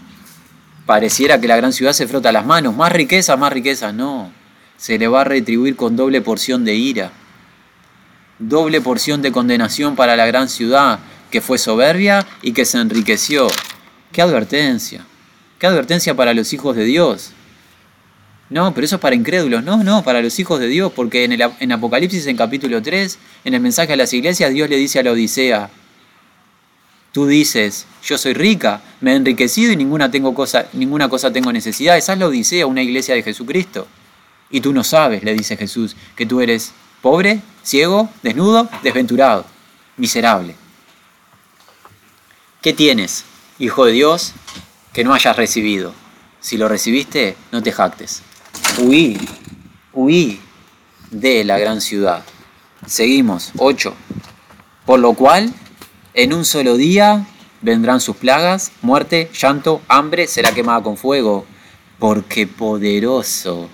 Pareciera 0.86 1.42
que 1.42 1.48
la 1.48 1.58
gran 1.58 1.74
ciudad 1.74 1.94
se 1.94 2.08
frota 2.08 2.32
las 2.32 2.46
manos. 2.46 2.76
Más 2.76 2.92
riqueza, 2.92 3.38
más 3.38 3.54
riqueza. 3.54 3.92
No. 3.92 4.32
Se 4.78 5.00
le 5.00 5.08
va 5.08 5.22
a 5.22 5.26
retribuir 5.26 5.76
con 5.76 5.96
doble 5.96 6.22
porción 6.22 6.64
de 6.64 6.76
ira 6.76 7.12
doble 8.42 8.82
porción 8.82 9.22
de 9.22 9.32
condenación 9.32 9.96
para 9.96 10.16
la 10.16 10.26
gran 10.26 10.50
ciudad, 10.50 11.00
que 11.30 11.42
fue 11.42 11.58
soberbia 11.58 12.26
y 12.42 12.52
que 12.52 12.66
se 12.66 12.80
enriqueció. 12.80 13.48
¡Qué 14.12 14.22
advertencia! 14.22 15.06
¡Qué 15.60 15.68
advertencia 15.68 16.16
para 16.16 16.34
los 16.34 16.52
hijos 16.54 16.76
de 16.76 16.84
Dios! 16.84 17.32
No, 18.50 18.74
pero 18.74 18.84
eso 18.84 18.96
es 18.96 19.02
para 19.02 19.16
incrédulos. 19.16 19.64
No, 19.64 19.82
no, 19.82 20.04
para 20.04 20.22
los 20.22 20.38
hijos 20.38 20.60
de 20.60 20.68
Dios, 20.68 20.92
porque 20.94 21.24
en, 21.24 21.72
Apocalipsis, 21.72 22.28
en 22.28 22.36
capítulo 22.36 22.82
3, 22.82 23.18
en 23.46 23.54
el 23.54 23.62
mensaje 23.62 23.94
a 23.94 23.96
las 23.96 24.12
iglesias, 24.12 24.52
Dios 24.52 24.70
le 24.70 24.76
dice 24.76 25.00
a 25.00 25.04
la 25.04 25.12
Odisea, 25.12 25.70
tú 27.14 27.28
dices, 27.28 27.86
yo 28.04 28.18
soy 28.18 28.34
rica, 28.34 28.82
me 29.00 29.14
he 29.14 29.16
enriquecido 29.16 29.72
y 29.72 29.78
ninguna, 29.78 30.12
tengo 30.12 30.34
cosa, 30.34 30.66
ninguna 30.74 31.08
cosa 31.08 31.32
tengo 31.32 31.54
necesidad. 31.54 31.98
Esa 31.98 32.14
es 32.14 32.20
la 32.20 32.28
Odisea, 32.28 32.66
una 32.68 32.82
iglesia 32.82 33.16
de 33.16 33.24
Jesucristo. 33.24 33.88
Y 34.50 34.60
tú 34.60 34.74
no 34.74 34.84
sabes, 34.84 35.24
le 35.24 35.34
dice 35.34 35.56
Jesús, 35.56 35.96
que 36.18 36.26
tú 36.26 36.42
eres 36.42 36.74
pobre, 37.02 37.42
ciego, 37.64 38.10
desnudo, 38.24 38.70
desventurado, 38.84 39.46
miserable. 39.98 40.56
¿Qué 42.62 42.74
tienes, 42.74 43.26
hijo 43.60 43.86
de 43.86 43.94
Dios, 43.94 44.34
que 44.94 45.04
no 45.04 45.14
hayas 45.14 45.36
recibido? 45.36 45.94
Si 46.40 46.58
lo 46.58 46.68
recibiste, 46.68 47.36
no 47.52 47.62
te 47.64 47.72
jactes. 47.72 48.22
Huí, 48.80 49.18
huí 49.94 50.40
de 51.10 51.44
la 51.44 51.58
gran 51.58 51.82
ciudad. 51.82 52.24
Seguimos, 52.86 53.52
8. 53.58 53.94
Por 54.86 55.00
lo 55.00 55.14
cual, 55.14 55.54
en 56.14 56.34
un 56.34 56.46
solo 56.46 56.78
día 56.78 57.28
vendrán 57.62 58.02
sus 58.02 58.16
plagas, 58.16 58.72
muerte, 58.82 59.30
llanto, 59.40 59.82
hambre, 59.88 60.28
será 60.28 60.52
quemada 60.52 60.82
con 60.82 60.98
fuego, 60.98 61.46
porque 62.00 62.48
poderoso 62.48 63.70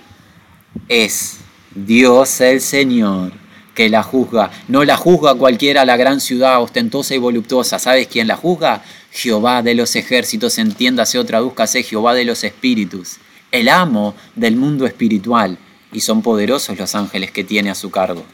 es 0.88 1.37
Dios 1.86 2.40
el 2.40 2.60
Señor 2.60 3.32
que 3.74 3.88
la 3.88 4.02
juzga. 4.02 4.50
No 4.66 4.84
la 4.84 4.96
juzga 4.96 5.34
cualquiera 5.36 5.84
la 5.84 5.96
gran 5.96 6.20
ciudad 6.20 6.60
ostentosa 6.60 7.14
y 7.14 7.18
voluptuosa. 7.18 7.78
¿Sabes 7.78 8.08
quién 8.08 8.26
la 8.26 8.36
juzga? 8.36 8.82
Jehová 9.12 9.62
de 9.62 9.74
los 9.74 9.94
ejércitos, 9.94 10.58
entiéndase 10.58 11.18
o 11.18 11.24
tradúzcase 11.24 11.82
Jehová 11.82 12.14
de 12.14 12.24
los 12.24 12.42
espíritus, 12.42 13.18
el 13.52 13.68
amo 13.68 14.14
del 14.34 14.56
mundo 14.56 14.86
espiritual. 14.86 15.58
Y 15.92 16.00
son 16.00 16.22
poderosos 16.22 16.76
los 16.76 16.94
ángeles 16.94 17.30
que 17.30 17.44
tiene 17.44 17.70
a 17.70 17.74
su 17.74 17.90
cargo. 17.90 18.24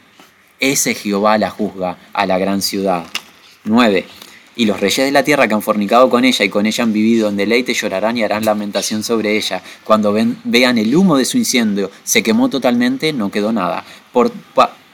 Ese 0.59 0.95
Jehová 0.95 1.37
la 1.37 1.51
juzga 1.51 1.97
a 2.11 2.25
la 2.25 2.37
gran 2.37 2.61
ciudad. 2.61 3.05
9. 3.63 4.05
Y 4.57 4.65
los 4.65 4.79
reyes 4.79 5.05
de 5.05 5.11
la 5.11 5.23
tierra 5.23 5.47
que 5.47 5.53
han 5.53 5.61
fornicado 5.61 6.09
con 6.09 6.23
ella 6.23 6.45
y 6.45 6.49
con 6.49 6.65
ella 6.65 6.83
han 6.83 6.93
vivido 6.93 7.27
en 7.27 7.35
deleite 7.35 7.73
llorarán 7.73 8.17
y 8.17 8.23
harán 8.23 8.45
lamentación 8.45 9.03
sobre 9.03 9.35
ella. 9.35 9.61
Cuando 9.83 10.13
vean 10.13 10.77
el 10.77 10.95
humo 10.95 11.17
de 11.17 11.25
su 11.25 11.37
incendio, 11.37 11.91
se 12.05 12.23
quemó 12.23 12.49
totalmente, 12.49 13.11
no 13.11 13.29
quedó 13.29 13.51
nada. 13.51 13.83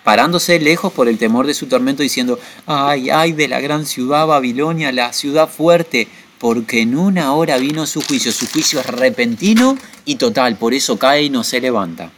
Parándose 0.03 0.59
lejos 0.59 0.91
por 0.91 1.07
el 1.07 1.19
temor 1.19 1.45
de 1.45 1.53
su 1.53 1.67
tormento, 1.67 2.01
diciendo, 2.01 2.39
ay, 2.65 3.11
ay 3.11 3.33
de 3.33 3.47
la 3.47 3.59
gran 3.59 3.85
ciudad 3.85 4.25
Babilonia, 4.25 4.91
la 4.91 5.13
ciudad 5.13 5.47
fuerte, 5.47 6.07
porque 6.39 6.81
en 6.81 6.97
una 6.97 7.35
hora 7.35 7.57
vino 7.57 7.85
su 7.85 8.01
juicio. 8.01 8.31
Su 8.31 8.47
juicio 8.47 8.79
es 8.79 8.87
repentino 8.87 9.77
y 10.05 10.15
total, 10.15 10.55
por 10.55 10.73
eso 10.73 10.97
cae 10.97 11.23
y 11.23 11.29
no 11.29 11.43
se 11.43 11.61
levanta. 11.61 12.11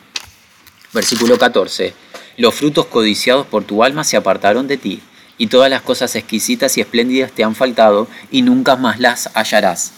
Versículo 0.93 1.37
14. 1.37 1.93
Los 2.37 2.55
frutos 2.55 2.85
codiciados 2.85 3.45
por 3.47 3.65
tu 3.65 3.83
alma 3.83 4.05
se 4.05 4.15
apartaron 4.15 4.65
de 4.65 4.77
ti 4.77 5.01
y 5.37 5.47
todas 5.47 5.69
las 5.69 5.81
cosas 5.81 6.15
exquisitas 6.15 6.77
y 6.77 6.81
espléndidas 6.81 7.31
te 7.31 7.43
han 7.43 7.55
faltado 7.55 8.07
y 8.31 8.41
nunca 8.41 8.75
más 8.75 8.99
las 8.99 9.29
hallarás. 9.33 9.91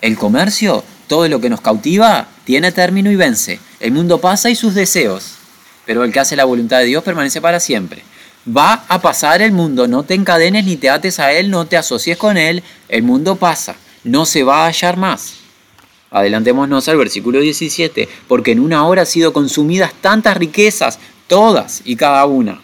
El 0.00 0.16
comercio, 0.16 0.84
todo 1.06 1.28
lo 1.28 1.40
que 1.40 1.50
nos 1.50 1.60
cautiva, 1.60 2.28
tiene 2.44 2.72
término 2.72 3.10
y 3.10 3.16
vence. 3.16 3.60
El 3.80 3.92
mundo 3.92 4.18
pasa 4.18 4.50
y 4.50 4.56
sus 4.56 4.74
deseos, 4.74 5.34
pero 5.84 6.04
el 6.04 6.12
que 6.12 6.20
hace 6.20 6.36
la 6.36 6.44
voluntad 6.44 6.78
de 6.78 6.86
Dios 6.86 7.04
permanece 7.04 7.40
para 7.40 7.60
siempre. 7.60 8.02
Va 8.48 8.84
a 8.88 9.02
pasar 9.02 9.42
el 9.42 9.52
mundo, 9.52 9.86
no 9.86 10.02
te 10.02 10.14
encadenes 10.14 10.64
ni 10.64 10.76
te 10.76 10.88
ates 10.88 11.20
a 11.20 11.32
él, 11.32 11.50
no 11.50 11.66
te 11.66 11.76
asocies 11.76 12.16
con 12.16 12.38
él, 12.38 12.62
el 12.88 13.02
mundo 13.02 13.36
pasa, 13.36 13.76
no 14.02 14.24
se 14.24 14.42
va 14.42 14.64
a 14.64 14.66
hallar 14.68 14.96
más. 14.96 15.34
Adelantémonos 16.10 16.88
al 16.88 16.96
versículo 16.96 17.40
17, 17.40 18.08
porque 18.26 18.52
en 18.52 18.60
una 18.60 18.86
hora 18.86 19.02
han 19.02 19.06
sido 19.06 19.32
consumidas 19.32 19.92
tantas 20.00 20.36
riquezas, 20.38 20.98
todas 21.28 21.82
y 21.84 21.96
cada 21.96 22.24
una 22.24 22.60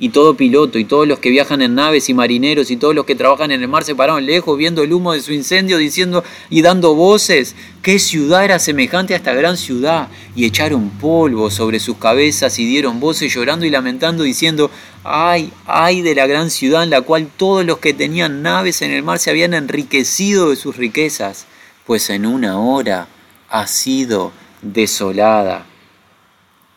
y 0.00 0.10
todo 0.10 0.36
piloto 0.36 0.78
y 0.78 0.84
todos 0.84 1.08
los 1.08 1.18
que 1.18 1.30
viajan 1.30 1.60
en 1.60 1.74
naves 1.74 2.08
y 2.08 2.14
marineros 2.14 2.70
y 2.70 2.76
todos 2.76 2.94
los 2.94 3.04
que 3.04 3.16
trabajan 3.16 3.50
en 3.50 3.62
el 3.62 3.68
mar 3.68 3.84
se 3.84 3.96
pararon 3.96 4.24
lejos 4.24 4.56
viendo 4.56 4.82
el 4.82 4.92
humo 4.92 5.12
de 5.12 5.20
su 5.20 5.32
incendio 5.32 5.76
diciendo 5.76 6.22
y 6.50 6.62
dando 6.62 6.94
voces, 6.94 7.56
¿qué 7.82 7.98
ciudad 7.98 8.44
era 8.44 8.58
semejante 8.60 9.14
a 9.14 9.16
esta 9.16 9.34
gran 9.34 9.56
ciudad? 9.56 10.08
Y 10.36 10.44
echaron 10.44 10.90
polvo 10.90 11.50
sobre 11.50 11.80
sus 11.80 11.96
cabezas 11.96 12.58
y 12.58 12.66
dieron 12.66 13.00
voces 13.00 13.34
llorando 13.34 13.66
y 13.66 13.70
lamentando 13.70 14.22
diciendo, 14.22 14.70
ay, 15.02 15.52
ay 15.66 16.02
de 16.02 16.14
la 16.14 16.26
gran 16.26 16.50
ciudad 16.50 16.84
en 16.84 16.90
la 16.90 17.00
cual 17.00 17.28
todos 17.36 17.64
los 17.64 17.78
que 17.78 17.92
tenían 17.92 18.42
naves 18.42 18.82
en 18.82 18.92
el 18.92 19.02
mar 19.02 19.18
se 19.18 19.30
habían 19.30 19.52
enriquecido 19.52 20.50
de 20.50 20.56
sus 20.56 20.76
riquezas, 20.76 21.46
pues 21.86 22.08
en 22.10 22.24
una 22.24 22.60
hora 22.60 23.08
ha 23.48 23.66
sido 23.66 24.30
desolada. 24.62 25.66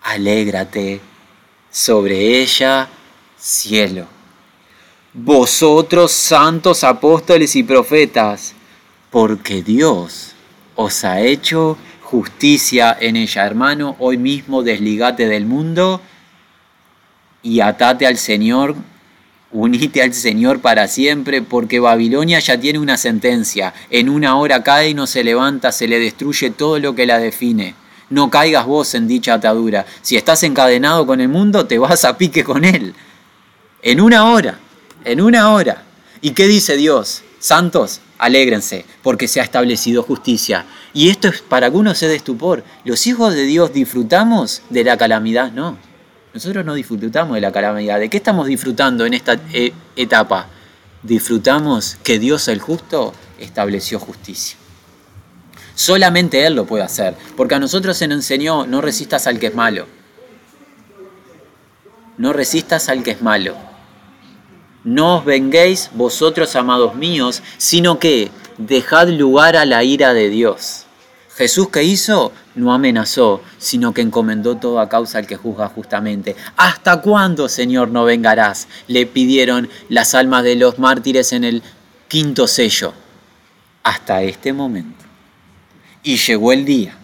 Alégrate 0.02 1.02
sobre 1.70 2.42
ella 2.42 2.90
cielo. 3.42 4.06
Vosotros 5.14 6.12
santos 6.12 6.84
apóstoles 6.84 7.56
y 7.56 7.64
profetas, 7.64 8.54
porque 9.10 9.62
Dios 9.64 10.34
os 10.76 11.04
ha 11.04 11.20
hecho 11.22 11.78
justicia 12.02 12.96
en 13.00 13.18
ella. 13.18 13.46
Hermano, 13.46 13.96
hoy 14.00 14.18
mismo 14.18 14.64
desligate 14.64 15.28
del 15.28 15.46
mundo 15.46 16.02
y 17.42 17.60
atate 17.60 18.06
al 18.06 18.18
Señor, 18.18 18.76
unite 19.52 20.02
al 20.02 20.14
Señor 20.14 20.62
para 20.62 20.88
siempre, 20.88 21.42
porque 21.42 21.80
Babilonia 21.80 22.40
ya 22.40 22.58
tiene 22.60 22.80
una 22.80 22.96
sentencia. 22.96 23.74
En 23.90 24.08
una 24.08 24.38
hora 24.38 24.64
cae 24.64 24.90
y 24.90 24.94
no 24.94 25.08
se 25.08 25.24
levanta, 25.24 25.72
se 25.72 25.88
le 25.88 26.00
destruye 26.00 26.52
todo 26.52 26.80
lo 26.80 26.96
que 26.96 27.06
la 27.06 27.18
define. 27.18 27.76
No 28.10 28.30
caigas 28.30 28.66
vos 28.66 28.94
en 28.94 29.08
dicha 29.08 29.34
atadura. 29.34 29.86
Si 30.02 30.16
estás 30.16 30.44
encadenado 30.44 31.06
con 31.08 31.20
el 31.22 31.30
mundo, 31.30 31.66
te 31.66 31.80
vas 31.80 32.06
a 32.06 32.18
pique 32.18 32.44
con 32.44 32.64
él. 32.64 32.94
En 33.84 34.00
una 34.00 34.32
hora, 34.32 34.60
en 35.06 35.22
una 35.22 35.52
hora. 35.52 35.84
¿Y 36.22 36.32
qué 36.32 36.48
dice 36.48 36.78
Dios? 36.78 37.24
Santos, 37.40 38.02
alégrense, 38.20 38.86
porque 39.02 39.28
se 39.28 39.42
ha 39.42 39.44
establecido 39.44 40.04
justicia. 40.04 40.66
Y 40.94 41.10
esto 41.10 41.30
es 41.30 41.42
para 41.42 41.66
algunos 41.66 42.02
es 42.04 42.10
de 42.10 42.16
estupor. 42.16 42.64
Los 42.86 43.08
hijos 43.08 43.34
de 43.34 43.44
Dios 43.44 43.74
disfrutamos 43.74 44.62
de 44.70 44.84
la 44.84 44.98
calamidad, 44.98 45.52
no. 45.52 45.80
Nosotros 46.32 46.64
no 46.64 46.76
disfrutamos 46.76 47.34
de 47.34 47.42
la 47.42 47.52
calamidad. 47.52 48.00
¿De 48.00 48.10
qué 48.10 48.18
estamos 48.18 48.46
disfrutando 48.46 49.06
en 49.08 49.16
esta 49.16 49.40
eh, 49.52 49.74
etapa? 49.96 50.48
Disfrutamos 51.02 51.98
que 52.04 52.20
Dios 52.20 52.48
el 52.48 52.60
justo 52.60 53.14
estableció 53.40 54.00
justicia. 54.00 54.58
Solamente 55.74 56.46
Él 56.46 56.54
lo 56.54 56.66
puede 56.66 56.84
hacer, 56.84 57.16
porque 57.36 57.56
a 57.56 57.60
nosotros 57.60 57.98
se 57.98 58.08
nos 58.08 58.18
enseñó, 58.18 58.68
no 58.68 58.82
resistas 58.82 59.26
al 59.26 59.40
que 59.40 59.48
es 59.48 59.56
malo. 59.56 59.88
No 62.20 62.34
resistas 62.34 62.88
al 62.88 63.02
que 63.02 63.12
es 63.12 63.22
malo. 63.24 63.71
No 64.84 65.18
os 65.18 65.26
venguéis 65.26 65.92
vosotros, 65.94 66.56
amados 66.56 66.96
míos, 66.96 67.44
sino 67.58 68.00
que 68.00 68.32
dejad 68.58 69.10
lugar 69.10 69.56
a 69.56 69.66
la 69.66 69.84
ira 69.84 70.14
de 70.14 70.30
Dios. 70.30 70.86
Jesús 71.36 71.70
que 71.70 71.84
hizo 71.84 72.32
no 72.56 72.74
amenazó, 72.74 73.42
sino 73.58 73.94
que 73.94 74.02
encomendó 74.02 74.58
toda 74.58 74.90
causa 74.90 75.20
al 75.20 75.28
que 75.28 75.38
juzga 75.38 75.70
justamente. 75.70 76.36
¿Hasta 76.58 77.02
cuándo, 77.02 77.48
Señor, 77.48 77.90
no 77.90 78.04
vengarás? 78.04 78.68
Le 78.88 79.06
pidieron 79.06 79.70
las 79.88 80.14
almas 80.14 80.44
de 80.44 80.56
los 80.56 80.78
mártires 80.78 81.32
en 81.32 81.44
el 81.44 81.64
quinto 82.08 82.48
sello. 82.48 82.94
Hasta 83.84 84.24
este 84.24 84.52
momento. 84.52 85.06
Y 86.04 86.18
llegó 86.18 86.52
el 86.52 86.66
día. 86.66 86.96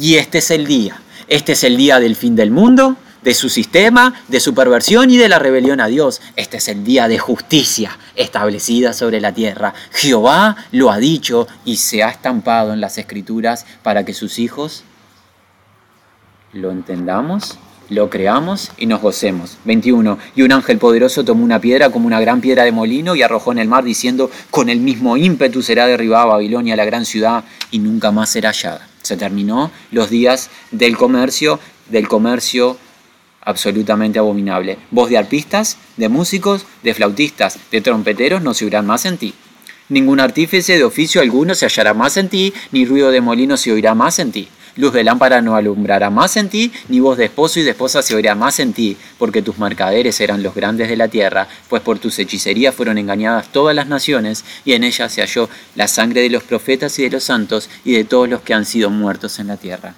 Y 0.00 0.14
este 0.14 0.38
es 0.38 0.50
el 0.50 0.66
día. 0.66 1.00
Este 1.28 1.52
es 1.52 1.62
el 1.64 1.76
día 1.76 2.00
del 2.00 2.16
fin 2.16 2.34
del 2.34 2.50
mundo, 2.50 2.96
de 3.28 3.34
su 3.34 3.50
sistema, 3.50 4.14
de 4.28 4.40
su 4.40 4.54
perversión 4.54 5.10
y 5.10 5.18
de 5.18 5.28
la 5.28 5.38
rebelión 5.38 5.82
a 5.82 5.86
Dios. 5.86 6.22
Este 6.34 6.56
es 6.56 6.68
el 6.68 6.82
día 6.82 7.08
de 7.08 7.18
justicia 7.18 7.98
establecida 8.16 8.94
sobre 8.94 9.20
la 9.20 9.34
tierra. 9.34 9.74
Jehová 9.92 10.56
lo 10.72 10.90
ha 10.90 10.96
dicho 10.96 11.46
y 11.66 11.76
se 11.76 12.02
ha 12.02 12.08
estampado 12.08 12.72
en 12.72 12.80
las 12.80 12.96
escrituras 12.96 13.66
para 13.82 14.06
que 14.06 14.14
sus 14.14 14.38
hijos 14.38 14.82
lo 16.54 16.70
entendamos 16.70 17.58
lo 17.90 18.10
creamos 18.10 18.70
y 18.76 18.84
nos 18.84 19.00
gocemos. 19.00 19.56
21. 19.64 20.18
Y 20.34 20.42
un 20.42 20.52
ángel 20.52 20.76
poderoso 20.78 21.24
tomó 21.24 21.42
una 21.42 21.58
piedra 21.58 21.90
como 21.90 22.06
una 22.06 22.20
gran 22.20 22.42
piedra 22.42 22.64
de 22.64 22.72
molino 22.72 23.14
y 23.14 23.22
arrojó 23.22 23.52
en 23.52 23.58
el 23.58 23.68
mar 23.68 23.82
diciendo, 23.82 24.30
con 24.50 24.68
el 24.68 24.80
mismo 24.80 25.16
ímpetu 25.16 25.62
será 25.62 25.86
derribada 25.86 26.26
Babilonia, 26.26 26.76
la 26.76 26.84
gran 26.84 27.06
ciudad, 27.06 27.44
y 27.70 27.78
nunca 27.78 28.10
más 28.10 28.28
será 28.28 28.50
hallada. 28.50 28.86
Se 29.02 29.16
terminó 29.16 29.70
los 29.90 30.10
días 30.10 30.50
del 30.70 30.98
comercio, 30.98 31.60
del 31.88 32.08
comercio 32.08 32.76
absolutamente 33.48 34.18
abominable. 34.18 34.78
Voz 34.90 35.10
de 35.10 35.18
arpistas, 35.18 35.78
de 35.96 36.08
músicos, 36.08 36.66
de 36.82 36.94
flautistas, 36.94 37.58
de 37.72 37.80
trompeteros 37.80 38.42
no 38.42 38.54
se 38.54 38.64
oirán 38.64 38.86
más 38.86 39.04
en 39.06 39.18
ti. 39.18 39.34
Ningún 39.88 40.20
artífice 40.20 40.76
de 40.76 40.84
oficio 40.84 41.20
alguno 41.20 41.54
se 41.54 41.64
hallará 41.64 41.94
más 41.94 42.16
en 42.16 42.28
ti, 42.28 42.52
ni 42.72 42.84
ruido 42.84 43.10
de 43.10 43.20
molino 43.20 43.56
se 43.56 43.72
oirá 43.72 43.94
más 43.94 44.18
en 44.18 44.32
ti 44.32 44.48
Luz 44.78 44.92
de 44.92 45.02
lámpara 45.02 45.42
no 45.42 45.56
alumbrará 45.56 46.08
más 46.08 46.36
en 46.36 46.48
ti, 46.48 46.70
ni 46.88 47.00
voz 47.00 47.18
de 47.18 47.24
esposo 47.24 47.58
y 47.58 47.64
de 47.64 47.70
esposa 47.70 48.00
se 48.00 48.14
oirá 48.14 48.36
más 48.36 48.60
en 48.60 48.72
ti, 48.72 48.96
porque 49.18 49.42
tus 49.42 49.58
mercaderes 49.58 50.20
eran 50.20 50.40
los 50.40 50.54
grandes 50.54 50.88
de 50.88 50.96
la 50.96 51.08
tierra, 51.08 51.48
pues 51.68 51.82
por 51.82 51.98
tus 51.98 52.16
hechicerías 52.20 52.76
fueron 52.76 52.96
engañadas 52.96 53.50
todas 53.50 53.74
las 53.74 53.88
naciones, 53.88 54.44
y 54.64 54.74
en 54.74 54.84
ellas 54.84 55.10
se 55.10 55.20
halló 55.20 55.50
la 55.74 55.88
sangre 55.88 56.20
de 56.20 56.30
los 56.30 56.44
profetas 56.44 56.96
y 57.00 57.02
de 57.02 57.10
los 57.10 57.24
santos 57.24 57.68
y 57.84 57.94
de 57.94 58.04
todos 58.04 58.28
los 58.28 58.42
que 58.42 58.54
han 58.54 58.64
sido 58.64 58.88
muertos 58.88 59.40
en 59.40 59.48
la 59.48 59.56
tierra. 59.56 59.96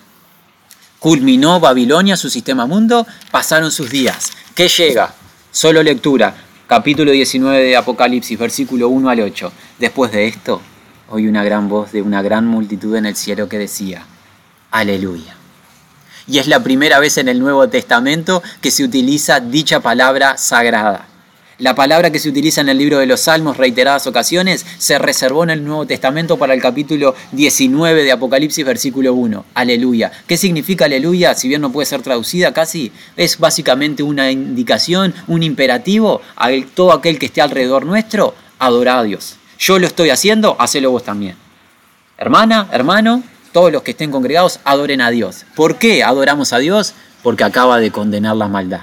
Culminó 1.00 1.60
Babilonia 1.60 2.14
su 2.14 2.28
sistema 2.28 2.66
mundo, 2.66 3.06
pasaron 3.30 3.72
sus 3.72 3.88
días. 3.88 4.32
¿Qué 4.54 4.68
llega? 4.68 5.14
Solo 5.50 5.82
lectura, 5.82 6.36
capítulo 6.66 7.10
19 7.10 7.58
de 7.64 7.74
Apocalipsis, 7.74 8.38
versículo 8.38 8.90
1 8.90 9.08
al 9.08 9.20
8. 9.20 9.50
Después 9.78 10.12
de 10.12 10.26
esto, 10.26 10.60
oí 11.08 11.26
una 11.26 11.42
gran 11.42 11.70
voz 11.70 11.90
de 11.92 12.02
una 12.02 12.20
gran 12.20 12.46
multitud 12.46 12.94
en 12.96 13.06
el 13.06 13.16
cielo 13.16 13.48
que 13.48 13.56
decía, 13.56 14.04
Aleluya. 14.70 15.34
Y 16.26 16.36
es 16.36 16.46
la 16.46 16.62
primera 16.62 16.98
vez 16.98 17.16
en 17.16 17.28
el 17.28 17.40
Nuevo 17.40 17.66
Testamento 17.70 18.42
que 18.60 18.70
se 18.70 18.84
utiliza 18.84 19.40
dicha 19.40 19.80
palabra 19.80 20.36
sagrada. 20.36 21.08
La 21.60 21.74
palabra 21.74 22.10
que 22.10 22.18
se 22.18 22.30
utiliza 22.30 22.62
en 22.62 22.70
el 22.70 22.78
libro 22.78 22.98
de 22.98 23.04
los 23.04 23.20
Salmos 23.20 23.58
reiteradas 23.58 24.06
ocasiones 24.06 24.64
se 24.78 24.98
reservó 24.98 25.44
en 25.44 25.50
el 25.50 25.62
Nuevo 25.62 25.84
Testamento 25.84 26.38
para 26.38 26.54
el 26.54 26.62
capítulo 26.62 27.14
19 27.32 28.02
de 28.02 28.12
Apocalipsis, 28.12 28.64
versículo 28.64 29.12
1. 29.12 29.44
Aleluya. 29.52 30.10
¿Qué 30.26 30.38
significa 30.38 30.86
aleluya? 30.86 31.34
Si 31.34 31.48
bien 31.48 31.60
no 31.60 31.70
puede 31.70 31.84
ser 31.84 32.00
traducida 32.00 32.54
casi, 32.54 32.92
es 33.14 33.38
básicamente 33.38 34.02
una 34.02 34.30
indicación, 34.30 35.12
un 35.26 35.42
imperativo 35.42 36.22
a 36.34 36.48
todo 36.74 36.94
aquel 36.94 37.18
que 37.18 37.26
esté 37.26 37.42
alrededor 37.42 37.84
nuestro, 37.84 38.34
adorar 38.58 39.00
a 39.00 39.02
Dios. 39.02 39.36
Yo 39.58 39.78
lo 39.78 39.86
estoy 39.86 40.08
haciendo, 40.08 40.56
hacelo 40.58 40.90
vos 40.90 41.04
también. 41.04 41.36
Hermana, 42.16 42.70
hermano, 42.72 43.22
todos 43.52 43.70
los 43.70 43.82
que 43.82 43.90
estén 43.90 44.10
congregados 44.10 44.60
adoren 44.64 45.02
a 45.02 45.10
Dios. 45.10 45.44
¿Por 45.56 45.76
qué 45.76 46.04
adoramos 46.04 46.54
a 46.54 46.58
Dios? 46.58 46.94
Porque 47.22 47.44
acaba 47.44 47.78
de 47.80 47.90
condenar 47.90 48.36
la 48.36 48.48
maldad. 48.48 48.80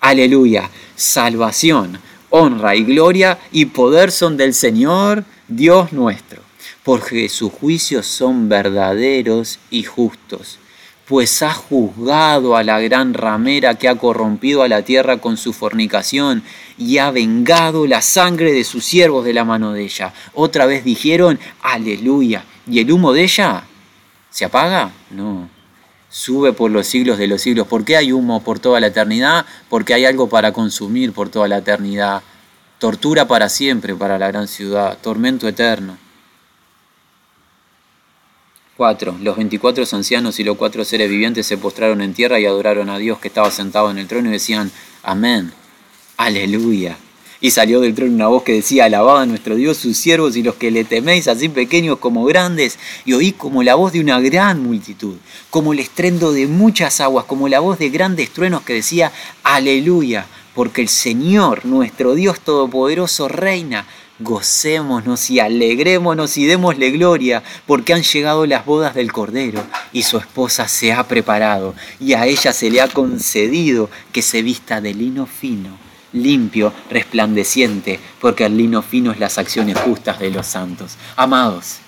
Aleluya. 0.00 0.70
Salvación, 0.94 1.98
honra 2.32 2.74
y 2.74 2.82
gloria 2.82 3.38
y 3.52 3.66
poder 3.66 4.10
son 4.10 4.36
del 4.36 4.54
Señor 4.54 5.24
Dios 5.48 5.92
nuestro, 5.92 6.40
porque 6.82 7.28
sus 7.28 7.52
juicios 7.52 8.06
son 8.06 8.48
verdaderos 8.48 9.58
y 9.70 9.84
justos, 9.84 10.58
pues 11.06 11.42
ha 11.42 11.52
juzgado 11.52 12.56
a 12.56 12.62
la 12.62 12.80
gran 12.80 13.12
ramera 13.12 13.74
que 13.74 13.88
ha 13.88 13.96
corrompido 13.96 14.62
a 14.62 14.68
la 14.68 14.82
tierra 14.82 15.18
con 15.18 15.36
su 15.36 15.52
fornicación 15.52 16.42
y 16.78 16.98
ha 16.98 17.10
vengado 17.10 17.86
la 17.86 18.00
sangre 18.00 18.52
de 18.52 18.64
sus 18.64 18.84
siervos 18.84 19.24
de 19.24 19.34
la 19.34 19.44
mano 19.44 19.72
de 19.72 19.84
ella. 19.84 20.14
Otra 20.32 20.64
vez 20.64 20.84
dijeron, 20.84 21.38
aleluya. 21.60 22.44
¿Y 22.66 22.78
el 22.78 22.90
humo 22.90 23.12
de 23.12 23.24
ella? 23.24 23.64
¿Se 24.30 24.46
apaga? 24.46 24.90
No. 25.10 25.61
Sube 26.12 26.52
por 26.52 26.70
los 26.70 26.86
siglos 26.86 27.16
de 27.16 27.26
los 27.26 27.40
siglos. 27.40 27.66
¿Por 27.66 27.86
qué 27.86 27.96
hay 27.96 28.12
humo 28.12 28.42
por 28.44 28.58
toda 28.58 28.80
la 28.80 28.88
eternidad? 28.88 29.46
Porque 29.70 29.94
hay 29.94 30.04
algo 30.04 30.28
para 30.28 30.52
consumir 30.52 31.14
por 31.14 31.30
toda 31.30 31.48
la 31.48 31.56
eternidad. 31.56 32.22
Tortura 32.78 33.26
para 33.26 33.48
siempre 33.48 33.94
para 33.94 34.18
la 34.18 34.28
gran 34.28 34.46
ciudad. 34.46 34.98
Tormento 35.00 35.48
eterno. 35.48 35.96
4. 38.76 39.16
Los 39.22 39.36
24 39.36 39.84
ancianos 39.90 40.38
y 40.38 40.44
los 40.44 40.58
cuatro 40.58 40.84
seres 40.84 41.08
vivientes 41.08 41.46
se 41.46 41.56
postraron 41.56 42.02
en 42.02 42.12
tierra 42.12 42.38
y 42.38 42.44
adoraron 42.44 42.90
a 42.90 42.98
Dios 42.98 43.18
que 43.18 43.28
estaba 43.28 43.50
sentado 43.50 43.90
en 43.90 43.96
el 43.96 44.06
trono 44.06 44.28
y 44.28 44.32
decían, 44.32 44.70
Amén, 45.02 45.50
aleluya. 46.18 46.98
Y 47.42 47.50
salió 47.50 47.80
del 47.80 47.92
trono 47.92 48.14
una 48.14 48.28
voz 48.28 48.44
que 48.44 48.52
decía, 48.52 48.84
alabad 48.84 49.22
a 49.22 49.26
nuestro 49.26 49.56
Dios, 49.56 49.76
sus 49.76 49.96
siervos 49.96 50.36
y 50.36 50.44
los 50.44 50.54
que 50.54 50.70
le 50.70 50.84
teméis, 50.84 51.26
así 51.26 51.48
pequeños 51.48 51.98
como 51.98 52.24
grandes. 52.24 52.78
Y 53.04 53.14
oí 53.14 53.32
como 53.32 53.64
la 53.64 53.74
voz 53.74 53.92
de 53.92 54.00
una 54.00 54.20
gran 54.20 54.62
multitud, 54.62 55.16
como 55.50 55.72
el 55.72 55.80
estrendo 55.80 56.32
de 56.32 56.46
muchas 56.46 57.00
aguas, 57.00 57.24
como 57.24 57.48
la 57.48 57.58
voz 57.58 57.80
de 57.80 57.90
grandes 57.90 58.30
truenos 58.30 58.62
que 58.62 58.74
decía, 58.74 59.10
aleluya, 59.42 60.26
porque 60.54 60.82
el 60.82 60.88
Señor, 60.88 61.66
nuestro 61.66 62.14
Dios 62.14 62.38
Todopoderoso, 62.38 63.26
reina. 63.26 63.86
Gocémonos 64.20 65.30
y 65.30 65.40
alegrémonos 65.40 66.36
y 66.38 66.44
démosle 66.46 66.92
gloria, 66.92 67.42
porque 67.66 67.92
han 67.92 68.04
llegado 68.04 68.46
las 68.46 68.64
bodas 68.64 68.94
del 68.94 69.10
Cordero 69.10 69.64
y 69.92 70.04
su 70.04 70.16
esposa 70.16 70.68
se 70.68 70.92
ha 70.92 71.08
preparado, 71.08 71.74
y 71.98 72.12
a 72.12 72.26
ella 72.26 72.52
se 72.52 72.70
le 72.70 72.80
ha 72.80 72.86
concedido 72.86 73.90
que 74.12 74.22
se 74.22 74.42
vista 74.42 74.80
de 74.80 74.94
lino 74.94 75.26
fino 75.26 75.91
limpio, 76.12 76.72
resplandeciente, 76.90 77.98
porque 78.20 78.46
el 78.46 78.56
lino 78.56 78.82
fino 78.82 79.12
es 79.12 79.18
las 79.18 79.38
acciones 79.38 79.78
justas 79.78 80.18
de 80.18 80.30
los 80.30 80.46
santos. 80.46 80.96
Amados, 81.16 81.78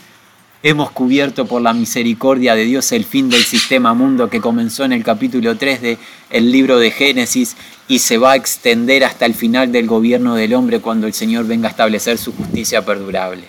hemos 0.62 0.90
cubierto 0.90 1.46
por 1.46 1.60
la 1.60 1.74
misericordia 1.74 2.54
de 2.54 2.64
Dios 2.64 2.90
el 2.92 3.04
fin 3.04 3.28
del 3.28 3.44
sistema 3.44 3.92
mundo 3.94 4.30
que 4.30 4.40
comenzó 4.40 4.84
en 4.84 4.94
el 4.94 5.04
capítulo 5.04 5.56
3 5.56 5.82
del 5.82 5.98
el 6.30 6.50
libro 6.50 6.78
de 6.78 6.90
Génesis 6.90 7.56
y 7.86 7.98
se 7.98 8.16
va 8.16 8.32
a 8.32 8.36
extender 8.36 9.04
hasta 9.04 9.26
el 9.26 9.34
final 9.34 9.70
del 9.72 9.86
gobierno 9.86 10.34
del 10.34 10.54
hombre 10.54 10.80
cuando 10.80 11.06
el 11.06 11.12
Señor 11.12 11.46
venga 11.46 11.68
a 11.68 11.70
establecer 11.70 12.16
su 12.16 12.32
justicia 12.32 12.84
perdurable. 12.84 13.44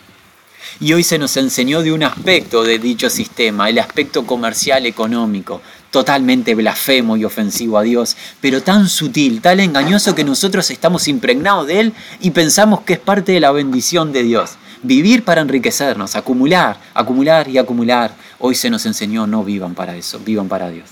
Y 0.81 0.91
hoy 0.91 1.03
se 1.03 1.17
nos 1.17 1.37
enseñó 1.37 1.81
de 1.83 1.93
un 1.93 2.03
aspecto 2.03 2.63
de 2.63 2.79
dicho 2.79 3.09
sistema, 3.09 3.69
el 3.69 3.79
aspecto 3.79 4.25
comercial 4.25 4.85
económico, 4.85 5.61
totalmente 5.95 6.55
blasfemo 6.55 7.15
y 7.15 7.23
ofensivo 7.23 7.77
a 7.77 7.81
Dios, 7.81 8.17
pero 8.41 8.61
tan 8.61 8.89
sutil, 8.89 9.39
tan 9.39 9.61
engañoso 9.61 10.13
que 10.13 10.25
nosotros 10.25 10.69
estamos 10.69 11.07
impregnados 11.07 11.67
de 11.67 11.79
él 11.79 11.93
y 12.19 12.31
pensamos 12.31 12.81
que 12.81 12.95
es 12.95 12.99
parte 12.99 13.31
de 13.31 13.39
la 13.39 13.53
bendición 13.53 14.11
de 14.11 14.23
Dios. 14.23 14.57
Vivir 14.83 15.23
para 15.23 15.39
enriquecernos, 15.39 16.17
acumular, 16.17 16.77
acumular 16.93 17.47
y 17.47 17.59
acumular. 17.59 18.13
Hoy 18.39 18.55
se 18.55 18.69
nos 18.69 18.85
enseñó, 18.85 19.25
no 19.25 19.45
vivan 19.45 19.73
para 19.73 19.95
eso, 19.95 20.19
vivan 20.19 20.49
para 20.49 20.69
Dios. 20.69 20.89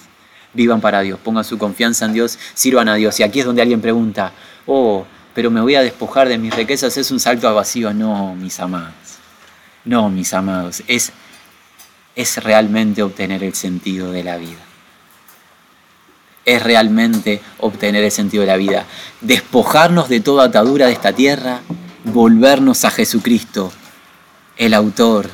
Vivan 0.54 0.80
para 0.80 1.02
Dios, 1.02 1.20
pongan 1.22 1.44
su 1.44 1.58
confianza 1.58 2.06
en 2.06 2.14
Dios, 2.14 2.40
sirvan 2.54 2.88
a 2.88 2.96
Dios. 2.96 3.20
Y 3.20 3.24
aquí 3.24 3.42
es 3.42 3.46
donde 3.46 3.62
alguien 3.62 3.82
pregunta, 3.82 4.32
oh, 4.68 5.06
pero 5.36 5.52
me 5.52 5.60
voy 5.60 5.76
a 5.76 5.82
despojar 5.82 6.30
de 6.30 6.38
mis 6.38 6.56
riquezas, 6.56 6.96
es 6.96 7.12
un 7.12 7.20
salto 7.20 7.46
al 7.50 7.56
vacío. 7.56 7.94
No, 7.94 8.36
mis 8.36 8.58
amados. 8.62 8.94
No, 9.84 10.10
mis 10.10 10.34
amados, 10.34 10.82
es, 10.88 11.12
es 12.16 12.42
realmente 12.42 13.04
obtener 13.04 13.44
el 13.44 13.54
sentido 13.54 14.10
de 14.10 14.24
la 14.24 14.38
vida 14.38 14.73
es 16.46 16.62
realmente 16.62 17.42
obtener 17.60 18.04
el 18.04 18.12
sentido 18.12 18.42
de 18.42 18.48
la 18.48 18.58
vida. 18.58 18.86
Despojarnos 19.22 20.10
de 20.10 20.20
toda 20.20 20.46
atadura 20.46 20.88
de 20.88 20.94
esta 20.94 21.14
tierra, 21.14 21.62
volvernos 22.04 22.86
a 22.86 22.92
Jesucristo, 22.92 23.72
el 24.58 24.74
autor 24.74 25.30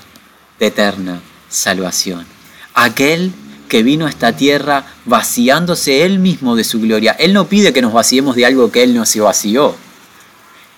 de 0.60 0.68
eterna 0.68 1.22
salvación. 1.49 2.26
Aquel 2.73 3.34
que 3.68 3.84
vino 3.84 4.07
a 4.07 4.10
esta 4.10 4.36
tierra 4.36 4.86
vaciándose 5.06 6.03
él 6.03 6.19
mismo 6.19 6.56
de 6.56 6.64
su 6.64 6.80
gloria. 6.81 7.11
Él 7.14 7.34
no 7.34 7.48
pide 7.48 7.72
que 7.72 7.81
nos 7.81 7.94
vaciemos 7.94 8.36
de 8.36 8.45
algo 8.45 8.72
que 8.72 8.84
él 8.84 8.94
no 8.94 9.06
se 9.06 9.22
vació. 9.22 9.76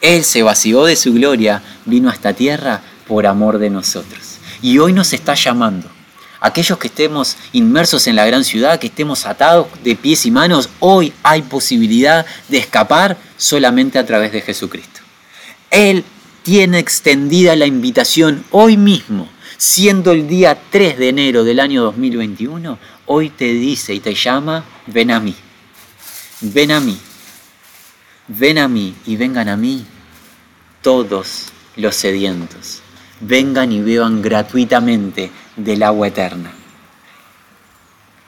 Él 0.02 0.24
se 0.24 0.44
vació 0.44 0.86
de 0.86 0.96
su 0.96 1.14
gloria, 1.14 1.62
vino 1.86 2.10
a 2.10 2.14
esta 2.14 2.34
tierra 2.34 2.82
por 3.08 3.28
amor 3.28 3.60
de 3.60 3.70
nosotros. 3.70 4.38
Y 4.62 4.78
hoy 4.80 4.94
nos 4.94 5.14
está 5.14 5.36
llamando. 5.36 5.90
Aquellos 6.44 6.80
que 6.80 6.88
estemos 6.88 7.38
inmersos 7.54 8.08
en 8.08 8.16
la 8.16 8.26
gran 8.26 8.44
ciudad, 8.44 8.80
que 8.80 8.88
estemos 8.88 9.28
atados 9.28 9.68
de 9.84 9.96
pies 9.96 10.26
y 10.26 10.32
manos, 10.32 10.70
hoy 10.80 11.14
hay 11.22 11.44
posibilidad 11.44 12.26
de 12.48 12.58
escapar 12.58 13.16
solamente 13.38 14.00
a 14.00 14.08
través 14.08 14.32
de 14.32 14.42
Jesucristo. 14.42 15.02
Él 15.70 16.04
tiene 16.42 16.80
extendida 16.80 17.56
la 17.56 17.68
invitación 17.68 18.44
hoy 18.50 18.76
mismo, 18.76 19.30
siendo 19.58 20.14
el 20.14 20.28
día 20.28 20.58
3 20.72 20.98
de 20.98 21.10
enero 21.10 21.44
del 21.44 21.60
año 21.60 21.84
2021, 21.84 22.80
hoy 23.06 23.30
te 23.30 23.54
dice 23.54 23.94
y 23.94 24.00
te 24.00 24.16
llama, 24.16 24.66
ven 24.88 25.12
a 25.12 25.20
mí, 25.20 25.36
ven 26.40 26.72
a 26.72 26.80
mí, 26.80 26.98
ven 28.28 28.58
a 28.58 28.68
mí 28.68 28.96
y 29.06 29.16
vengan 29.16 29.48
a 29.48 29.58
mí 29.58 29.86
todos 30.82 31.50
los 31.76 31.96
sedientos, 31.96 32.82
vengan 33.20 33.72
y 33.72 33.80
beban 33.82 34.24
gratuitamente 34.24 35.30
del 35.56 35.84
agua 35.84 36.08
eterna. 36.08 36.52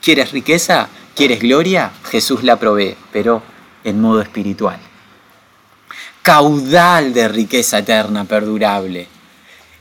¿Quieres 0.00 0.32
riqueza? 0.32 0.88
¿Quieres 1.14 1.40
gloria? 1.40 1.92
Jesús 2.04 2.42
la 2.42 2.56
provee, 2.56 2.96
pero 3.12 3.42
en 3.84 4.00
modo 4.00 4.20
espiritual 4.20 4.78
caudal 6.24 7.12
de 7.12 7.28
riqueza 7.28 7.80
eterna 7.80 8.24
perdurable. 8.24 9.06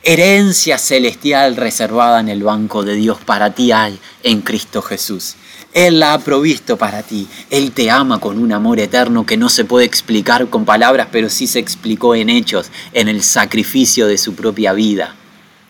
Herencia 0.03 0.77
celestial 0.77 1.55
reservada 1.55 2.19
en 2.19 2.27
el 2.27 2.43
banco 2.43 2.83
de 2.83 2.95
Dios 2.95 3.19
para 3.25 3.55
ti 3.55 3.71
hay 3.71 3.97
en 4.23 4.41
Cristo 4.41 4.81
Jesús. 4.81 5.35
Él 5.73 6.01
la 6.01 6.13
ha 6.13 6.19
provisto 6.19 6.75
para 6.75 7.01
ti. 7.01 7.29
Él 7.49 7.71
te 7.71 7.89
ama 7.89 8.19
con 8.19 8.39
un 8.39 8.51
amor 8.51 8.81
eterno 8.81 9.25
que 9.25 9.37
no 9.37 9.47
se 9.47 9.63
puede 9.63 9.85
explicar 9.85 10.49
con 10.49 10.65
palabras, 10.65 11.07
pero 11.13 11.29
sí 11.29 11.47
se 11.47 11.59
explicó 11.59 12.13
en 12.13 12.29
hechos, 12.29 12.71
en 12.91 13.07
el 13.07 13.23
sacrificio 13.23 14.05
de 14.07 14.17
su 14.17 14.35
propia 14.35 14.73
vida, 14.73 15.15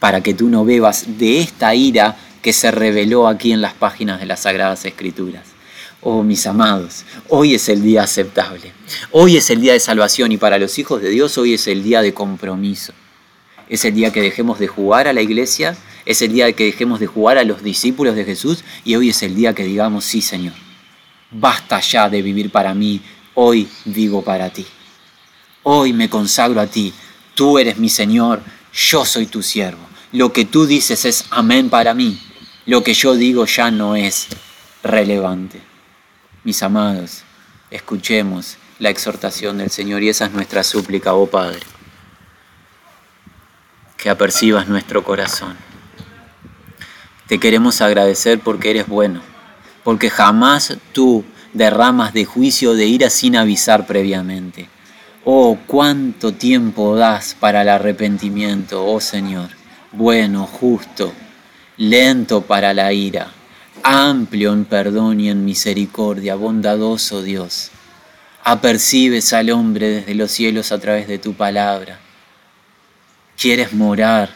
para 0.03 0.19
que 0.19 0.33
tú 0.33 0.49
no 0.49 0.65
bebas 0.65 1.17
de 1.17 1.39
esta 1.39 1.73
ira 1.75 2.17
que 2.41 2.51
se 2.51 2.71
reveló 2.71 3.25
aquí 3.25 3.53
en 3.53 3.61
las 3.61 3.73
páginas 3.73 4.19
de 4.19 4.25
las 4.25 4.41
Sagradas 4.41 4.83
Escrituras. 4.83 5.45
Oh, 6.01 6.23
mis 6.23 6.45
amados, 6.45 7.05
hoy 7.29 7.55
es 7.55 7.69
el 7.69 7.81
día 7.81 8.03
aceptable. 8.03 8.73
Hoy 9.11 9.37
es 9.37 9.49
el 9.49 9.61
día 9.61 9.71
de 9.71 9.79
salvación 9.79 10.33
y 10.33 10.37
para 10.37 10.59
los 10.59 10.77
hijos 10.77 11.01
de 11.01 11.09
Dios 11.09 11.37
hoy 11.37 11.53
es 11.53 11.67
el 11.67 11.83
día 11.83 12.01
de 12.01 12.13
compromiso. 12.13 12.91
Es 13.69 13.85
el 13.85 13.93
día 13.93 14.11
que 14.11 14.21
dejemos 14.21 14.59
de 14.59 14.67
jugar 14.67 15.07
a 15.07 15.13
la 15.13 15.21
iglesia, 15.21 15.77
es 16.05 16.21
el 16.21 16.33
día 16.33 16.51
que 16.51 16.65
dejemos 16.65 16.99
de 16.99 17.07
jugar 17.07 17.37
a 17.37 17.45
los 17.45 17.63
discípulos 17.63 18.17
de 18.17 18.25
Jesús 18.25 18.65
y 18.83 18.97
hoy 18.97 19.11
es 19.11 19.23
el 19.23 19.35
día 19.35 19.53
que 19.55 19.63
digamos, 19.63 20.03
sí 20.03 20.21
Señor, 20.21 20.55
basta 21.31 21.79
ya 21.79 22.09
de 22.09 22.21
vivir 22.21 22.51
para 22.51 22.73
mí, 22.73 22.99
hoy 23.35 23.69
vivo 23.85 24.21
para 24.21 24.49
ti. 24.49 24.65
Hoy 25.63 25.93
me 25.93 26.09
consagro 26.09 26.59
a 26.59 26.67
ti, 26.67 26.93
tú 27.35 27.57
eres 27.57 27.77
mi 27.77 27.87
Señor, 27.87 28.41
yo 28.73 29.05
soy 29.05 29.27
tu 29.27 29.41
siervo. 29.41 29.92
Lo 30.13 30.31
que 30.31 30.45
tú 30.45 30.67
dices 30.67 31.05
es 31.05 31.25
amén 31.31 31.71
para 31.71 31.95
mí, 31.95 32.21
lo 32.67 32.83
que 32.83 32.93
yo 32.93 33.15
digo 33.15 33.47
ya 33.47 33.71
no 33.71 33.95
es 33.95 34.27
relevante. 34.83 35.59
Mis 36.43 36.61
amados, 36.61 37.23
escuchemos 37.71 38.57
la 38.77 38.91
exhortación 38.91 39.57
del 39.57 39.71
Señor 39.71 40.03
y 40.03 40.09
esa 40.09 40.25
es 40.25 40.31
nuestra 40.31 40.63
súplica, 40.63 41.15
oh 41.15 41.25
Padre, 41.25 41.61
que 43.97 44.11
apercibas 44.11 44.67
nuestro 44.67 45.03
corazón. 45.03 45.57
Te 47.25 47.39
queremos 47.39 47.81
agradecer 47.81 48.39
porque 48.39 48.69
eres 48.69 48.87
bueno, 48.87 49.19
porque 49.83 50.11
jamás 50.11 50.77
tú 50.91 51.25
derramas 51.53 52.13
de 52.13 52.25
juicio 52.25 52.75
de 52.75 52.85
ira 52.85 53.09
sin 53.09 53.35
avisar 53.35 53.87
previamente. 53.87 54.69
Oh, 55.25 55.57
cuánto 55.65 56.35
tiempo 56.35 56.95
das 56.95 57.35
para 57.39 57.63
el 57.63 57.69
arrepentimiento, 57.69 58.85
oh 58.85 59.01
Señor, 59.01 59.49
bueno, 59.93 60.45
justo, 60.45 61.13
lento 61.77 62.41
para 62.41 62.73
la 62.73 62.91
ira 62.91 63.31
amplio 63.83 64.53
en 64.53 64.65
perdón 64.65 65.19
y 65.19 65.29
en 65.29 65.43
misericordia, 65.43 66.35
bondadoso 66.35 67.21
Dios. 67.21 67.69
Apercibes 68.43 69.33
al 69.33 69.49
hombre 69.51 69.89
desde 69.89 70.15
los 70.15 70.31
cielos 70.31 70.71
a 70.71 70.79
través 70.79 71.07
de 71.07 71.17
tu 71.17 71.33
palabra. 71.33 71.99
Quieres 73.37 73.73
morar 73.73 74.29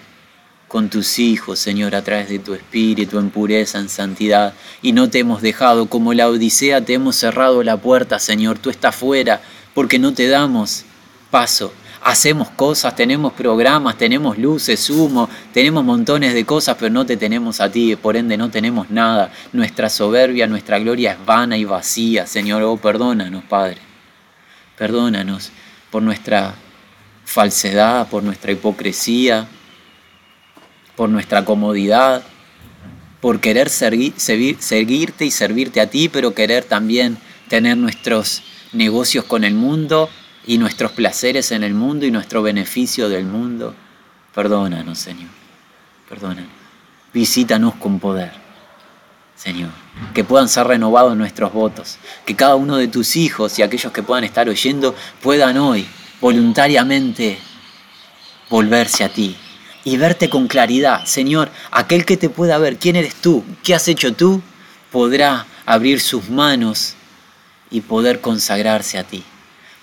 con 0.67 0.89
tus 0.89 1.19
hijos, 1.19 1.59
Señor, 1.59 1.95
a 1.95 2.03
través 2.03 2.29
de 2.29 2.39
tu 2.39 2.53
espíritu 2.53 3.19
en 3.19 3.29
pureza, 3.29 3.79
en 3.79 3.89
santidad. 3.89 4.53
Y 4.81 4.91
no 4.91 5.09
te 5.09 5.19
hemos 5.19 5.41
dejado, 5.41 5.87
como 5.87 6.13
la 6.13 6.27
Odisea, 6.27 6.83
te 6.83 6.93
hemos 6.93 7.15
cerrado 7.15 7.63
la 7.63 7.77
puerta, 7.77 8.19
Señor. 8.19 8.59
Tú 8.59 8.69
estás 8.69 8.95
fuera 8.95 9.41
porque 9.73 9.97
no 9.97 10.13
te 10.13 10.27
damos 10.27 10.83
paso 11.31 11.71
hacemos 12.07 12.49
cosas, 12.51 12.95
tenemos 12.95 13.33
programas, 13.33 13.97
tenemos 13.97 14.37
luces, 14.37 14.89
humo, 14.89 15.29
tenemos 15.53 15.83
montones 15.83 16.33
de 16.33 16.45
cosas, 16.45 16.77
pero 16.79 16.89
no 16.89 17.05
te 17.05 17.17
tenemos 17.17 17.59
a 17.59 17.69
ti, 17.69 17.97
por 17.97 18.15
ende 18.15 18.37
no 18.37 18.49
tenemos 18.49 18.89
nada. 18.89 19.29
Nuestra 19.51 19.89
soberbia, 19.89 20.47
nuestra 20.47 20.79
gloria 20.79 21.11
es 21.11 21.25
vana 21.25 21.57
y 21.57 21.65
vacía, 21.65 22.25
Señor. 22.25 22.63
Oh, 22.63 22.77
perdónanos, 22.77 23.43
Padre. 23.43 23.79
Perdónanos 24.77 25.51
por 25.91 26.01
nuestra 26.01 26.55
falsedad, 27.25 28.07
por 28.07 28.23
nuestra 28.23 28.53
hipocresía, 28.53 29.45
por 30.95 31.09
nuestra 31.09 31.43
comodidad, 31.43 32.23
por 33.19 33.41
querer 33.41 33.67
seguirte 33.67 35.25
y 35.25 35.31
servirte 35.31 35.81
a 35.81 35.89
ti, 35.89 36.07
pero 36.07 36.33
querer 36.33 36.63
también 36.63 37.17
tener 37.49 37.75
nuestros 37.75 38.43
negocios 38.71 39.25
con 39.25 39.43
el 39.43 39.55
mundo 39.55 40.09
y 40.47 40.57
nuestros 40.57 40.93
placeres 40.93 41.51
en 41.51 41.61
el 41.61 41.73
mundo 41.73 42.05
y 42.05 42.11
nuestro 42.11 42.41
beneficio 42.41 43.09
del 43.09 43.25
mundo. 43.25 43.75
Perdónanos, 44.33 44.97
Señor. 44.97 45.29
Perdónanos. 46.09 46.49
Visítanos 47.13 47.75
con 47.75 47.99
poder, 47.99 48.31
Señor. 49.35 49.69
Que 50.13 50.23
puedan 50.23 50.47
ser 50.47 50.65
renovados 50.67 51.17
nuestros 51.17 51.51
votos. 51.51 51.97
Que 52.25 52.35
cada 52.35 52.55
uno 52.55 52.77
de 52.77 52.87
tus 52.87 53.17
hijos 53.17 53.59
y 53.59 53.61
aquellos 53.61 53.91
que 53.91 54.03
puedan 54.03 54.23
estar 54.23 54.47
oyendo 54.47 54.95
puedan 55.21 55.57
hoy 55.57 55.85
voluntariamente 56.21 57.37
volverse 58.49 59.03
a 59.03 59.09
ti 59.09 59.35
y 59.83 59.97
verte 59.97 60.29
con 60.29 60.47
claridad. 60.47 61.05
Señor, 61.05 61.51
aquel 61.71 62.05
que 62.05 62.15
te 62.15 62.29
pueda 62.29 62.57
ver 62.57 62.77
quién 62.77 62.95
eres 62.95 63.15
tú, 63.15 63.43
qué 63.63 63.75
has 63.75 63.87
hecho 63.89 64.13
tú, 64.13 64.41
podrá 64.93 65.45
abrir 65.65 65.99
sus 65.99 66.29
manos 66.29 66.93
y 67.69 67.81
poder 67.81 68.21
consagrarse 68.21 68.97
a 68.97 69.03
ti 69.03 69.25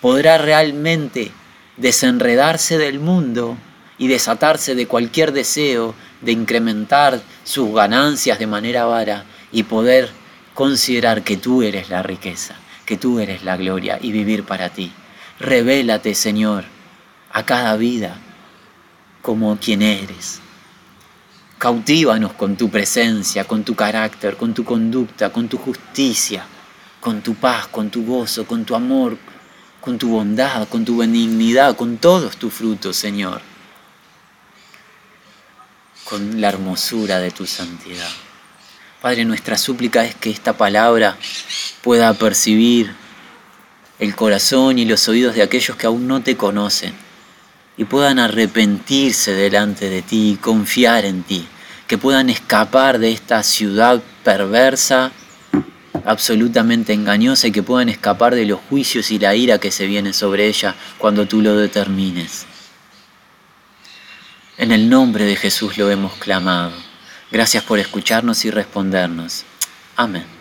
podrá 0.04 0.36
realmente 0.36 1.30
desenredarse 1.78 2.76
del 2.76 3.00
mundo 3.00 3.56
y 3.96 4.06
desatarse 4.06 4.74
de 4.74 4.86
cualquier 4.86 5.32
deseo 5.32 5.94
de 6.20 6.32
incrementar 6.32 7.22
sus 7.42 7.72
ganancias 7.72 8.38
de 8.38 8.46
manera 8.46 8.84
vara 8.84 9.24
y 9.50 9.62
poder 9.62 10.10
considerar 10.52 11.24
que 11.24 11.38
tú 11.38 11.62
eres 11.62 11.88
la 11.88 12.02
riqueza, 12.02 12.54
que 12.84 12.98
tú 12.98 13.18
eres 13.18 13.44
la 13.44 13.56
gloria 13.56 13.98
y 13.98 14.12
vivir 14.12 14.44
para 14.44 14.68
ti. 14.68 14.92
Revélate, 15.40 16.14
Señor, 16.14 16.64
a 17.32 17.46
cada 17.46 17.74
vida 17.78 18.18
como 19.22 19.56
quien 19.56 19.80
eres. 19.80 20.40
Cautívanos 21.56 22.34
con 22.34 22.56
tu 22.56 22.68
presencia, 22.68 23.44
con 23.44 23.64
tu 23.64 23.74
carácter, 23.74 24.36
con 24.36 24.52
tu 24.52 24.64
conducta, 24.64 25.32
con 25.32 25.48
tu 25.48 25.56
justicia, 25.56 26.44
con 27.00 27.22
tu 27.22 27.36
paz, 27.36 27.68
con 27.68 27.88
tu 27.88 28.04
gozo, 28.04 28.46
con 28.46 28.66
tu 28.66 28.74
amor, 28.74 29.16
con 29.84 29.98
tu 29.98 30.08
bondad, 30.08 30.66
con 30.68 30.82
tu 30.86 30.96
benignidad, 30.96 31.76
con 31.76 31.98
todos 31.98 32.38
tus 32.38 32.54
frutos, 32.54 32.96
Señor, 32.96 33.42
con 36.04 36.40
la 36.40 36.48
hermosura 36.48 37.18
de 37.18 37.30
tu 37.30 37.46
santidad. 37.46 38.08
Padre, 39.02 39.26
nuestra 39.26 39.58
súplica 39.58 40.02
es 40.02 40.14
que 40.14 40.30
esta 40.30 40.54
palabra 40.54 41.18
pueda 41.82 42.14
percibir 42.14 42.94
el 43.98 44.16
corazón 44.16 44.78
y 44.78 44.86
los 44.86 45.06
oídos 45.06 45.34
de 45.34 45.42
aquellos 45.42 45.76
que 45.76 45.86
aún 45.86 46.08
no 46.08 46.22
te 46.22 46.34
conocen 46.34 46.94
y 47.76 47.84
puedan 47.84 48.18
arrepentirse 48.18 49.32
delante 49.34 49.90
de 49.90 50.00
ti 50.00 50.30
y 50.30 50.36
confiar 50.36 51.04
en 51.04 51.24
ti, 51.24 51.46
que 51.86 51.98
puedan 51.98 52.30
escapar 52.30 52.98
de 52.98 53.12
esta 53.12 53.42
ciudad 53.42 54.02
perversa 54.22 55.12
absolutamente 56.04 56.92
engañosa 56.92 57.48
y 57.48 57.52
que 57.52 57.62
puedan 57.62 57.88
escapar 57.88 58.34
de 58.34 58.46
los 58.46 58.60
juicios 58.68 59.10
y 59.10 59.18
la 59.18 59.34
ira 59.34 59.58
que 59.58 59.70
se 59.70 59.86
viene 59.86 60.12
sobre 60.12 60.46
ella 60.46 60.74
cuando 60.98 61.26
tú 61.26 61.40
lo 61.40 61.56
determines. 61.56 62.46
En 64.56 64.72
el 64.72 64.88
nombre 64.88 65.24
de 65.24 65.36
Jesús 65.36 65.78
lo 65.78 65.90
hemos 65.90 66.14
clamado. 66.14 66.72
Gracias 67.30 67.64
por 67.64 67.78
escucharnos 67.78 68.44
y 68.44 68.50
respondernos. 68.50 69.44
Amén. 69.96 70.33